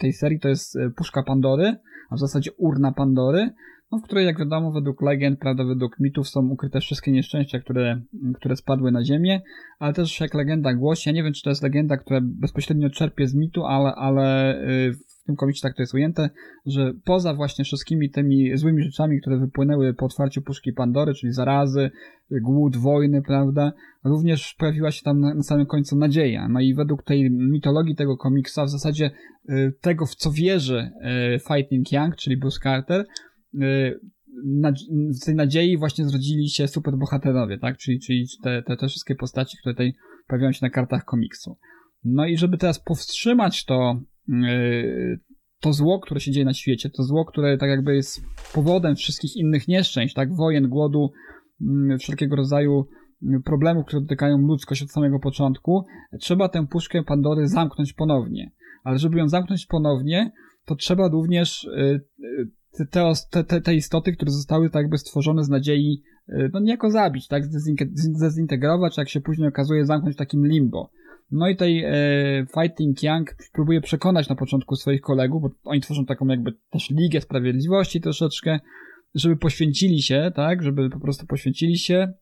tej 0.00 0.12
serii, 0.12 0.40
to 0.40 0.48
jest 0.48 0.78
puszka 0.96 1.22
Pandory, 1.22 1.76
a 2.10 2.16
w 2.16 2.18
zasadzie 2.18 2.50
urna 2.52 2.92
Pandory, 2.92 3.50
no, 3.92 3.98
w 3.98 4.02
której, 4.02 4.26
jak 4.26 4.38
wiadomo, 4.38 4.72
według 4.72 5.02
legend, 5.02 5.38
prawda, 5.38 5.64
według 5.64 6.00
mitów 6.00 6.28
są 6.28 6.48
ukryte 6.48 6.80
wszystkie 6.80 7.12
nieszczęścia, 7.12 7.58
które, 7.60 8.00
które 8.34 8.56
spadły 8.56 8.92
na 8.92 9.04
ziemię, 9.04 9.40
ale 9.78 9.92
też 9.92 10.20
jak 10.20 10.34
legenda 10.34 10.74
głosi, 10.74 11.08
ja 11.08 11.14
nie 11.14 11.22
wiem, 11.22 11.32
czy 11.32 11.42
to 11.42 11.50
jest 11.50 11.62
legenda, 11.62 11.96
która 11.96 12.20
bezpośrednio 12.22 12.90
czerpie 12.90 13.26
z 13.26 13.34
mitu, 13.34 13.64
ale, 13.64 13.94
ale 13.94 14.56
y, 14.68 14.92
w 15.22 15.26
tym 15.26 15.36
komiksie 15.36 15.62
tak 15.62 15.76
to 15.76 15.82
jest 15.82 15.94
ujęte, 15.94 16.30
że 16.66 16.92
poza 17.04 17.34
właśnie 17.34 17.64
wszystkimi 17.64 18.10
tymi 18.10 18.56
złymi 18.56 18.82
rzeczami, 18.82 19.20
które 19.20 19.38
wypłynęły 19.38 19.94
po 19.94 20.06
otwarciu 20.06 20.42
puszki 20.42 20.72
Pandory, 20.72 21.14
czyli 21.14 21.32
zarazy, 21.32 21.90
głód, 22.30 22.76
wojny, 22.76 23.22
prawda, 23.22 23.72
również 24.04 24.54
pojawiła 24.58 24.90
się 24.90 25.02
tam 25.02 25.20
na, 25.20 25.34
na 25.34 25.42
samym 25.42 25.66
końcu 25.66 25.96
nadzieja. 25.96 26.48
No 26.48 26.60
i 26.60 26.74
według 26.74 27.02
tej 27.02 27.30
mitologii 27.30 27.96
tego 27.96 28.16
komiksa, 28.16 28.64
w 28.64 28.70
zasadzie 28.70 29.10
y, 29.50 29.72
tego, 29.80 30.06
w 30.06 30.14
co 30.14 30.30
wierzy 30.30 30.90
y, 31.36 31.38
Fighting 31.38 31.92
Young, 31.92 32.16
czyli 32.16 32.36
Bruce 32.36 32.60
Carter, 32.62 33.06
Y, 33.54 34.00
w 35.20 35.24
tej 35.24 35.34
nadziei 35.34 35.78
właśnie 35.78 36.04
zrodzili 36.04 36.48
się 36.48 36.68
superbohaterowie, 36.68 37.58
tak? 37.58 37.78
Czyli, 37.78 38.00
czyli 38.00 38.26
te, 38.42 38.62
te, 38.62 38.76
te 38.76 38.88
wszystkie 38.88 39.14
postaci, 39.14 39.56
które 39.60 39.74
tutaj 39.74 39.94
pojawiają 40.28 40.52
się 40.52 40.58
na 40.62 40.70
kartach 40.70 41.04
komiksu. 41.04 41.56
No 42.04 42.26
i 42.26 42.36
żeby 42.36 42.58
teraz 42.58 42.80
powstrzymać 42.80 43.64
to, 43.64 44.00
to 45.60 45.72
zło, 45.72 46.00
które 46.00 46.20
się 46.20 46.30
dzieje 46.30 46.44
na 46.44 46.54
świecie, 46.54 46.90
to 46.90 47.02
zło, 47.02 47.24
które 47.24 47.58
tak 47.58 47.70
jakby 47.70 47.94
jest 47.94 48.24
powodem 48.54 48.96
wszystkich 48.96 49.36
innych 49.36 49.68
nieszczęść, 49.68 50.14
tak? 50.14 50.36
Wojen, 50.36 50.68
głodu, 50.68 51.10
mm, 51.60 51.98
wszelkiego 51.98 52.36
rodzaju 52.36 52.86
problemów, 53.44 53.86
które 53.86 54.02
dotykają 54.02 54.38
ludzkość 54.38 54.82
od 54.82 54.90
samego 54.90 55.18
początku, 55.18 55.84
trzeba 56.20 56.48
tę 56.48 56.66
puszkę 56.66 57.02
Pandory 57.02 57.48
zamknąć 57.48 57.92
ponownie. 57.92 58.52
Ale 58.84 58.98
żeby 58.98 59.18
ją 59.18 59.28
zamknąć 59.28 59.66
ponownie, 59.66 60.32
to 60.64 60.74
trzeba 60.74 61.08
również 61.08 61.64
y, 61.64 62.00
te, 63.30 63.44
te, 63.44 63.60
te 63.60 63.74
istoty, 63.74 64.12
które 64.12 64.30
zostały 64.30 64.70
tak 64.70 64.82
jakby 64.82 64.98
stworzone 64.98 65.44
z 65.44 65.48
nadziei, 65.48 66.02
y, 66.28 66.50
no 66.52 66.60
niejako 66.60 66.90
zabić, 66.90 67.28
tak, 67.28 67.42
zdezintegrować, 67.94 68.98
jak 68.98 69.08
się 69.08 69.20
później 69.20 69.48
okazuje, 69.48 69.86
zamknąć 69.86 70.16
w 70.16 70.18
takim 70.18 70.46
limbo. 70.46 70.90
No 71.32 71.48
i 71.48 71.56
tej 71.56 71.84
e, 71.84 71.92
Fighting 72.54 73.02
Young 73.02 73.36
próbuje 73.52 73.80
przekonać 73.80 74.28
na 74.28 74.36
początku 74.36 74.76
swoich 74.76 75.00
kolegów, 75.00 75.42
bo 75.42 75.50
oni 75.64 75.80
tworzą 75.80 76.04
taką 76.04 76.26
jakby 76.26 76.52
też 76.70 76.90
Ligę 76.90 77.20
Sprawiedliwości 77.20 78.00
troszeczkę, 78.00 78.60
żeby 79.14 79.36
poświęcili 79.36 80.02
się, 80.02 80.32
tak, 80.34 80.62
żeby 80.62 80.90
po 80.90 81.00
prostu 81.00 81.26
poświęcili 81.26 81.78
się 81.78 82.12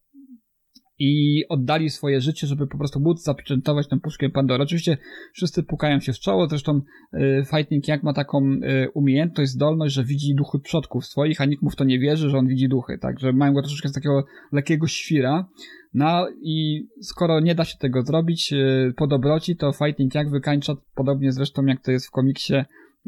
i 1.00 1.44
oddali 1.48 1.90
swoje 1.90 2.20
życie, 2.20 2.46
żeby 2.46 2.66
po 2.66 2.78
prostu 2.78 3.00
móc 3.00 3.22
zapieczętować 3.22 3.88
tę 3.88 4.00
puszkę 4.00 4.30
Pandory. 4.30 4.62
Oczywiście 4.62 4.98
wszyscy 5.32 5.62
pukają 5.62 6.00
się 6.00 6.12
w 6.12 6.18
czoło, 6.18 6.48
zresztą 6.48 6.80
y, 7.14 7.44
Fighting 7.50 7.88
jak 7.88 8.02
ma 8.02 8.12
taką 8.12 8.44
y, 8.44 8.90
umiejętność, 8.94 9.50
zdolność, 9.50 9.94
że 9.94 10.04
widzi 10.04 10.34
duchy 10.34 10.58
przodków 10.58 11.06
swoich, 11.06 11.40
a 11.40 11.44
nikt 11.44 11.62
mu 11.62 11.70
w 11.70 11.76
to 11.76 11.84
nie 11.84 11.98
wierzy, 11.98 12.30
że 12.30 12.38
on 12.38 12.46
widzi 12.46 12.68
duchy, 12.68 12.98
tak, 12.98 13.20
że 13.20 13.32
mają 13.32 13.52
go 13.52 13.62
troszeczkę 13.62 13.88
z 13.88 13.92
takiego 13.92 14.24
lekkiego 14.52 14.86
świra. 14.86 15.48
No 15.94 16.28
i 16.42 16.86
skoro 17.02 17.40
nie 17.40 17.54
da 17.54 17.64
się 17.64 17.78
tego 17.78 18.02
zrobić 18.02 18.52
y, 18.52 18.94
po 18.96 19.06
dobroci, 19.06 19.56
to 19.56 19.72
Fighting 19.72 20.14
jak 20.14 20.30
wykańcza, 20.30 20.74
podobnie 20.94 21.32
zresztą 21.32 21.64
jak 21.66 21.82
to 21.82 21.90
jest 21.90 22.06
w 22.06 22.10
komiksie 22.10 22.54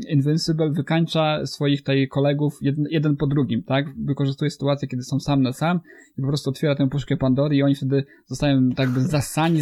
Invincible 0.08 0.70
wykańcza 0.70 1.46
swoich 1.46 1.80
tutaj 1.80 2.08
kolegów 2.08 2.58
jeden, 2.60 2.84
jeden, 2.90 3.16
po 3.16 3.26
drugim, 3.26 3.62
tak? 3.62 3.86
Wykorzystuje 4.04 4.50
sytuację, 4.50 4.88
kiedy 4.88 5.02
są 5.02 5.20
sam 5.20 5.42
na 5.42 5.52
sam 5.52 5.80
i 6.18 6.22
po 6.22 6.28
prostu 6.28 6.50
otwiera 6.50 6.74
tę 6.74 6.88
puszkę 6.88 7.16
Pandory 7.16 7.56
i 7.56 7.62
oni 7.62 7.74
wtedy 7.74 8.04
zostają 8.26 8.68
tak 8.70 8.78
jakby 8.78 9.00
zasani, 9.00 9.60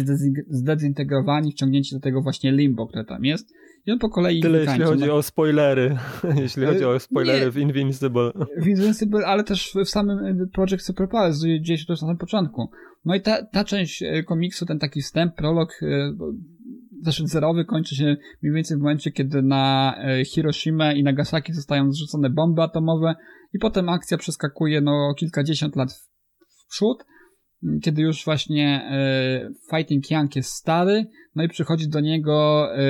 zdezintegrowani, 0.49 1.51
wciągnięci 1.51 1.95
do 1.95 2.01
tego 2.01 2.21
właśnie 2.21 2.51
limbo, 2.51 2.87
które 2.87 3.05
tam 3.05 3.25
jest. 3.25 3.53
I 3.85 3.91
on 3.91 3.99
po 3.99 4.09
kolei 4.09 4.41
Tyle 4.41 4.59
wykańczy. 4.59 4.81
jeśli 4.81 4.93
chodzi 4.93 5.07
no. 5.07 5.15
o 5.15 5.23
spoilery. 5.23 5.97
jeśli 6.41 6.65
chodzi 6.65 6.85
o 6.85 6.99
spoilery 6.99 7.45
Nie. 7.45 7.51
w 7.51 7.57
Invincible. 7.57 8.31
W 8.57 8.67
Invincible, 8.67 9.25
ale 9.25 9.43
też 9.43 9.73
w 9.85 9.89
samym 9.89 10.49
Project 10.53 10.85
Super 10.85 11.09
Palace 11.09 11.39
dzieje 11.61 11.77
się 11.77 11.85
to 11.85 11.93
już 11.93 12.01
na 12.01 12.07
samym 12.07 12.17
początku. 12.17 12.69
No 13.05 13.15
i 13.15 13.21
ta, 13.21 13.45
ta 13.45 13.63
część 13.63 14.03
e, 14.03 14.23
komiksu, 14.23 14.65
ten 14.65 14.79
taki 14.79 15.01
wstęp, 15.01 15.35
prolog, 15.35 15.79
zeszyt 17.01 17.29
zerowy 17.29 17.65
kończy 17.65 17.95
się 17.95 18.17
mniej 18.41 18.55
więcej 18.55 18.77
w 18.77 18.79
momencie, 18.79 19.11
kiedy 19.11 19.41
na 19.41 19.95
e, 19.97 20.25
Hiroshima 20.25 20.93
i 20.93 21.03
Nagasaki 21.03 21.53
zostają 21.53 21.91
zrzucone 21.91 22.29
bomby 22.29 22.61
atomowe 22.61 23.15
i 23.53 23.59
potem 23.59 23.89
akcja 23.89 24.17
przeskakuje 24.17 24.81
no 24.81 25.13
kilkadziesiąt 25.17 25.75
lat 25.75 25.93
w, 25.93 26.67
przód, 26.69 27.05
kiedy 27.81 28.01
już 28.01 28.25
właśnie 28.25 28.87
e, 28.91 29.49
Fighting 29.75 30.11
Young 30.11 30.35
jest 30.35 30.49
stary, 30.49 31.05
no 31.35 31.43
i 31.43 31.47
przychodzi 31.47 31.89
do 31.89 31.99
niego 31.99 32.67
e, 32.75 32.81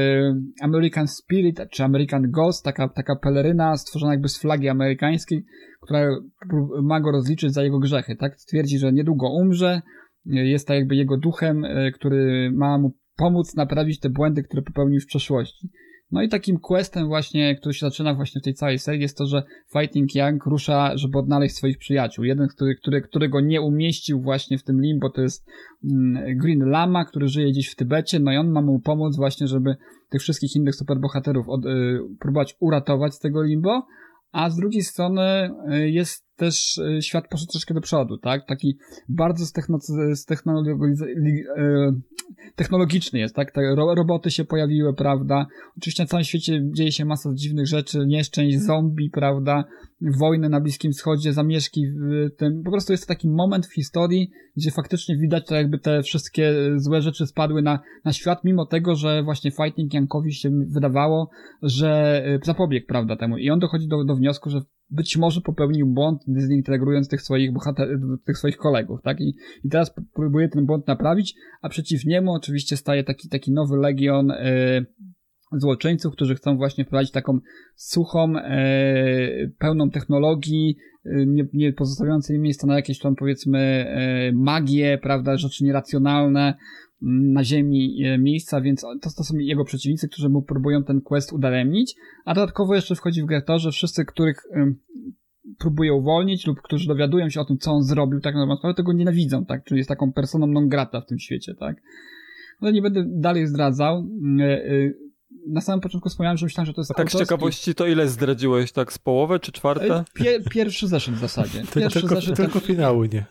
American 0.61 1.07
Spirit, 1.07 1.61
czy 1.71 1.83
American 1.83 2.31
Ghost, 2.31 2.65
taka, 2.65 2.89
taka 2.89 3.15
peleryna 3.15 3.77
stworzona 3.77 4.13
jakby 4.13 4.29
z 4.29 4.39
flagi 4.39 4.69
amerykańskiej, 4.69 5.45
która 5.81 6.09
ma 6.81 6.99
go 6.99 7.11
rozliczyć 7.11 7.53
za 7.53 7.63
jego 7.63 7.79
grzechy, 7.79 8.15
tak? 8.15 8.35
Twierdzi, 8.49 8.77
że 8.77 8.93
niedługo 8.93 9.27
umrze, 9.33 9.81
jest 10.25 10.67
tak 10.67 10.77
jakby 10.77 10.95
jego 10.95 11.17
duchem, 11.17 11.63
który 11.93 12.51
ma 12.53 12.77
mu 12.77 12.91
pomóc 13.21 13.55
naprawić 13.55 13.99
te 13.99 14.09
błędy, 14.09 14.43
które 14.43 14.61
popełnił 14.61 14.99
w 14.99 15.05
przeszłości. 15.05 15.69
No 16.11 16.21
i 16.21 16.29
takim 16.29 16.59
questem 16.59 17.07
właśnie, 17.07 17.55
który 17.55 17.73
się 17.73 17.85
zaczyna 17.85 18.13
właśnie 18.13 18.41
w 18.41 18.43
tej 18.43 18.53
całej 18.53 18.79
serii 18.79 19.01
jest 19.01 19.17
to, 19.17 19.25
że 19.25 19.43
Fighting 19.73 20.15
Young 20.15 20.45
rusza, 20.45 20.97
żeby 20.97 21.17
odnaleźć 21.17 21.55
swoich 21.55 21.77
przyjaciół. 21.77 22.25
Jeden, 22.25 22.47
który, 22.47 22.75
który, 22.75 23.01
którego 23.01 23.41
nie 23.41 23.61
umieścił 23.61 24.21
właśnie 24.21 24.57
w 24.57 24.63
tym 24.63 24.81
limbo, 24.81 25.09
to 25.09 25.21
jest 25.21 25.49
mm, 25.83 26.37
Green 26.37 26.59
Lama, 26.59 27.05
który 27.05 27.27
żyje 27.27 27.51
gdzieś 27.51 27.69
w 27.69 27.75
Tybecie, 27.75 28.19
no 28.19 28.31
i 28.31 28.37
on 28.37 28.51
ma 28.51 28.61
mu 28.61 28.79
pomóc 28.79 29.15
właśnie, 29.15 29.47
żeby 29.47 29.75
tych 30.09 30.21
wszystkich 30.21 30.55
innych 30.55 30.75
superbohaterów 30.75 31.49
od, 31.49 31.65
y, 31.65 31.99
próbować 32.19 32.55
uratować 32.59 33.15
z 33.15 33.19
tego 33.19 33.43
limbo, 33.43 33.87
a 34.31 34.49
z 34.49 34.55
drugiej 34.55 34.81
strony 34.81 35.51
y, 35.73 35.89
jest 35.89 36.30
też 36.35 36.77
y, 36.77 37.01
świat 37.01 37.27
poszedł 37.27 37.51
troszkę 37.51 37.73
do 37.73 37.81
przodu, 37.81 38.17
tak? 38.17 38.45
Taki 38.47 38.77
bardzo 39.09 39.45
stechno, 39.45 39.77
technologiczny 42.55 43.19
jest, 43.19 43.35
tak? 43.35 43.51
Te 43.51 43.75
ro, 43.75 43.95
roboty 43.95 44.31
się 44.31 44.45
pojawiły, 44.45 44.93
prawda? 44.93 45.47
Oczywiście 45.77 46.03
na 46.03 46.07
całym 46.07 46.23
świecie 46.23 46.61
dzieje 46.73 46.91
się 46.91 47.05
masa 47.05 47.29
dziwnych 47.33 47.67
rzeczy, 47.67 48.05
nieszczęść, 48.07 48.59
zombie, 48.59 49.09
prawda? 49.09 49.63
Wojny 50.19 50.49
na 50.49 50.61
Bliskim 50.61 50.91
Wschodzie, 50.91 51.33
zamieszki 51.33 51.85
w 51.87 52.35
tym. 52.37 52.63
Po 52.63 52.71
prostu 52.71 52.93
jest 52.93 53.03
to 53.03 53.13
taki 53.13 53.29
moment 53.29 53.67
w 53.67 53.73
historii, 53.73 54.31
gdzie 54.57 54.71
faktycznie 54.71 55.17
widać 55.17 55.47
to 55.47 55.55
jakby 55.55 55.79
te 55.79 56.03
wszystkie 56.03 56.53
złe 56.75 57.01
rzeczy 57.01 57.27
spadły 57.27 57.61
na, 57.61 57.79
na 58.05 58.13
świat, 58.13 58.43
mimo 58.43 58.65
tego, 58.65 58.95
że 58.95 59.23
właśnie 59.23 59.51
Fighting 59.51 59.93
Yankowi 59.93 60.33
się 60.33 60.49
wydawało, 60.69 61.29
że 61.61 62.23
zapobiegł, 62.43 62.87
prawda, 62.87 63.15
temu. 63.15 63.37
I 63.37 63.49
on 63.49 63.59
dochodzi 63.59 63.87
do, 63.87 64.03
do 64.03 64.15
wniosku, 64.15 64.49
że 64.49 64.61
być 64.91 65.17
może 65.17 65.41
popełnił 65.41 65.87
błąd, 65.87 66.21
dezintegrując 66.27 67.07
tych 67.07 67.21
swoich 67.21 67.53
bohater, 67.53 67.99
tych 68.25 68.37
swoich 68.37 68.57
kolegów, 68.57 69.01
tak? 69.03 69.21
I, 69.21 69.35
i 69.63 69.69
teraz 69.69 69.93
próbuje 70.13 70.49
ten 70.49 70.65
błąd 70.65 70.87
naprawić, 70.87 71.35
a 71.61 71.69
przeciw 71.69 72.05
niemu 72.05 72.33
oczywiście 72.33 72.77
staje 72.77 73.03
taki, 73.03 73.29
taki 73.29 73.51
nowy 73.51 73.77
legion 73.77 74.31
e, 74.31 74.85
złoczyńców, 75.51 76.13
którzy 76.13 76.35
chcą 76.35 76.57
właśnie 76.57 76.85
wprowadzić 76.85 77.11
taką 77.11 77.39
suchą, 77.75 78.37
e, 78.37 79.47
pełną 79.59 79.89
technologii, 79.89 80.77
e, 81.05 81.25
nie, 81.25 81.45
nie 81.53 81.73
pozostawiającej 81.73 82.39
miejsca 82.39 82.67
na 82.67 82.75
jakieś 82.75 82.99
tam 82.99 83.15
powiedzmy 83.15 83.59
e, 83.59 84.31
magię, 84.33 84.99
prawda, 85.01 85.37
rzeczy 85.37 85.63
nieracjonalne, 85.63 86.53
na 87.01 87.43
ziemi 87.43 88.03
e, 88.03 88.17
miejsca, 88.17 88.61
więc 88.61 88.81
to, 88.81 89.09
to 89.17 89.23
są 89.23 89.37
jego 89.37 89.65
przeciwnicy, 89.65 90.09
którzy 90.09 90.29
mu 90.29 90.41
próbują 90.41 90.83
ten 90.83 91.01
quest 91.01 91.33
udaremnić, 91.33 91.95
a 92.25 92.33
dodatkowo 92.33 92.75
jeszcze 92.75 92.95
wchodzi 92.95 93.21
w 93.21 93.25
grę 93.25 93.41
to, 93.41 93.59
że 93.59 93.71
wszyscy, 93.71 94.05
których 94.05 94.43
ym, 94.55 94.75
próbuje 95.59 95.93
uwolnić 95.93 96.47
lub 96.47 96.61
którzy 96.61 96.87
dowiadują 96.87 97.29
się 97.29 97.41
o 97.41 97.45
tym, 97.45 97.57
co 97.57 97.71
on 97.71 97.83
zrobił, 97.83 98.19
tak 98.19 98.35
naprawdę 98.35 98.73
tego 98.73 98.93
nienawidzą, 98.93 99.45
tak, 99.45 99.63
czyli 99.63 99.77
jest 99.77 99.89
taką 99.89 100.13
personą 100.13 100.47
non 100.47 100.69
grata 100.69 101.01
w 101.01 101.05
tym 101.05 101.19
świecie, 101.19 101.55
tak. 101.55 101.81
Ale 102.61 102.73
nie 102.73 102.81
będę 102.81 103.05
dalej 103.07 103.47
zdradzał. 103.47 104.07
Yy, 104.37 105.11
na 105.47 105.61
samym 105.61 105.81
początku 105.81 106.09
wspomniałem, 106.09 106.37
że 106.37 106.45
myślałem, 106.45 106.65
że 106.65 106.73
to 106.73 106.81
jest 106.81 106.91
A 106.91 106.93
tak 106.93 107.11
z 107.11 107.17
ciekawości 107.17 107.75
to 107.75 107.87
ile 107.87 108.07
zdradziłeś? 108.07 108.71
Tak 108.71 108.93
z 108.93 108.97
połowę 108.99 109.39
czy 109.39 109.51
czwarte? 109.51 110.03
Pier, 110.13 110.43
pierwszy 110.43 110.87
zeszyt 110.87 111.15
w 111.15 111.19
zasadzie. 111.19 111.63
Pierwszy 111.75 111.99
tylko, 111.99 112.15
zeszyt. 112.15 112.35
tylko 112.35 112.59
finały 112.59 113.09
nie. 113.09 113.25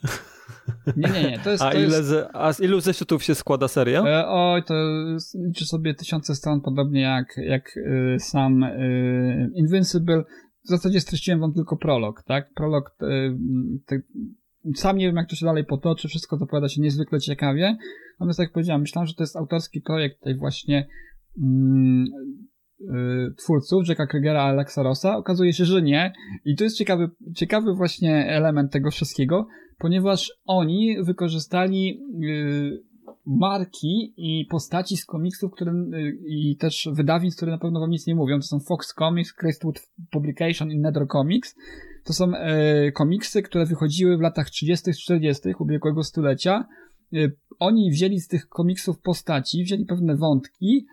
Nie, 0.96 1.10
nie, 1.10 1.30
nie. 1.30 1.38
To 1.38 1.50
jest, 1.50 1.62
A, 1.62 1.70
to 1.70 1.78
ile 1.78 1.96
jest, 1.96 2.08
z, 2.08 2.30
a 2.32 2.52
z 2.52 2.60
ilu 2.60 2.80
zeszytów 2.80 3.24
się 3.24 3.34
składa 3.34 3.68
seria? 3.68 4.02
E, 4.02 4.28
oj, 4.28 4.62
to 4.64 4.74
liczy 5.46 5.64
sobie 5.64 5.94
tysiące 5.94 6.34
stron, 6.34 6.60
podobnie 6.60 7.00
jak, 7.00 7.26
jak 7.36 7.76
y, 7.76 8.16
sam 8.18 8.62
y, 8.62 9.50
Invincible. 9.54 10.24
W 10.64 10.68
zasadzie 10.68 11.00
streściłem 11.00 11.40
wam 11.40 11.52
tylko 11.52 11.76
prolog, 11.76 12.22
tak? 12.22 12.54
Prolog, 12.54 12.90
y, 13.02 13.36
te, 13.86 14.00
sam 14.74 14.96
nie 14.96 15.06
wiem, 15.06 15.16
jak 15.16 15.28
to 15.28 15.36
się 15.36 15.46
dalej 15.46 15.64
potoczy, 15.64 16.08
wszystko 16.08 16.36
zapowiada 16.36 16.68
się 16.68 16.82
niezwykle 16.82 17.20
ciekawie. 17.20 17.76
Natomiast 18.20 18.36
tak 18.36 18.44
jak 18.44 18.52
powiedziałem, 18.52 18.80
myślałem, 18.80 19.06
że 19.06 19.14
to 19.14 19.22
jest 19.22 19.36
autorski 19.36 19.80
projekt 19.80 20.18
tutaj 20.18 20.36
właśnie 20.36 20.86
mm, 21.42 22.04
y, 22.80 23.34
twórców, 23.36 23.88
Jacka 23.88 24.06
Krygera, 24.06 24.42
Alexa 24.42 24.82
Rossa. 24.82 25.16
Okazuje 25.16 25.52
się, 25.52 25.64
że 25.64 25.82
nie. 25.82 26.12
I 26.44 26.56
to 26.56 26.64
jest 26.64 26.76
ciekawy, 26.76 27.10
ciekawy 27.36 27.74
właśnie 27.74 28.26
element 28.28 28.72
tego 28.72 28.90
wszystkiego, 28.90 29.46
ponieważ 29.80 30.32
oni 30.44 30.96
wykorzystali 31.02 32.02
y, 32.24 32.82
marki 33.26 34.14
i 34.16 34.46
postaci 34.50 34.96
z 34.96 35.04
komiksów, 35.06 35.52
które 35.52 35.72
y, 35.72 36.18
i 36.26 36.56
też 36.56 36.88
wydawnictw, 36.92 37.36
które 37.36 37.52
na 37.52 37.58
pewno 37.58 37.80
wam 37.80 37.90
nic 37.90 38.06
nie 38.06 38.14
mówią. 38.14 38.36
To 38.36 38.46
są 38.46 38.60
Fox 38.60 38.94
Comics, 38.94 39.32
Crestwood 39.32 39.88
Publication 40.10 40.70
i 40.70 40.78
Nether 40.78 41.06
Comics. 41.12 41.56
To 42.04 42.12
są 42.12 42.34
e, 42.34 42.92
komiksy, 42.92 43.42
które 43.42 43.66
wychodziły 43.66 44.16
w 44.16 44.20
latach 44.20 44.50
30., 44.50 44.92
40. 44.92 45.42
ubiegłego 45.58 46.02
stulecia. 46.02 46.68
Y, 47.14 47.36
oni 47.58 47.90
wzięli 47.90 48.20
z 48.20 48.28
tych 48.28 48.48
komiksów 48.48 49.00
postaci, 49.00 49.64
wzięli 49.64 49.86
pewne 49.86 50.16
wątki 50.16 50.86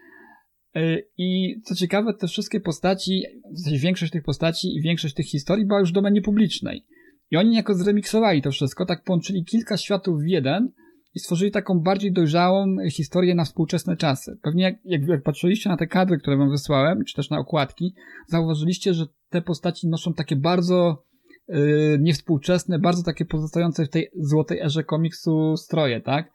y, 0.76 1.08
i 1.18 1.62
co 1.62 1.76
ciekawe, 1.76 2.14
te 2.14 2.28
wszystkie 2.28 2.60
postaci, 2.60 3.24
w 3.52 3.58
zasadzie 3.58 3.80
większość 3.80 4.12
tych 4.12 4.24
postaci 4.24 4.76
i 4.76 4.82
większość 4.82 5.14
tych 5.14 5.26
historii 5.26 5.66
była 5.66 5.80
już 5.80 5.90
w 5.90 5.94
domenie 5.94 6.22
publicznej. 6.22 6.86
I 7.32 7.38
oni 7.38 7.50
niejako 7.50 7.74
zremiksowali 7.74 8.42
to 8.42 8.52
wszystko, 8.52 8.86
tak 8.86 9.04
połączyli 9.04 9.46
kilka 9.46 9.78
światów 9.78 10.22
w 10.22 10.28
jeden 10.28 10.72
i 11.14 11.20
stworzyli 11.20 11.52
taką 11.52 11.80
bardziej 11.80 12.12
dojrzałą 12.12 12.76
historię 12.92 13.36
na 13.36 13.46
współczesne 13.46 13.98
czasy. 13.98 14.38
Pewnie 14.42 14.64
jak, 14.64 14.76
jak, 14.86 15.08
jak 15.08 15.24
patrzyliście 15.24 15.70
na 15.70 15.78
te 15.78 15.88
kadry, 15.88 16.18
które 16.18 16.38
wam 16.38 16.50
wysłałem, 16.50 17.06
czy 17.06 17.16
też 17.16 17.30
na 17.30 17.40
okładki, 17.40 17.94
zauważyliście, 18.28 18.94
że 18.94 19.06
te 19.30 19.42
postaci 19.42 19.88
noszą 19.88 20.14
takie 20.14 20.36
bardzo 20.36 21.04
yy, 21.48 21.98
niewspółczesne, 22.00 22.80
bardzo 22.80 23.04
takie 23.04 23.26
pozostające 23.26 23.86
w 23.86 23.90
tej 23.90 24.10
złotej 24.16 24.60
erze 24.60 24.84
komiksu 24.84 25.58
stroje, 25.58 26.02
tak? 26.02 26.32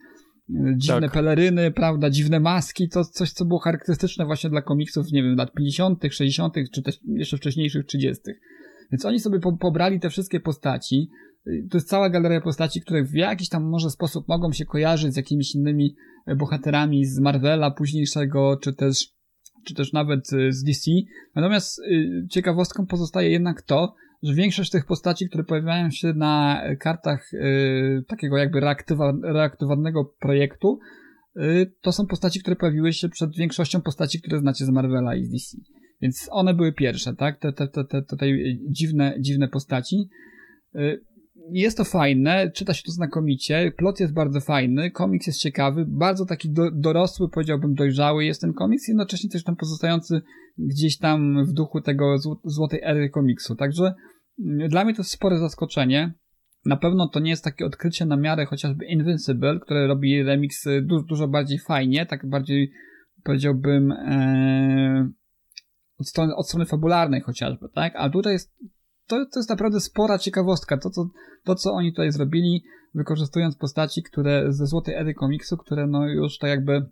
Dziwne 0.77 1.01
Tak. 1.01 1.13
peleryny, 1.13 1.71
prawda, 1.71 2.11
dziwne 2.11 2.41
maski, 2.41 2.89
to 2.89 3.05
coś, 3.05 3.33
co 3.33 3.45
było 3.45 3.61
charakterystyczne 3.61 4.27
właśnie 4.27 4.51
dla 4.51 4.63
komiksów, 4.63 5.13
nie 5.13 5.23
wiem, 5.23 5.37
lat 5.37 5.53
50., 5.53 6.03
60., 6.11 6.55
czy 6.73 6.83
też 6.83 7.01
jeszcze 7.07 7.37
wcześniejszych 7.37 7.87
30. 7.87 8.23
Więc 8.93 9.05
oni 9.05 9.21
sobie 9.21 9.41
po, 9.41 9.57
pobrali 9.57 10.01
te 10.01 10.11
wszystkie 10.11 10.41
postaci. 10.41 11.11
Y, 11.47 11.67
To 11.71 11.77
jest 11.77 11.89
cała 11.89 12.11
galeria 12.11 12.41
postaci, 12.41 12.81
które 12.81 13.05
w 13.05 13.15
jakiś 13.15 13.49
tam 13.49 13.65
może 13.71 13.91
sposób 13.91 14.29
mogą 14.29 14.53
się 14.53 14.65
kojarzyć 14.65 15.15
z 15.15 15.17
jakimiś 15.17 15.55
innymi 15.55 15.97
e, 16.27 16.37
bohaterami 16.37 17.05
z 17.05 17.19
Marvela 17.19 17.71
późniejszego, 17.71 18.57
czy 18.63 18.73
też, 18.75 19.09
czy 19.67 19.75
też 19.75 19.93
nawet 19.93 20.33
y, 20.33 20.53
z 20.53 20.63
DC. 20.65 20.91
Natomiast 21.35 21.79
y, 21.79 22.27
ciekawostką 22.31 22.87
pozostaje 22.87 23.31
jednak 23.31 23.63
to, 23.63 23.95
że 24.23 24.35
większość 24.35 24.71
tych 24.71 24.87
postaci, 24.87 25.29
które 25.29 25.45
pojawiają 25.45 25.91
się 25.91 26.13
na 26.13 26.63
kartach 26.81 27.33
y, 27.33 28.05
takiego 28.09 28.37
jakby 28.37 28.61
reaktywa, 28.61 29.13
reaktywowanego 29.23 30.05
projektu, 30.21 30.79
y, 31.37 31.73
to 31.81 31.93
są 31.93 32.07
postaci, 32.07 32.41
które 32.41 32.57
pojawiły 32.57 32.93
się 32.93 33.09
przed 33.09 33.37
większością 33.37 33.81
postaci, 33.81 34.21
które 34.21 34.39
znacie 34.39 34.65
z 34.65 34.69
Marvela 34.69 35.15
i 35.15 35.25
z 35.25 35.31
DC. 35.31 35.57
Więc 36.03 36.29
one 36.31 36.55
były 36.55 36.73
pierwsze, 36.73 37.15
tak? 37.15 37.39
Te, 37.39 37.53
te, 37.53 37.69
te, 37.69 37.85
te 37.85 38.03
tutaj 38.03 38.59
dziwne, 38.71 39.15
dziwne 39.21 39.49
postaci. 39.49 40.09
Y, 40.77 41.05
jest 41.51 41.77
to 41.77 41.85
fajne, 41.85 42.51
czyta 42.55 42.75
się 42.75 42.83
to 42.83 42.93
znakomicie, 42.93 43.73
plot 43.77 44.01
jest 44.01 44.13
bardzo 44.13 44.41
fajny, 44.41 44.91
komiks 44.91 45.27
jest 45.27 45.41
ciekawy, 45.41 45.85
bardzo 45.89 46.27
taki 46.27 46.53
do, 46.53 46.71
dorosły, 46.71 47.29
powiedziałbym 47.31 47.75
dojrzały 47.75 48.25
jest 48.25 48.41
ten 48.41 48.53
komiks, 48.53 48.89
jednocześnie 48.89 49.31
też 49.31 49.45
tam 49.45 49.57
pozostający 49.57 50.23
gdzieś 50.59 50.99
tam 50.99 51.45
w 51.45 51.53
duchu 51.53 51.81
tego 51.81 52.17
złotej 52.45 52.81
ery 52.83 53.11
komiksu. 53.11 53.55
Także 53.55 53.95
y, 54.39 54.69
dla 54.69 54.85
mnie 54.85 54.95
to 54.95 55.03
jest 55.03 55.11
spore 55.11 55.39
zaskoczenie. 55.39 56.15
Na 56.65 56.77
pewno 56.77 57.09
to 57.09 57.21
nie 57.21 57.31
jest 57.31 57.45
takie 57.45 57.67
odkrycie 57.67 58.07
na 58.07 58.17
miarę 58.17 58.47
chociażby 58.47 58.87
Invincible, 58.87 59.61
które 59.61 59.87
robi 59.87 60.23
remix 60.23 60.65
du 60.83 61.03
dużo 61.03 61.29
bardziej 61.29 61.59
fajnie, 61.59 62.07
tak 62.07 62.29
bardziej 62.29 62.73
powiedziałbym 63.25 63.93
e, 63.93 65.13
od, 66.03 66.09
strony, 66.09 66.37
od 66.37 66.49
strony 66.49 66.67
fabularnej 66.67 67.21
chociażby, 67.21 67.69
tak? 67.75 67.93
A 67.97 68.11
tutaj 68.11 68.33
jest 68.33 68.55
to, 69.07 69.17
to 69.33 69.39
jest 69.39 69.51
naprawdę 69.51 69.81
spora 69.81 70.19
ciekawostka. 70.19 70.79
To 70.79 70.91
co, 70.91 71.09
to, 71.45 71.55
co 71.55 71.73
oni 71.73 71.93
tutaj 71.93 72.13
zrobili, 72.13 72.65
wykorzystując 72.95 73.57
postaci, 73.57 74.03
które 74.03 74.53
ze 74.53 74.67
złotej 74.67 74.95
ery 74.95 75.15
komiksu, 75.15 75.57
które 75.57 75.87
no 75.87 76.09
już 76.09 76.39
tak 76.39 76.51
jakby 76.51 76.87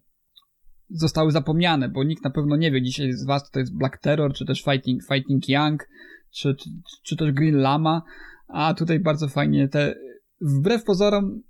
zostały 0.91 1.31
zapomniane, 1.31 1.89
bo 1.89 2.05
nikt 2.05 2.25
na 2.25 2.31
pewno 2.31 2.57
nie 2.57 2.71
wie 2.71 2.83
dzisiaj 2.83 3.13
z 3.13 3.27
was, 3.27 3.51
to 3.51 3.59
jest 3.59 3.77
Black 3.77 3.99
Terror, 3.99 4.33
czy 4.33 4.47
też 4.47 4.63
Fighting, 4.63 5.03
Fighting 5.03 5.49
Young, 5.49 5.89
czy, 6.31 6.55
czy, 6.55 6.71
czy 7.03 7.17
też 7.17 7.33
Green 7.33 7.57
Lama, 7.57 8.03
a 8.49 8.75
tutaj 8.75 9.01
bardzo 9.01 9.29
fajnie 9.29 9.69
te, 9.69 9.95
wbrew 10.41 10.85
pozorom, 10.85 11.43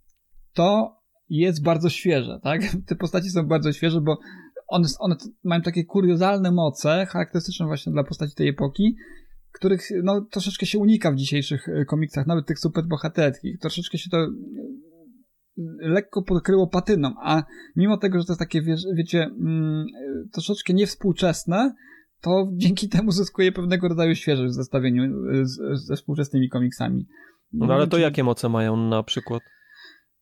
to 0.53 0.97
jest 1.29 1.63
bardzo 1.63 1.91
świeże, 1.91 2.41
tak? 2.43 2.63
Te 2.89 2.97
postaci 2.97 3.31
są 3.31 3.43
bardzo 3.43 3.73
świeże, 3.73 4.01
bo 4.01 4.19
one, 4.71 4.89
one 4.99 5.17
mają 5.45 5.63
takie 5.63 5.85
kuriozalne 5.85 6.51
moce, 6.51 7.07
charakterystyczne 7.07 7.67
właśnie 7.67 7.93
dla 7.93 8.05
postaci 8.05 8.35
tej 8.35 8.49
epoki, 8.49 8.97
których 9.53 9.89
no, 10.03 10.21
troszeczkę 10.31 10.67
się 10.67 10.79
unika 10.79 11.13
w 11.13 11.17
dzisiejszych 11.17 11.69
e, 11.69 11.85
komiksach, 11.85 12.27
nawet 12.27 12.47
tych 12.47 12.59
superbohaterskich. 12.59 13.59
Troszeczkę 13.59 13.99
się 13.99 14.11
to 14.11 14.19
e, 14.19 14.29
lekko 15.81 16.23
podkryło 16.23 16.67
patyną, 16.67 17.15
a 17.23 17.43
mimo 17.77 17.97
tego, 17.97 18.19
że 18.19 18.25
to 18.25 18.33
jest 18.33 18.41
takie, 18.41 18.63
wie, 18.63 18.77
wiecie, 18.97 19.23
mm, 19.23 19.87
troszeczkę 20.33 20.73
niewspółczesne, 20.73 21.75
to 22.21 22.49
dzięki 22.53 22.89
temu 22.89 23.11
zyskuje 23.11 23.53
pewnego 23.53 23.89
rodzaju 23.89 24.15
świeżość 24.15 24.53
w 24.53 24.57
zestawieniu 24.57 25.03
z, 25.43 25.87
ze 25.87 25.97
współczesnymi 25.97 26.49
komiksami. 26.49 27.07
No, 27.53 27.67
no 27.67 27.75
ale 27.75 27.87
to 27.87 27.99
jakie 27.99 28.25
moce 28.25 28.49
mają 28.49 28.77
na 28.77 29.03
przykład? 29.03 29.43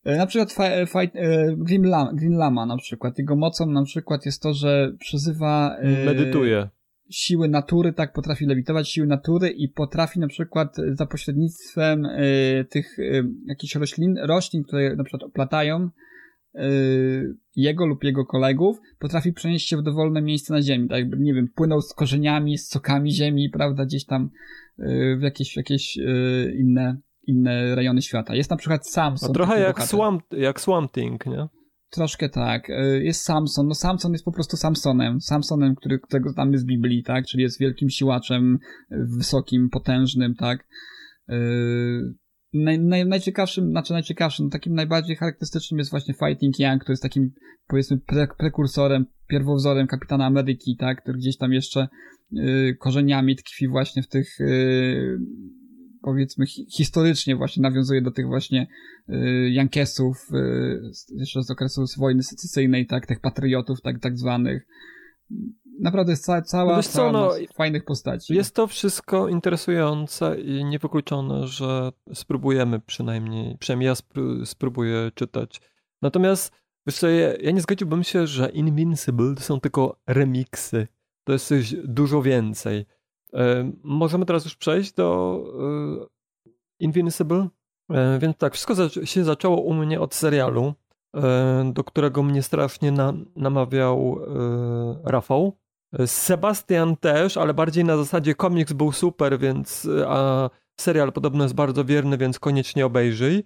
Na 0.05 0.27
przykład 0.27 0.53
fight, 0.87 1.17
Green, 1.57 1.83
Lama, 1.83 2.13
Green 2.15 2.37
Lama 2.37 2.67
na 2.67 2.77
przykład. 2.77 3.19
Jego 3.19 3.37
mocą 3.37 3.67
na 3.67 3.85
przykład 3.85 4.27
jest 4.27 4.43
to, 4.43 4.55
że 4.55 4.93
przezywa... 4.99 5.77
Medytuje 6.07 6.69
siły 7.11 7.49
natury, 7.49 7.93
tak, 7.93 8.13
potrafi 8.13 8.47
lewitować 8.47 8.91
siły 8.91 9.07
natury 9.07 9.49
i 9.49 9.69
potrafi 9.69 10.21
na 10.21 10.29
przykład 10.29 10.77
za 10.93 11.07
pośrednictwem 11.07 12.07
tych 12.71 12.97
jakichś 13.47 13.75
roślin, 13.75 14.19
roślin, 14.19 14.63
które 14.65 14.97
na 14.97 15.05
przykład 15.05 15.23
oplatają 15.23 15.91
jego 17.57 17.87
lub 17.87 18.05
jego 18.05 18.27
kolegów, 18.27 18.77
potrafi 18.99 19.33
przenieść 19.33 19.69
się 19.69 19.77
w 19.77 19.83
dowolne 19.83 20.23
miejsce 20.23 20.55
na 20.55 20.63
ziemi, 20.63 20.89
tak 20.89 20.99
jakby, 20.99 21.17
nie 21.17 21.35
wiem, 21.35 21.49
płynął 21.55 21.81
z 21.81 21.95
korzeniami, 21.95 22.59
z 22.59 22.69
sokami 22.69 23.13
ziemi, 23.13 23.51
prawda, 23.51 23.85
gdzieś 23.85 24.05
tam 24.05 24.31
w 25.19 25.23
jakieś, 25.23 25.53
w 25.53 25.57
jakieś 25.57 25.97
inne, 26.59 26.97
inne 27.29 27.75
rejony 27.75 28.03
świata. 28.03 28.35
Jest 28.35 28.51
na 28.51 28.57
przykład 28.57 28.89
Samson. 28.89 29.31
A 29.31 29.33
trochę 29.33 29.61
jak 29.61 29.83
Swamp, 29.83 30.23
jak 30.31 30.61
Swamp 30.61 30.93
Thing, 30.93 31.27
nie? 31.27 31.49
Troszkę 31.91 32.29
tak. 32.29 32.71
E, 32.71 33.05
jest 33.05 33.23
Samson. 33.23 33.69
No 33.69 33.75
Samson 33.75 34.13
jest 34.13 34.25
po 34.25 34.33
prostu 34.33 34.57
Samsonem. 34.57 35.21
Samsonem, 35.21 35.75
który, 35.75 35.99
którego 35.99 36.31
znamy 36.31 36.59
z 36.59 36.65
Biblii, 36.65 37.03
tak? 37.03 37.27
Czyli 37.27 37.43
jest 37.43 37.61
wielkim 37.61 37.91
siłaczem, 37.91 38.59
e, 38.91 38.97
wysokim, 39.17 39.69
potężnym, 39.71 40.35
tak? 40.35 40.69
E, 41.29 41.37
naj, 42.53 42.79
naj, 42.79 43.07
najciekawszym, 43.07 43.71
znaczy 43.71 43.93
najciekawszym, 43.93 44.45
no 44.45 44.51
takim 44.51 44.75
najbardziej 44.75 45.17
charakterystycznym 45.17 45.79
jest 45.79 45.91
właśnie 45.91 46.15
Fighting 46.15 46.59
Young, 46.59 46.81
który 46.83 46.93
jest 46.93 47.03
takim, 47.03 47.31
powiedzmy, 47.67 47.99
pre, 47.99 48.29
prekursorem, 48.39 49.07
pierwowzorem 49.29 49.87
Kapitana 49.87 50.27
Ameryki, 50.27 50.77
tak? 50.77 51.03
Który 51.03 51.19
gdzieś 51.19 51.37
tam 51.37 51.53
jeszcze 51.53 51.89
korzeniami 52.79 53.37
tkwi 53.37 53.69
właśnie 53.69 54.03
w 54.03 54.09
tych 54.09 54.39
powiedzmy 56.03 56.47
historycznie 56.77 57.37
właśnie 57.37 57.63
nawiązuje 57.63 58.03
do 58.03 58.11
tych 58.11 58.27
właśnie 58.27 58.67
y, 59.09 59.51
Jankesów 59.51 60.17
y, 60.35 60.91
jeszcze 61.11 61.43
z 61.43 61.51
okresu 61.51 61.85
wojny 61.99 62.23
secesyjnej, 62.23 62.87
tak, 62.87 63.07
tych 63.07 63.21
patriotów, 63.21 63.81
tak, 63.81 64.01
tak 64.01 64.19
zwanych. 64.19 64.67
Naprawdę 65.81 66.13
jest 66.13 66.25
ca 66.25 66.43
cała, 66.43 66.77
no 66.77 66.83
cała 66.83 67.13
no, 67.13 67.31
fajnych 67.55 67.85
postaci. 67.85 68.35
Jest 68.35 68.55
to 68.55 68.67
wszystko 68.67 69.29
interesujące 69.29 70.41
i 70.41 70.65
niewykluczone, 70.65 71.47
że 71.47 71.93
spróbujemy 72.15 72.81
przynajmniej, 72.81 73.59
przynajmniej 73.59 73.87
ja 73.87 73.95
spróbuję 74.45 75.11
czytać. 75.15 75.61
Natomiast 76.03 76.53
wiesz 76.87 76.99
co, 76.99 77.09
ja, 77.09 77.35
ja 77.35 77.51
nie 77.51 77.61
zgodziłbym 77.61 78.05
się, 78.05 78.27
że 78.27 78.49
Invincible 78.49 79.35
to 79.35 79.41
są 79.41 79.61
tylko 79.61 80.01
remiksy. 80.07 80.89
To 81.25 81.33
jest 81.33 81.47
coś 81.47 81.75
dużo 81.85 82.23
więcej. 82.23 82.87
E, 83.35 83.73
możemy 83.83 84.27
teraz 84.27 84.45
już 84.45 84.57
przejść 84.57 84.93
do 84.93 85.41
e, 86.03 86.07
Invincible. 86.81 87.49
E, 87.91 88.19
więc 88.19 88.37
tak, 88.37 88.55
wszystko 88.55 88.89
się 88.89 89.25
zaczęło 89.25 89.61
u 89.61 89.75
mnie 89.75 90.01
od 90.01 90.15
serialu, 90.15 90.75
do 91.73 91.85
którego 91.85 92.23
mnie 92.23 92.43
strasznie 92.43 92.93
na, 92.93 93.13
namawiał 93.37 94.21
Rafał. 95.05 95.57
Sebastian 96.07 96.97
też, 96.97 97.37
ale 97.37 97.55
bardziej 97.55 97.85
na 97.85 97.97
zasadzie 97.97 98.35
komiks 98.35 98.73
był 98.73 98.93
super, 98.93 99.39
więc 99.39 99.89
a 100.07 100.51
serial 100.81 101.13
podobno 101.13 101.45
jest 101.45 101.55
bardzo 101.55 101.85
wierny, 101.85 102.19
więc 102.19 102.39
koniecznie 102.39 102.87
obejrzyj. 102.87 103.45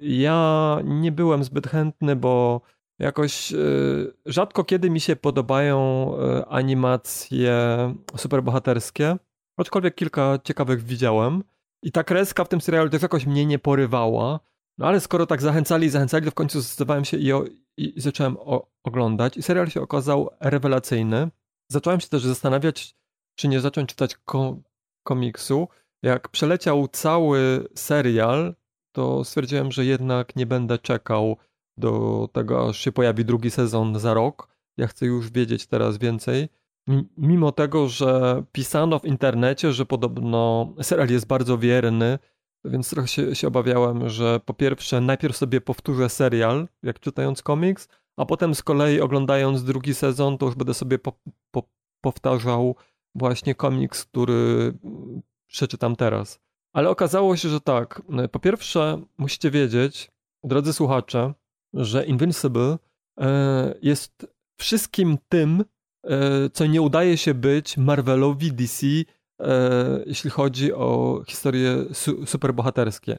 Ja 0.00 0.78
nie 0.84 1.12
byłem 1.12 1.44
zbyt 1.44 1.66
chętny, 1.66 2.16
bo 2.16 2.60
jakoś 2.98 3.52
y, 3.52 4.12
rzadko 4.26 4.64
kiedy 4.64 4.90
mi 4.90 5.00
się 5.00 5.16
podobają 5.16 6.10
y, 6.40 6.46
animacje 6.46 7.54
superbohaterskie, 8.16 9.16
aczkolwiek 9.56 9.94
kilka 9.94 10.38
ciekawych 10.44 10.82
widziałem. 10.82 11.44
I 11.82 11.92
ta 11.92 12.04
kreska 12.04 12.44
w 12.44 12.48
tym 12.48 12.60
serialu 12.60 12.90
też 12.90 13.02
jakoś 13.02 13.26
mnie 13.26 13.46
nie 13.46 13.58
porywała. 13.58 14.40
No 14.78 14.86
ale 14.86 15.00
skoro 15.00 15.26
tak 15.26 15.42
zachęcali 15.42 15.86
i 15.86 15.90
zachęcali, 15.90 16.24
to 16.24 16.30
w 16.30 16.34
końcu 16.34 16.60
zdecydowałem 16.60 17.04
się 17.04 17.16
i, 17.16 17.32
o, 17.32 17.44
i, 17.76 18.00
zacząłem 18.00 18.36
o, 18.40 18.70
oglądać. 18.84 19.36
I 19.36 19.42
serial 19.42 19.70
się 19.70 19.80
okazał 19.80 20.30
rewelacyjny. 20.40 21.30
Zacząłem 21.70 22.00
się 22.00 22.08
też 22.08 22.22
zastanawiać, 22.22 22.96
czy 23.34 23.48
nie 23.48 23.60
zacząć 23.60 23.88
czytać 23.88 24.16
ko 24.16 24.56
komiksu. 25.06 25.68
Jak 26.02 26.28
przeleciał 26.28 26.88
cały 26.88 27.68
serial, 27.74 28.54
to 28.92 29.24
stwierdziłem, 29.24 29.72
że 29.72 29.84
jednak 29.84 30.36
nie 30.36 30.46
będę 30.46 30.78
czekał 30.78 31.36
do 31.76 32.28
tego, 32.32 32.68
aż 32.68 32.78
się 32.78 32.92
pojawi 32.92 33.24
drugi 33.24 33.50
sezon 33.50 33.98
za 33.98 34.14
rok. 34.14 34.48
Ja 34.76 34.86
chcę 34.86 35.06
już 35.06 35.30
wiedzieć 35.30 35.66
teraz 35.66 35.98
więcej. 35.98 36.48
Mimo 37.16 37.52
tego, 37.52 37.88
że 37.88 38.42
pisano 38.52 38.98
w 38.98 39.04
internecie, 39.04 39.72
że 39.72 39.86
podobno 39.86 40.72
serial 40.82 41.08
jest 41.08 41.26
bardzo 41.26 41.58
wierny, 41.58 42.18
więc 42.64 42.90
trochę 42.90 43.08
się, 43.08 43.34
się 43.34 43.48
obawiałem, 43.48 44.08
że 44.08 44.40
po 44.44 44.54
pierwsze 44.54 45.00
najpierw 45.00 45.36
sobie 45.36 45.60
powtórzę 45.60 46.08
serial, 46.08 46.68
jak 46.82 47.00
czytając 47.00 47.42
komiks, 47.42 47.88
a 48.16 48.26
potem 48.26 48.54
z 48.54 48.62
kolei 48.62 49.00
oglądając 49.00 49.64
drugi 49.64 49.94
sezon, 49.94 50.38
to 50.38 50.46
już 50.46 50.54
będę 50.54 50.74
sobie 50.74 50.98
po, 50.98 51.12
po, 51.50 51.62
powtarzał 52.00 52.76
właśnie 53.14 53.54
komiks, 53.54 54.04
który 54.04 54.72
przeczytam 55.46 55.96
teraz. 55.96 56.40
Ale 56.72 56.90
okazało 56.90 57.36
się, 57.36 57.48
że 57.48 57.60
tak. 57.60 58.02
Po 58.32 58.40
pierwsze, 58.40 59.02
musicie 59.18 59.50
wiedzieć, 59.50 60.10
drodzy 60.44 60.72
słuchacze, 60.72 61.34
że 61.74 62.04
Invincible 62.04 62.78
e, 63.20 63.74
jest 63.82 64.26
wszystkim 64.58 65.18
tym, 65.28 65.64
e, 66.04 66.50
co 66.50 66.66
nie 66.66 66.82
udaje 66.82 67.16
się 67.16 67.34
być 67.34 67.76
Marvelowi, 67.76 68.52
DC, 68.52 68.86
e, 68.86 69.04
jeśli 70.06 70.30
chodzi 70.30 70.72
o 70.72 71.22
historie 71.28 71.84
superbohaterskie. 72.26 73.18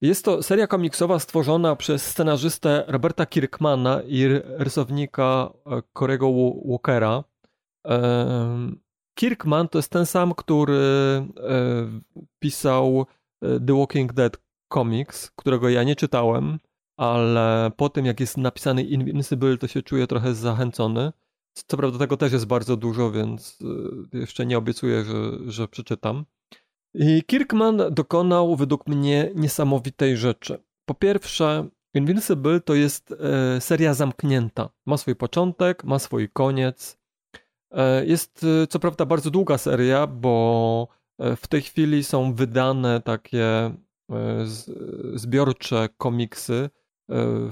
Jest 0.00 0.24
to 0.24 0.42
seria 0.42 0.66
komiksowa 0.66 1.18
stworzona 1.18 1.76
przez 1.76 2.06
scenarzystę 2.06 2.84
Roberta 2.88 3.26
Kirkmana 3.26 4.02
i 4.06 4.24
rysownika 4.44 5.50
Corego 5.98 6.32
Walkera. 6.64 7.24
Kirkman 9.14 9.68
to 9.68 9.78
jest 9.78 9.92
ten 9.92 10.06
sam, 10.06 10.34
który 10.34 10.78
pisał 12.38 13.06
The 13.40 13.78
Walking 13.78 14.12
Dead 14.12 14.36
Comics, 14.72 15.30
którego 15.30 15.68
ja 15.68 15.82
nie 15.82 15.96
czytałem 15.96 16.58
ale 16.98 17.70
po 17.76 17.88
tym 17.88 18.06
jak 18.06 18.20
jest 18.20 18.36
napisany 18.36 18.82
Invincible, 18.82 19.58
to 19.58 19.66
się 19.68 19.82
czuję 19.82 20.06
trochę 20.06 20.34
zachęcony. 20.34 21.12
Co 21.66 21.76
prawda 21.76 21.98
tego 21.98 22.16
też 22.16 22.32
jest 22.32 22.46
bardzo 22.46 22.76
dużo, 22.76 23.10
więc 23.10 23.58
y, 24.14 24.18
jeszcze 24.18 24.46
nie 24.46 24.58
obiecuję, 24.58 25.04
że, 25.04 25.50
że 25.52 25.68
przeczytam. 25.68 26.24
I 26.94 27.22
Kirkman 27.22 27.82
dokonał 27.90 28.56
według 28.56 28.86
mnie 28.86 29.30
niesamowitej 29.34 30.16
rzeczy. 30.16 30.62
Po 30.84 30.94
pierwsze, 30.94 31.68
Invincible 31.94 32.60
to 32.60 32.74
jest 32.74 33.12
e, 33.12 33.60
seria 33.60 33.94
zamknięta. 33.94 34.68
Ma 34.86 34.96
swój 34.96 35.16
początek, 35.16 35.84
ma 35.84 35.98
swój 35.98 36.28
koniec. 36.28 36.98
E, 37.70 38.06
jest 38.06 38.46
e, 38.62 38.66
co 38.66 38.78
prawda 38.78 39.06
bardzo 39.06 39.30
długa 39.30 39.58
seria, 39.58 40.06
bo 40.06 40.88
w 41.36 41.46
tej 41.46 41.62
chwili 41.62 42.04
są 42.04 42.34
wydane 42.34 43.00
takie 43.00 43.44
e, 43.46 43.74
zbiorcze 45.14 45.88
komiksy 45.96 46.54
e, 46.54 46.77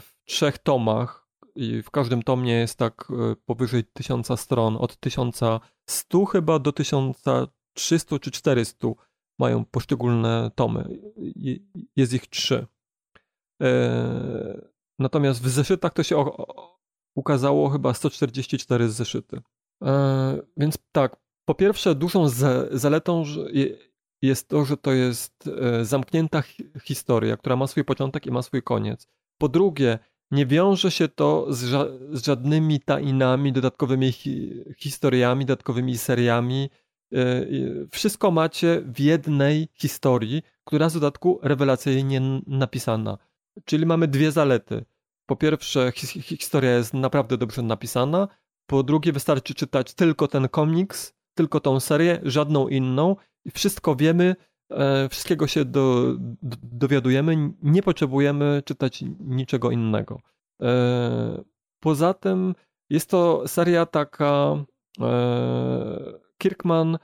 w 0.00 0.24
trzech 0.24 0.58
tomach 0.58 1.28
i 1.54 1.82
w 1.82 1.90
każdym 1.90 2.22
tomie 2.22 2.52
jest 2.52 2.78
tak 2.78 3.08
e, 3.10 3.36
powyżej 3.36 3.84
tysiąca 3.84 4.36
stron, 4.36 4.76
od 4.76 4.96
1100 4.96 6.24
chyba 6.24 6.58
do 6.58 6.72
1300 6.72 8.18
czy 8.18 8.30
400 8.30 8.88
mają 9.38 9.64
poszczególne 9.64 10.50
tomy. 10.54 10.98
Jest 11.96 12.12
ich 12.12 12.26
trzy. 12.26 12.66
Natomiast 14.98 15.42
w 15.42 15.48
zeszytach 15.48 15.92
to 15.92 16.02
się 16.02 16.24
ukazało 17.14 17.68
chyba 17.68 17.94
144 17.94 18.88
zeszyty. 18.88 19.40
Więc 20.56 20.78
tak, 20.92 21.16
po 21.44 21.54
pierwsze 21.54 21.94
dużą 21.94 22.28
zaletą 22.70 23.24
jest 24.22 24.48
to, 24.48 24.64
że 24.64 24.76
to 24.76 24.92
jest 24.92 25.50
e, 25.60 25.84
zamknięta 25.84 26.42
historia, 26.82 27.36
która 27.36 27.56
ma 27.56 27.66
swój 27.66 27.84
początek 27.84 28.26
i 28.26 28.30
ma 28.30 28.42
swój 28.42 28.62
koniec. 28.62 29.08
Po 29.38 29.48
drugie, 29.48 29.98
nie 30.30 30.46
wiąże 30.46 30.90
się 30.90 31.08
to 31.08 31.46
z, 31.50 31.64
ża 31.64 31.86
z 32.12 32.26
żadnymi 32.26 32.80
tainami, 32.80 33.52
dodatkowymi 33.52 34.12
hi 34.12 34.64
historiami, 34.78 35.44
dodatkowymi 35.44 35.98
seriami. 35.98 36.70
E, 37.12 37.46
wszystko 37.90 38.30
macie 38.30 38.82
w 38.86 39.00
jednej 39.00 39.68
historii, 39.74 40.42
która 40.64 40.88
z 40.88 40.94
dodatku 40.94 41.40
rewelacyjnie 41.42 42.20
napisana. 42.46 43.18
Czyli 43.64 43.86
mamy 43.86 44.08
dwie 44.08 44.32
zalety. 44.32 44.84
Po 45.26 45.36
pierwsze, 45.36 45.92
hi 45.94 46.22
historia 46.22 46.76
jest 46.76 46.94
naprawdę 46.94 47.36
dobrze 47.36 47.62
napisana. 47.62 48.28
Po 48.66 48.82
drugie, 48.82 49.12
wystarczy 49.12 49.54
czytać 49.54 49.94
tylko 49.94 50.28
ten 50.28 50.48
komiks, 50.48 51.12
tylko 51.34 51.60
tą 51.60 51.80
serię, 51.80 52.20
żadną 52.22 52.68
inną 52.68 53.16
wszystko 53.54 53.96
wiemy, 53.96 54.36
wszystkiego 55.10 55.46
się 55.46 55.64
do, 55.64 56.14
dowiadujemy, 56.62 57.52
nie 57.62 57.82
potrzebujemy 57.82 58.62
czytać 58.64 59.04
niczego 59.20 59.70
innego. 59.70 60.20
E, 60.62 61.44
poza 61.80 62.14
tym 62.14 62.54
jest 62.90 63.10
to 63.10 63.48
seria 63.48 63.86
taka. 63.86 64.64
E, 65.00 66.26
Kirkman 66.38 66.98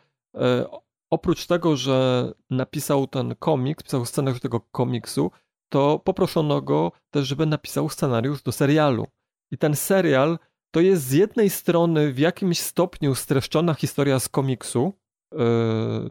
oprócz 1.10 1.46
tego, 1.46 1.76
że 1.76 2.32
napisał 2.50 3.06
ten 3.06 3.34
komiks, 3.34 3.84
pisał 3.84 4.04
scenariusz 4.04 4.40
tego 4.40 4.60
komiksu, 4.60 5.30
to 5.68 5.98
poproszono 5.98 6.62
go 6.62 6.92
też, 7.10 7.28
żeby 7.28 7.46
napisał 7.46 7.88
scenariusz 7.88 8.42
do 8.42 8.52
serialu. 8.52 9.06
I 9.50 9.58
ten 9.58 9.76
serial 9.76 10.38
to 10.70 10.80
jest 10.80 11.02
z 11.02 11.12
jednej 11.12 11.50
strony 11.50 12.12
w 12.12 12.18
jakimś 12.18 12.60
stopniu 12.60 13.14
streszczona 13.14 13.74
historia 13.74 14.20
z 14.20 14.28
komiksu, 14.28 14.92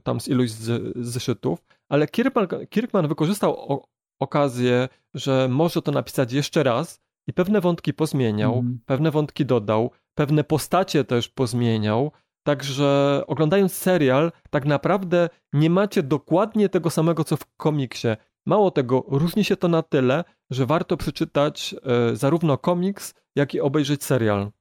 tam 0.04 0.22
z 0.22 0.28
iluś 0.28 0.50
z, 0.50 0.98
zeszytów, 0.98 1.66
ale 1.90 2.08
Kirkman, 2.08 2.48
Kirkman 2.70 3.08
wykorzystał 3.08 3.74
o, 3.74 3.88
okazję, 4.20 4.90
że 5.14 5.48
może 5.52 5.82
to 5.82 5.92
napisać 5.92 6.34
jeszcze 6.34 6.64
raz 6.64 7.02
i 7.28 7.34
pewne 7.34 7.62
wątki 7.62 7.94
pozmieniał, 7.94 8.54
mm. 8.54 8.80
pewne 8.86 9.12
wątki 9.12 9.46
dodał, 9.46 9.92
pewne 10.16 10.44
postacie 10.44 11.04
też 11.04 11.30
pozmieniał, 11.30 12.12
Także 12.44 13.22
oglądając 13.28 13.74
serial, 13.74 14.32
tak 14.50 14.66
naprawdę 14.66 15.30
nie 15.54 15.70
macie 15.70 16.04
dokładnie 16.04 16.70
tego 16.70 16.90
samego, 16.90 17.24
co 17.24 17.38
w 17.38 17.46
komiksie. 17.58 18.08
Mało 18.46 18.72
tego, 18.72 19.06
różni 19.08 19.44
się 19.44 19.58
to 19.58 19.68
na 19.68 19.84
tyle, 19.84 20.24
że 20.50 20.66
warto 20.66 20.98
przeczytać 20.98 21.76
e, 21.84 22.16
zarówno 22.16 22.58
komiks, 22.58 23.14
jak 23.36 23.54
i 23.54 23.60
obejrzeć 23.60 24.04
serial. 24.04 24.52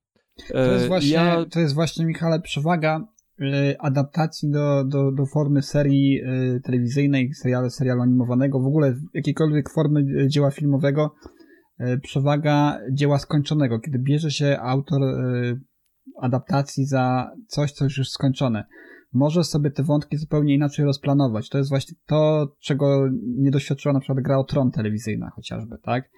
To 0.53 0.59
jest 0.59 0.89
właśnie, 0.89 1.13
ja... 1.13 1.45
to 1.45 1.61
jest 1.61 1.75
właśnie 1.75 2.05
Michale, 2.05 2.41
przewaga 2.41 3.01
adaptacji 3.79 4.51
do, 4.51 4.85
do, 4.85 5.13
do 5.13 5.27
formy 5.27 5.63
serii 5.63 6.21
e, 6.21 6.61
telewizyjnej, 6.61 7.35
serialu, 7.35 7.71
serialu 7.71 8.03
animowanego, 8.03 8.61
w 8.61 8.67
ogóle 8.67 8.95
jakiejkolwiek 9.15 9.71
formy 9.71 10.01
e, 10.01 10.29
dzieła 10.29 10.51
filmowego, 10.51 11.15
przewaga 12.03 12.79
dzieła 12.93 13.19
skończonego, 13.19 13.81
kiedy 13.81 13.99
bierze 13.99 14.31
się 14.31 14.59
autor 14.61 15.03
adaptacji 16.23 16.87
za 16.87 17.31
coś, 17.47 17.73
co 17.73 17.85
już 17.85 18.11
skończone. 18.11 18.65
Może 19.13 19.45
sobie 19.45 19.71
te 19.71 19.83
wątki 19.83 20.17
zupełnie 20.17 20.55
inaczej 20.55 20.85
rozplanować. 20.85 21.49
To 21.49 21.59
jest 21.59 21.71
właśnie 21.71 21.97
to, 22.07 22.49
czego 22.61 23.09
nie 23.23 23.51
doświadczyła 23.51 23.95
na 23.95 24.01
przykład 24.01 24.25
gra 24.25 24.39
o 24.39 24.45
Tron 24.45 24.71
telewizyjna 24.71 25.31
chociażby, 25.31 25.79
tak? 25.83 26.11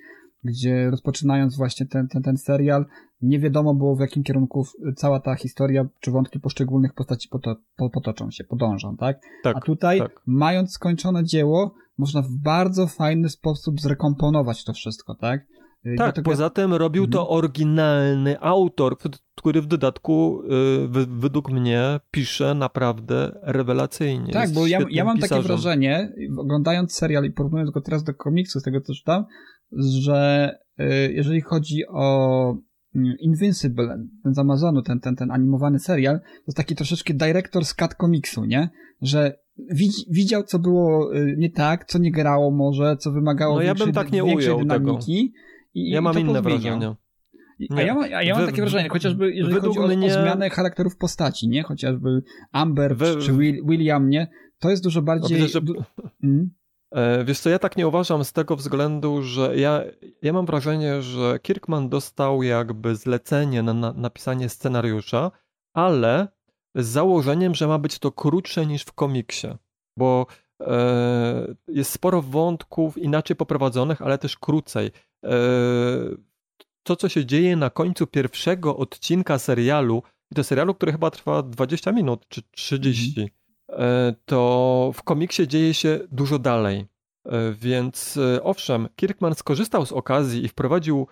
Gdzie 0.44 0.90
rozpoczynając 0.90 1.56
właśnie 1.56 1.86
ten, 1.86 2.08
ten, 2.08 2.22
ten 2.22 2.36
serial, 2.36 2.86
nie 3.22 3.38
wiadomo 3.38 3.74
było 3.74 3.96
w 3.96 4.00
jakim 4.00 4.22
kierunku 4.22 4.66
cała 4.96 5.20
ta 5.20 5.34
historia 5.34 5.88
czy 6.00 6.10
wątki 6.10 6.40
poszczególnych 6.40 6.94
postaci 6.94 7.28
poto, 7.28 7.56
potoczą 7.92 8.30
się, 8.30 8.44
podążą, 8.44 8.96
tak? 8.96 9.20
tak 9.42 9.56
A 9.56 9.60
tutaj, 9.60 9.98
tak. 9.98 10.22
mając 10.26 10.72
skończone 10.72 11.24
dzieło, 11.24 11.74
można 11.98 12.22
w 12.22 12.30
bardzo 12.30 12.86
fajny 12.86 13.28
sposób 13.28 13.80
zrekomponować 13.80 14.64
to 14.64 14.72
wszystko, 14.72 15.14
tak? 15.14 15.40
Y, 15.40 15.44
tak, 15.84 15.96
Dlatego... 15.96 16.30
poza 16.30 16.50
tym 16.50 16.74
robił 16.74 17.06
to 17.06 17.20
mhm. 17.20 17.38
oryginalny 17.38 18.40
autor, 18.40 18.96
który 19.36 19.62
w 19.62 19.66
dodatku 19.66 20.42
y, 20.94 21.06
według 21.06 21.50
mnie 21.50 22.00
pisze 22.10 22.54
naprawdę 22.54 23.32
rewelacyjnie. 23.42 24.32
Tak, 24.32 24.50
bo 24.50 24.66
ja, 24.66 24.78
ja 24.90 25.04
mam 25.04 25.16
pisarzem. 25.16 25.36
takie 25.38 25.48
wrażenie, 25.48 26.12
oglądając 26.38 26.92
serial 26.92 27.24
i 27.24 27.30
porównując 27.30 27.70
go 27.70 27.80
teraz 27.80 28.04
do 28.04 28.14
komiksu, 28.14 28.60
z 28.60 28.62
tego 28.62 28.80
co 28.80 28.94
czytam, 28.94 29.24
że 29.78 30.50
y, 30.80 31.12
jeżeli 31.12 31.40
chodzi 31.40 31.86
o 31.88 32.56
mm, 32.94 33.14
Invincible, 33.20 33.98
ten 34.24 34.34
z 34.34 34.38
Amazonu, 34.38 34.82
ten, 34.82 35.00
ten, 35.00 35.16
ten 35.16 35.30
animowany 35.30 35.78
serial, 35.78 36.18
to 36.20 36.44
jest 36.46 36.56
taki 36.56 36.76
troszeczkę 36.76 37.14
director's 37.14 37.74
cut 37.74 37.94
komiksu, 37.94 38.44
nie? 38.44 38.70
Że 39.02 39.38
widział, 40.10 40.42
co 40.42 40.58
było 40.58 41.16
y, 41.16 41.34
nie 41.38 41.50
tak, 41.50 41.84
co 41.84 41.98
nie 41.98 42.12
grało 42.12 42.50
może, 42.50 42.96
co 42.96 43.12
wymagało 43.12 43.54
no, 43.54 43.62
ja 43.62 43.74
bym 43.74 43.92
tak 43.92 44.12
nie 44.12 44.24
ujął 44.24 44.58
dynamiki. 44.58 45.32
Tego. 45.32 45.42
I, 45.74 45.90
ja 45.90 46.00
mam 46.00 46.18
inne 46.18 46.42
wrażenie. 46.42 46.94
A 47.70 47.82
ja, 47.82 47.96
a 48.16 48.22
ja 48.22 48.34
mam 48.34 48.46
takie 48.46 48.62
wrażenie, 48.62 48.88
chociażby 48.88 49.32
jeżeli 49.32 49.60
chodzi 49.60 49.78
o, 49.78 49.86
mnie... 49.86 50.06
o 50.06 50.10
zmianę 50.10 50.50
charakterów 50.50 50.96
postaci, 50.96 51.48
nie? 51.48 51.62
Chociażby 51.62 52.22
Amber 52.52 52.96
czy 53.20 53.32
William, 53.68 54.08
nie? 54.08 54.30
To 54.58 54.70
jest 54.70 54.82
dużo 54.82 55.02
bardziej... 55.02 55.48
Że... 55.48 55.60
Hmm? 56.20 56.50
E, 56.92 57.24
wiesz 57.24 57.40
co, 57.40 57.50
ja 57.50 57.58
tak 57.58 57.76
nie 57.76 57.88
uważam 57.88 58.24
z 58.24 58.32
tego 58.32 58.56
względu, 58.56 59.22
że 59.22 59.56
ja, 59.56 59.82
ja 60.22 60.32
mam 60.32 60.46
wrażenie, 60.46 61.02
że 61.02 61.38
Kirkman 61.38 61.88
dostał 61.88 62.42
jakby 62.42 62.96
zlecenie 62.96 63.62
na, 63.62 63.74
na 63.74 63.92
napisanie 63.92 64.48
scenariusza, 64.48 65.30
ale 65.74 66.28
z 66.74 66.86
założeniem, 66.86 67.54
że 67.54 67.66
ma 67.66 67.78
być 67.78 67.98
to 67.98 68.12
krótsze 68.12 68.66
niż 68.66 68.82
w 68.82 68.92
komiksie, 68.92 69.48
bo 69.98 70.26
e, 70.62 71.54
jest 71.68 71.92
sporo 71.92 72.22
wątków 72.22 72.98
inaczej 72.98 73.36
poprowadzonych, 73.36 74.02
ale 74.02 74.18
też 74.18 74.36
krócej. 74.36 74.90
E, 75.24 75.30
to, 76.82 76.96
co 76.96 77.08
się 77.08 77.26
dzieje 77.26 77.56
na 77.56 77.70
końcu 77.70 78.06
pierwszego 78.06 78.76
odcinka 78.76 79.38
serialu, 79.38 80.02
i 80.32 80.34
to 80.34 80.44
serialu, 80.44 80.74
który 80.74 80.92
chyba 80.92 81.10
trwa 81.10 81.42
20 81.42 81.92
minut 81.92 82.28
czy 82.28 82.42
30, 82.50 83.20
mm. 83.20 83.30
E, 83.72 84.14
to 84.24 84.90
w 84.94 85.02
komiksie 85.02 85.48
dzieje 85.48 85.74
się 85.74 86.00
dużo 86.10 86.38
dalej. 86.38 86.86
E, 87.26 87.52
więc 87.52 88.16
e, 88.16 88.42
owszem, 88.42 88.88
Kirkman 88.96 89.34
skorzystał 89.34 89.86
z 89.86 89.92
okazji 89.92 90.44
i 90.44 90.48
wprowadził 90.48 91.06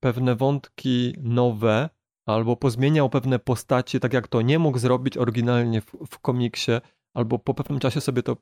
pewne 0.00 0.36
wątki 0.36 1.14
nowe, 1.22 1.88
albo 2.26 2.56
pozmieniał 2.56 3.10
pewne 3.10 3.38
postacie, 3.38 4.00
tak 4.00 4.12
jak 4.12 4.28
to 4.28 4.42
nie 4.42 4.58
mógł 4.58 4.78
zrobić 4.78 5.16
oryginalnie 5.16 5.80
w, 5.80 5.92
w 6.10 6.18
komiksie, 6.18 6.72
albo 7.14 7.38
po 7.38 7.54
pewnym 7.54 7.80
czasie 7.80 8.00
sobie 8.00 8.22
to 8.22 8.36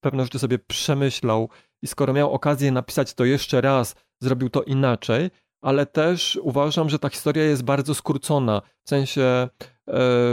pewne 0.00 0.22
rzeczy 0.22 0.38
sobie 0.38 0.58
przemyślał 0.58 1.48
i 1.82 1.86
skoro 1.86 2.12
miał 2.12 2.32
okazję 2.32 2.72
napisać 2.72 3.14
to 3.14 3.24
jeszcze 3.24 3.60
raz, 3.60 3.94
zrobił 4.20 4.50
to 4.50 4.62
inaczej, 4.62 5.30
ale 5.62 5.86
też 5.86 6.38
uważam, 6.42 6.88
że 6.88 6.98
ta 6.98 7.08
historia 7.08 7.44
jest 7.44 7.64
bardzo 7.64 7.94
skrócona. 7.94 8.62
W 8.84 8.88
sensie 8.88 9.48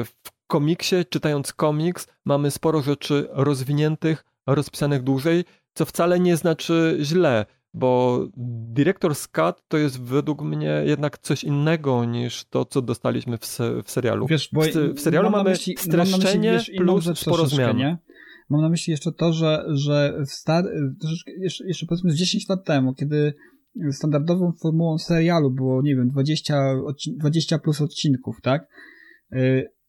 w 0.06 0.39
komiksie, 0.50 0.96
czytając 1.10 1.54
komiks, 1.54 2.08
mamy 2.26 2.52
sporo 2.52 2.82
rzeczy 2.82 3.28
rozwiniętych, 3.32 4.26
rozpisanych 4.48 5.04
dłużej, 5.04 5.44
co 5.74 5.86
wcale 5.86 6.20
nie 6.20 6.38
znaczy 6.38 6.98
źle, 7.02 7.46
bo 7.74 8.20
Director's 8.74 9.28
Cut 9.28 9.68
to 9.68 9.78
jest 9.78 10.02
według 10.02 10.42
mnie 10.42 10.84
jednak 10.86 11.18
coś 11.18 11.44
innego 11.44 12.06
niż 12.06 12.46
to, 12.46 12.66
co 12.66 12.82
dostaliśmy 12.82 13.38
w, 13.38 13.46
se 13.46 13.84
w 13.84 13.92
serialu. 13.92 14.28
Wiesz, 14.28 14.50
bo 14.54 14.62
w, 14.62 14.96
w 14.96 15.00
serialu 15.00 15.30
mamy 15.30 15.50
myśli, 15.50 15.76
streszczenie 15.78 16.54
myśli, 16.54 16.74
wiesz, 16.74 16.82
plus 16.86 17.20
sporo 17.20 17.46
zmian. 17.46 17.78
Nie? 17.78 17.98
Mam 18.50 18.62
na 18.62 18.70
myśli 18.70 18.92
jeszcze 18.92 19.12
to, 19.12 19.34
że, 19.34 19.66
że 19.68 20.14
w 20.28 20.32
star... 20.32 20.66
jeszcze, 21.40 21.68
jeszcze 21.68 21.86
powiedzmy 21.86 22.12
z 22.12 22.16
10 22.16 22.50
lat 22.50 22.66
temu, 22.66 22.94
kiedy 22.94 23.34
standardową 23.92 24.52
formułą 24.62 24.98
serialu 24.98 25.52
było, 25.52 25.82
nie 25.82 25.96
wiem, 25.96 26.10
20, 26.10 26.56
20 27.18 27.60
plus 27.60 27.82
odcinków, 27.82 28.42
tak? 28.42 28.68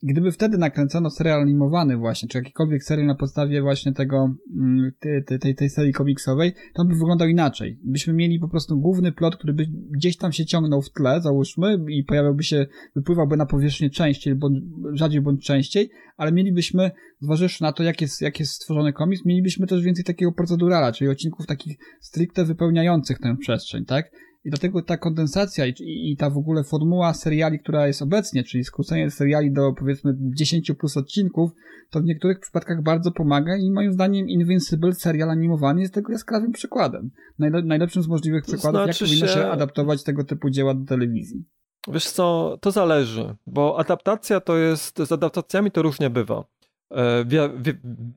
Gdyby 0.03 0.33
wtedy 0.33 0.59
nakręcono 0.59 1.11
serial 1.11 1.41
animowany 1.41 1.97
właśnie, 1.97 2.29
czy 2.29 2.39
jakikolwiek 2.39 2.85
serial 2.85 3.07
na 3.07 3.15
podstawie 3.15 3.63
właśnie 3.63 3.93
tego, 3.93 4.35
mm, 4.57 4.93
tej, 5.27 5.39
tej, 5.39 5.55
tej 5.55 5.71
serii 5.71 5.93
komiksowej, 5.93 6.53
to 6.75 6.85
by 6.85 6.95
wyglądał 6.95 7.29
inaczej. 7.29 7.79
Byśmy 7.85 8.13
mieli 8.13 8.39
po 8.39 8.49
prostu 8.49 8.81
główny 8.81 9.13
plot, 9.13 9.37
który 9.37 9.53
by 9.53 9.67
gdzieś 9.91 10.17
tam 10.17 10.33
się 10.33 10.47
ciągnął 10.47 10.83
w 10.83 10.91
tle, 10.91 11.21
załóżmy, 11.21 11.79
i 11.89 12.05
pojawiałby 12.05 12.43
się, 12.43 12.67
wypływałby 12.97 13.37
na 13.37 13.47
powierzchnię 13.47 13.91
częściej, 13.91 14.35
bądź, 14.35 14.65
rzadziej 14.93 15.21
bądź 15.21 15.47
częściej, 15.47 15.91
ale 16.17 16.33
mielibyśmy, 16.33 16.91
zważywszy 17.21 17.63
na 17.63 17.73
to, 17.73 17.83
jak 17.83 18.01
jest, 18.01 18.21
jak 18.21 18.41
jest 18.41 18.53
stworzony 18.53 18.93
komiks, 18.93 19.25
mielibyśmy 19.25 19.67
też 19.67 19.83
więcej 19.83 20.05
takiego 20.05 20.33
procedurala, 20.33 20.93
czyli 20.93 21.11
odcinków 21.11 21.47
takich 21.47 21.79
stricte 22.01 22.45
wypełniających 22.45 23.19
tę 23.19 23.37
przestrzeń, 23.41 23.85
tak? 23.85 24.11
I 24.45 24.51
dlatego 24.51 24.83
ta 24.83 24.97
kondensacja 24.97 25.67
i, 25.67 25.75
i, 25.81 26.17
ta 26.17 26.31
w 26.31 26.37
ogóle 26.37 26.65
formuła 26.65 27.15
seriali, 27.15 27.59
która 27.59 27.87
jest 27.87 28.03
obecnie, 28.03 28.45
czyli 28.45 28.65
skrócenie 28.65 29.11
seriali 29.11 29.53
do 29.53 29.73
powiedzmy 29.73 30.15
10 30.19 30.73
plus 30.79 30.97
odcinków, 30.97 31.51
to 31.91 32.01
w 32.01 32.05
niektórych 32.05 32.41
przypadkach 32.41 32.83
bardzo 32.83 33.13
pomaga 33.13 33.57
i 33.57 33.71
moim 33.71 33.93
zdaniem 33.93 34.29
Invincible 34.29 34.93
serial 34.93 35.31
animowany 35.31 35.81
jest 35.81 35.95
tego 35.95 36.13
jaskrawym 36.13 36.53
przykładem. 36.53 37.11
Najle 37.39 37.63
najlepszym 37.63 38.03
z 38.03 38.09
możliwych 38.09 38.45
przykładów, 38.45 38.83
znaczy 38.85 39.05
jak 39.05 39.11
powinno 39.11 39.27
się... 39.27 39.33
się 39.33 39.47
adaptować 39.47 40.05
tego 40.05 40.25
typu 40.25 40.51
dzieła 40.51 40.75
do 40.75 40.85
telewizji. 40.85 41.45
Wiesz 41.89 42.11
co, 42.11 42.59
to 42.61 42.71
zależy, 42.71 43.37
bo 43.47 43.79
adaptacja 43.79 44.41
to 44.41 44.57
jest, 44.57 44.99
z 44.99 45.13
adaptacjami 45.13 45.71
to 45.71 45.83
różnie 45.83 46.11
bywa. 46.11 46.45
E, 46.91 47.25
wi 47.25 47.37
wi 47.57 47.73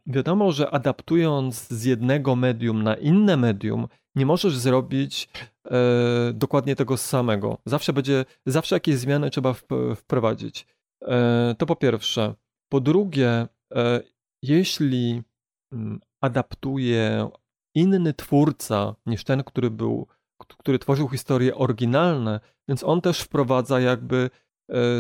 wiadomo, 0.06 0.52
że 0.52 0.72
adaptując 0.72 1.68
z 1.68 1.84
jednego 1.86 2.36
medium 2.36 2.84
na 2.84 2.96
inne 2.96 3.38
medium, 3.38 3.88
nie 4.16 4.26
możesz 4.26 4.58
zrobić 4.58 5.30
e, 5.66 6.34
dokładnie 6.34 6.76
tego 6.76 6.98
samego. 6.98 7.58
Zawsze 7.66 7.94
będzie, 7.94 8.26
zawsze 8.46 8.76
jakieś 8.76 8.96
zmiany 8.96 9.30
trzeba 9.30 9.54
wprowadzić. 9.96 10.68
E, 11.02 11.56
to 11.58 11.66
po 11.66 11.76
pierwsze. 11.76 12.34
Po 12.70 12.80
drugie, 12.80 13.48
e, 13.76 14.02
jeśli 14.44 15.22
mm, 15.74 16.00
adaptuje 16.22 17.30
inny 17.76 18.14
twórca 18.14 18.96
niż 19.06 19.24
ten, 19.24 19.44
który 19.44 19.72
był, 19.72 20.08
który 20.58 20.80
tworzył 20.80 21.10
historie 21.10 21.56
oryginalne, 21.56 22.40
więc 22.68 22.84
on 22.84 23.02
też 23.02 23.22
wprowadza 23.22 23.80
jakby 23.80 24.30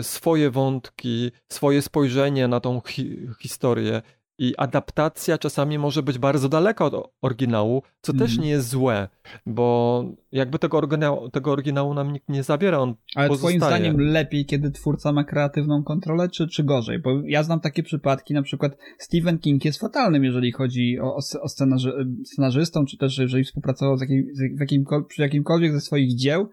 swoje 0.01 0.51
wątki, 0.51 1.31
swoje 1.49 1.81
spojrzenie 1.81 2.47
na 2.47 2.59
tą 2.59 2.81
hi 2.81 3.27
historię 3.41 4.01
i 4.37 4.53
adaptacja 4.57 5.37
czasami 5.37 5.77
może 5.77 6.03
być 6.03 6.17
bardzo 6.17 6.49
daleka 6.49 6.85
od 6.85 7.13
oryginału, 7.21 7.83
co 8.01 8.11
mm. 8.11 8.19
też 8.19 8.31
mhm. 8.31 8.45
nie 8.45 8.51
jest 8.51 8.69
złe, 8.69 9.07
bo 9.45 10.05
jakby 10.31 10.59
tego 10.59 10.77
oryginału, 10.77 11.29
tego 11.29 11.51
oryginału 11.51 11.93
nam 11.93 12.13
nikt 12.13 12.29
nie 12.29 12.43
zabiera, 12.43 12.77
on 12.79 12.95
Ale 13.15 13.27
pozostaje. 13.27 13.59
twoim 13.59 13.69
zdaniem 13.69 14.01
lepiej, 14.01 14.45
kiedy 14.45 14.71
twórca 14.71 15.11
ma 15.11 15.23
kreatywną 15.23 15.83
kontrolę, 15.83 16.29
czy, 16.29 16.47
czy 16.47 16.63
gorzej? 16.63 16.99
Bo 16.99 17.09
ja 17.25 17.43
znam 17.43 17.59
takie 17.59 17.83
przypadki, 17.83 18.33
na 18.33 18.41
przykład 18.41 18.77
Stephen 18.99 19.39
King 19.39 19.65
jest 19.65 19.79
fatalnym, 19.79 20.23
jeżeli 20.23 20.51
chodzi 20.51 20.99
o, 20.99 21.15
o 21.41 21.49
scenarzy, 21.49 21.93
scenarzystą, 22.25 22.85
czy 22.85 22.97
też 22.97 23.17
jeżeli 23.17 23.43
współpracował 23.43 23.97
z 23.97 24.01
jakim, 24.01 24.25
z 24.33 24.59
jakim, 24.59 24.85
przy 25.07 25.21
jakimkolwiek 25.21 25.73
ze 25.73 25.81
swoich 25.81 26.15
dzieł, 26.15 26.49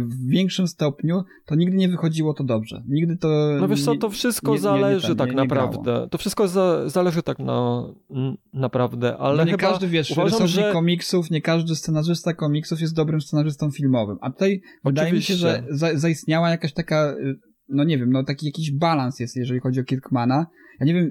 w 0.00 0.26
większym 0.26 0.68
stopniu, 0.68 1.22
to 1.46 1.54
nigdy 1.54 1.76
nie 1.76 1.88
wychodziło 1.88 2.34
to 2.34 2.44
dobrze. 2.44 2.82
Nigdy 2.88 3.16
to. 3.16 3.28
No 3.60 3.68
wiesz 3.68 3.84
co, 3.84 3.96
to 3.96 4.10
wszystko 4.10 4.52
nie, 4.52 4.58
zależy 4.58 5.06
nie, 5.06 5.12
nie, 5.12 5.18
tak 5.18 5.34
naprawdę. 5.34 6.08
To 6.10 6.18
wszystko 6.18 6.48
za, 6.48 6.88
zależy 6.88 7.22
tak 7.22 7.38
na, 7.38 7.84
naprawdę, 8.52 9.16
ale. 9.16 9.36
No 9.36 9.44
nie 9.44 9.50
chyba 9.50 9.70
każdy 9.70 9.88
wiesz, 9.88 10.10
uważam, 10.10 10.46
że... 10.46 10.72
komiksów, 10.72 11.30
nie 11.30 11.40
każdy 11.40 11.74
scenarzysta 11.74 12.34
komiksów 12.34 12.80
jest 12.80 12.94
dobrym 12.94 13.20
scenarzystą 13.20 13.70
filmowym. 13.70 14.18
A 14.20 14.30
tutaj 14.30 14.50
Oczywiście. 14.50 14.80
wydaje 14.84 15.12
mi 15.12 15.22
się, 15.22 15.34
że 15.34 15.62
za, 15.70 15.98
zaistniała 15.98 16.50
jakaś 16.50 16.72
taka, 16.72 17.12
y, 17.12 17.38
no 17.68 17.84
nie 17.84 17.98
wiem, 17.98 18.12
no 18.12 18.24
taki 18.24 18.46
jakiś 18.46 18.72
balans 18.72 19.20
jest, 19.20 19.36
jeżeli 19.36 19.60
chodzi 19.60 19.80
o 19.80 19.84
Kirkmana. 19.84 20.46
Ja 20.80 20.86
nie 20.86 20.94
wiem, 20.94 21.10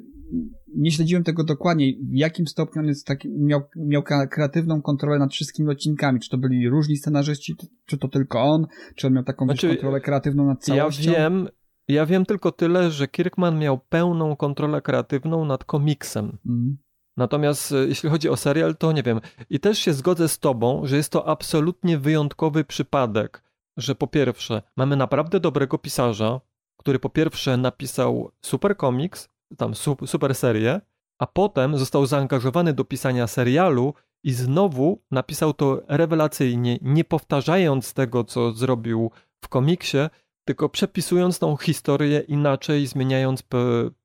nie 0.75 0.91
śledziłem 0.91 1.23
tego 1.23 1.43
dokładnie, 1.43 1.93
w 1.93 2.15
jakim 2.15 2.47
stopniu 2.47 2.81
on 2.81 2.87
jest 2.87 3.07
taki, 3.07 3.29
miał, 3.29 3.61
miał 3.75 4.03
kreatywną 4.31 4.81
kontrolę 4.81 5.19
nad 5.19 5.33
wszystkimi 5.33 5.69
odcinkami, 5.69 6.19
czy 6.19 6.29
to 6.29 6.37
byli 6.37 6.69
różni 6.69 6.97
scenarzyści, 6.97 7.55
czy 7.85 7.97
to 7.97 8.07
tylko 8.07 8.41
on, 8.41 8.67
czy 8.95 9.07
on 9.07 9.13
miał 9.13 9.23
taką 9.23 9.45
znaczy, 9.45 9.67
kontrolę 9.67 10.01
kreatywną 10.01 10.45
nad 10.45 10.63
całością. 10.63 11.11
Ja 11.11 11.17
wiem, 11.17 11.47
ja 11.87 12.05
wiem 12.05 12.25
tylko 12.25 12.51
tyle, 12.51 12.91
że 12.91 13.07
Kirkman 13.07 13.59
miał 13.59 13.79
pełną 13.79 14.35
kontrolę 14.35 14.81
kreatywną 14.81 15.45
nad 15.45 15.63
komiksem. 15.63 16.37
Mm. 16.45 16.77
Natomiast 17.17 17.71
e, 17.71 17.75
jeśli 17.75 18.09
chodzi 18.09 18.29
o 18.29 18.37
serial, 18.37 18.75
to 18.77 18.91
nie 18.91 19.03
wiem. 19.03 19.19
I 19.49 19.59
też 19.59 19.79
się 19.79 19.93
zgodzę 19.93 20.27
z 20.27 20.39
tobą, 20.39 20.85
że 20.85 20.97
jest 20.97 21.11
to 21.11 21.27
absolutnie 21.27 21.97
wyjątkowy 21.97 22.63
przypadek, 22.63 23.43
że 23.77 23.95
po 23.95 24.07
pierwsze 24.07 24.61
mamy 24.75 24.95
naprawdę 24.95 25.39
dobrego 25.39 25.77
pisarza, 25.77 26.41
który 26.77 26.99
po 26.99 27.09
pierwsze 27.09 27.57
napisał 27.57 28.31
super 28.41 28.77
komiks, 28.77 29.29
tam 29.57 29.73
super 30.05 30.35
serię, 30.35 30.81
a 31.19 31.27
potem 31.27 31.77
został 31.77 32.05
zaangażowany 32.05 32.73
do 32.73 32.83
pisania 32.85 33.27
serialu 33.27 33.93
i 34.23 34.33
znowu 34.33 35.01
napisał 35.11 35.53
to 35.53 35.81
rewelacyjnie, 35.87 36.77
nie 36.81 37.03
powtarzając 37.03 37.93
tego, 37.93 38.23
co 38.23 38.51
zrobił 38.51 39.11
w 39.43 39.47
komiksie, 39.47 39.97
tylko 40.45 40.69
przepisując 40.69 41.39
tą 41.39 41.57
historię 41.57 42.19
inaczej, 42.19 42.87
zmieniając 42.87 43.43
pe 43.43 43.57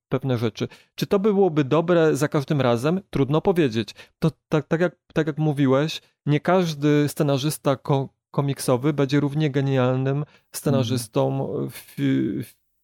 pewne 0.09 0.39
rzeczy. 0.39 0.69
Czy 0.95 1.07
to 1.07 1.19
byłoby 1.19 1.65
dobre 1.65 2.17
za 2.17 2.29
każdym 2.29 2.61
razem? 2.61 3.01
Trudno 3.11 3.41
powiedzieć. 3.41 3.95
To 4.19 4.31
tak, 4.49 4.67
tak, 4.67 4.81
jak, 4.81 4.97
tak 5.15 5.27
jak 5.27 5.39
mówiłeś, 5.39 6.03
nie 6.27 6.41
każdy 6.41 7.09
scenarzysta 7.09 7.77
ko 7.77 8.09
komiksowy 8.31 8.93
będzie 8.93 9.21
równie 9.21 9.51
genialnym 9.51 10.25
scenarzystą 10.53 11.49
mm. 11.57 11.71
fi 11.71 12.41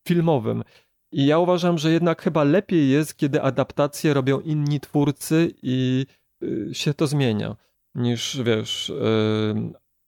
filmowym. 0.08 0.64
I 1.12 1.26
ja 1.26 1.38
uważam, 1.38 1.78
że 1.78 1.92
jednak 1.92 2.22
chyba 2.22 2.44
lepiej 2.44 2.90
jest, 2.90 3.16
kiedy 3.16 3.42
adaptacje 3.42 4.14
robią 4.14 4.40
inni 4.40 4.80
twórcy 4.80 5.54
i 5.62 6.06
y, 6.42 6.68
się 6.72 6.94
to 6.94 7.06
zmienia, 7.06 7.56
niż 7.94 8.42
wiesz, 8.44 8.90
y, 8.90 8.94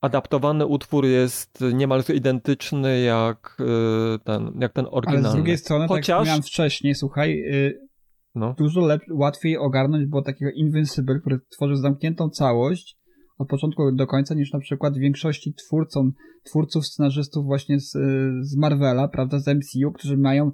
adaptowany 0.00 0.66
utwór 0.66 1.06
jest 1.06 1.64
niemalże 1.74 2.14
identyczny 2.14 3.00
jak 3.00 3.56
y, 3.60 4.18
ten, 4.24 4.52
jak 4.60 4.72
ten 4.72 4.86
oryginalny. 4.90 5.28
Ale 5.28 5.32
z 5.32 5.36
drugiej 5.36 5.58
strony, 5.58 5.88
Chociaż... 5.88 6.06
tak 6.06 6.08
jak 6.08 6.16
wspomniałem 6.16 6.42
wcześniej, 6.42 6.94
słuchaj, 6.94 7.44
no. 8.34 8.54
dużo 8.58 8.80
lep- 8.80 9.10
łatwiej 9.10 9.58
ogarnąć 9.58 10.06
było 10.06 10.22
takiego 10.22 10.50
Invincible, 10.54 11.20
który 11.20 11.40
tworzy 11.50 11.76
zamkniętą 11.76 12.30
całość 12.30 13.02
od 13.38 13.48
początku 13.48 13.92
do 13.92 14.06
końca, 14.06 14.34
niż 14.34 14.52
na 14.52 14.58
przykład 14.58 14.98
większości 14.98 15.54
twórcom, 15.54 16.12
twórców, 16.44 16.86
scenarzystów 16.86 17.44
właśnie 17.44 17.80
z, 17.80 17.92
z 18.40 18.56
Marvela, 18.56 19.08
prawda, 19.08 19.38
z 19.38 19.46
MCU, 19.48 19.92
którzy 19.92 20.16
mają 20.16 20.50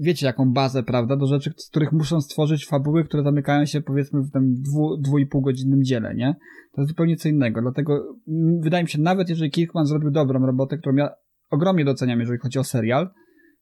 wiecie 0.00 0.26
jaką 0.26 0.52
bazę, 0.52 0.82
prawda, 0.82 1.16
do 1.16 1.26
rzeczy, 1.26 1.52
z 1.56 1.70
których 1.70 1.92
muszą 1.92 2.20
stworzyć 2.20 2.66
fabuły, 2.66 3.04
które 3.04 3.22
zamykają 3.22 3.66
się 3.66 3.80
powiedzmy 3.80 4.20
w 4.20 4.30
tym 4.30 4.54
dwu, 4.54 4.96
dwu 4.96 5.18
i 5.18 5.26
pół 5.26 5.40
godzinnym 5.40 5.84
dziele, 5.84 6.14
nie? 6.14 6.34
To 6.72 6.80
jest 6.80 6.88
zupełnie 6.88 7.16
co 7.16 7.28
innego, 7.28 7.62
dlatego 7.62 8.16
mm, 8.28 8.60
wydaje 8.60 8.84
mi 8.84 8.90
się, 8.90 9.00
nawet 9.00 9.28
jeżeli 9.28 9.50
Kirkman 9.50 9.86
zrobił 9.86 10.10
dobrą 10.10 10.46
robotę, 10.46 10.78
którą 10.78 10.96
ja 10.96 11.10
ogromnie 11.50 11.84
doceniam, 11.84 12.20
jeżeli 12.20 12.38
chodzi 12.38 12.58
o 12.58 12.64
serial, 12.64 13.10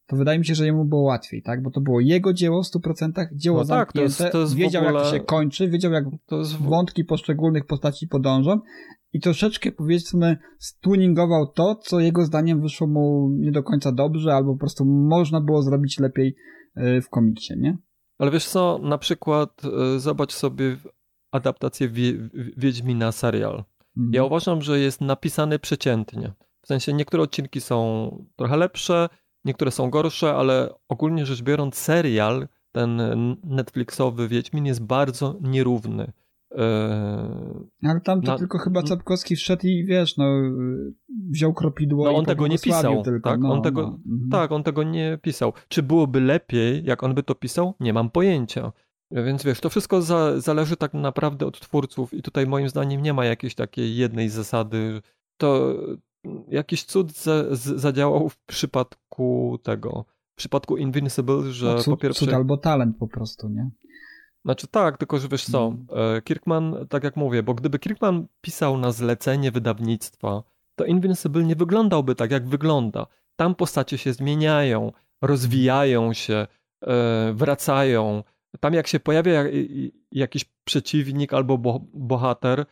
to 0.07 0.15
wydaje 0.15 0.39
mi 0.39 0.45
się, 0.45 0.55
że 0.55 0.65
jemu 0.65 0.85
było 0.85 1.01
łatwiej, 1.01 1.41
tak? 1.41 1.63
Bo 1.63 1.71
to 1.71 1.81
było 1.81 1.99
jego 1.99 2.33
dzieło 2.33 2.63
w 2.63 2.65
100%, 2.65 3.11
dzieło 3.33 3.59
no 3.59 3.65
tak, 3.65 3.93
to 3.93 4.01
jest, 4.01 4.23
to 4.31 4.39
jest 4.39 4.55
wiedział 4.55 4.83
ogóle... 4.83 4.99
jak 4.99 5.11
to 5.11 5.17
się 5.17 5.23
kończy, 5.23 5.69
wiedział 5.69 5.91
jak 5.91 6.05
jest... 6.31 6.57
wątki 6.57 7.05
poszczególnych 7.05 7.65
postaci 7.65 8.07
podążą 8.07 8.59
i 9.13 9.19
troszeczkę 9.19 9.71
powiedzmy 9.71 10.37
stuningował 10.59 11.47
to, 11.47 11.75
co 11.75 11.99
jego 11.99 12.25
zdaniem 12.25 12.61
wyszło 12.61 12.87
mu 12.87 13.29
nie 13.39 13.51
do 13.51 13.63
końca 13.63 13.91
dobrze, 13.91 14.33
albo 14.33 14.53
po 14.53 14.59
prostu 14.59 14.85
można 14.85 15.41
było 15.41 15.61
zrobić 15.61 15.99
lepiej 15.99 16.35
e, 16.75 17.01
w 17.01 17.09
komiksie, 17.09 17.53
nie? 17.57 17.77
Ale 18.17 18.31
wiesz 18.31 18.45
co, 18.45 18.79
na 18.83 18.97
przykład 18.97 19.61
e, 19.65 19.99
zobacz 19.99 20.33
sobie 20.33 20.77
adaptację 21.31 21.89
Wiedźmina 22.57 23.11
serial. 23.11 23.63
Mhm. 23.97 24.13
Ja 24.13 24.23
uważam, 24.23 24.61
że 24.61 24.79
jest 24.79 25.01
napisany 25.01 25.59
przeciętnie. 25.59 26.33
W 26.61 26.67
sensie 26.67 26.93
niektóre 26.93 27.23
odcinki 27.23 27.61
są 27.61 28.09
trochę 28.35 28.57
lepsze, 28.57 29.09
niektóre 29.45 29.71
są 29.71 29.89
gorsze, 29.89 30.35
ale 30.35 30.69
ogólnie 30.89 31.25
rzecz 31.25 31.41
biorąc 31.41 31.75
serial, 31.75 32.47
ten 32.71 33.01
Netflixowy 33.43 34.27
Wiedźmin 34.27 34.65
jest 34.65 34.83
bardzo 34.83 35.37
nierówny. 35.41 36.11
Eee, 36.55 37.67
Ale 37.83 38.01
tam 38.01 38.21
to 38.21 38.31
na... 38.31 38.37
tylko 38.37 38.57
chyba 38.57 38.83
Czapkowski 38.83 39.35
wszedł 39.35 39.67
i 39.67 39.85
wiesz, 39.85 40.17
no 40.17 40.25
wziął 41.31 41.53
kropidło 41.53 42.05
no, 42.05 42.15
on 42.15 42.25
tego 42.25 42.47
nie 42.47 42.59
pisał, 42.59 43.03
tylko. 43.03 43.29
Tak? 43.29 43.39
No, 43.39 43.53
on 43.53 43.61
tego, 43.61 43.81
no. 43.81 43.99
Mhm. 44.13 44.29
tak, 44.31 44.51
on 44.51 44.63
tego 44.63 44.83
nie 44.83 45.19
pisał. 45.21 45.53
Czy 45.67 45.83
byłoby 45.83 46.21
lepiej, 46.21 46.83
jak 46.85 47.03
on 47.03 47.13
by 47.13 47.23
to 47.23 47.35
pisał? 47.35 47.73
Nie 47.79 47.93
mam 47.93 48.09
pojęcia. 48.09 48.71
Więc 49.11 49.43
wiesz, 49.43 49.59
to 49.59 49.69
wszystko 49.69 50.01
za, 50.01 50.39
zależy 50.41 50.77
tak 50.77 50.93
naprawdę 50.93 51.45
od 51.45 51.59
twórców 51.59 52.13
i 52.13 52.21
tutaj 52.21 52.47
moim 52.47 52.69
zdaniem 52.69 53.01
nie 53.01 53.13
ma 53.13 53.25
jakiejś 53.25 53.55
takiej 53.55 53.95
jednej 53.95 54.29
zasady. 54.29 55.01
To 55.37 55.75
jakiś 56.47 56.83
cud 56.83 57.11
za, 57.11 57.55
z, 57.55 57.61
zadziałał 57.61 58.29
w 58.29 58.37
przypadku 58.37 59.59
tego, 59.63 60.05
w 60.33 60.35
przypadku 60.35 60.77
Invincible, 60.77 61.51
że 61.51 61.65
no, 61.65 61.77
cud, 61.79 61.93
po 61.93 61.97
pierwsze... 61.97 62.25
Cud 62.25 62.33
albo 62.33 62.57
talent 62.57 62.97
po 62.97 63.07
prostu, 63.07 63.49
nie? 63.49 63.69
Znaczy 64.45 64.67
tak, 64.67 64.97
tylko 64.97 65.19
że 65.19 65.27
wiesz 65.27 65.45
co, 65.45 65.67
mm. 65.67 66.15
e, 66.17 66.21
Kirkman, 66.21 66.87
tak 66.89 67.03
jak 67.03 67.15
mówię, 67.15 67.43
bo 67.43 67.53
gdyby 67.53 67.79
Kirkman 67.79 68.27
pisał 68.41 68.77
na 68.77 68.91
zlecenie 68.91 69.51
wydawnictwa, 69.51 70.43
to 70.75 70.85
Invincible 70.85 71.43
nie 71.43 71.55
wyglądałby 71.55 72.15
tak, 72.15 72.31
jak 72.31 72.47
wygląda. 72.47 73.07
Tam 73.35 73.55
postacie 73.55 73.97
się 73.97 74.13
zmieniają, 74.13 74.91
rozwijają 75.21 76.13
się, 76.13 76.47
e, 76.81 77.33
wracają. 77.33 78.23
Tam 78.59 78.73
jak 78.73 78.87
się 78.87 78.99
pojawia 78.99 79.43
jakiś 80.11 80.45
przeciwnik 80.63 81.33
albo 81.33 81.79
bohater 81.93 82.65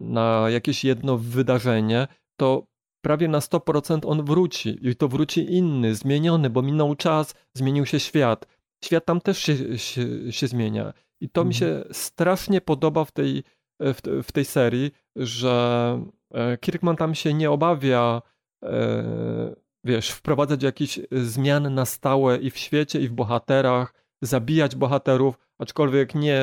na 0.00 0.46
jakieś 0.50 0.84
jedno 0.84 1.18
wydarzenie, 1.18 2.06
to 2.36 2.66
prawie 3.04 3.28
na 3.28 3.38
100% 3.38 4.00
on 4.06 4.24
wróci 4.24 4.78
i 4.82 4.96
to 4.96 5.08
wróci 5.08 5.52
inny, 5.54 5.94
zmieniony, 5.94 6.50
bo 6.50 6.62
minął 6.62 6.94
czas, 6.94 7.34
zmienił 7.54 7.86
się 7.86 8.00
świat. 8.00 8.46
Świat 8.84 9.04
tam 9.04 9.20
też 9.20 9.38
się, 9.38 9.78
się, 9.78 10.32
się 10.32 10.46
zmienia. 10.46 10.92
I 11.20 11.28
to 11.28 11.40
mhm. 11.40 11.48
mi 11.48 11.54
się 11.54 11.84
strasznie 11.92 12.60
podoba 12.60 13.04
w 13.04 13.12
tej, 13.12 13.42
w, 13.80 14.22
w 14.22 14.32
tej 14.32 14.44
serii, 14.44 14.90
że 15.16 16.00
e, 16.34 16.58
Kirkman 16.58 16.96
tam 16.96 17.14
się 17.14 17.34
nie 17.34 17.50
obawia, 17.50 18.22
e, 18.64 19.54
wiesz, 19.84 20.10
wprowadzać 20.10 20.62
jakieś 20.62 21.00
zmiany 21.10 21.70
na 21.70 21.84
stałe 21.84 22.36
i 22.36 22.50
w 22.50 22.58
świecie, 22.58 23.00
i 23.00 23.08
w 23.08 23.12
bohaterach, 23.12 23.94
zabijać 24.22 24.76
bohaterów, 24.76 25.38
aczkolwiek 25.58 26.14
nie, 26.14 26.42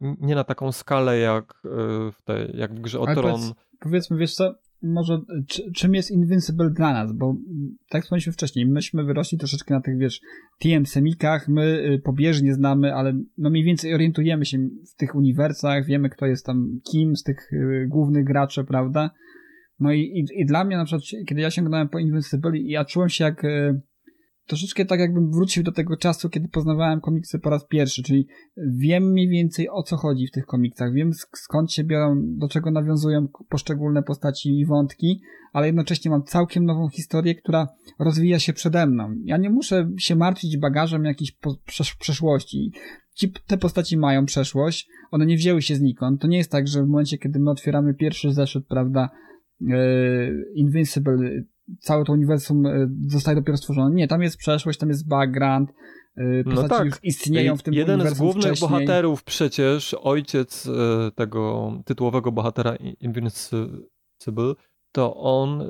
nie 0.00 0.34
na 0.34 0.44
taką 0.44 0.72
skalę 0.72 1.18
jak 1.18 1.54
e, 1.64 1.68
w 2.12 2.22
tej, 2.24 2.56
jak 2.56 2.74
w 2.74 2.80
grze 2.80 3.00
o 3.00 3.06
Tron. 3.06 3.52
Powiedzmy, 3.80 4.16
wiesz 4.16 4.34
co, 4.34 4.54
może 4.82 5.20
czym 5.74 5.94
jest 5.94 6.10
Invincible 6.10 6.70
dla 6.70 6.92
nas, 6.92 7.12
bo 7.12 7.34
tak 7.88 7.94
jak 7.94 8.02
wspomnieliśmy 8.02 8.32
wcześniej, 8.32 8.66
myśmy 8.66 9.04
wyrośli 9.04 9.38
troszeczkę 9.38 9.74
na 9.74 9.80
tych, 9.80 9.98
wiesz, 9.98 10.20
TM-semikach, 10.64 11.48
my 11.48 11.62
y, 11.62 12.02
pobieżnie 12.04 12.54
znamy, 12.54 12.94
ale 12.94 13.12
no 13.38 13.50
mniej 13.50 13.64
więcej 13.64 13.94
orientujemy 13.94 14.44
się 14.44 14.58
w 14.58 14.96
tych 14.96 15.14
uniwersach, 15.14 15.86
wiemy 15.86 16.10
kto 16.10 16.26
jest 16.26 16.46
tam 16.46 16.80
kim 16.92 17.16
z 17.16 17.22
tych 17.22 17.52
y, 17.52 17.86
głównych 17.88 18.24
graczy, 18.24 18.64
prawda? 18.64 19.10
No 19.80 19.92
i, 19.92 20.00
i, 20.00 20.40
i 20.40 20.46
dla 20.46 20.64
mnie 20.64 20.76
na 20.76 20.84
przykład, 20.84 21.02
kiedy 21.28 21.40
ja 21.40 21.50
sięgnąłem 21.50 21.88
po 21.88 21.98
Invincible, 21.98 22.58
ja 22.58 22.84
czułem 22.84 23.08
się 23.08 23.24
jak 23.24 23.44
y, 23.44 23.80
troszeczkę 24.50 24.84
tak 24.84 25.00
jakbym 25.00 25.30
wrócił 25.30 25.62
do 25.62 25.72
tego 25.72 25.96
czasu, 25.96 26.30
kiedy 26.30 26.48
poznawałem 26.48 27.00
komiksy 27.00 27.38
po 27.38 27.50
raz 27.50 27.66
pierwszy, 27.66 28.02
czyli 28.02 28.26
wiem 28.56 29.04
mniej 29.04 29.28
więcej 29.28 29.68
o 29.68 29.82
co 29.82 29.96
chodzi 29.96 30.26
w 30.26 30.30
tych 30.30 30.46
komiksach, 30.46 30.92
wiem 30.92 31.10
skąd 31.34 31.72
się 31.72 31.84
biorą, 31.84 32.16
do 32.22 32.48
czego 32.48 32.70
nawiązują 32.70 33.28
poszczególne 33.48 34.02
postaci 34.02 34.58
i 34.58 34.66
wątki, 34.66 35.20
ale 35.52 35.66
jednocześnie 35.66 36.10
mam 36.10 36.22
całkiem 36.22 36.64
nową 36.64 36.88
historię, 36.88 37.34
która 37.34 37.68
rozwija 37.98 38.38
się 38.38 38.52
przede 38.52 38.86
mną. 38.86 39.14
Ja 39.24 39.36
nie 39.36 39.50
muszę 39.50 39.90
się 39.98 40.16
martwić 40.16 40.58
bagażem 40.58 41.04
jakiejś 41.04 41.36
przeszłości. 41.98 42.72
Ci, 43.14 43.32
te 43.46 43.58
postaci 43.58 43.96
mają 43.96 44.26
przeszłość, 44.26 44.88
one 45.10 45.26
nie 45.26 45.36
wzięły 45.36 45.62
się 45.62 45.74
znikąd. 45.74 46.20
To 46.20 46.28
nie 46.28 46.38
jest 46.38 46.50
tak, 46.50 46.68
że 46.68 46.82
w 46.82 46.88
momencie, 46.88 47.18
kiedy 47.18 47.38
my 47.38 47.50
otwieramy 47.50 47.94
pierwszy 47.94 48.32
zeszyt, 48.32 48.66
prawda, 48.66 49.10
e, 49.70 49.76
Invincible, 50.54 51.42
całe 51.80 52.04
to 52.04 52.12
uniwersum 52.12 52.66
e, 52.66 52.88
zostaje 53.08 53.36
dopiero 53.36 53.56
stworzone. 53.56 53.94
Nie, 53.94 54.08
tam 54.08 54.22
jest 54.22 54.36
przeszłość, 54.36 54.78
tam 54.78 54.88
jest 54.88 55.08
background, 55.08 55.70
e, 56.16 56.44
postaci 56.44 56.68
no 56.68 56.68
tak. 56.68 56.86
już 56.86 56.98
istnieją 57.02 57.56
w 57.56 57.62
tym 57.62 57.74
Jeden 57.74 57.94
uniwersum 57.94 58.16
z 58.16 58.20
głównych 58.20 58.44
wcześniej. 58.44 58.70
bohaterów 58.70 59.24
przecież, 59.24 59.94
ojciec 59.94 60.66
e, 60.66 61.10
tego 61.10 61.72
tytułowego 61.84 62.32
bohatera 62.32 62.76
Invincible, 63.00 64.54
to 64.92 65.16
on, 65.16 65.62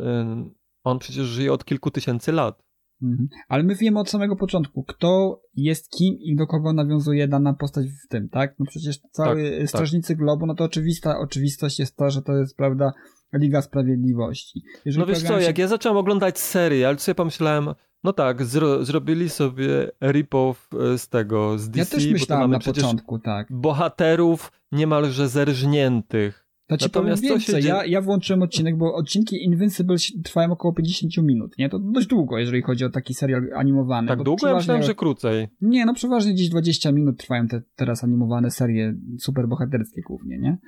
on 0.85 0.99
przecież 0.99 1.27
żyje 1.27 1.53
od 1.53 1.65
kilku 1.65 1.91
tysięcy 1.91 2.33
lat. 2.33 2.63
Mhm. 3.03 3.29
Ale 3.49 3.63
my 3.63 3.75
wiemy 3.75 4.01
od 4.01 4.11
samego 4.11 4.37
początku, 4.37 4.85
kto 4.85 5.43
jest 5.55 5.91
kim 5.91 6.15
i 6.21 6.37
do 6.37 6.47
kogo 6.47 6.73
nawiązuje 6.73 7.29
dana 7.29 7.55
postać 7.55 7.87
w 7.87 8.09
tym, 8.09 8.29
tak? 8.29 8.55
No 8.59 8.67
przecież 8.69 8.99
cały 9.13 9.59
tak, 9.59 9.69
Strażnicy 9.69 10.13
tak. 10.13 10.19
Globu, 10.19 10.47
no 10.47 10.55
to 10.55 10.65
oczywista 10.65 11.19
oczywistość 11.19 11.79
jest 11.79 11.97
to, 11.97 12.11
że 12.11 12.23
to 12.23 12.37
jest, 12.37 12.57
prawda, 12.57 12.93
Liga 13.33 13.63
Sprawiedliwości. 13.63 14.63
Jeżeli 14.85 15.01
no 15.01 15.07
wiesz 15.07 15.23
co, 15.23 15.41
się... 15.41 15.47
jak 15.47 15.59
ja 15.59 15.69
zacząłem 15.69 15.99
oglądać 15.99 16.39
serial, 16.39 16.97
to 16.97 17.03
sobie 17.03 17.15
pomyślałem, 17.15 17.69
no 18.05 18.13
tak, 18.13 18.45
zro 18.45 18.85
zrobili 18.85 19.29
sobie 19.29 19.91
rip-off 20.01 20.55
e, 20.95 20.99
z 20.99 21.09
tego, 21.09 21.59
z 21.59 21.71
DC. 21.71 21.79
Ja 21.79 21.87
też 21.87 22.13
myślałem 22.13 22.51
na 22.51 22.59
początku, 22.59 23.19
tak. 23.19 23.47
Bohaterów 23.51 24.53
niemalże 24.73 25.29
zerżniętych. 25.29 26.51
To 26.71 26.77
ci 26.77 26.85
Natomiast 26.85 27.23
powiem 27.23 27.39
więcej, 27.39 27.65
ja, 27.65 27.85
ja 27.85 28.01
włączyłem 28.01 28.43
odcinek, 28.43 28.77
bo 28.77 28.95
odcinki 28.95 29.45
Invincible 29.45 29.97
trwają 30.25 30.53
około 30.53 30.75
50 30.75 31.17
minut, 31.17 31.59
nie? 31.59 31.69
To 31.69 31.79
dość 31.79 32.07
długo, 32.07 32.39
jeżeli 32.39 32.63
chodzi 32.63 32.85
o 32.85 32.91
taki 32.91 33.15
serial 33.15 33.51
animowany. 33.57 34.09
Tak 34.09 34.23
długo? 34.23 34.49
Ja 34.49 34.55
myślałem, 34.55 34.83
że 34.83 34.95
krócej. 34.95 35.49
Nie, 35.61 35.87
no 35.87 35.95
przeważnie 35.95 36.33
gdzieś 36.33 36.49
20 36.49 36.93
minut 36.93 37.19
trwają 37.19 37.49
te 37.49 37.63
teraz 37.77 38.05
animowane 38.05 38.51
serie 38.51 38.95
superbohaterskie 39.19 40.03
głównie, 40.03 40.39
nie? 40.39 40.59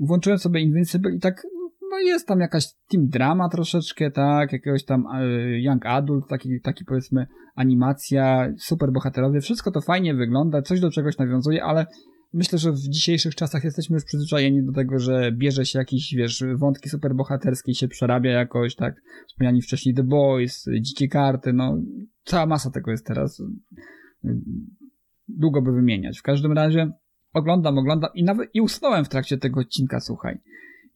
Włączyłem 0.00 0.38
sobie 0.38 0.60
Invincible 0.60 1.14
i 1.14 1.20
tak 1.20 1.46
no 1.90 1.98
jest 1.98 2.28
tam 2.28 2.40
jakaś 2.40 2.64
team 2.88 3.08
drama 3.08 3.48
troszeczkę, 3.48 4.10
tak, 4.10 4.52
jakiegoś 4.52 4.84
tam 4.84 5.06
e, 5.06 5.60
young 5.60 5.86
adult, 5.86 6.28
taki, 6.28 6.60
taki 6.60 6.84
powiedzmy 6.84 7.26
animacja, 7.54 8.52
super 8.58 8.92
bohaterowie, 8.92 9.40
wszystko 9.40 9.70
to 9.70 9.80
fajnie 9.80 10.14
wygląda, 10.14 10.62
coś 10.62 10.80
do 10.80 10.90
czegoś 10.90 11.18
nawiązuje, 11.18 11.64
ale 11.64 11.86
myślę, 12.32 12.58
że 12.58 12.72
w 12.72 12.78
dzisiejszych 12.78 13.34
czasach 13.34 13.64
jesteśmy 13.64 13.94
już 13.94 14.04
przyzwyczajeni 14.04 14.64
do 14.64 14.72
tego, 14.72 14.98
że 14.98 15.32
bierze 15.32 15.66
się 15.66 15.78
jakieś, 15.78 16.14
wiesz, 16.14 16.44
wątki 16.56 16.88
superbohaterskie 16.88 17.72
i 17.72 17.74
się 17.74 17.88
przerabia 17.88 18.30
jakoś, 18.30 18.74
tak, 18.74 19.02
wspomniani 19.28 19.62
wcześniej 19.62 19.94
The 19.94 20.04
Boys, 20.04 20.64
Dzikie 20.80 21.08
Karty, 21.08 21.52
no, 21.52 21.78
cała 22.24 22.46
masa 22.46 22.70
tego 22.70 22.90
jest 22.90 23.06
teraz. 23.06 23.42
Długo 25.28 25.62
by 25.62 25.72
wymieniać. 25.72 26.18
W 26.18 26.22
każdym 26.22 26.52
razie 26.52 26.90
oglądam, 27.32 27.78
oglądam 27.78 28.10
i 28.14 28.24
nawet 28.24 28.50
i 28.54 28.60
usnąłem 28.60 29.04
w 29.04 29.08
trakcie 29.08 29.38
tego 29.38 29.60
odcinka, 29.60 30.00
słuchaj 30.00 30.38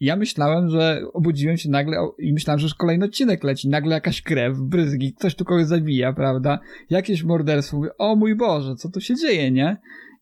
ja 0.00 0.16
myślałem, 0.16 0.68
że 0.68 1.02
obudziłem 1.12 1.56
się 1.56 1.70
nagle 1.70 1.96
i 2.18 2.32
myślałem, 2.32 2.58
że 2.58 2.64
już 2.64 2.74
kolejny 2.74 3.04
odcinek 3.04 3.44
leci. 3.44 3.68
Nagle 3.68 3.94
jakaś 3.94 4.22
krew, 4.22 4.58
bryzgi, 4.58 5.14
ktoś 5.14 5.34
tu 5.34 5.44
kogoś 5.44 5.66
zabija, 5.66 6.12
prawda? 6.12 6.60
Jakieś 6.90 7.24
morderstwo. 7.24 7.76
Mówię, 7.76 7.96
o 7.98 8.16
mój 8.16 8.36
Boże, 8.36 8.74
co 8.74 8.90
tu 8.90 9.00
się 9.00 9.14
dzieje, 9.14 9.50
nie? 9.50 9.76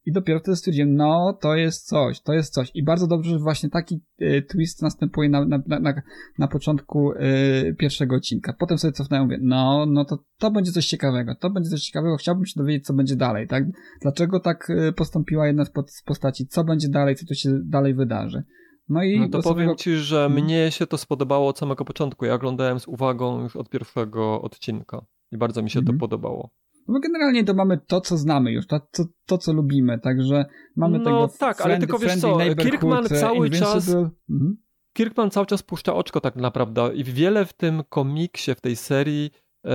I 0.06 0.12
dopiero 0.12 0.40
wtedy 0.40 0.56
stwierdziłem, 0.56 0.94
no, 0.94 1.38
to 1.40 1.54
jest 1.54 1.86
coś, 1.86 2.20
to 2.20 2.32
jest 2.32 2.52
coś. 2.54 2.70
I 2.74 2.84
bardzo 2.84 3.06
dobrze, 3.06 3.30
że 3.30 3.38
właśnie 3.38 3.70
taki 3.70 4.00
y, 4.22 4.42
twist 4.42 4.82
następuje 4.82 5.28
na, 5.28 5.44
na, 5.44 5.62
na, 5.66 6.02
na 6.38 6.48
początku 6.48 7.12
y, 7.12 7.74
pierwszego 7.78 8.16
odcinka. 8.16 8.52
Potem 8.58 8.78
sobie 8.78 8.92
cofnąłem, 8.92 9.24
mówię, 9.24 9.38
no, 9.42 9.86
no 9.86 10.04
to, 10.04 10.18
to 10.38 10.50
będzie 10.50 10.72
coś 10.72 10.86
ciekawego, 10.86 11.34
to 11.34 11.50
będzie 11.50 11.70
coś 11.70 11.80
ciekawego, 11.80 12.16
chciałbym 12.16 12.46
się 12.46 12.60
dowiedzieć, 12.60 12.86
co 12.86 12.94
będzie 12.94 13.16
dalej, 13.16 13.48
tak? 13.48 13.64
Dlaczego 14.02 14.40
tak 14.40 14.70
y, 14.70 14.92
postąpiła 14.92 15.46
jedna 15.46 15.64
z 15.64 16.02
postaci, 16.04 16.46
co 16.46 16.64
będzie 16.64 16.88
dalej, 16.88 17.16
co 17.16 17.26
tu 17.26 17.34
się 17.34 17.60
dalej 17.64 17.94
wydarzy. 17.94 18.42
No 18.88 19.02
i 19.02 19.20
no 19.20 19.28
to 19.28 19.42
powiem 19.42 19.56
samego... 19.56 19.74
ci, 19.74 19.96
że 19.96 20.16
hmm. 20.16 20.44
mnie 20.44 20.70
się 20.70 20.86
to 20.86 20.98
spodobało 20.98 21.48
od 21.48 21.58
samego 21.58 21.84
początku. 21.84 22.24
Ja 22.24 22.34
oglądałem 22.34 22.80
z 22.80 22.88
uwagą 22.88 23.42
już 23.42 23.56
od 23.56 23.68
pierwszego 23.68 24.42
odcinka 24.42 25.04
i 25.32 25.38
bardzo 25.38 25.62
mi 25.62 25.70
się 25.70 25.74
hmm. 25.74 25.86
to 25.86 25.92
mhm. 25.92 25.98
podobało. 26.00 26.50
No 26.88 27.00
generalnie 27.00 27.44
to 27.44 27.54
mamy 27.54 27.78
to, 27.86 28.00
co 28.00 28.16
znamy 28.16 28.52
już, 28.52 28.66
to, 28.66 28.80
to, 28.80 29.04
to 29.26 29.38
co 29.38 29.52
lubimy, 29.52 29.98
także 29.98 30.46
mamy 30.76 30.98
no, 30.98 31.04
tego 31.04 31.20
No 31.20 31.28
tak, 31.38 31.60
ale 31.60 31.78
tylko 31.78 31.98
wiesz 31.98 32.16
co, 32.16 32.38
Kirkman 32.58 33.04
e, 33.04 33.08
cały 33.08 33.50
czas 33.50 33.88
mhm. 34.30 34.56
Kirkman 34.92 35.30
cały 35.30 35.46
czas 35.46 35.62
puszcza 35.62 35.94
oczko 35.94 36.20
tak 36.20 36.36
naprawdę 36.36 36.94
i 36.94 37.04
wiele 37.04 37.44
w 37.44 37.52
tym 37.52 37.82
komiksie, 37.88 38.54
w 38.54 38.60
tej 38.60 38.76
serii 38.76 39.30
e, 39.64 39.70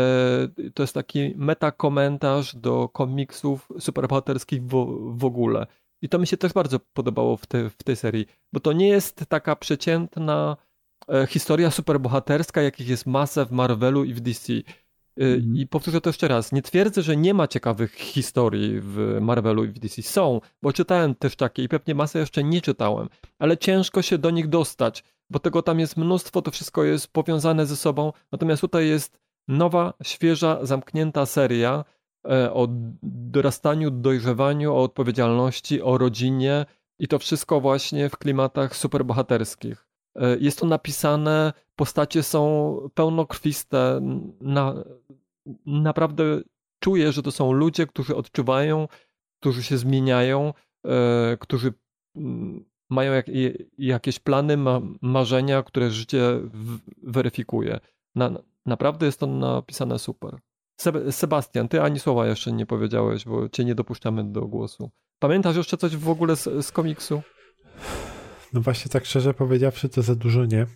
to 0.74 0.84
jest 0.84 0.94
taki 0.94 1.34
metakomentarz 1.38 2.56
do 2.56 2.90
komiksów 2.90 3.68
superbohaterskich 3.80 4.64
w, 4.64 4.70
w 5.16 5.26
ogóle. 5.26 5.68
I 6.04 6.10
to 6.10 6.20
mi 6.20 6.28
się 6.28 6.38
też 6.38 6.54
bardzo 6.54 6.80
podobało 6.80 7.38
w, 7.38 7.46
te, 7.46 7.70
w 7.70 7.84
tej 7.84 7.96
serii, 7.96 8.26
bo 8.54 8.60
to 8.60 8.74
nie 8.74 8.88
jest 8.88 9.26
taka 9.30 9.56
przeciętna 9.56 10.58
e, 11.10 11.28
historia 11.28 11.72
superbohaterska, 11.72 12.62
jakich 12.62 12.88
jest 12.88 13.06
masa 13.06 13.46
w 13.46 13.52
Marvelu 13.52 14.04
i 14.04 14.14
w 14.14 14.20
DC. 14.20 14.54
Mm. 15.18 15.58
I 15.58 15.68
powtórzę 15.68 16.02
to 16.02 16.10
jeszcze 16.10 16.28
raz. 16.28 16.52
Nie 16.52 16.62
twierdzę, 16.62 17.02
że 17.02 17.18
nie 17.18 17.34
ma 17.34 17.48
ciekawych 17.48 17.94
historii 17.94 18.82
w 18.82 19.18
Marvelu 19.22 19.64
i 19.64 19.68
w 19.68 19.80
DC. 19.80 20.02
Są, 20.02 20.42
bo 20.62 20.74
czytałem 20.74 21.16
też 21.16 21.36
takie 21.36 21.64
i 21.64 21.70
pewnie 21.70 21.96
masę 21.96 22.20
jeszcze 22.20 22.44
nie 22.44 22.62
czytałem, 22.62 23.10
ale 23.40 23.58
ciężko 23.58 24.02
się 24.02 24.18
do 24.18 24.30
nich 24.30 24.48
dostać, 24.48 25.04
bo 25.30 25.40
tego 25.40 25.62
tam 25.62 25.80
jest 25.80 25.98
mnóstwo, 25.98 26.42
to 26.42 26.52
wszystko 26.52 26.84
jest 26.84 27.08
powiązane 27.08 27.66
ze 27.66 27.76
sobą. 27.76 28.14
Natomiast 28.32 28.62
tutaj 28.62 28.88
jest 28.88 29.20
nowa, 29.48 29.94
świeża, 30.02 30.66
zamknięta 30.66 31.26
seria, 31.26 31.84
E, 31.84 32.03
o 32.54 32.68
dorastaniu, 33.04 33.92
dojrzewaniu, 33.92 34.74
o 34.74 34.84
odpowiedzialności, 34.84 35.82
o 35.82 35.98
rodzinie 35.98 36.66
i 37.00 37.08
to 37.08 37.20
wszystko 37.20 37.62
właśnie 37.62 38.10
w 38.10 38.18
klimatach 38.18 38.76
superbohaterskich. 38.76 39.88
E, 40.16 40.38
jest 40.38 40.60
to 40.60 40.66
napisane, 40.66 41.54
postacie 41.76 42.24
są 42.24 42.78
pełnokrwiste, 42.94 44.00
na, 44.42 44.84
naprawdę 45.66 46.24
czuję, 46.80 47.12
że 47.12 47.24
to 47.24 47.32
są 47.32 47.52
ludzie, 47.52 47.88
którzy 47.88 48.16
odczuwają, 48.16 48.88
którzy 49.40 49.64
się 49.64 49.78
zmieniają, 49.78 50.54
e, 50.86 51.38
którzy 51.40 51.74
mają 52.90 53.14
jak, 53.14 53.26
jakieś 53.78 54.20
plany, 54.20 54.58
ma, 54.58 54.82
marzenia, 55.02 55.64
które 55.64 55.92
życie 55.92 56.40
weryfikuje. 57.04 57.80
Na, 58.16 58.32
naprawdę 58.66 59.06
jest 59.06 59.20
to 59.20 59.28
napisane 59.28 60.00
super. 60.00 60.38
Sebastian, 61.12 61.68
ty 61.68 61.82
ani 61.82 62.00
słowa 62.00 62.28
jeszcze 62.28 62.52
nie 62.52 62.66
powiedziałeś, 62.66 63.26
bo 63.26 63.50
cię 63.50 63.66
nie 63.66 63.76
dopuszczamy 63.76 64.24
do 64.24 64.42
głosu. 64.42 64.92
Pamiętasz 65.20 65.56
jeszcze 65.56 65.78
coś 65.78 65.96
w 65.96 66.10
ogóle 66.10 66.36
z, 66.36 66.66
z 66.66 66.72
komiksu? 66.72 67.22
No 68.54 68.62
właśnie 68.62 68.92
tak 68.92 69.06
szczerze 69.06 69.34
powiedziawszy, 69.34 69.90
to 69.90 70.02
za 70.02 70.16
dużo 70.16 70.46
nie. 70.46 70.68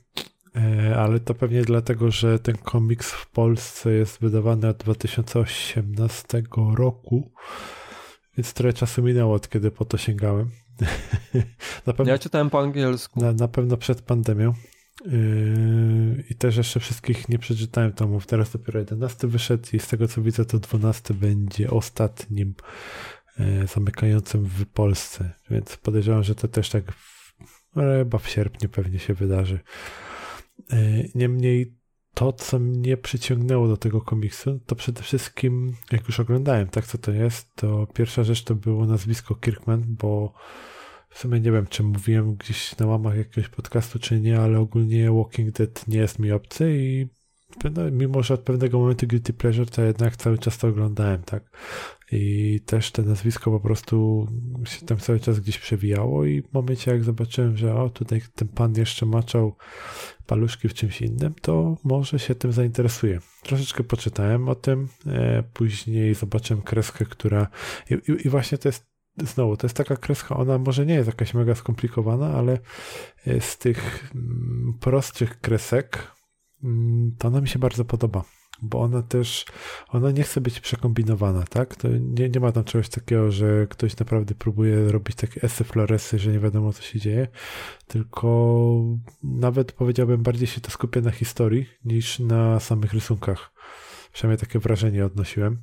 E, 0.55 0.95
ale 0.97 1.19
to 1.19 1.33
pewnie 1.33 1.61
dlatego, 1.61 2.11
że 2.11 2.39
ten 2.39 2.57
komiks 2.57 3.11
w 3.11 3.29
Polsce 3.29 3.93
jest 3.93 4.21
wydawany 4.21 4.67
od 4.67 4.77
2018 4.77 6.43
roku, 6.75 7.31
więc 8.37 8.53
trochę 8.53 8.73
czasu 8.73 9.03
minęło 9.03 9.35
od 9.35 9.49
kiedy 9.49 9.71
po 9.71 9.85
to 9.85 9.97
sięgałem. 9.97 10.49
pewno, 11.85 12.11
ja 12.11 12.17
czytałem 12.17 12.49
po 12.49 12.59
angielsku. 12.59 13.21
Na, 13.21 13.33
na 13.33 13.47
pewno 13.47 13.77
przed 13.77 14.01
pandemią. 14.01 14.53
Yy, 15.05 16.23
I 16.29 16.35
też 16.35 16.57
jeszcze 16.57 16.79
wszystkich 16.79 17.29
nie 17.29 17.39
przeczytałem 17.39 17.93
tomów. 17.93 18.25
Teraz 18.25 18.51
dopiero 18.51 18.79
11 18.79 19.27
wyszedł 19.27 19.67
i 19.73 19.79
z 19.79 19.87
tego 19.87 20.07
co 20.07 20.21
widzę, 20.21 20.45
to 20.45 20.59
12 20.59 21.13
będzie 21.13 21.69
ostatnim 21.69 22.53
yy, 23.39 23.67
zamykającym 23.67 24.45
w 24.45 24.65
Polsce. 24.65 25.33
Więc 25.49 25.77
podejrzewam, 25.77 26.23
że 26.23 26.35
to 26.35 26.47
też 26.47 26.69
tak 26.69 26.83
chyba 27.73 28.17
w 28.17 28.29
sierpniu 28.29 28.69
pewnie 28.69 28.99
się 28.99 29.13
wydarzy. 29.13 29.59
Yy, 30.71 31.11
niemniej 31.15 31.77
to, 32.13 32.33
co 32.33 32.59
mnie 32.59 32.97
przyciągnęło 32.97 33.67
do 33.67 33.77
tego 33.77 34.01
komiksu, 34.01 34.59
to 34.65 34.75
przede 34.75 35.01
wszystkim, 35.01 35.75
jak 35.91 36.07
już 36.07 36.19
oglądałem, 36.19 36.67
tak 36.67 36.85
co 36.85 36.97
to 36.97 37.11
jest, 37.11 37.55
to 37.55 37.87
pierwsza 37.87 38.23
rzecz 38.23 38.43
to 38.43 38.55
było 38.55 38.85
nazwisko 38.85 39.35
Kirkman, 39.35 39.83
bo 39.87 40.33
w 41.09 41.19
sumie 41.19 41.39
nie 41.39 41.51
wiem, 41.51 41.67
czy 41.67 41.83
mówiłem 41.83 42.35
gdzieś 42.35 42.77
na 42.77 42.85
łamach 42.85 43.17
jakiegoś 43.17 43.49
podcastu, 43.49 43.99
czy 43.99 44.21
nie, 44.21 44.39
ale 44.39 44.59
ogólnie 44.59 45.11
Walking 45.11 45.51
Dead 45.51 45.87
nie 45.87 45.97
jest 45.97 46.19
mi 46.19 46.31
obcy 46.31 46.77
i 46.77 47.07
no, 47.63 47.91
mimo, 47.91 48.23
że 48.23 48.33
od 48.33 48.41
pewnego 48.41 48.79
momentu 48.79 49.07
Guilty 49.07 49.33
Pleasure, 49.33 49.69
to 49.69 49.81
jednak 49.81 50.17
cały 50.17 50.37
czas 50.37 50.57
to 50.57 50.67
oglądałem, 50.67 51.23
tak. 51.23 51.57
I 52.11 52.59
też 52.65 52.91
to 52.91 53.01
nazwisko 53.01 53.51
po 53.51 53.59
prostu 53.59 54.27
się 54.65 54.85
tam 54.85 54.97
cały 54.97 55.19
czas 55.19 55.39
gdzieś 55.39 55.59
przewijało 55.59 56.25
i 56.25 56.41
w 56.41 56.53
momencie 56.53 56.91
jak 56.91 57.03
zobaczyłem, 57.03 57.57
że 57.57 57.75
o, 57.75 57.89
tutaj 57.89 58.21
ten 58.35 58.47
pan 58.47 58.73
jeszcze 58.75 59.05
maczał 59.05 59.55
paluszki 60.25 60.69
w 60.69 60.73
czymś 60.73 61.01
innym, 61.01 61.33
to 61.41 61.77
może 61.83 62.19
się 62.19 62.35
tym 62.35 62.51
zainteresuję. 62.51 63.19
Troszeczkę 63.43 63.83
poczytałem 63.83 64.49
o 64.49 64.55
tym, 64.55 64.87
e, 65.07 65.43
później 65.53 66.13
zobaczyłem 66.13 66.63
kreskę, 66.63 67.05
która 67.05 67.47
i, 67.89 67.93
i, 67.93 68.27
i 68.27 68.29
właśnie 68.29 68.57
to 68.57 68.69
jest 68.69 68.96
znowu, 69.25 69.57
to 69.57 69.67
jest 69.67 69.77
taka 69.77 69.95
kreska, 69.95 70.37
ona 70.37 70.57
może 70.57 70.85
nie 70.85 70.93
jest 70.93 71.07
jakaś 71.07 71.33
mega 71.33 71.55
skomplikowana, 71.55 72.33
ale 72.33 72.59
e, 73.27 73.41
z 73.41 73.57
tych 73.57 74.11
mm, 74.15 74.73
prostszych 74.79 75.41
kresek 75.41 76.11
mm, 76.63 77.15
to 77.17 77.27
ona 77.27 77.41
mi 77.41 77.47
się 77.47 77.59
bardzo 77.59 77.85
podoba, 77.85 78.23
bo 78.61 78.81
ona 78.81 79.01
też, 79.01 79.45
ona 79.87 80.11
nie 80.11 80.23
chce 80.23 80.41
być 80.41 80.59
przekombinowana, 80.59 81.43
tak? 81.43 81.75
To 81.75 81.87
nie, 81.87 82.29
nie 82.29 82.39
ma 82.39 82.51
tam 82.51 82.63
czegoś 82.63 82.89
takiego, 82.89 83.31
że 83.31 83.67
ktoś 83.69 83.97
naprawdę 83.97 84.35
próbuje 84.35 84.91
robić 84.91 85.15
takie 85.15 85.41
esy 85.41 85.63
floresy, 85.63 86.19
że 86.19 86.31
nie 86.31 86.39
wiadomo 86.39 86.73
co 86.73 86.81
się 86.81 86.99
dzieje, 86.99 87.27
tylko 87.87 88.97
nawet 89.23 89.71
powiedziałbym 89.71 90.23
bardziej 90.23 90.47
się 90.47 90.61
to 90.61 90.71
skupia 90.71 91.01
na 91.01 91.11
historii 91.11 91.65
niż 91.85 92.19
na 92.19 92.59
samych 92.59 92.93
rysunkach. 92.93 93.51
Przynajmniej 94.13 94.39
takie 94.39 94.59
wrażenie 94.59 95.05
odnosiłem, 95.05 95.61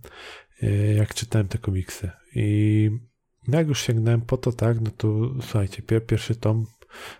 e, 0.63 0.95
jak 0.95 1.15
czytałem 1.15 1.49
te 1.49 1.59
komiksy. 1.59 2.11
I 2.35 2.91
no 3.49 3.59
jak 3.59 3.69
już 3.69 3.81
sięgnąłem 3.81 4.21
po 4.21 4.37
to, 4.37 4.53
tak, 4.53 4.81
no 4.81 4.91
to 4.97 5.09
słuchajcie, 5.41 5.83
pier 5.83 6.07
pierwszy 6.07 6.35
tom, 6.35 6.67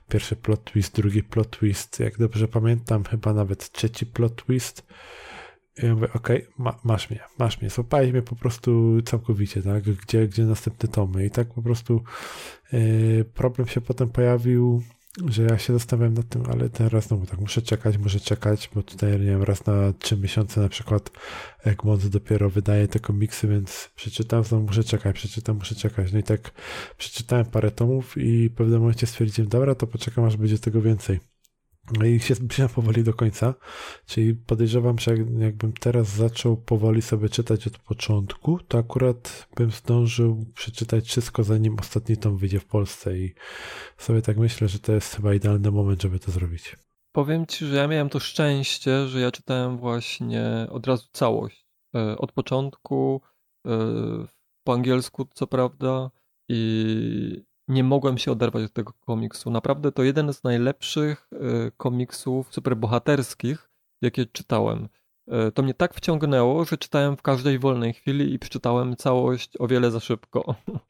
pierwszy 0.09 0.37
plot 0.37 0.65
twist, 0.65 0.97
drugi 0.97 1.23
plot 1.23 1.51
twist, 1.51 2.01
jak 2.01 2.19
dobrze 2.19 2.49
pamiętam, 2.49 3.05
chyba 3.05 3.33
nawet 3.33 3.73
trzeci 3.73 4.07
plot 4.07 4.45
twist. 4.45 4.87
I 5.83 5.87
mówię, 5.87 6.09
okej, 6.15 6.43
okay, 6.43 6.55
ma, 6.59 6.79
masz 6.85 7.11
mnie, 7.11 7.21
masz 7.39 7.61
mnie, 7.61 7.71
złapałeś 7.71 8.13
mnie 8.13 8.23
po 8.23 8.37
prostu 8.37 9.03
całkowicie, 9.03 9.63
tak, 9.63 9.83
gdzie, 9.83 10.29
gdzie 10.29 10.45
następne 10.45 10.89
tomy? 10.89 11.27
I 11.27 11.31
tak 11.31 11.49
po 11.55 11.63
prostu 11.63 12.03
yy, 12.73 13.25
problem 13.35 13.69
się 13.69 13.81
potem 13.81 14.09
pojawił 14.09 14.83
że 15.29 15.43
ja 15.43 15.59
się 15.59 15.73
zastanawiam 15.73 16.15
nad 16.15 16.29
tym, 16.29 16.43
ale 16.53 16.69
teraz 16.69 17.07
znowu 17.07 17.27
tak, 17.27 17.41
muszę 17.41 17.63
czekać, 17.63 17.99
muszę 17.99 18.21
czekać, 18.21 18.71
bo 18.75 18.83
tutaj, 18.83 19.11
nie 19.13 19.19
wiem, 19.19 19.43
raz 19.43 19.67
na 19.67 19.93
trzy 19.93 20.17
miesiące 20.17 20.61
na 20.61 20.69
przykład 20.69 21.11
Egmont 21.65 22.07
dopiero 22.07 22.51
wydaje 22.51 22.89
te 22.89 22.99
komiksy, 22.99 23.49
więc 23.49 23.91
przeczytam, 23.97 24.45
znowu 24.45 24.67
muszę 24.67 24.85
czekać, 24.85 25.17
przeczytam, 25.17 25.57
muszę 25.57 25.75
czekać. 25.75 26.13
No 26.13 26.19
i 26.19 26.23
tak 26.23 26.51
przeczytałem 26.99 27.47
parę 27.47 27.71
tomów 27.71 28.17
i 28.17 28.49
w 28.49 28.55
pewnym 28.55 28.81
momencie 28.81 29.07
stwierdziłem, 29.07 29.49
dobra, 29.49 29.75
to 29.75 29.87
poczekam, 29.87 30.25
aż 30.25 30.37
będzie 30.37 30.59
tego 30.59 30.83
więcej. 30.83 31.34
No 31.99 32.07
i 32.07 32.21
się 32.21 32.35
zbliżam 32.35 32.69
powoli 32.69 33.05
do 33.05 33.15
końca, 33.15 33.55
czyli 34.07 34.35
podejrzewam, 34.35 34.99
że 34.99 35.15
jakbym 35.39 35.73
teraz 35.73 36.09
zaczął 36.09 36.57
powoli 36.57 37.03
sobie 37.03 37.29
czytać 37.29 37.67
od 37.67 37.79
początku, 37.79 38.59
to 38.69 38.79
akurat 38.79 39.49
bym 39.57 39.71
zdążył 39.71 40.47
przeczytać 40.55 41.07
wszystko, 41.09 41.45
zanim 41.45 41.77
ostatni 41.81 42.17
tom 42.17 42.37
wyjdzie 42.37 42.61
w 42.61 42.65
Polsce 42.65 43.19
i 43.19 43.35
sobie 43.99 44.23
tak 44.23 44.37
myślę, 44.37 44.69
że 44.69 44.79
to 44.79 44.93
jest 44.93 45.17
chyba 45.17 45.35
idealny 45.35 45.71
moment, 45.71 46.03
żeby 46.03 46.19
to 46.19 46.31
zrobić. 46.31 46.77
Powiem 47.13 47.47
Ci, 47.47 47.67
że 47.67 47.77
ja 47.77 47.89
miałem 47.89 48.09
to 48.09 48.21
szczęście, 48.21 49.07
że 49.09 49.21
ja 49.21 49.31
czytałem 49.31 49.79
właśnie 49.79 50.67
od 50.71 50.87
razu 50.87 51.09
całość. 51.13 51.67
E, 51.95 52.19
od 52.19 52.33
początku, 52.33 53.21
e, 53.67 53.71
po 54.65 54.73
angielsku 54.73 55.29
co 55.35 55.47
prawda 55.47 56.11
i 56.49 57.43
nie 57.69 57.85
mogłem 57.85 58.19
się 58.19 58.33
oderwać 58.33 58.65
od 58.65 58.73
tego 58.73 58.93
komiksu. 58.93 59.51
Naprawdę 59.51 59.93
to 59.93 60.03
jeden 60.03 60.33
z 60.33 60.45
najlepszych 60.45 61.29
e, 61.33 61.71
komiksów 61.77 62.55
superbohaterskich, 62.55 63.71
jakie 64.03 64.27
czytałem. 64.27 64.89
E, 65.29 65.53
to 65.53 65.63
mnie 65.63 65.75
tak 65.75 65.95
wciągnęło, 65.95 66.65
że 66.65 66.79
czytałem 66.79 67.17
w 67.17 67.23
każdej 67.23 67.59
wolnej 67.59 67.93
chwili 67.93 68.35
i 68.35 68.39
przeczytałem 68.39 68.97
całość 68.97 69.51
o 69.59 69.67
wiele 69.67 69.91
za 69.91 70.01
szybko. 70.01 70.55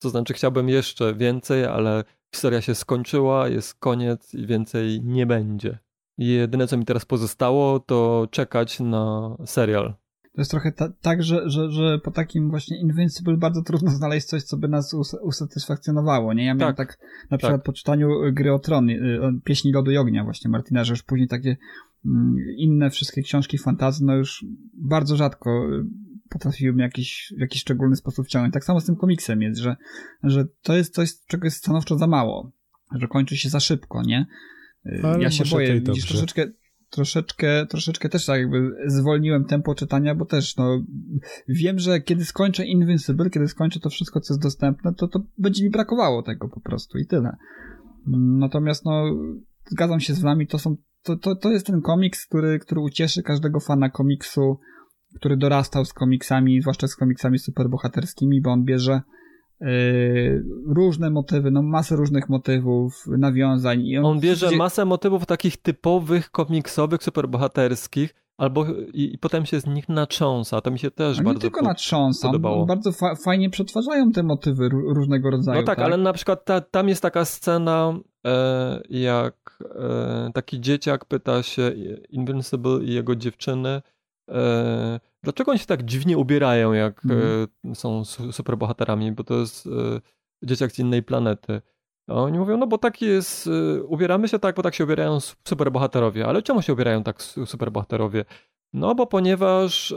To 0.00 0.10
znaczy, 0.10 0.34
chciałbym 0.34 0.68
jeszcze 0.68 1.14
więcej, 1.14 1.64
ale 1.64 2.04
historia 2.34 2.60
się 2.62 2.74
skończyła, 2.74 3.48
jest 3.48 3.74
koniec 3.74 4.34
i 4.34 4.46
więcej 4.46 5.00
nie 5.04 5.26
będzie. 5.26 5.78
Jedyne, 6.18 6.66
co 6.66 6.76
mi 6.76 6.84
teraz 6.84 7.04
pozostało, 7.04 7.80
to 7.80 8.28
czekać 8.30 8.80
na 8.80 9.36
serial. 9.46 9.94
To 10.38 10.42
jest 10.42 10.50
trochę 10.50 10.72
ta, 10.72 10.92
tak, 11.00 11.22
że, 11.22 11.50
że, 11.50 11.70
że 11.70 11.98
po 11.98 12.10
takim 12.10 12.50
właśnie 12.50 12.80
Invincible 12.80 13.36
bardzo 13.36 13.62
trudno 13.62 13.90
znaleźć 13.90 14.26
coś, 14.26 14.42
co 14.42 14.56
by 14.56 14.68
nas 14.68 14.94
us 14.94 15.16
usatysfakcjonowało, 15.22 16.34
nie? 16.34 16.44
Ja 16.44 16.54
miałem 16.54 16.74
tak, 16.74 16.88
tak 16.88 16.98
na 17.30 17.38
przykład 17.38 17.60
tak. 17.60 17.66
po 17.66 17.72
czytaniu 17.72 18.08
Gry 18.32 18.52
o 18.52 18.58
Tron, 18.58 18.90
y, 18.90 19.20
Pieśni 19.44 19.72
Lodu 19.72 19.90
i 19.90 19.96
Ognia 19.96 20.24
właśnie 20.24 20.50
Martina, 20.50 20.84
że 20.84 20.92
już 20.92 21.02
później 21.02 21.28
takie 21.28 21.56
mm, 22.06 22.36
inne 22.56 22.90
wszystkie 22.90 23.22
książki 23.22 23.58
fantazy, 23.58 24.04
no 24.04 24.16
już 24.16 24.44
bardzo 24.74 25.16
rzadko 25.16 25.50
y, 25.50 25.84
potrafiły 26.28 26.72
mnie 26.72 26.82
jakiś, 26.82 27.32
w 27.36 27.40
jakiś 27.40 27.60
szczególny 27.60 27.96
sposób 27.96 28.26
wciągnąć. 28.26 28.54
Tak 28.54 28.64
samo 28.64 28.80
z 28.80 28.84
tym 28.84 28.96
komiksem 28.96 29.42
jest, 29.42 29.60
że, 29.60 29.76
że 30.22 30.46
to 30.62 30.76
jest 30.76 30.94
coś, 30.94 31.10
czego 31.26 31.44
jest 31.44 31.56
stanowczo 31.56 31.98
za 31.98 32.06
mało, 32.06 32.52
że 32.92 33.08
kończy 33.08 33.36
się 33.36 33.48
za 33.48 33.60
szybko, 33.60 34.02
nie? 34.02 34.26
Y, 34.86 35.00
Ale 35.02 35.22
ja 35.22 35.30
się 35.30 35.44
boję, 35.44 35.80
widzisz, 35.80 36.06
troszeczkę, 36.06 36.46
troszeczkę, 36.90 37.66
troszeczkę 37.66 38.08
też 38.08 38.26
tak 38.26 38.40
jakby 38.40 38.70
zwolniłem 38.86 39.44
tempo 39.44 39.74
czytania, 39.74 40.14
bo 40.14 40.24
też 40.24 40.56
no 40.56 40.82
wiem, 41.48 41.78
że 41.78 42.00
kiedy 42.00 42.24
skończę 42.24 42.66
Invincible, 42.66 43.30
kiedy 43.30 43.48
skończę 43.48 43.80
to 43.80 43.90
wszystko, 43.90 44.20
co 44.20 44.34
jest 44.34 44.42
dostępne, 44.42 44.94
to, 44.94 45.08
to 45.08 45.20
będzie 45.38 45.64
mi 45.64 45.70
brakowało 45.70 46.22
tego 46.22 46.48
po 46.48 46.60
prostu 46.60 46.98
i 46.98 47.06
tyle. 47.06 47.36
Natomiast 48.38 48.84
no 48.84 49.04
zgadzam 49.70 50.00
się 50.00 50.14
z 50.14 50.20
wami, 50.20 50.46
to 50.46 50.58
są 50.58 50.76
to, 51.02 51.16
to, 51.16 51.36
to 51.36 51.50
jest 51.50 51.66
ten 51.66 51.80
komiks, 51.80 52.26
który, 52.26 52.58
który 52.58 52.80
ucieszy 52.80 53.22
każdego 53.22 53.60
fana 53.60 53.90
komiksu, 53.90 54.58
który 55.14 55.36
dorastał 55.36 55.84
z 55.84 55.92
komiksami, 55.92 56.60
zwłaszcza 56.60 56.86
z 56.86 56.96
komiksami 56.96 57.38
superbohaterskimi, 57.38 58.40
bo 58.40 58.50
on 58.50 58.64
bierze 58.64 59.02
różne 60.66 61.10
motywy, 61.10 61.50
no 61.50 61.62
masę 61.62 61.96
różnych 61.96 62.28
motywów, 62.28 63.06
nawiązań. 63.06 63.86
I 63.86 63.98
on, 63.98 64.04
on 64.04 64.20
bierze 64.20 64.46
gdzie... 64.46 64.56
masę 64.56 64.84
motywów 64.84 65.26
takich 65.26 65.56
typowych, 65.56 66.30
komiksowych, 66.30 67.02
superbohaterskich, 67.02 68.14
albo 68.38 68.66
i, 68.92 69.14
i, 69.14 69.18
potem 69.18 69.46
się 69.46 69.60
z 69.60 69.66
nich 69.66 69.88
natrząsa. 69.88 70.60
To 70.60 70.70
mi 70.70 70.78
się 70.78 70.90
też 70.90 71.16
bardzo 71.16 71.32
nie 71.32 71.40
tylko 71.40 71.62
natrząsa, 71.62 72.28
podobało. 72.28 72.66
bardzo 72.66 72.92
fa 72.92 73.14
fajnie 73.14 73.50
przetwarzają 73.50 74.12
te 74.12 74.22
motywy 74.22 74.68
różnego 74.68 75.30
rodzaju. 75.30 75.60
No 75.60 75.66
tak, 75.66 75.76
tak? 75.76 75.86
ale 75.86 75.96
na 75.96 76.12
przykład 76.12 76.44
ta, 76.44 76.60
tam 76.60 76.88
jest 76.88 77.02
taka 77.02 77.24
scena, 77.24 77.94
e, 78.26 78.80
jak 78.90 79.58
e, 79.74 80.30
taki 80.34 80.60
dzieciak 80.60 81.04
pyta 81.04 81.42
się 81.42 81.72
Invincible 82.10 82.84
i 82.84 82.94
jego 82.94 83.16
dziewczyny, 83.16 83.82
e, 84.28 85.00
dlaczego 85.22 85.50
oni 85.50 85.58
się 85.58 85.66
tak 85.66 85.82
dziwnie 85.82 86.18
ubierają, 86.18 86.72
jak 86.72 87.02
mm. 87.04 87.74
są 87.74 88.04
superbohaterami, 88.04 89.12
bo 89.12 89.24
to 89.24 89.34
jest 89.34 89.66
e, 89.66 89.70
dzieciak 90.42 90.72
z 90.72 90.78
innej 90.78 91.02
planety. 91.02 91.60
A 92.10 92.14
oni 92.14 92.38
mówią, 92.38 92.56
no 92.56 92.66
bo 92.66 92.78
tak 92.78 93.02
jest, 93.02 93.46
e, 93.46 93.82
ubieramy 93.82 94.28
się 94.28 94.38
tak, 94.38 94.56
bo 94.56 94.62
tak 94.62 94.74
się 94.74 94.84
ubierają 94.84 95.18
superbohaterowie. 95.20 96.26
Ale 96.26 96.42
czemu 96.42 96.62
się 96.62 96.72
ubierają 96.72 97.02
tak 97.02 97.22
superbohaterowie? 97.22 98.24
No 98.72 98.94
bo 98.94 99.06
ponieważ 99.06 99.94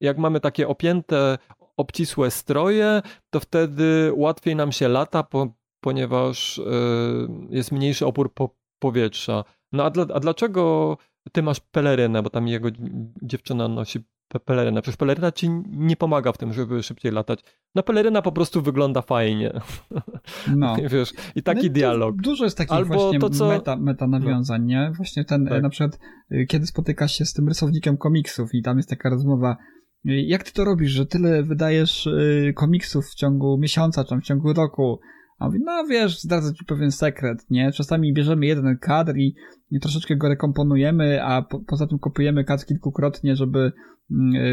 jak 0.00 0.18
mamy 0.18 0.40
takie 0.40 0.68
opięte, 0.68 1.38
obcisłe 1.76 2.30
stroje, 2.30 3.02
to 3.30 3.40
wtedy 3.40 4.12
łatwiej 4.14 4.56
nam 4.56 4.72
się 4.72 4.88
lata, 4.88 5.22
po, 5.22 5.48
ponieważ 5.80 6.60
jest 7.50 7.72
mniejszy 7.72 8.06
opór 8.06 8.34
po, 8.34 8.56
powietrza. 8.78 9.44
No 9.72 9.84
a, 9.84 9.90
dla, 9.90 10.06
a 10.14 10.20
dlaczego 10.20 10.96
ty 11.32 11.42
masz 11.42 11.60
pelerynę, 11.60 12.22
bo 12.22 12.30
tam 12.30 12.48
jego 12.48 12.68
dziewczyna 13.22 13.68
nosi 13.68 14.04
pe 14.28 14.40
peleryna. 14.40 14.82
Przecież 14.82 14.96
peleryna 14.96 15.32
ci 15.32 15.50
nie 15.66 15.96
pomaga 15.96 16.32
w 16.32 16.38
tym, 16.38 16.52
żeby 16.52 16.82
szybciej 16.82 17.12
latać. 17.12 17.40
No 17.74 17.82
peleryna 17.82 18.22
po 18.22 18.32
prostu 18.32 18.62
wygląda 18.62 19.02
fajnie. 19.02 19.52
No. 20.56 20.76
Wiesz, 20.90 21.12
i 21.34 21.42
taki 21.42 21.66
no 21.66 21.72
dialog. 21.72 22.16
Dużo 22.16 22.44
jest 22.44 22.58
takich 22.58 22.72
Albo 22.72 22.94
właśnie 22.94 23.18
to, 23.18 23.30
co- 23.30 23.48
meta, 23.48 23.76
meta 23.76 24.06
nawiązań, 24.06 24.64
nie? 24.64 24.92
Właśnie 24.96 25.24
ten, 25.24 25.46
Tak. 25.46 25.62
na 25.62 25.68
przykład, 25.68 25.98
y, 26.32 26.46
kiedy 26.48 26.66
spotykasz 26.66 27.12
się 27.12 27.24
z 27.24 27.32
tym 27.32 27.48
rysownikiem 27.48 27.96
komiksów 27.96 28.54
i 28.54 28.62
tam 28.62 28.76
jest 28.76 28.88
taka 28.90 29.10
rozmowa, 29.10 29.56
y, 30.08 30.12
jak 30.12 30.42
ty 30.42 30.52
to 30.52 30.64
robisz, 30.64 30.90
że 30.90 31.06
tyle 31.06 31.42
wydajesz 31.42 32.06
y, 32.06 32.52
komiksów 32.56 33.06
w 33.06 33.14
ciągu 33.14 33.58
miesiąca, 33.58 34.04
czy 34.04 34.16
w 34.16 34.22
ciągu 34.22 34.52
roku? 34.52 35.00
A 35.38 35.46
mówi, 35.46 35.60
no 35.64 35.84
wiesz, 35.86 36.20
zdradzę 36.20 36.54
ci 36.54 36.64
pewien 36.64 36.90
sekret, 36.90 37.50
nie? 37.50 37.72
Czasami 37.72 38.12
bierzemy 38.12 38.46
jeden 38.46 38.78
kadr 38.78 39.16
i, 39.16 39.34
i 39.70 39.80
troszeczkę 39.80 40.16
go 40.16 40.28
rekomponujemy, 40.28 41.24
a 41.24 41.42
po, 41.42 41.60
poza 41.60 41.86
tym 41.86 41.98
kopujemy 41.98 42.44
kadr 42.44 42.64
kilkukrotnie, 42.64 43.36
żeby 43.36 43.72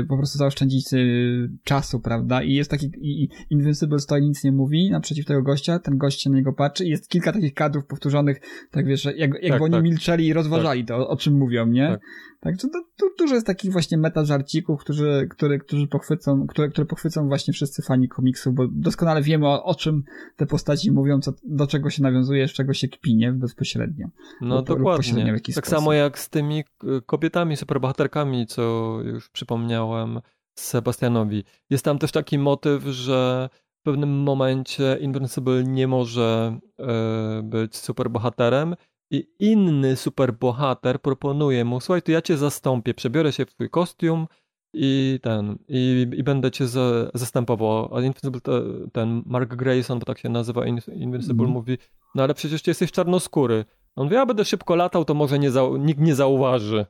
po 0.10 0.18
prostu 0.18 0.38
zaoszczędzić 0.38 0.94
y, 0.94 1.50
czasu, 1.64 2.00
prawda? 2.00 2.44
I 2.44 2.54
jest 2.54 2.72
taki, 2.72 2.86
i, 3.02 3.24
i 3.24 3.30
Invincible 3.50 4.00
stoi, 4.00 4.22
nic 4.22 4.44
nie 4.44 4.52
mówi 4.52 4.92
naprzeciw 4.92 5.26
tego 5.26 5.42
gościa, 5.42 5.80
ten 5.80 5.98
gość 5.98 6.22
się 6.22 6.30
na 6.30 6.36
niego 6.36 6.54
patrzy 6.54 6.86
i 6.86 6.90
jest 6.90 7.10
kilka 7.10 7.32
takich 7.32 7.54
kadrów 7.54 7.86
powtórzonych, 7.86 8.42
tak 8.72 8.86
wiesz, 8.86 9.06
jak, 9.06 9.18
jakby 9.18 9.50
Tak, 9.50 9.62
oni 9.62 9.74
tak. 9.74 9.84
milczeli 9.84 10.28
i 10.28 10.34
rozważali 10.34 10.86
to, 10.86 11.10
o 11.10 11.18
czym 11.18 11.38
mówią, 11.38 11.68
nie? 11.68 11.88
Tak. 11.88 12.02
Także 12.44 12.68
to, 12.68 12.84
to 12.98 13.06
dużo 13.20 13.36
jest 13.36 13.48
takich 13.48 13.72
właśnie 13.72 13.98
meta 13.98 14.26
żarcików, 14.26 14.82
którzy, 14.82 15.28
które, 15.30 15.60
którzy 15.60 15.88
pochwycą, 15.88 16.48
które, 16.48 16.70
które 16.70 16.86
pochwycą 16.86 17.28
właśnie 17.28 17.54
wszyscy 17.54 17.82
fani 17.82 18.08
komiksów, 18.08 18.56
bo 18.56 18.68
doskonale 18.68 19.22
wiemy 19.22 19.48
o, 19.48 19.64
o 19.64 19.76
czym 19.76 20.04
te 20.36 20.46
postaci 20.46 20.92
mówią, 20.92 21.20
co, 21.20 21.34
do 21.44 21.68
czego 21.68 21.90
się 21.90 22.04
nawiązuje, 22.04 22.48
z 22.48 22.52
czego 22.52 22.74
się 22.74 22.88
kpinie 22.88 23.32
bezpośrednio. 23.32 24.08
No 24.42 24.62
dokładnie. 24.62 25.26
Tak 25.26 25.52
sposób. 25.52 25.66
samo 25.66 25.94
jak 25.94 26.20
z 26.20 26.30
tymi 26.30 26.60
y, 26.84 27.02
kobietami, 27.06 27.58
superbohaterkami, 27.58 28.48
co 28.48 28.98
już 29.04 29.30
przypomniałem 29.44 30.22
Sebastianowi. 30.60 31.44
Jest 31.70 31.86
tam 31.86 32.00
też 32.00 32.12
taki 32.12 32.40
motyw, 32.40 32.84
że 32.84 33.50
w 33.80 33.84
pewnym 33.84 34.10
momencie 34.10 34.98
Invincible 35.02 35.64
nie 35.64 35.88
może 35.88 36.60
e, 36.80 37.42
być 37.44 37.76
superbohaterem 37.76 38.76
i 39.12 39.28
inny 39.40 39.96
superbohater 39.96 41.02
proponuje 41.02 41.66
mu, 41.66 41.80
słuchaj, 41.80 42.02
to 42.02 42.12
ja 42.12 42.22
cię 42.22 42.38
zastąpię, 42.38 42.94
przebiorę 42.94 43.32
się 43.32 43.46
w 43.46 43.54
twój 43.54 43.70
kostium 43.70 44.28
i 44.74 45.20
ten, 45.22 45.58
i, 45.68 46.08
i 46.16 46.24
będę 46.24 46.52
cię 46.52 46.68
za, 46.68 47.12
zastępował. 47.14 47.96
A 47.96 48.02
Invincible, 48.02 48.42
te, 48.42 48.62
ten 48.94 49.24
Mark 49.26 49.56
Grayson, 49.56 50.00
bo 50.00 50.06
tak 50.06 50.20
się 50.20 50.30
nazywa 50.30 50.66
In, 50.66 50.80
Invincible, 50.88 51.46
Mhm. 51.46 51.50
mówi, 51.50 51.78
no 52.16 52.24
ale 52.24 52.34
przecież 52.34 52.62
ty 52.62 52.70
jesteś 52.72 52.92
czarnoskóry. 52.92 53.66
On 53.96 54.04
mówi, 54.04 54.16
ja 54.16 54.26
będę 54.26 54.46
szybko 54.46 54.76
latał, 54.76 55.06
to 55.06 55.14
może 55.14 55.40
nie 55.40 55.50
nikt 55.80 56.00
nie 56.00 56.16
zauważy. 56.16 56.86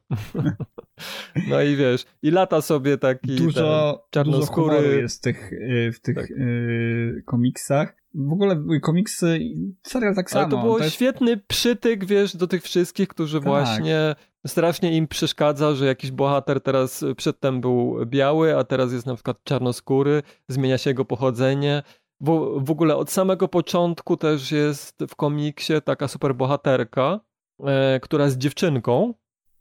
no 1.50 1.62
i 1.62 1.76
wiesz, 1.76 2.06
i 2.22 2.32
lata 2.32 2.62
sobie 2.62 2.98
taki 2.98 3.28
ten, 3.28 3.38
Dużo, 3.38 3.62
dużo 3.62 4.08
czarnoskóry. 4.10 4.76
humoru 4.78 4.98
jest 5.00 5.18
w 5.18 5.22
tych, 5.22 5.54
y, 5.54 5.92
w 5.96 6.02
tych 6.02 6.16
Tak. 6.16 6.32
y, 6.32 7.24
komiksach. 7.26 7.96
W 8.16 8.32
ogóle 8.34 8.64
komiksy, 8.82 9.40
serial 9.88 10.16
tak 10.16 10.30
samo. 10.32 10.42
Ale 10.46 10.52
to 10.52 10.62
był 10.62 10.78
jest- 10.80 10.96
świetny 10.96 11.38
przytyk, 11.38 12.06
wiesz, 12.06 12.36
do 12.38 12.48
tych 12.48 12.64
wszystkich, 12.64 13.08
którzy 13.08 13.38
Tak. 13.40 13.48
właśnie 13.50 14.16
strasznie 14.48 14.98
im 14.98 15.08
przeszkadza, 15.08 15.76
że 15.76 15.86
jakiś 15.86 16.12
bohater 16.12 16.62
teraz 16.62 17.06
przedtem 17.18 17.62
był 17.62 17.96
biały, 18.06 18.58
a 18.58 18.64
teraz 18.64 18.94
jest 18.94 19.06
na 19.06 19.16
przykład 19.16 19.44
czarnoskóry, 19.44 20.24
zmienia 20.48 20.78
się 20.78 20.90
jego 20.90 21.06
pochodzenie. 21.06 21.84
W, 22.24 22.56
w 22.66 22.72
ogóle 22.72 22.96
od 22.96 23.12
samego 23.12 23.48
początku 23.48 24.18
też 24.18 24.52
jest 24.52 25.04
w 25.10 25.16
komiksie 25.16 25.74
taka 25.86 26.08
superbohaterka, 26.08 27.20
e, 27.66 28.00
która 28.00 28.26
jest 28.26 28.38
dziewczynką, 28.38 29.14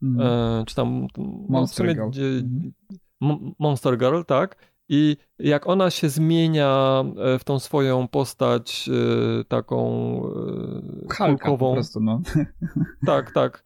Mhm. 0.03 0.29
e, 0.61 0.65
czy 0.67 0.75
tam 0.75 1.07
Monster 1.49 1.77
sumie 1.87 1.95
Girl. 1.95 2.11
dzie- 2.11 2.23
Mhm. 2.45 2.73
Mon- 3.23 3.53
Monster 3.59 3.99
Girl, 3.99 4.23
tak. 4.27 4.57
I 4.89 5.17
jak 5.39 5.67
ona 5.67 5.91
się 5.91 6.09
zmienia 6.09 7.05
e, 7.35 7.39
w 7.39 7.45
tą 7.45 7.59
swoją 7.59 8.09
postać 8.09 8.89
e, 9.41 9.45
taką 9.45 9.81
e, 11.09 11.15
Halka 11.15 11.45
po 11.45 11.51
kulkową, 11.51 11.75
prostu, 11.75 12.01
no. 12.01 12.21
tak, 13.07 13.33
tak, 13.33 13.65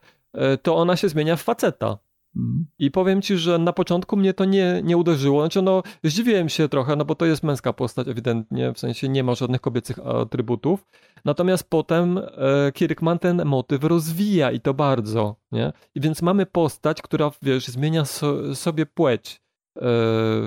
to 0.63 0.77
ona 0.77 0.97
się 0.97 1.09
zmienia 1.09 1.37
w 1.37 1.43
faceta. 1.43 1.99
Mhm. 2.37 2.67
I 2.79 2.91
powiem 2.91 3.23
ci, 3.23 3.37
że 3.37 3.59
na 3.59 3.73
początku 3.73 4.17
mnie 4.17 4.35
to 4.35 4.45
nie, 4.45 4.81
nie 4.85 4.97
uderzyło. 4.97 5.43
Znaczy, 5.43 5.63
no, 5.63 5.83
zdziwiłem 6.05 6.49
się 6.49 6.69
trochę, 6.69 6.97
no 6.97 7.05
bo 7.05 7.15
to 7.15 7.27
jest 7.27 7.43
męska 7.43 7.73
postać, 7.73 8.09
ewidentnie, 8.09 8.73
w 8.73 8.79
sensie 8.79 9.09
nie 9.09 9.25
ma 9.25 9.35
żadnych 9.35 9.61
kobiecych 9.61 9.99
atrybutów. 10.07 10.87
Natomiast 11.25 11.71
potem 11.71 12.19
e, 12.19 12.73
Kirkman 12.73 13.19
ten 13.19 13.45
motyw 13.45 13.85
rozwija 13.85 14.51
i 14.51 14.61
to 14.61 14.75
bardzo, 14.75 15.37
nie? 15.53 15.73
I 15.95 16.01
więc 16.01 16.23
mamy 16.23 16.47
postać, 16.47 17.03
która, 17.03 17.31
wiesz, 17.43 17.67
zmienia 17.67 18.05
so, 18.05 18.55
sobie 18.55 18.87
płeć 18.87 19.41
e, 19.77 19.81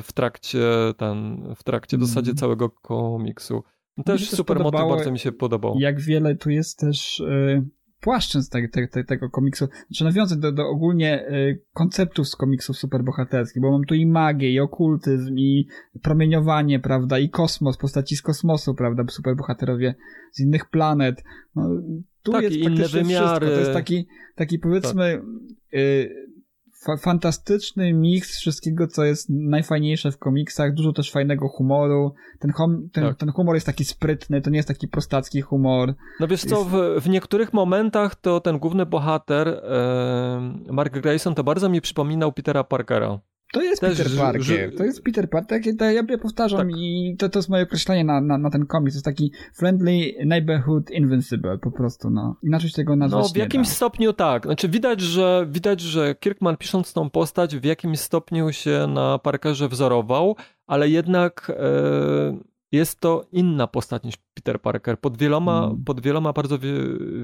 w 0.03 0.10
trakcie 0.14 0.60
ten, 0.98 1.44
w 1.56 1.64
trakcie 1.64 1.98
w 1.98 1.99
Mhm. 1.99 2.07
zasadzie 2.07 2.34
całego 2.34 2.70
komiksu. 2.70 3.64
Mi 3.98 4.03
Też 4.03 4.30
super 4.30 4.60
motyw 4.60 4.82
bardzo 4.90 5.11
mi 5.11 5.20
się 5.20 5.32
podobał. 5.32 5.76
Jak 5.80 5.99
wiele 6.02 6.36
tu 6.36 6.49
jest 6.49 6.80
też 6.80 7.20
y, 7.20 7.64
płaszczyzn 8.02 8.52
te, 8.52 8.68
te, 8.68 8.88
te, 8.88 9.04
tego 9.04 9.30
komiksu, 9.30 9.68
znaczy 9.88 10.04
nawiązań 10.04 10.40
do, 10.40 10.52
do 10.52 10.68
ogólnie 10.68 11.28
y, 11.30 11.62
konceptów 11.74 12.28
z 12.28 12.36
komiksów 12.36 12.78
superbohaterskich, 12.78 13.62
bo 13.62 13.72
mam 13.72 13.86
tu 13.86 13.96
i 13.96 14.06
magię, 14.06 14.52
i 14.52 14.60
okultyzm, 14.60 15.38
i 15.38 15.68
promieniowanie, 16.02 16.80
prawda, 16.80 17.20
i 17.20 17.30
kosmos, 17.30 17.78
postaci 17.78 18.16
z 18.16 18.22
kosmosu, 18.22 18.76
prawda, 18.76 19.04
superbohaterowie 19.10 19.96
z 20.32 20.40
innych 20.40 20.70
planet. 20.70 21.24
No, 21.56 21.70
tu 22.24 22.32
Tak, 22.32 22.44
jest 22.44 22.62
praktycznie 22.62 23.04
wymiary. 23.04 23.46
Wszystko. 23.46 23.56
To 23.56 23.60
jest 23.60 23.74
taki, 23.74 24.08
taki 24.36 24.60
powiedzmy 24.60 25.22
y, 25.74 26.10
fa 26.10 26.39
fantastyczny 27.01 27.93
miks 27.93 28.39
wszystkiego, 28.39 28.88
co 28.88 29.03
jest 29.03 29.30
najfajniejsze 29.30 30.11
w 30.11 30.18
komiksach, 30.18 30.73
dużo 30.73 30.93
też 30.93 31.11
fajnego 31.11 31.47
humoru. 31.47 32.14
Ten, 32.39 32.51
hom, 32.51 32.89
ten, 32.91 33.03
Tak. 33.03 33.18
ten 33.18 33.31
humor 33.31 33.56
jest 33.56 33.65
taki 33.65 33.85
sprytny, 33.85 34.41
to 34.41 34.49
nie 34.49 34.57
jest 34.57 34.68
taki 34.68 34.88
prostacki 34.88 35.41
humor. 35.41 35.93
No 36.19 36.27
wiesz 36.27 36.45
co, 36.45 36.65
w, 36.65 37.01
w 37.01 37.10
niektórych 37.10 37.53
momentach 37.53 38.15
to 38.15 38.39
ten 38.39 38.60
główny 38.60 38.85
bohater, 38.85 39.47
e, 39.47 40.72
Mark 40.72 40.93
Grayson, 40.93 41.35
to 41.35 41.43
bardzo 41.43 41.69
mi 41.69 41.81
przypominał 41.81 42.31
Petera 42.31 42.64
Parkera. 42.64 43.19
To 43.54 43.62
jest 43.62 43.82
Też, 43.82 43.98
Peter 43.98 44.18
Parker. 44.18 44.42
że- 44.42 44.72
To 44.72 44.84
jest 44.84 45.04
Peter 45.04 45.30
Parker. 45.30 45.48
Tak, 45.48 45.82
ja, 45.82 45.92
ja 45.92 46.18
powtarzam 46.18 46.60
Tak. 46.60 46.70
i 46.78 47.16
to, 47.20 47.30
to 47.30 47.40
jest 47.40 47.50
moje 47.50 47.64
określenie 47.64 48.04
na, 48.04 48.22
na, 48.22 48.38
na 48.38 48.50
ten 48.50 48.66
komiks. 48.66 48.94
To 48.94 48.98
jest 48.98 49.06
taki 49.06 49.32
friendly 49.54 50.14
neighborhood 50.26 50.92
invincible 50.92 51.58
po 51.58 51.72
prostu, 51.72 52.10
no. 52.10 52.36
Inaczej 52.44 52.70
się 52.70 52.76
tego 52.76 52.96
nazwać 52.96 53.24
No 53.24 53.30
w 53.34 53.38
jakimś 53.38 53.68
da. 53.68 53.74
stopniu 53.74 54.14
tak. 54.14 54.44
Znaczy 54.46 54.70
widać, 54.70 55.02
że 55.02 55.48
widać, 55.52 55.82
że 55.82 56.16
Kirkman 56.16 56.58
pisząc 56.58 56.94
tą 56.94 57.10
postać 57.10 57.58
w 57.58 57.64
jakimś 57.64 58.00
stopniu 58.00 58.52
się 58.52 58.88
na 58.94 59.20
Parkerze 59.20 59.68
wzorował, 59.70 60.36
ale 60.68 60.90
jednak 60.90 61.52
e, 61.60 62.38
jest 62.72 63.00
to 63.00 63.26
inna 63.32 63.68
postać 63.68 64.04
niż 64.04 64.16
Peter 64.41 64.61
Parker 64.61 64.99
pod 64.99 65.18
wieloma, 65.18 65.66
Mm. 65.66 65.84
pod 65.84 66.02
wieloma 66.02 66.34
bardzo 66.34 66.60
wie, 66.60 66.72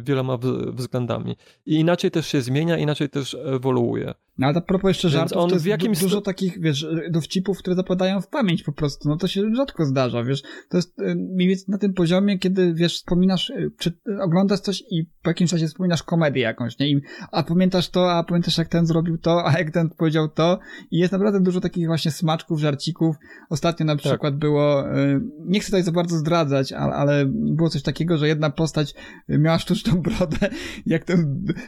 wieloma 0.01 0.37
względami. 0.73 1.35
I 1.65 1.75
inaczej 1.75 2.11
też 2.11 2.27
się 2.27 2.41
zmienia, 2.41 2.77
inaczej 2.77 3.09
też 3.09 3.37
ewoluuje. 3.45 4.13
No 4.37 4.47
ale 4.47 4.57
a 4.57 4.61
propos 4.61 4.87
jeszcze 4.89 5.07
Więc 5.07 5.13
żartów, 5.13 5.37
on 5.37 5.49
to 5.49 5.55
jest 5.55 5.65
w 5.65 5.67
jakimś 5.67 5.99
du- 5.99 6.05
dużo 6.05 6.21
takich, 6.21 6.59
wiesz, 6.61 6.87
dowcipów, 7.11 7.57
które 7.59 7.75
zapadają 7.75 8.21
w 8.21 8.27
pamięć 8.27 8.63
po 8.63 8.71
prostu. 8.71 9.09
No 9.09 9.17
to 9.17 9.27
się 9.27 9.55
rzadko 9.55 9.85
zdarza, 9.85 10.23
wiesz. 10.23 10.41
To 10.69 10.77
jest 10.77 10.99
y, 10.99 11.15
mniej 11.15 11.47
więcej 11.47 11.65
na 11.67 11.77
tym 11.77 11.93
poziomie, 11.93 12.39
kiedy, 12.39 12.73
wiesz, 12.73 12.95
wspominasz, 12.95 13.49
y, 13.49 13.71
czy 13.77 13.97
oglądasz 14.21 14.59
coś 14.59 14.83
i 14.91 15.05
po 15.23 15.29
jakimś 15.29 15.49
czasie 15.49 15.67
wspominasz 15.67 16.03
komedię 16.03 16.41
jakąś, 16.41 16.79
nie? 16.79 16.89
I, 16.89 17.01
a 17.31 17.43
pamiętasz 17.43 17.89
to, 17.89 18.11
a 18.11 18.23
pamiętasz 18.23 18.57
jak 18.57 18.67
ten 18.67 18.85
zrobił 18.85 19.17
to, 19.17 19.47
a 19.47 19.57
jak 19.59 19.71
ten 19.71 19.89
powiedział 19.89 20.27
to. 20.29 20.59
I 20.91 20.97
jest 20.97 21.11
naprawdę 21.13 21.39
dużo 21.39 21.61
takich 21.61 21.87
właśnie 21.87 22.11
smaczków, 22.11 22.59
żarcików. 22.59 23.15
Ostatnio 23.49 23.85
na 23.85 23.95
Tak. 23.95 24.01
przykład 24.05 24.35
było, 24.37 24.95
y, 24.97 25.21
nie 25.45 25.59
chcę 25.59 25.65
tutaj 25.67 25.83
za 25.83 25.91
bardzo 25.91 26.17
zdradzać, 26.17 26.71
ale, 26.73 26.93
ale 27.05 27.25
było 27.25 27.69
coś 27.69 27.81
takiego, 27.81 28.17
że 28.17 28.27
jedna 28.27 28.49
postać 28.49 28.93
miała 29.29 29.59
sztuczną 29.59 30.01
brodę. 30.01 30.49
Jak 30.85 31.05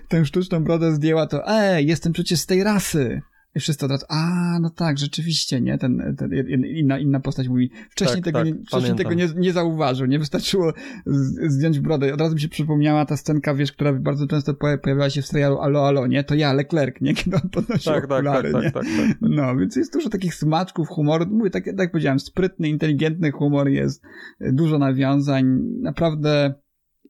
tę 0.07 0.25
sztuczną 0.25 0.63
brodę 0.63 0.95
zdjęła, 0.95 1.27
to 1.27 1.47
ej, 1.47 1.87
jestem 1.87 2.13
przecież 2.13 2.39
z 2.39 2.45
tej 2.45 2.63
rasy. 2.63 3.21
I 3.57 3.59
wszyscy 3.59 3.85
od 3.85 3.91
razu, 3.91 4.05
a, 4.09 4.59
no 4.61 4.69
tak, 4.69 4.97
rzeczywiście, 4.97 5.61
nie? 5.61 5.77
Ten, 5.77 6.15
ten 6.17 6.33
inna, 6.65 6.99
inna 6.99 7.19
postać 7.19 7.47
mówi, 7.47 7.71
wcześniej 7.89 8.23
Tak, 8.23 8.25
tego, 8.25 8.39
tak, 8.39 8.47
nie, 8.47 8.65
wcześniej 8.65 8.95
tego 8.95 9.13
nie, 9.13 9.27
nie 9.35 9.53
zauważył, 9.53 10.07
nie 10.07 10.19
wystarczyło 10.19 10.73
z, 11.05 11.51
zdjąć 11.53 11.79
brodę. 11.79 12.13
Od 12.13 12.21
razu 12.21 12.35
mi 12.35 12.41
się 12.41 12.49
przypomniała 12.49 13.05
ta 13.05 13.17
scenka, 13.17 13.55
wiesz, 13.55 13.71
która 13.71 13.93
bardzo 13.93 14.27
często 14.27 14.53
poja- 14.53 14.77
pojawiała 14.77 15.09
się 15.09 15.21
w 15.21 15.27
serialu 15.27 15.59
Alo, 15.59 15.87
Alo, 15.87 16.07
nie? 16.07 16.23
To 16.23 16.35
ja, 16.35 16.53
Leclerc, 16.53 17.01
nie? 17.01 17.13
Kiedy 17.23 17.35
on 17.35 17.49
podnosił 17.49 17.93
Tak, 17.93 18.01
tak, 18.01 18.09
tak, 18.09 18.19
okulary, 18.19 18.51
tak, 18.51 18.63
nie? 18.63 18.71
tak, 18.71 18.83
tak. 18.83 19.17
No, 19.21 19.55
więc 19.57 19.75
jest 19.75 19.93
dużo 19.93 20.09
takich 20.09 20.35
smaczków 20.35 20.87
humoru. 20.87 21.25
Mówię, 21.29 21.49
tak, 21.49 21.65
tak 21.65 21.79
jak 21.79 21.91
powiedziałem, 21.91 22.19
sprytny, 22.19 22.69
inteligentny 22.69 23.31
humor 23.31 23.69
jest, 23.69 24.03
y, 24.41 24.53
dużo 24.53 24.79
nawiązań, 24.79 25.45
naprawdę 25.81 26.53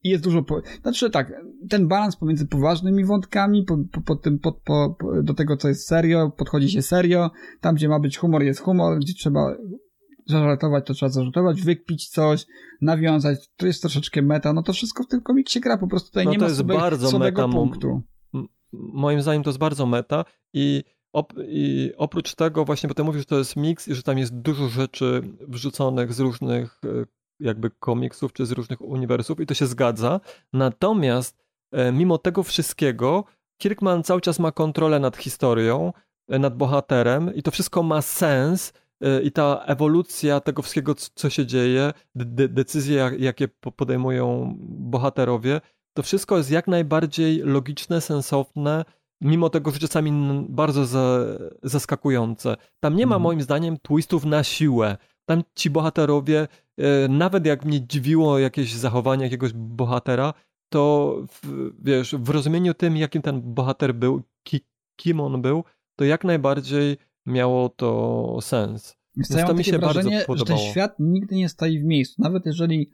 i 0.08 0.10
jest 0.10 0.24
dużo, 0.24 0.44
po... 0.44 0.62
znaczy 0.82 1.10
tak, 1.10 1.34
ten 1.70 1.88
balans 1.88 2.16
pomiędzy 2.16 2.48
poważnymi 2.48 3.06
wątkami, 3.06 3.64
po, 3.64 3.78
po, 3.92 4.02
po 4.02 4.16
tym, 4.16 4.40
po, 4.40 4.52
po, 4.52 4.98
do 5.24 5.34
tego, 5.34 5.58
co 5.58 5.68
jest 5.68 5.88
serio, 5.88 6.32
podchodzi 6.38 6.70
się 6.70 6.82
serio, 6.82 7.32
tam, 7.62 7.76
gdzie 7.76 7.90
ma 7.90 8.00
być 8.00 8.18
humor, 8.18 8.44
jest 8.44 8.60
humor, 8.60 9.00
gdzie 9.00 9.14
trzeba 9.14 9.56
zażartować, 10.28 10.86
to 10.88 10.94
trzeba 10.94 11.10
zażartować, 11.10 11.62
wykpić 11.62 12.10
coś, 12.10 12.46
nawiązać, 12.82 13.40
to 13.58 13.68
jest 13.68 13.82
troszeczkę 13.82 14.22
meta, 14.22 14.54
no 14.54 14.64
to 14.64 14.74
wszystko 14.74 15.04
w 15.04 15.08
tym 15.08 15.22
komiksie 15.22 15.60
gra, 15.60 15.78
po 15.78 15.88
prostu 15.88 16.10
tutaj 16.10 16.26
No 16.26 16.32
nie 16.32 16.38
to 16.38 16.42
ma 16.42 16.48
jest 16.48 16.58
sobie, 16.58 16.76
bardzo 16.76 17.20
meta, 17.20 17.48
punktu. 17.48 18.02
moim 18.74 19.22
zdaniem 19.22 19.44
to 19.44 19.50
jest 19.50 19.60
bardzo 19.60 19.86
meta 19.86 20.26
i 20.54 20.84
op, 21.14 21.34
i 21.48 21.92
oprócz 21.98 22.36
tego 22.36 22.66
właśnie, 22.66 22.88
bo 22.88 22.94
ty 22.94 23.04
mówisz, 23.04 23.22
że 23.22 23.26
to 23.26 23.38
jest 23.38 23.56
miks 23.56 23.88
i 23.88 23.96
że 23.96 24.04
tam 24.04 24.18
jest 24.18 24.42
dużo 24.42 24.68
rzeczy 24.68 25.22
wrzuconych 25.48 26.14
z 26.14 26.20
różnych 26.20 26.82
e, 26.84 27.06
jakby 27.40 27.70
komiksów 27.70 28.34
czy 28.34 28.46
z 28.46 28.52
różnych 28.52 28.82
uniwersów 28.82 29.40
i 29.40 29.46
to 29.46 29.54
się 29.54 29.68
zgadza. 29.68 30.20
Natomiast 30.54 31.44
e, 31.72 31.92
mimo 31.92 32.18
tego 32.18 32.44
wszystkiego 32.44 33.24
Kirkman 33.58 34.04
cały 34.04 34.22
czas 34.22 34.40
ma 34.40 34.52
kontrolę 34.52 35.00
nad 35.00 35.18
historią, 35.18 35.94
e, 36.28 36.40
nad 36.40 36.58
bohaterem 36.58 37.36
i 37.36 37.44
to 37.44 37.52
wszystko 37.52 37.84
ma 37.84 38.02
sens 38.02 38.74
i 39.24 39.32
ta 39.32 39.64
ewolucja 39.66 40.40
tego 40.40 40.62
wszystkiego, 40.62 40.96
co 40.96 41.30
się 41.30 41.46
dzieje, 41.46 41.94
de 42.16 42.48
decyzje, 42.48 43.12
jakie 43.20 43.48
podejmują 43.48 44.56
bohaterowie, 44.70 45.62
to 45.98 46.04
wszystko 46.04 46.38
jest 46.38 46.52
jak 46.52 46.68
najbardziej 46.68 47.38
logiczne, 47.38 48.02
sensowne, 48.02 48.86
mimo 49.22 49.50
tego, 49.50 49.72
że 49.72 49.80
czasami 49.80 50.46
bardzo 50.50 50.86
za, 50.86 51.20
zaskakujące. 51.64 52.58
Tam 52.80 52.96
nie 52.96 53.06
ma 53.06 53.16
mhm. 53.16 53.22
moim 53.22 53.42
zdaniem 53.42 53.78
twistów 53.78 54.26
na 54.26 54.44
siłę. 54.44 54.98
Tam 55.26 55.44
ci 55.56 55.70
bohaterowie, 55.70 56.42
e, 56.42 56.48
nawet 57.10 57.46
jak 57.46 57.66
mnie 57.66 57.88
dziwiło 57.88 58.40
jakieś 58.40 58.74
zachowanie 58.74 59.24
jakiegoś 59.24 59.54
bohatera, 59.54 60.34
to 60.70 61.16
w, 61.28 61.72
wiesz, 61.84 62.16
w 62.16 62.30
rozumieniu 62.30 62.74
tym, 62.74 62.98
jakim 62.98 63.22
ten 63.22 63.42
bohater 63.54 63.96
był, 63.96 64.22
ki, 64.44 64.60
kim 64.96 65.20
on 65.20 65.42
był, 65.42 65.64
to 65.96 66.06
jak 66.06 66.24
najbardziej 66.24 66.98
miało 67.26 67.70
to 67.70 68.38
sens. 68.42 68.98
Więc 69.16 69.48
to 69.48 69.54
mi 69.54 69.64
się 69.64 69.80
wrażenie, 69.80 70.10
bardzo 70.10 70.28
podobało. 70.28 70.58
że 70.58 70.64
ten 70.64 70.72
świat 70.72 70.96
nigdy 71.00 71.36
nie 71.36 71.50
stoi 71.50 71.80
w 71.80 71.84
miejscu. 71.84 72.22
Nawet 72.22 72.46
jeżeli 72.46 72.92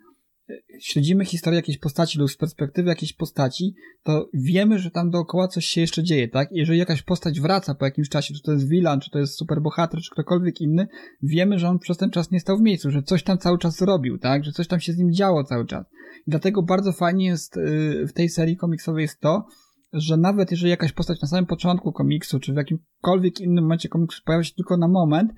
śledzimy 0.80 1.26
historię 1.26 1.58
jakiejś 1.58 1.78
postaci 1.78 2.20
lub 2.20 2.32
z 2.32 2.38
perspektywy 2.38 2.90
jakiejś 2.90 3.14
postaci, 3.14 3.76
to 4.04 4.30
wiemy, 4.34 4.80
że 4.80 4.92
tam 4.92 5.10
dookoła 5.10 5.48
coś 5.48 5.66
się 5.66 5.82
jeszcze 5.82 6.04
dzieje, 6.04 6.28
tak? 6.28 6.50
Jeżeli 6.52 6.80
jakaś 6.80 7.02
postać 7.02 7.42
wraca 7.42 7.76
po 7.76 7.86
jakimś 7.86 8.10
czasie, 8.10 8.34
czy 8.34 8.42
to 8.42 8.52
jest 8.52 8.70
villain, 8.70 9.00
czy 9.00 9.10
to 9.10 9.20
jest 9.20 9.38
superbohater, 9.38 10.02
czy 10.02 10.12
ktokolwiek 10.12 10.62
inny, 10.62 10.88
wiemy, 11.22 11.60
że 11.60 11.70
on 11.70 11.80
przez 11.80 11.98
ten 11.98 12.12
czas 12.12 12.32
nie 12.32 12.40
stał 12.40 12.58
w 12.58 12.62
miejscu, 12.62 12.92
że 12.92 13.04
coś 13.04 13.24
tam 13.24 13.38
cały 13.38 13.58
czas 13.58 13.82
robił, 13.82 14.18
tak? 14.18 14.46
Że 14.46 14.52
coś 14.52 14.68
tam 14.68 14.80
się 14.80 14.94
z 14.94 14.98
nim 14.98 15.14
działo 15.14 15.44
cały 15.44 15.66
czas. 15.66 15.86
I 16.28 16.32
dlatego 16.32 16.64
bardzo 16.64 16.92
fajnie 16.92 17.26
jest 17.26 17.58
y, 17.58 18.08
w 18.08 18.14
tej 18.14 18.30
serii 18.30 18.58
komiksowej 18.58 19.02
jest 19.02 19.20
to, 19.20 19.46
że 19.94 20.18
nawet 20.18 20.52
jeżeli 20.52 20.70
jakaś 20.70 20.92
postać 20.92 21.22
na 21.22 21.28
samym 21.28 21.46
początku 21.46 21.92
komiksu, 21.92 22.40
czy 22.40 22.54
w 22.54 22.56
jakimkolwiek 22.56 23.40
innym 23.40 23.64
momencie 23.64 23.90
komiksu 23.90 24.22
pojawia 24.26 24.44
się 24.44 24.54
tylko 24.56 24.78
na 24.78 24.88
moment, 24.88 25.32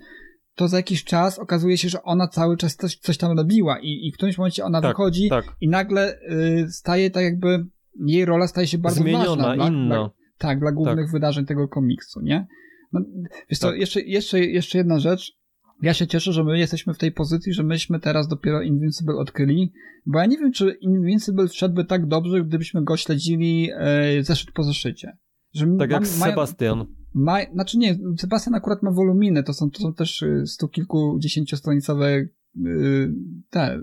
to 0.55 0.67
za 0.67 0.77
jakiś 0.77 1.03
czas 1.03 1.39
okazuje 1.39 1.77
się, 1.77 1.89
że 1.89 2.03
ona 2.03 2.27
cały 2.27 2.57
czas 2.57 2.75
coś, 2.75 2.95
coś 2.95 3.17
tam 3.17 3.37
robiła 3.37 3.79
i, 3.79 4.07
i 4.07 4.11
w 4.11 4.15
którymś 4.15 4.37
momencie 4.37 4.65
ona 4.65 4.81
tak, 4.81 4.91
wychodzi 4.91 5.29
tak. 5.29 5.45
i 5.61 5.69
nagle 5.69 6.19
y, 6.21 6.67
staje 6.69 7.11
tak 7.11 7.23
jakby, 7.23 7.65
jej 8.05 8.25
rola 8.25 8.47
staje 8.47 8.67
się 8.67 8.77
bardzo 8.77 9.01
Zmieniona, 9.01 9.25
ważna. 9.25 9.55
Dla, 9.55 9.67
inna. 9.67 9.95
Dla, 9.95 10.09
tak, 10.37 10.59
dla 10.59 10.71
głównych 10.71 11.05
tak. 11.05 11.11
wydarzeń 11.11 11.45
tego 11.45 11.67
komiksu, 11.67 12.21
nie? 12.21 12.47
No, 12.93 13.01
wiesz 13.49 13.59
co, 13.59 13.69
tak. 13.69 13.79
jeszcze, 13.79 14.01
jeszcze, 14.01 14.39
jeszcze 14.39 14.77
jedna 14.77 14.99
rzecz. 14.99 15.33
Ja 15.81 15.93
się 15.93 16.07
cieszę, 16.07 16.33
że 16.33 16.43
my 16.43 16.59
jesteśmy 16.59 16.93
w 16.93 16.97
tej 16.97 17.11
pozycji, 17.11 17.53
że 17.53 17.63
myśmy 17.63 17.99
teraz 17.99 18.27
dopiero 18.27 18.61
Invincible 18.61 19.15
odkryli, 19.15 19.73
bo 20.05 20.19
ja 20.19 20.25
nie 20.25 20.37
wiem, 20.37 20.51
czy 20.51 20.77
Invincible 20.81 21.47
wszedłby 21.47 21.85
tak 21.85 22.07
dobrze, 22.07 22.43
gdybyśmy 22.43 22.83
go 22.83 22.97
śledzili 22.97 23.69
e, 23.77 24.23
zeszyt 24.23 24.51
po 24.51 24.63
zeszycie. 24.63 25.17
Że 25.53 25.65
tak 25.79 25.91
jak 25.91 26.07
Sebastian. 26.07 26.85
Ma, 27.15 27.37
znaczy 27.53 27.77
nie, 27.77 27.97
Sebastian 28.17 28.55
akurat 28.55 28.83
ma 28.83 28.91
woluminy, 28.91 29.43
to 29.43 29.53
są, 29.53 29.71
to 29.71 29.79
są 29.79 29.93
też 29.93 30.21
y, 30.21 30.43
stu 30.45 30.67
kilkudziesięciostronicowe 30.67 32.11
yy, 32.55 33.13
te 33.49 33.79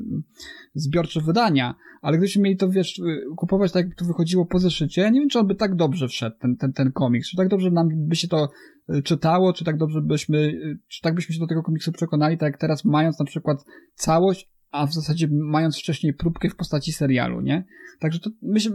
zbiorcze 0.74 1.20
wydania, 1.20 1.74
ale 2.02 2.16
gdybyśmy 2.16 2.42
mieli 2.42 2.56
to, 2.56 2.70
wiesz, 2.70 2.98
y, 2.98 3.24
kupować 3.36 3.72
tak, 3.72 3.86
jak 3.86 3.94
to 3.94 4.04
wychodziło 4.04 4.46
po 4.46 4.58
zeszycie, 4.58 5.10
nie 5.10 5.20
wiem, 5.20 5.28
czy 5.28 5.38
on 5.38 5.46
by 5.46 5.54
tak 5.54 5.76
dobrze 5.76 6.08
wszedł, 6.08 6.36
ten, 6.40 6.56
ten, 6.56 6.72
ten 6.72 6.92
komiks, 6.92 7.28
czy 7.28 7.36
tak 7.36 7.48
dobrze 7.48 7.70
nam 7.70 7.88
by 8.08 8.16
się 8.16 8.28
to 8.28 8.48
y, 8.94 9.02
czytało, 9.02 9.52
czy 9.52 9.64
tak 9.64 9.76
dobrze 9.76 10.00
byśmy, 10.02 10.52
czy 10.88 11.00
tak 11.02 11.14
byśmy 11.14 11.34
się 11.34 11.40
do 11.40 11.46
tego 11.46 11.62
komiksu 11.62 11.92
przekonali, 11.92 12.38
tak 12.38 12.52
jak 12.52 12.60
teraz 12.60 12.84
mając 12.84 13.18
na 13.18 13.24
przykład 13.24 13.58
całość, 13.94 14.51
a 14.72 14.86
w 14.86 14.94
zasadzie 14.94 15.28
mając 15.30 15.78
wcześniej 15.78 16.14
próbkę 16.14 16.48
w 16.48 16.56
postaci 16.56 16.92
serialu, 16.92 17.40
nie? 17.40 17.64
Także 18.00 18.20
to 18.20 18.30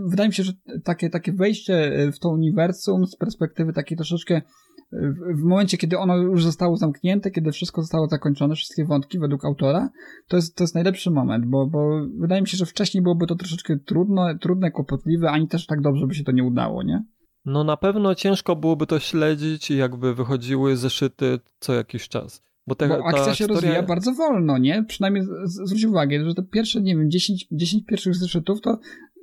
wydaje 0.05 0.29
mi 0.29 0.33
się, 0.33 0.43
że 0.43 0.53
takie, 0.83 1.09
takie 1.09 1.33
wejście 1.33 1.73
e, 1.73 2.11
w 2.11 2.19
to 2.19 2.29
uniwersum 2.29 3.07
z 3.07 3.15
perspektywy 3.15 3.73
takiej 3.73 3.97
troszeczkę 3.97 4.35
e, 4.35 4.41
w 5.35 5.43
momencie, 5.43 5.77
kiedy 5.77 5.97
ono 5.97 6.17
już 6.17 6.43
zostało 6.43 6.77
zamknięte, 6.77 7.31
kiedy 7.31 7.51
wszystko 7.51 7.81
zostało 7.81 8.07
zakończone, 8.07 8.55
wszystkie 8.55 8.85
wątki 8.85 9.19
według 9.19 9.45
autora, 9.45 9.89
to 10.27 10.35
jest, 10.35 10.55
to 10.55 10.63
jest 10.63 10.75
najlepszy 10.75 11.11
moment, 11.11 11.45
bo, 11.45 11.67
bo 11.67 12.05
wydaje 12.19 12.41
mi 12.41 12.47
się, 12.47 12.57
że 12.57 12.65
wcześniej 12.65 13.03
byłoby 13.03 13.27
to 13.27 13.35
troszeczkę 13.35 13.77
trudno, 13.77 14.37
trudne, 14.41 14.71
kłopotliwe, 14.71 15.29
ani 15.31 15.47
też 15.47 15.65
tak 15.65 15.81
dobrze 15.81 16.07
by 16.07 16.15
się 16.15 16.23
to 16.23 16.31
nie 16.31 16.43
udało, 16.43 16.83
nie? 16.83 17.03
No 17.45 17.63
na 17.63 17.77
pewno 17.77 18.15
ciężko 18.15 18.55
byłoby 18.55 18.87
to 18.87 18.99
śledzić 18.99 19.71
i 19.71 19.77
jakby 19.77 20.15
wychodziły 20.15 20.77
zeszyty 20.77 21.39
co 21.59 21.73
jakiś 21.73 22.09
czas. 22.09 22.43
Bo, 22.67 22.75
te, 22.75 22.87
Bo 22.87 23.05
akcja 23.05 23.23
się 23.23 23.29
historia... 23.29 23.53
rozwija 23.53 23.83
bardzo 23.83 24.13
wolno, 24.13 24.57
nie? 24.57 24.83
Przynajmniej 24.87 25.23
zwróć 25.43 25.85
uwagę, 25.85 26.25
że 26.25 26.33
te 26.33 26.43
pierwsze, 26.43 26.81
nie 26.81 26.95
wiem, 26.95 27.11
10, 27.11 27.47
10 27.51 27.85
pierwszych 27.85 28.15
zeszytów 28.15 28.61
to 28.61 28.79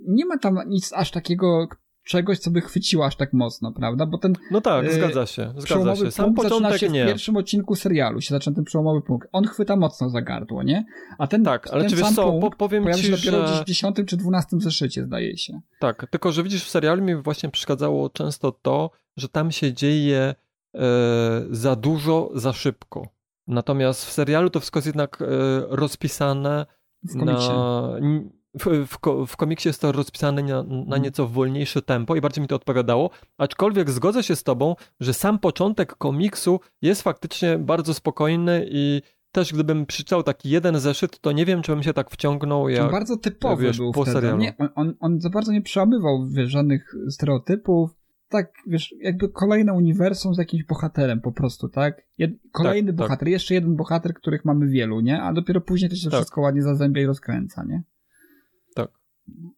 nie 0.09 0.27
ma 0.27 0.39
tam 0.39 0.59
nic 0.67 0.93
aż 0.93 1.11
takiego, 1.11 1.69
czegoś, 2.05 2.39
co 2.39 2.51
by 2.51 2.61
chwyciło 2.61 3.07
aż 3.07 3.17
tak 3.17 3.33
mocno, 3.33 3.73
prawda? 3.73 4.07
Bo 4.07 4.19
ten. 4.19 4.33
No 4.51 4.61
tak, 4.61 4.87
e, 4.87 4.93
zgadza 4.93 5.27
się. 5.27 5.55
Zgadza 5.57 5.97
się. 5.97 6.11
Sam 6.11 6.35
początek 6.35 6.79
się 6.79 6.89
nie. 6.89 7.05
W 7.05 7.09
pierwszym 7.09 7.37
odcinku 7.37 7.75
serialu 7.75 8.21
się 8.21 8.35
zaczyna 8.35 8.57
ten 8.57 8.65
przełomowy 8.65 9.03
punkt. 9.03 9.29
On 9.33 9.45
chwyta 9.45 9.77
mocno 9.77 10.11
za 10.11 10.23
gardło, 10.23 10.63
nie? 10.63 10.85
A 11.19 11.27
ten. 11.27 11.45
Tak, 11.45 11.69
ale 11.73 11.81
ten 11.81 11.91
czy 11.91 11.97
wiesz 11.97 12.11
co, 12.11 12.33
po, 12.33 12.51
powiem 12.51 12.93
ci, 12.95 13.03
się 13.03 13.11
dopiero 13.11 13.47
że... 13.47 13.63
w 13.63 13.65
10 13.65 13.97
czy 14.07 14.17
12 14.17 14.61
zeszycie, 14.61 15.05
zdaje 15.05 15.39
się. 15.39 15.61
Tak, 15.81 16.07
tylko 16.11 16.33
że 16.33 16.43
widzisz, 16.43 16.65
w 16.65 16.71
serialu 16.71 17.03
mi 17.03 17.17
właśnie 17.17 17.49
przeszkadzało 17.49 18.11
często 18.11 18.53
to, 18.53 18.91
że 19.17 19.29
tam 19.29 19.53
się 19.53 19.73
dzieje 19.73 20.35
e, 20.75 20.81
za 21.51 21.77
dużo, 21.77 22.31
za 22.35 22.53
szybko. 22.53 23.14
Natomiast 23.47 24.07
w 24.07 24.13
serialu 24.13 24.51
to 24.51 24.61
wszystko 24.61 24.79
jest 24.79 24.87
jednak 24.87 25.23
e, 25.23 25.27
rozpisane 25.69 26.67
w 27.03 27.19
komiksie. 27.19 27.49
Na, 27.49 27.99
w, 28.61 28.87
w, 28.87 29.27
w, 29.27 29.37
komiksie 29.37 29.69
jest 29.69 29.81
to 29.81 29.93
rozpisane 29.93 30.43
na, 30.43 30.63
na, 30.63 30.75
mhm. 30.75 31.03
nieco 31.03 31.29
wolniejsze 31.29 31.83
tempo 31.83 32.17
i 32.17 32.21
bardziej 32.21 32.43
mi 32.43 32.49
to 32.49 32.57
odpowiadało. 32.57 33.11
Aczkolwiek 33.39 33.91
zgodzę 33.91 34.23
się 34.23 34.37
z 34.37 34.43
tobą, 34.43 34.77
że 35.01 35.15
sam 35.15 35.39
początek 35.39 35.95
komiksu 35.97 36.61
jest 36.83 37.03
faktycznie 37.03 37.59
bardzo 37.59 37.95
spokojny 37.95 38.67
i 38.71 39.03
też 39.33 39.53
gdybym 39.53 39.87
przeczytał 39.87 40.23
taki 40.23 40.51
jeden 40.51 40.81
zeszyt, 40.81 41.21
to 41.21 41.33
nie 41.33 41.45
wiem, 41.45 41.63
czy 41.63 41.73
bym 41.73 41.83
się 41.83 41.93
tak 41.93 42.11
wciągnął 42.11 42.69
jak 42.69 42.91
Bardzo 42.91 43.17
typowy 43.17 43.65
wiesz, 43.65 43.77
był 43.77 43.93
po 43.93 44.03
wtedy. 44.03 44.15
serialu. 44.15 44.39
Nie, 44.39 44.55
on, 44.75 44.95
on 45.01 45.21
za 45.21 45.31
bardzo 45.31 45.53
nie 45.53 45.63
przełamywał 45.63 46.27
wiesz, 46.27 46.51
żadnych 46.51 46.95
stereotypów, 47.09 47.91
tak, 48.35 48.53
wiesz, 48.67 48.95
jakby 49.01 49.29
kolejne 49.29 49.73
uniwersum 49.73 50.35
z 50.35 50.39
jakimś 50.39 50.65
bohaterem 50.65 51.21
po 51.21 51.33
prostu, 51.33 51.69
tak? 51.69 52.03
Jed 52.19 52.31
kolejny 52.53 52.93
tak, 52.93 52.99
tak. 52.99 53.07
bohater, 53.07 53.27
tak. 53.27 53.33
jeszcze 53.33 53.55
jeden 53.55 53.77
bohater, 53.77 54.15
których 54.15 54.45
mamy 54.45 54.69
wielu, 54.69 55.01
nie? 55.01 55.23
A 55.23 55.33
dopiero 55.33 55.61
później 55.61 55.91
to 55.91 55.97
się 55.97 56.11
tak. 56.11 56.21
wszystko 56.21 56.41
ładnie 56.41 56.63
zazębia 56.63 57.03
i 57.03 57.07
rozkręca, 57.07 57.65
nie? 57.65 57.83
Tak. 58.75 58.91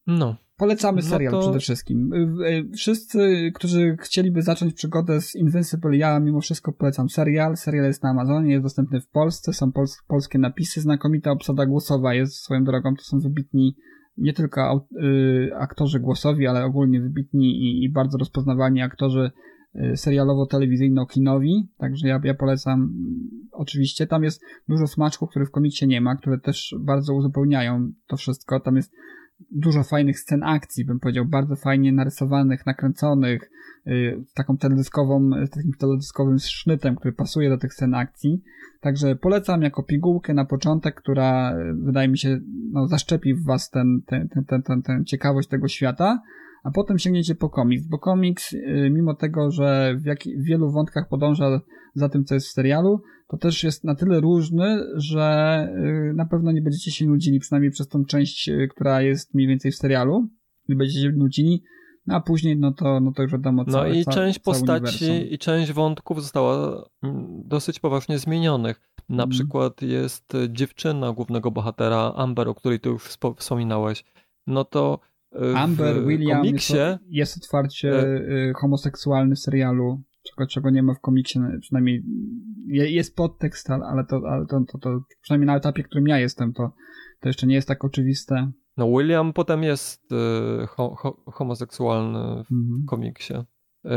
No. 0.07 0.36
Polecamy 0.57 1.03
no 1.03 1.09
serial 1.09 1.32
to... 1.32 1.40
przede 1.40 1.59
wszystkim. 1.59 2.12
Y, 2.12 2.48
y, 2.48 2.70
wszyscy, 2.77 3.51
którzy 3.55 3.97
chcieliby 4.01 4.43
zacząć 4.43 4.74
przygodę 4.74 5.20
z 5.20 5.35
Invincible, 5.35 5.97
ja 5.97 6.20
mimo 6.20 6.40
wszystko 6.40 6.73
polecam 6.73 7.09
serial. 7.09 7.57
Serial 7.57 7.85
jest 7.85 8.03
na 8.03 8.11
Amazonie, 8.11 8.53
jest 8.53 8.62
dostępny 8.62 9.01
w 9.01 9.09
Polsce, 9.09 9.53
są 9.53 9.73
pols 9.73 9.98
polskie 10.09 10.39
napisy, 10.39 10.81
znakomita 10.81 11.31
obsada 11.31 11.66
głosowa 11.66 12.15
jest 12.15 12.35
swoją 12.35 12.65
drogą, 12.65 12.94
to 12.97 13.03
są 13.03 13.20
wybitni 13.20 13.77
nie 14.18 14.32
tylko 14.32 14.86
y, 15.02 15.51
aktorzy 15.55 16.01
głosowi, 16.01 16.47
ale 16.47 16.64
ogólnie 16.64 17.01
wybitni 17.01 17.47
i, 17.47 17.84
i 17.84 17.93
bardzo 17.93 18.18
rozpoznawalni 18.18 18.82
aktorzy 18.82 19.30
y, 19.74 19.97
serialowo-telewizyjno-kinowi, 19.97 21.68
także 21.78 22.09
ja, 22.09 22.20
ja 22.24 22.34
polecam 22.34 22.80
mm, 22.80 23.48
oczywiście. 23.52 24.06
Tam 24.06 24.24
jest 24.24 24.43
dużo 24.68 24.86
smaczków, 24.86 25.30
których 25.30 25.48
w 25.48 25.52
komiksie 25.52 25.86
nie 25.86 26.01
ma, 26.01 26.16
które 26.16 26.38
też 26.38 26.74
bardzo 26.80 27.14
uzupełniają 27.14 27.93
to 28.06 28.16
wszystko. 28.16 28.60
Tam 28.60 28.76
jest 28.76 28.93
dużo 29.50 29.82
fajnych 29.82 30.18
scen 30.18 30.42
akcji, 30.42 30.84
bym 30.84 31.00
powiedział, 31.00 31.24
bardzo 31.24 31.56
fajnie 31.56 31.92
narysowanych, 31.92 32.66
nakręconych, 32.66 33.50
y, 33.86 34.24
taką 34.34 34.56
teledyskową, 34.56 35.30
takim 35.50 35.72
teledyskowym 35.72 36.38
sznytem, 36.38 36.96
który 36.96 37.12
pasuje 37.12 37.48
do 37.48 37.58
tych 37.58 37.74
scen 37.74 37.94
akcji. 37.94 38.42
Także 38.80 39.16
polecam 39.16 39.62
jako 39.62 39.82
pigułkę 39.82 40.34
na 40.34 40.44
początek, 40.44 40.94
która 40.94 41.56
y, 41.58 41.74
wydaje 41.74 42.08
mi 42.08 42.18
się, 42.18 42.40
no, 42.72 42.88
zaszczepi 42.88 43.34
w 43.34 43.44
was 43.44 43.70
ten, 43.70 44.02
ten, 44.06 44.28
ten, 44.28 44.44
ten, 44.44 44.62
ten, 44.62 44.82
ten 44.82 45.04
ciekawość 45.04 45.48
tego 45.48 45.68
świata, 45.68 46.22
a 46.66 46.70
potem 46.70 46.98
sięgniecie 46.98 47.34
po 47.34 47.51
komiks, 47.51 47.86
bo 47.86 47.98
komiks, 47.98 48.52
y, 48.52 48.90
mimo 48.93 49.14
tego, 49.14 49.51
że 49.51 49.94
w, 49.98 50.05
jak, 50.06 50.18
w 50.22 50.44
wielu 50.44 50.70
wątkach 50.70 51.09
podąża 51.09 51.60
za 51.94 52.09
tym, 52.09 52.24
co 52.24 52.34
jest 52.34 52.47
w 52.47 52.52
serialu, 52.52 53.02
to 53.28 53.36
też 53.36 53.64
jest 53.64 53.84
na 53.84 53.94
tyle 53.94 54.20
różny, 54.20 54.78
że 54.94 55.68
y, 56.10 56.14
na 56.14 56.26
pewno 56.26 56.52
nie 56.52 56.62
będziecie 56.62 56.90
się 56.90 57.06
nudzili, 57.06 57.40
przynajmniej 57.40 57.70
przez 57.70 57.88
tą 57.88 58.05
część, 58.05 58.48
y, 58.48 58.68
która 58.70 59.02
jest 59.02 59.34
mniej 59.34 59.48
więcej 59.48 59.72
w 59.72 59.76
serialu. 59.76 60.28
Nie 60.68 60.76
będziecie 60.76 61.01
się 61.01 61.12
nudzili, 61.12 61.62
no 62.06 62.16
a 62.16 62.20
później, 62.20 62.56
no 62.56 62.72
to, 62.72 63.01
no 63.01 63.12
to 63.12 63.22
już 63.22 63.32
wiadomo, 63.32 63.64
co 63.64 63.70
No 63.70 63.86
i 63.86 64.05
ca, 64.05 64.10
część 64.10 64.38
postaci 64.38 65.05
uniwersum. 65.05 65.30
i 65.30 65.38
część 65.38 65.72
wątków 65.72 66.22
została 66.22 66.84
mm, 67.02 67.43
dosyć 67.44 67.80
poważnie 67.80 68.18
zmienionych. 68.18 68.80
Na 69.09 69.22
mm. 69.22 69.30
przykład 69.30 69.82
jest 69.82 70.32
dziewczyna 70.48 71.12
głównego 71.12 71.51
bohatera, 71.51 72.12
Amber, 72.16 72.48
o 72.48 72.55
której 72.55 72.80
ty 72.80 72.88
już 72.88 73.02
wspominałeś. 73.38 74.05
No 74.47 74.64
to 74.64 75.01
Amber, 75.56 76.06
William 76.06 76.40
komiksie, 76.40 76.76
jest, 76.76 77.02
jest 77.08 77.36
otwarcie 77.36 77.90
e... 77.90 78.52
homoseksualny 78.54 79.34
w 79.34 79.38
serialu 79.38 80.02
czego, 80.26 80.46
czego 80.46 80.70
nie 80.70 80.82
ma 80.82 80.94
w 80.94 81.00
komiksie, 81.00 81.40
przynajmniej 81.60 82.04
jest 82.68 83.16
podtekst, 83.16 83.70
ale, 83.70 84.04
to, 84.04 84.22
ale 84.30 84.46
to, 84.46 84.60
to, 84.72 84.78
to 84.78 85.00
przynajmniej 85.22 85.46
na 85.46 85.56
etapie, 85.56 85.82
którym 85.82 86.06
ja 86.06 86.18
jestem, 86.18 86.52
to, 86.52 86.70
to 87.20 87.28
jeszcze 87.28 87.46
nie 87.46 87.54
jest 87.54 87.68
tak 87.68 87.84
oczywiste. 87.84 88.50
No 88.76 88.86
William 88.88 89.32
potem 89.32 89.62
jest 89.62 90.12
y, 90.12 90.66
ho, 90.66 90.94
ho, 90.94 91.22
homoseksualny 91.26 92.44
w 92.44 92.52
mhm. 92.52 92.84
komiksie. 92.86 93.34
Y, 93.34 93.88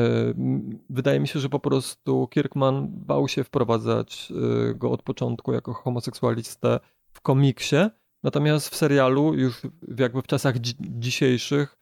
wydaje 0.89 1.19
mi 1.19 1.27
się, 1.27 1.39
że 1.39 1.49
po 1.49 1.59
prostu 1.59 2.27
Kirkman 2.27 2.87
bał 3.05 3.27
się 3.27 3.43
wprowadzać 3.43 4.33
y, 4.71 4.75
go 4.75 4.91
od 4.91 5.03
początku 5.03 5.53
jako 5.53 5.73
homoseksualistę 5.73 6.79
w 7.13 7.21
komiksie, 7.21 7.75
natomiast 8.23 8.69
w 8.69 8.75
serialu 8.75 9.33
już 9.33 9.61
jakby 9.97 10.21
w 10.21 10.27
czasach 10.27 10.57
dzi 10.57 10.73
dzisiejszych 10.79 11.79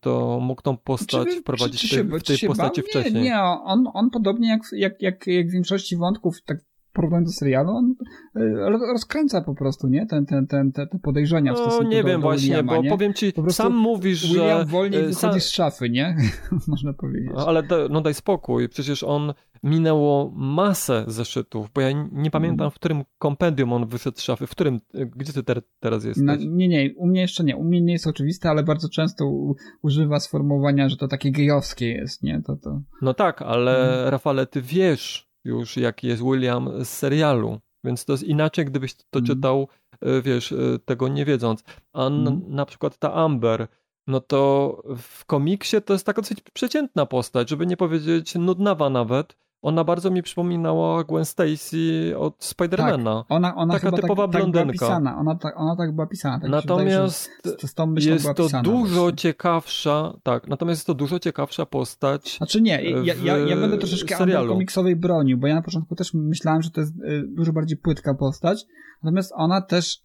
to 0.00 0.40
mógł 0.40 0.62
tą 0.62 0.76
postać 0.76 1.28
czy, 1.28 1.40
wprowadzić 1.40 1.80
czy, 1.80 1.88
czy, 1.88 2.04
w 2.04 2.22
tej, 2.22 2.36
w 2.36 2.40
tej 2.40 2.48
postaci 2.48 2.80
bał? 2.80 2.88
wcześniej. 2.88 3.14
Nie, 3.14 3.30
nie 3.30 3.40
on, 3.40 3.84
on 3.94 4.10
podobnie 4.10 4.48
jak, 4.48 4.60
jak, 4.72 5.02
jak, 5.02 5.26
jak 5.26 5.48
w 5.48 5.52
większości 5.52 5.96
wątków, 5.96 6.42
tak 6.42 6.58
porównując 6.94 7.28
do 7.28 7.32
serialu, 7.32 7.70
on 7.70 7.94
e, 8.36 8.70
rozkręca 8.92 9.40
po 9.40 9.54
prostu, 9.54 9.88
nie? 9.88 10.06
Ten, 10.06 10.26
ten, 10.26 10.46
ten, 10.46 10.72
te, 10.72 10.86
te 10.86 10.98
podejrzenia 10.98 11.54
w 11.54 11.56
no, 11.56 11.62
stosunku 11.62 11.84
no, 11.84 11.90
nie 11.90 12.02
do, 12.02 12.08
wiem 12.08 12.20
do 12.20 12.26
właśnie, 12.26 12.48
Williama, 12.48 12.76
bo 12.76 12.82
nie? 12.82 12.90
powiem 12.90 13.14
ci, 13.14 13.32
sam 13.48 13.76
mówisz, 13.76 14.28
William 14.28 14.58
że... 14.58 14.64
wolniej 14.64 15.00
e, 15.00 15.02
wychodzi 15.02 15.20
sam... 15.20 15.40
z 15.40 15.50
szafy, 15.50 15.90
nie? 15.90 16.16
Można 16.68 16.92
powiedzieć. 16.92 17.32
Ale 17.46 17.62
da, 17.62 17.76
no 17.90 18.00
daj 18.00 18.14
spokój, 18.14 18.68
przecież 18.68 19.02
on 19.02 19.34
minęło 19.62 20.32
masę 20.36 21.04
zeszytów, 21.06 21.70
bo 21.74 21.80
ja 21.80 21.88
nie 22.12 22.30
pamiętam, 22.30 22.70
w 22.70 22.74
którym 22.74 23.02
kompendium 23.18 23.72
on 23.72 23.86
wyszedł 23.86 24.18
z 24.18 24.22
szafy, 24.22 24.46
w 24.46 24.50
którym, 24.50 24.80
gdzie 25.16 25.32
ty 25.32 25.42
ter, 25.42 25.62
teraz 25.80 26.04
jesteś? 26.04 26.24
No, 26.26 26.36
nie, 26.36 26.68
nie, 26.68 26.94
u 26.96 27.06
mnie 27.06 27.20
jeszcze 27.20 27.44
nie, 27.44 27.56
u 27.56 27.64
mnie 27.64 27.80
nie 27.80 27.92
jest 27.92 28.06
oczywiste, 28.06 28.50
ale 28.50 28.62
bardzo 28.62 28.88
często 28.88 29.26
u, 29.26 29.54
używa 29.82 30.20
sformułowania, 30.20 30.88
że 30.88 30.96
to 30.96 31.08
takie 31.08 31.32
gejowskie 31.32 31.88
jest, 31.88 32.22
nie? 32.22 32.42
To, 32.46 32.56
to... 32.56 32.80
No 33.02 33.14
tak, 33.14 33.42
ale 33.42 33.72
hmm. 33.72 34.08
Rafale, 34.08 34.46
ty 34.46 34.62
wiesz 34.62 35.33
już, 35.44 35.76
jaki 35.76 36.06
jest 36.06 36.22
William 36.22 36.84
z 36.84 36.88
serialu. 36.88 37.60
Więc 37.84 38.04
to 38.04 38.12
jest 38.12 38.22
inaczej, 38.22 38.64
gdybyś 38.64 38.94
to 38.94 39.18
mm. 39.18 39.26
czytał, 39.26 39.68
e, 40.00 40.22
wiesz, 40.22 40.52
e, 40.52 40.56
tego 40.84 41.08
nie 41.08 41.24
wiedząc. 41.24 41.64
A 41.92 42.06
mm. 42.06 42.42
na 42.48 42.66
przykład 42.66 42.98
ta 42.98 43.12
Amber, 43.12 43.68
no 44.06 44.20
to 44.20 44.82
w 44.96 45.24
komiksie 45.24 45.82
to 45.82 45.92
jest 45.92 46.06
taka 46.06 46.22
dosyć 46.22 46.40
przeciętna 46.40 47.06
postać, 47.06 47.50
żeby 47.50 47.66
nie 47.66 47.76
powiedzieć 47.76 48.34
nudnawa 48.34 48.90
nawet 48.90 49.36
ona 49.64 49.84
bardzo 49.84 50.10
mi 50.10 50.22
przypominała 50.22 51.04
Gwen 51.04 51.24
Stacy 51.24 52.12
od 52.18 52.44
Spidermana. 52.44 53.14
Tak, 53.14 53.26
ona, 53.28 53.54
ona 53.54 53.74
Taka 53.74 53.92
typowa 53.92 54.28
tak, 54.28 54.30
blondynka. 54.30 54.58
Tak 54.58 54.76
była 54.76 54.88
pisana. 54.88 55.18
Ona, 55.18 55.34
tak, 55.34 55.54
ona 55.56 55.76
tak 55.76 55.94
była 55.94 56.06
pisana. 56.06 56.40
Tak 56.40 56.50
natomiast 56.50 57.30
wydaje, 57.44 57.58
z, 57.58 58.00
z 58.00 58.04
jest 58.04 58.26
to 58.36 58.44
pisana, 58.44 58.62
dużo 58.62 59.00
właśnie. 59.00 59.16
ciekawsza, 59.16 60.14
tak, 60.22 60.48
natomiast 60.48 60.78
jest 60.78 60.86
to 60.86 60.94
dużo 60.94 61.18
ciekawsza 61.18 61.66
postać. 61.66 62.36
Znaczy 62.36 62.60
nie, 62.60 62.82
ja, 62.82 63.14
ja, 63.14 63.38
ja 63.38 63.56
będę 63.56 63.78
troszeczkę 63.78 64.16
serialu. 64.16 64.52
komiksowej 64.52 64.96
bronił, 64.96 65.38
bo 65.38 65.46
ja 65.46 65.54
na 65.54 65.62
początku 65.62 65.94
też 65.94 66.14
myślałem, 66.14 66.62
że 66.62 66.70
to 66.70 66.80
jest 66.80 66.92
y, 66.96 67.24
dużo 67.28 67.52
bardziej 67.52 67.78
płytka 67.78 68.14
postać, 68.14 68.64
natomiast 69.02 69.32
ona 69.36 69.60
też 69.62 69.98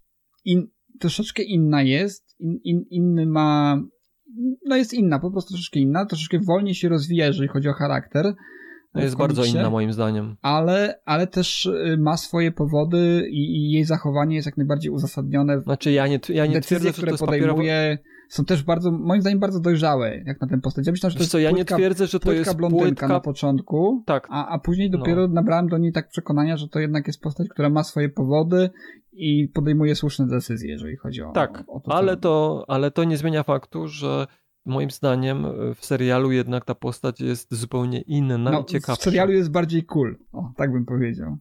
in, 0.45 0.67
troszeczkę 0.99 1.43
inna 1.43 1.81
jest, 1.81 2.35
in, 2.39 2.59
in, 2.63 2.83
inny 2.89 3.25
ma 3.25 3.81
no 4.65 4.75
jest 4.75 4.93
inna, 4.93 5.19
po 5.19 5.31
prostu 5.31 5.53
troszeczkę 5.53 5.79
inna, 5.79 6.05
troszeczkę 6.05 6.39
wolniej 6.47 6.75
się 6.75 6.89
rozwija, 6.89 7.25
jeżeli 7.25 7.47
chodzi 7.47 7.69
o 7.69 7.73
charakter. 7.73 8.33
Jest 8.95 9.17
bardzo 9.17 9.45
inna 9.45 9.69
moim 9.69 9.93
zdaniem. 9.93 10.35
Ale, 10.41 11.01
ale 11.05 11.27
też 11.27 11.65
y, 11.65 11.97
ma 11.99 12.17
swoje 12.17 12.51
powody 12.51 13.27
i, 13.31 13.57
i 13.57 13.71
jej 13.71 13.83
zachowanie 13.83 14.35
jest 14.35 14.45
jak 14.45 14.57
najbardziej 14.57 14.91
uzasadnione. 14.91 15.61
Znaczy 15.61 15.91
ja 15.91 16.07
nie, 16.07 16.19
ja 16.29 16.45
nie 16.45 16.53
Decyzje, 16.53 16.77
twierdzę, 16.77 16.93
które 16.93 17.11
że 17.11 17.17
to 17.17 17.25
podejmuje 17.25 17.97
są 18.29 18.45
też 18.45 18.63
bardzo, 18.63 18.91
moim 18.91 19.21
zdaniem 19.21 19.39
bardzo 19.39 19.59
dojrzałe 19.59 20.17
jak 20.25 20.41
na 20.41 20.47
ten 20.47 20.61
postać. 20.61 20.87
Ja 20.87 20.91
myślę, 20.91 21.09
że 21.09 21.15
to 21.15 21.21
jest 21.21 21.31
co, 21.31 21.39
ja 21.39 21.51
płytka, 21.51 21.75
nie 21.75 21.79
twierdzę, 21.79 22.07
że 22.07 22.19
to 22.19 22.31
jest 22.31 22.57
blondynka 22.57 22.85
płytka... 22.85 23.07
na 23.07 23.19
początku, 23.19 24.03
tak. 24.05 24.27
a, 24.29 24.47
a 24.47 24.59
później 24.59 24.89
dopiero 24.89 25.27
no. 25.27 25.33
nabrałem 25.33 25.67
do 25.67 25.77
niej 25.77 25.91
tak 25.91 26.09
przekonania, 26.09 26.57
że 26.57 26.67
to 26.67 26.79
jednak 26.79 27.07
jest 27.07 27.21
postać, 27.21 27.49
która 27.49 27.69
ma 27.69 27.83
swoje 27.83 28.09
powody 28.09 28.69
i 29.11 29.47
podejmuje 29.47 29.95
słuszne 29.95 30.27
decyzje, 30.27 30.69
jeżeli 30.69 30.97
chodzi 30.97 31.21
o, 31.21 31.31
tak, 31.31 31.63
o, 31.67 31.73
o 31.73 31.79
to. 31.79 31.91
Ale 31.93 32.17
to, 32.17 32.65
ale 32.67 32.91
to 32.91 33.03
nie 33.03 33.17
zmienia 33.17 33.43
faktu, 33.43 33.87
że 33.87 34.27
moim 34.65 34.91
zdaniem 34.91 35.45
e, 35.45 35.75
w 35.75 35.85
serialu 35.85 36.31
jednak 36.31 36.65
ta 36.65 36.75
postać 36.75 37.21
jest 37.21 37.53
zupełnie 37.53 38.01
inna 38.01 38.37
no, 38.37 38.61
i 38.61 38.65
ciekawsza. 38.65 39.01
W 39.01 39.03
serialu 39.03 39.31
jest 39.31 39.51
bardziej 39.51 39.85
cool, 39.85 40.17
o, 40.31 40.53
tak 40.57 40.71
bym 40.71 40.85
powiedział. 40.85 41.37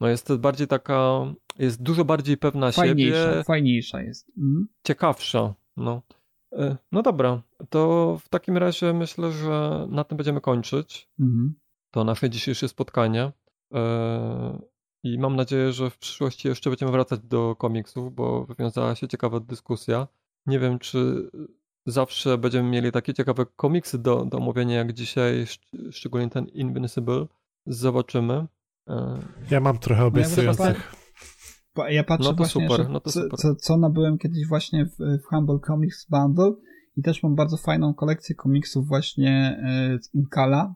No 0.00 0.08
jest 0.08 0.26
to 0.26 0.38
bardziej 0.38 0.66
taka, 0.66 1.34
jest 1.58 1.82
dużo 1.82 2.04
bardziej 2.04 2.36
pewna 2.36 2.72
fajniejsza, 2.72 3.30
siebie. 3.30 3.44
Fajniejsza 3.44 4.02
jest. 4.02 4.28
Mhm. 4.38 4.68
Ciekawsza, 4.86 5.54
no. 5.76 6.02
E, 6.52 6.76
no 6.92 7.02
dobra, 7.02 7.42
to 7.70 8.16
w 8.24 8.28
takim 8.28 8.56
razie 8.56 8.92
myślę, 8.92 9.32
że 9.32 9.86
na 9.90 10.04
tym 10.04 10.16
będziemy 10.16 10.40
kończyć. 10.40 11.08
Mhm. 11.20 11.54
To 11.90 12.04
nasze 12.04 12.30
dzisiejsze 12.30 12.68
spotkanie. 12.68 13.32
E, 13.74 14.62
I 15.02 15.18
mam 15.18 15.36
nadzieję, 15.36 15.72
że 15.72 15.90
w 15.90 15.98
przyszłości 15.98 16.48
jeszcze 16.48 16.70
będziemy 16.70 16.92
wracać 16.92 17.20
do 17.20 17.56
komiksów, 17.56 18.14
bo 18.14 18.44
wywiązała 18.44 18.94
się 18.94 19.08
ciekawa 19.08 19.40
dyskusja. 19.40 20.08
Nie 20.46 20.58
wiem, 20.58 20.78
czy 20.78 21.30
zawsze 21.90 22.38
będziemy 22.38 22.70
mieli 22.70 22.92
takie 22.92 23.14
ciekawe 23.14 23.46
komiksy 23.56 23.98
do, 23.98 24.24
do 24.24 24.38
omówienia 24.38 24.76
jak 24.76 24.92
dzisiaj, 24.92 25.44
szczególnie 25.90 26.30
ten 26.30 26.46
Invincible. 26.46 27.26
Zobaczymy. 27.66 28.46
E, 28.88 29.18
ja 29.50 29.60
mam 29.60 29.78
trochę 29.78 30.04
obiecujących. 30.04 30.92
Ja, 31.76 31.90
ja 31.90 32.04
patrzę 32.04 32.30
no 32.30 32.30
to 32.30 32.36
właśnie, 32.36 32.68
super, 32.68 32.88
no 32.88 33.00
to 33.00 33.10
co, 33.10 33.22
super. 33.22 33.38
Co, 33.38 33.54
co 33.54 33.76
nabyłem 33.76 34.18
kiedyś 34.18 34.48
właśnie 34.48 34.84
w, 34.86 34.96
w 34.96 35.26
Humble 35.30 35.58
Comics 35.66 36.06
Bundle 36.10 36.52
i 36.96 37.02
też 37.02 37.22
mam 37.22 37.34
bardzo 37.34 37.56
fajną 37.56 37.94
kolekcję 37.94 38.34
komiksów 38.34 38.88
właśnie 38.88 39.60
e, 39.64 39.98
z 40.02 40.14
Inkala. 40.14 40.74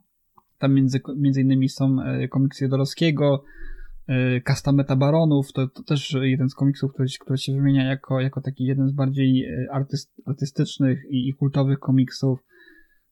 Tam 0.59 0.75
między, 0.75 1.01
między 1.17 1.41
innymi 1.41 1.69
są 1.69 1.97
e, 2.01 2.29
komiksy 2.29 2.65
Jodorowskiego, 2.65 3.45
Kasta 4.45 4.73
Metabaronów, 4.73 5.53
to, 5.53 5.69
to 5.69 5.83
też 5.83 6.17
jeden 6.23 6.49
z 6.49 6.55
komiksów, 6.55 6.93
który, 6.93 7.09
który 7.21 7.39
się 7.39 7.53
wymienia 7.53 7.85
jako, 7.85 8.21
jako 8.21 8.41
taki 8.41 8.65
jeden 8.65 8.89
z 8.89 8.93
bardziej 8.93 9.47
artyst, 9.73 10.23
artystycznych 10.27 10.99
i, 11.11 11.29
i 11.29 11.35
kultowych 11.35 11.79
komiksów. 11.79 12.39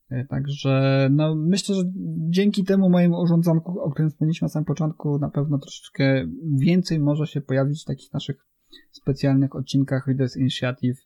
E, 0.09 0.25
także 0.25 1.07
no, 1.11 1.35
myślę, 1.35 1.75
że 1.75 1.81
dzięki 2.29 2.63
temu 2.63 2.89
mojemu 2.89 3.21
urządzonku, 3.21 3.79
o 3.79 3.91
którym 3.91 4.09
wspomnieliśmy 4.09 4.45
na 4.45 4.49
samym 4.49 4.65
początku, 4.65 5.19
na 5.19 5.29
pewno 5.29 5.59
troszeczkę 5.59 6.25
więcej 6.59 6.99
może 6.99 7.27
się 7.27 7.41
pojawić 7.41 7.81
w 7.83 7.85
takich 7.85 8.13
naszych 8.13 8.45
specjalnych 8.91 9.55
odcinkach 9.55 10.07
Readers 10.07 10.37
Initiative 10.37 10.97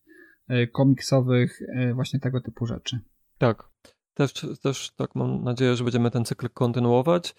komiksowych, 0.74 1.60
właśnie 1.94 2.20
tego 2.20 2.42
typu 2.42 2.66
rzeczy. 2.66 3.00
Tak. 3.38 3.70
Też, 4.14 4.34
też 4.62 4.92
tak 4.96 5.16
mam 5.16 5.44
nadzieję, 5.44 5.76
że 5.76 5.84
będziemy 5.84 6.12
ten 6.12 6.26
cykl 6.26 6.50
kontynuować. 6.50 7.36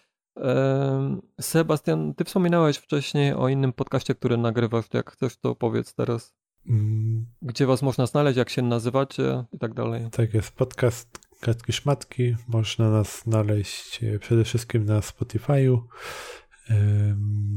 Sebastian, 1.41 2.15
ty 2.15 2.25
wspominałeś 2.25 2.77
wcześniej 2.77 3.35
o 3.35 3.49
innym 3.49 3.73
podcaście, 3.73 4.15
który 4.15 4.37
nagrywasz. 4.37 4.87
Jak 4.93 5.11
chcesz, 5.11 5.37
to 5.37 5.55
powiedz 5.55 5.95
teraz. 5.95 6.35
Mm. 6.69 7.27
Gdzie 7.43 7.67
was 7.67 7.83
można 7.83 8.07
znaleźć, 8.07 8.37
jak 8.37 8.51
się 8.51 8.63
nazywacie 8.63 9.45
i 9.53 9.59
tak 9.59 9.75
dalej. 9.75 10.09
Tak 10.13 10.35
jest, 10.35 10.57
podcast 10.57 11.19
Katki 11.41 11.73
Szmatki. 11.73 12.37
Można 12.49 12.91
nas 12.91 13.23
znaleźć 13.23 14.05
e, 14.05 14.19
przede 14.19 14.45
wszystkim 14.45 14.85
na 14.85 15.01
Spotify'u. 15.01 15.79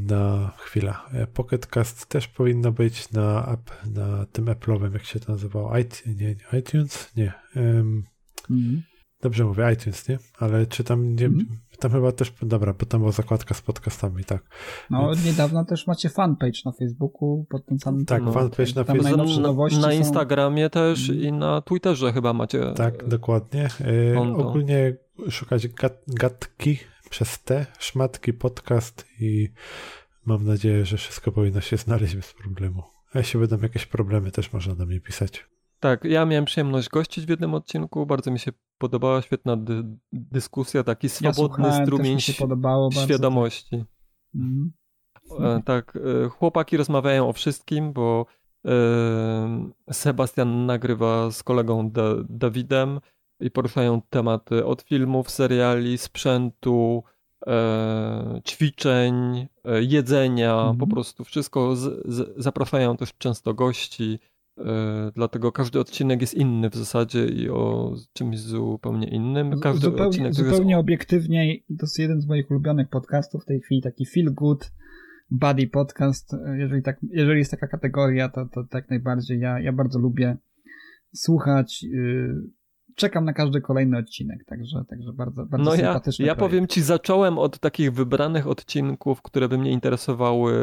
Na 0.08 0.54
chwilę. 0.58 0.94
E, 1.14 1.28
Pocketcast 1.28 2.06
też 2.06 2.28
powinno 2.28 2.72
być 2.72 3.12
na, 3.12 3.48
app, 3.48 3.72
na 3.96 4.26
tym 4.26 4.46
Apple'owym, 4.46 4.94
jak 4.94 5.06
się 5.06 5.20
to 5.20 5.32
nazywało. 5.32 5.78
nie, 5.78 6.16
nie, 6.16 6.60
iTunes? 6.60 7.16
Nie. 7.16 7.34
Um, 7.56 8.04
mm. 8.50 8.82
Dobrze 9.22 9.46
mówię, 9.46 9.74
iTunes, 9.74 10.08
nie? 10.08 10.20
Ale 10.38 10.68
czy 10.68 10.84
tam 10.84 11.16
nie, 11.16 11.26
mm. 11.26 11.48
Tam 11.80 11.92
chyba 11.92 12.12
też, 12.12 12.34
dobra, 12.42 12.74
bo 12.74 12.86
tam 12.86 13.00
była 13.00 13.12
zakładka 13.12 13.54
z 13.54 13.62
podcastami, 13.62 14.24
tak. 14.24 14.44
No, 14.90 15.08
Więc... 15.08 15.26
niedawno 15.26 15.66
też 15.66 15.88
macie 15.88 16.10
fanpage 16.10 16.60
na 16.66 16.72
Facebooku 16.72 17.46
pod 17.50 17.66
tym 17.66 17.80
samym 17.80 18.06
Tak, 18.06 18.24
fanpage 18.24 18.74
na 18.76 18.84
Facebooku. 18.84 19.70
Na, 19.72 19.88
na 19.88 19.94
Instagramie 19.94 20.70
też 20.70 21.10
mm. 21.10 21.22
i 21.22 21.32
na 21.32 21.62
Twitterze 21.62 22.14
chyba 22.14 22.34
macie. 22.34 22.74
Tak, 22.76 23.08
dokładnie. 23.08 23.70
E, 24.16 24.20
ogólnie 24.20 24.98
szukać 25.30 25.68
gat, 25.68 26.04
gatki 26.08 26.78
przez 27.10 27.44
te, 27.44 27.66
szmatki, 27.80 28.34
podcast 28.34 29.06
i 29.20 29.50
mam 30.26 30.46
nadzieję, 30.46 30.86
że 30.86 30.98
wszystko 30.98 31.32
powinno 31.32 31.62
się 31.62 31.78
znaleźć 31.78 32.16
bez 32.16 32.34
problemu. 32.34 32.84
A 33.14 33.18
jeśli 33.18 33.40
będą 33.40 33.58
jakieś 33.62 33.86
problemy, 33.86 34.32
też 34.32 34.54
można 34.54 34.76
do 34.76 34.86
mnie 34.86 35.00
pisać. 35.00 35.46
Tak, 35.80 36.04
ja 36.04 36.26
miałem 36.26 36.46
przyjemność 36.46 36.90
gościć 36.90 37.26
w 37.26 37.30
jednym 37.30 37.54
odcinku, 37.54 38.06
bardzo 38.06 38.32
mi 38.32 38.40
się 38.40 38.52
podobała, 38.78 39.22
świetna 39.22 39.58
dy 39.58 39.84
dyskusja, 40.14 40.84
taki 40.84 41.10
swobodny 41.10 41.68
ja 41.68 41.86
strumień 41.86 42.20
świadomości. 43.04 43.78
Tak. 43.78 43.88
Mhm. 44.36 44.72
E, 45.40 45.62
tak, 45.66 45.98
e, 46.26 46.30
chłopaki 46.30 46.78
rozmawiają 46.78 47.30
o 47.30 47.34
wszystkim, 47.34 47.94
bo 47.94 48.26
e, 48.66 48.72
Sebastian 49.92 50.66
nagrywa 50.66 51.32
z 51.32 51.44
kolegą 51.44 51.92
da 51.92 52.04
Dawidem 52.30 53.00
i 53.40 53.52
poruszają 53.52 54.02
tematy 54.10 54.66
od 54.66 54.82
filmów, 54.82 55.30
seriali, 55.30 55.98
sprzętu, 55.98 57.04
ćwiczeń, 58.48 59.48
jedzenia, 59.82 60.56
po 60.56 60.70
mhm. 60.70 60.90
prostu 60.90 61.24
wszystko. 61.24 61.76
Z, 61.76 62.08
z, 62.08 62.34
zapraszają 62.38 62.98
też 62.98 63.14
często 63.18 63.54
gości 63.54 64.20
dlatego 65.15 65.52
każdy 65.52 65.80
odcinek 65.80 66.22
jest 66.22 66.34
inny 66.34 66.69
w 66.69 66.76
zasadzie 66.76 67.26
i 67.26 67.49
o 67.49 67.94
czymś 68.14 68.40
zupełnie 68.40 69.07
innym. 69.07 69.60
Każdy 69.60 69.86
zupełnie, 69.86 70.07
odcinek 70.07 70.34
zupełnie 70.34 70.72
jest... 70.72 70.81
obiektywnie, 70.81 71.57
to 71.68 71.81
jest 71.81 71.99
jeden 71.99 72.22
z 72.22 72.27
moich 72.27 72.52
ulubionych 72.52 72.90
podcastów 72.90 73.44
w 73.44 73.45
tej 73.45 73.61
chwili, 73.61 73.81
taki 73.81 74.06
feel 74.06 74.34
good 74.34 74.72
buddy 75.31 75.68
podcast. 75.68 76.36
Jeżeli, 76.57 76.81
tak, 76.84 76.98
jeżeli 77.10 77.40
jest 77.40 77.52
taka 77.52 77.68
kategoria, 77.68 78.30
to, 78.30 78.45
to 78.45 78.64
tak 78.64 78.90
najbardziej. 78.90 79.40
Ja, 79.40 79.60
ja 79.60 79.73
bardzo 79.73 79.99
lubię 79.99 80.38
słuchać. 81.15 81.84
Yy, 81.84 82.49
czekam 82.95 83.26
na 83.26 83.34
każdy 83.34 83.61
kolejny 83.61 83.98
odcinek, 83.98 84.45
także, 84.45 84.84
także 84.90 85.14
bardzo, 85.14 85.45
bardzo 85.45 85.69
no 85.69 85.76
ja, 85.76 86.02
ja 86.19 86.36
powiem 86.36 86.68
ci, 86.68 86.81
zacząłem 86.81 87.38
od 87.38 87.60
takich 87.60 87.94
wybranych 87.94 88.48
odcinków, 88.48 89.22
które 89.22 89.49
by 89.49 89.57
mnie 89.57 89.72
interesowały 89.72 90.53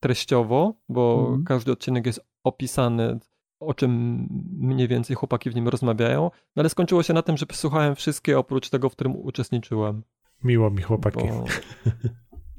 treściowo, 0.00 0.74
bo 0.88 1.20
Mhm. 1.20 1.44
każdy 1.44 1.72
odcinek 1.72 2.06
jest 2.06 2.20
opisany, 2.44 3.18
o 3.60 3.74
czym 3.74 4.26
mniej 4.58 4.88
więcej 4.88 5.16
chłopaki 5.16 5.50
w 5.50 5.54
nim 5.54 5.68
rozmawiają, 5.68 6.30
no 6.56 6.60
ale 6.60 6.68
skończyło 6.68 7.02
się 7.02 7.14
na 7.14 7.22
tym, 7.22 7.36
że 7.36 7.46
słuchałem 7.52 7.94
wszystkie 7.94 8.38
oprócz 8.38 8.70
tego, 8.70 8.88
w 8.88 8.92
którym 8.92 9.16
uczestniczyłem. 9.16 10.02
Miło 10.44 10.70
mi, 10.70 10.82
chłopaki. 10.82 11.28
Bo... 11.28 11.44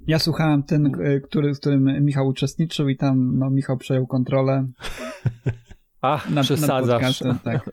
Ja 0.07 0.19
słuchałem 0.19 0.63
ten, 0.63 0.85
y, 0.85 1.21
który, 1.21 1.53
w 1.53 1.59
którym 1.59 2.05
Michał 2.05 2.27
uczestniczył 2.27 2.89
i 2.89 2.97
tam 2.97 3.37
no, 3.37 3.49
Michał 3.49 3.77
przejął 3.77 4.07
kontrolę 4.07 4.67
Ach, 6.01 6.25
nad, 6.25 6.35
nad 6.35 6.45
przesadzasz. 6.45 7.19
podcastem, 7.19 7.39
tak. 7.43 7.69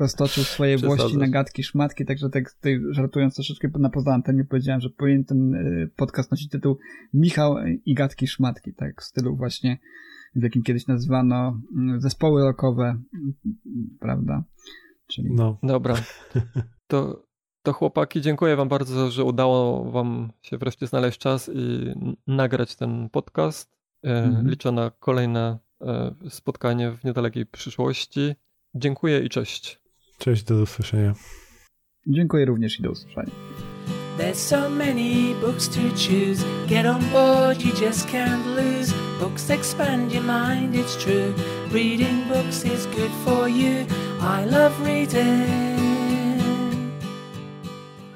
Roztoczył 0.00 0.44
swoje 0.44 0.78
włości 0.78 1.18
na 1.18 1.28
gadki, 1.28 1.62
szmatki, 1.62 2.04
także 2.04 2.30
tak 2.30 2.52
tutaj 2.52 2.80
żartując 2.90 3.34
troszeczkę 3.34 3.68
na 3.78 3.90
poza 3.90 4.12
antenie 4.12 4.44
powiedziałem, 4.44 4.80
że 4.80 4.90
powinien 4.90 5.24
ten 5.24 5.54
y, 5.54 5.90
podcast 5.96 6.30
nosić 6.30 6.48
tytuł 6.48 6.78
Michał 7.14 7.56
i 7.84 7.94
gadki, 7.94 8.26
szmatki, 8.26 8.74
tak, 8.74 9.02
w 9.02 9.04
stylu 9.04 9.36
właśnie, 9.36 9.78
w 10.36 10.42
jakim 10.42 10.62
kiedyś 10.62 10.86
nazywano 10.86 11.60
mm, 11.76 12.00
zespoły 12.00 12.42
rockowe, 12.44 12.96
prawda? 14.00 14.44
Czyli 15.06 15.28
No, 15.32 15.58
Dobra. 15.62 15.94
To, 16.86 17.22
to 17.62 17.72
chłopaki, 17.72 18.20
dziękuję 18.20 18.56
wam 18.56 18.68
bardzo, 18.68 19.10
że 19.10 19.24
udało 19.24 19.90
wam 19.90 20.32
się 20.42 20.58
wreszcie 20.58 20.86
znaleźć 20.86 21.18
czas 21.18 21.50
i 21.54 21.92
nagrać 22.26 22.76
ten 22.76 23.08
podcast. 23.10 23.74
E, 24.04 24.24
Mhm. 24.24 24.48
Liczę 24.50 24.72
na 24.72 24.90
kolejne 24.90 25.58
e, 25.80 26.14
spotkanie 26.30 26.90
w 26.90 27.04
niedalekiej 27.04 27.46
przyszłości. 27.46 28.34
Dziękuję 28.74 29.20
i 29.20 29.28
cześć. 29.28 29.80
cześć, 30.18 30.44
do 30.44 30.54
usłyszenia. 30.62 31.14
dziękuję 32.06 32.44
również 32.44 32.80
i 32.80 32.82
do 32.82 32.90
usłyszenia. 32.90 33.30
There's 34.18 34.34
so 34.34 34.70
many 34.70 35.34
books 35.40 35.68
to 35.68 35.80
choose. 35.80 36.44
Get 36.68 36.86
on 36.86 37.02
board, 37.12 37.64
you 37.64 37.86
just 37.86 38.08
can't 38.08 38.46
lose. 38.56 38.94
Books 39.18 39.48
expand 39.48 40.12
your 40.12 40.22
mind, 40.22 40.74
it's 40.74 41.02
true. 41.02 41.34
Reading 41.68 42.26
books 42.28 42.64
is 42.64 42.86
good 42.86 43.10
for 43.24 43.48
you. 43.48 43.86
I 44.20 44.44
love 44.44 44.78
reading. 44.80 46.92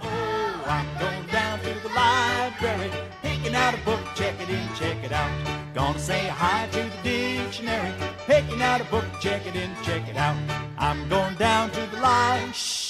Oh, 0.03 0.65
I'm 0.67 0.87
going 0.99 1.27
down 1.29 1.61
to 1.61 1.75
the 1.83 1.89
library, 1.95 2.91
picking 3.23 3.55
out 3.55 3.75
a 3.75 3.79
book, 3.85 4.01
check 4.17 4.35
it 4.41 4.51
in, 4.51 4.69
check 4.75 5.03
it 5.05 5.13
out. 5.13 5.31
Gonna 5.75 5.99
say 5.99 6.27
hi 6.27 6.67
to 6.73 6.83
the 6.83 7.03
dictionary, 7.03 7.95
picking 8.27 8.61
out 8.61 8.81
a 8.81 8.85
book, 8.85 9.05
check 9.21 9.47
it 9.47 9.55
in, 9.55 9.71
check 9.85 10.09
it 10.09 10.17
out. 10.17 10.37
I'm 10.79 11.09
going 11.09 11.37
down 11.37 11.71
to 11.71 11.81
the 11.93 12.01
library. 12.01 12.88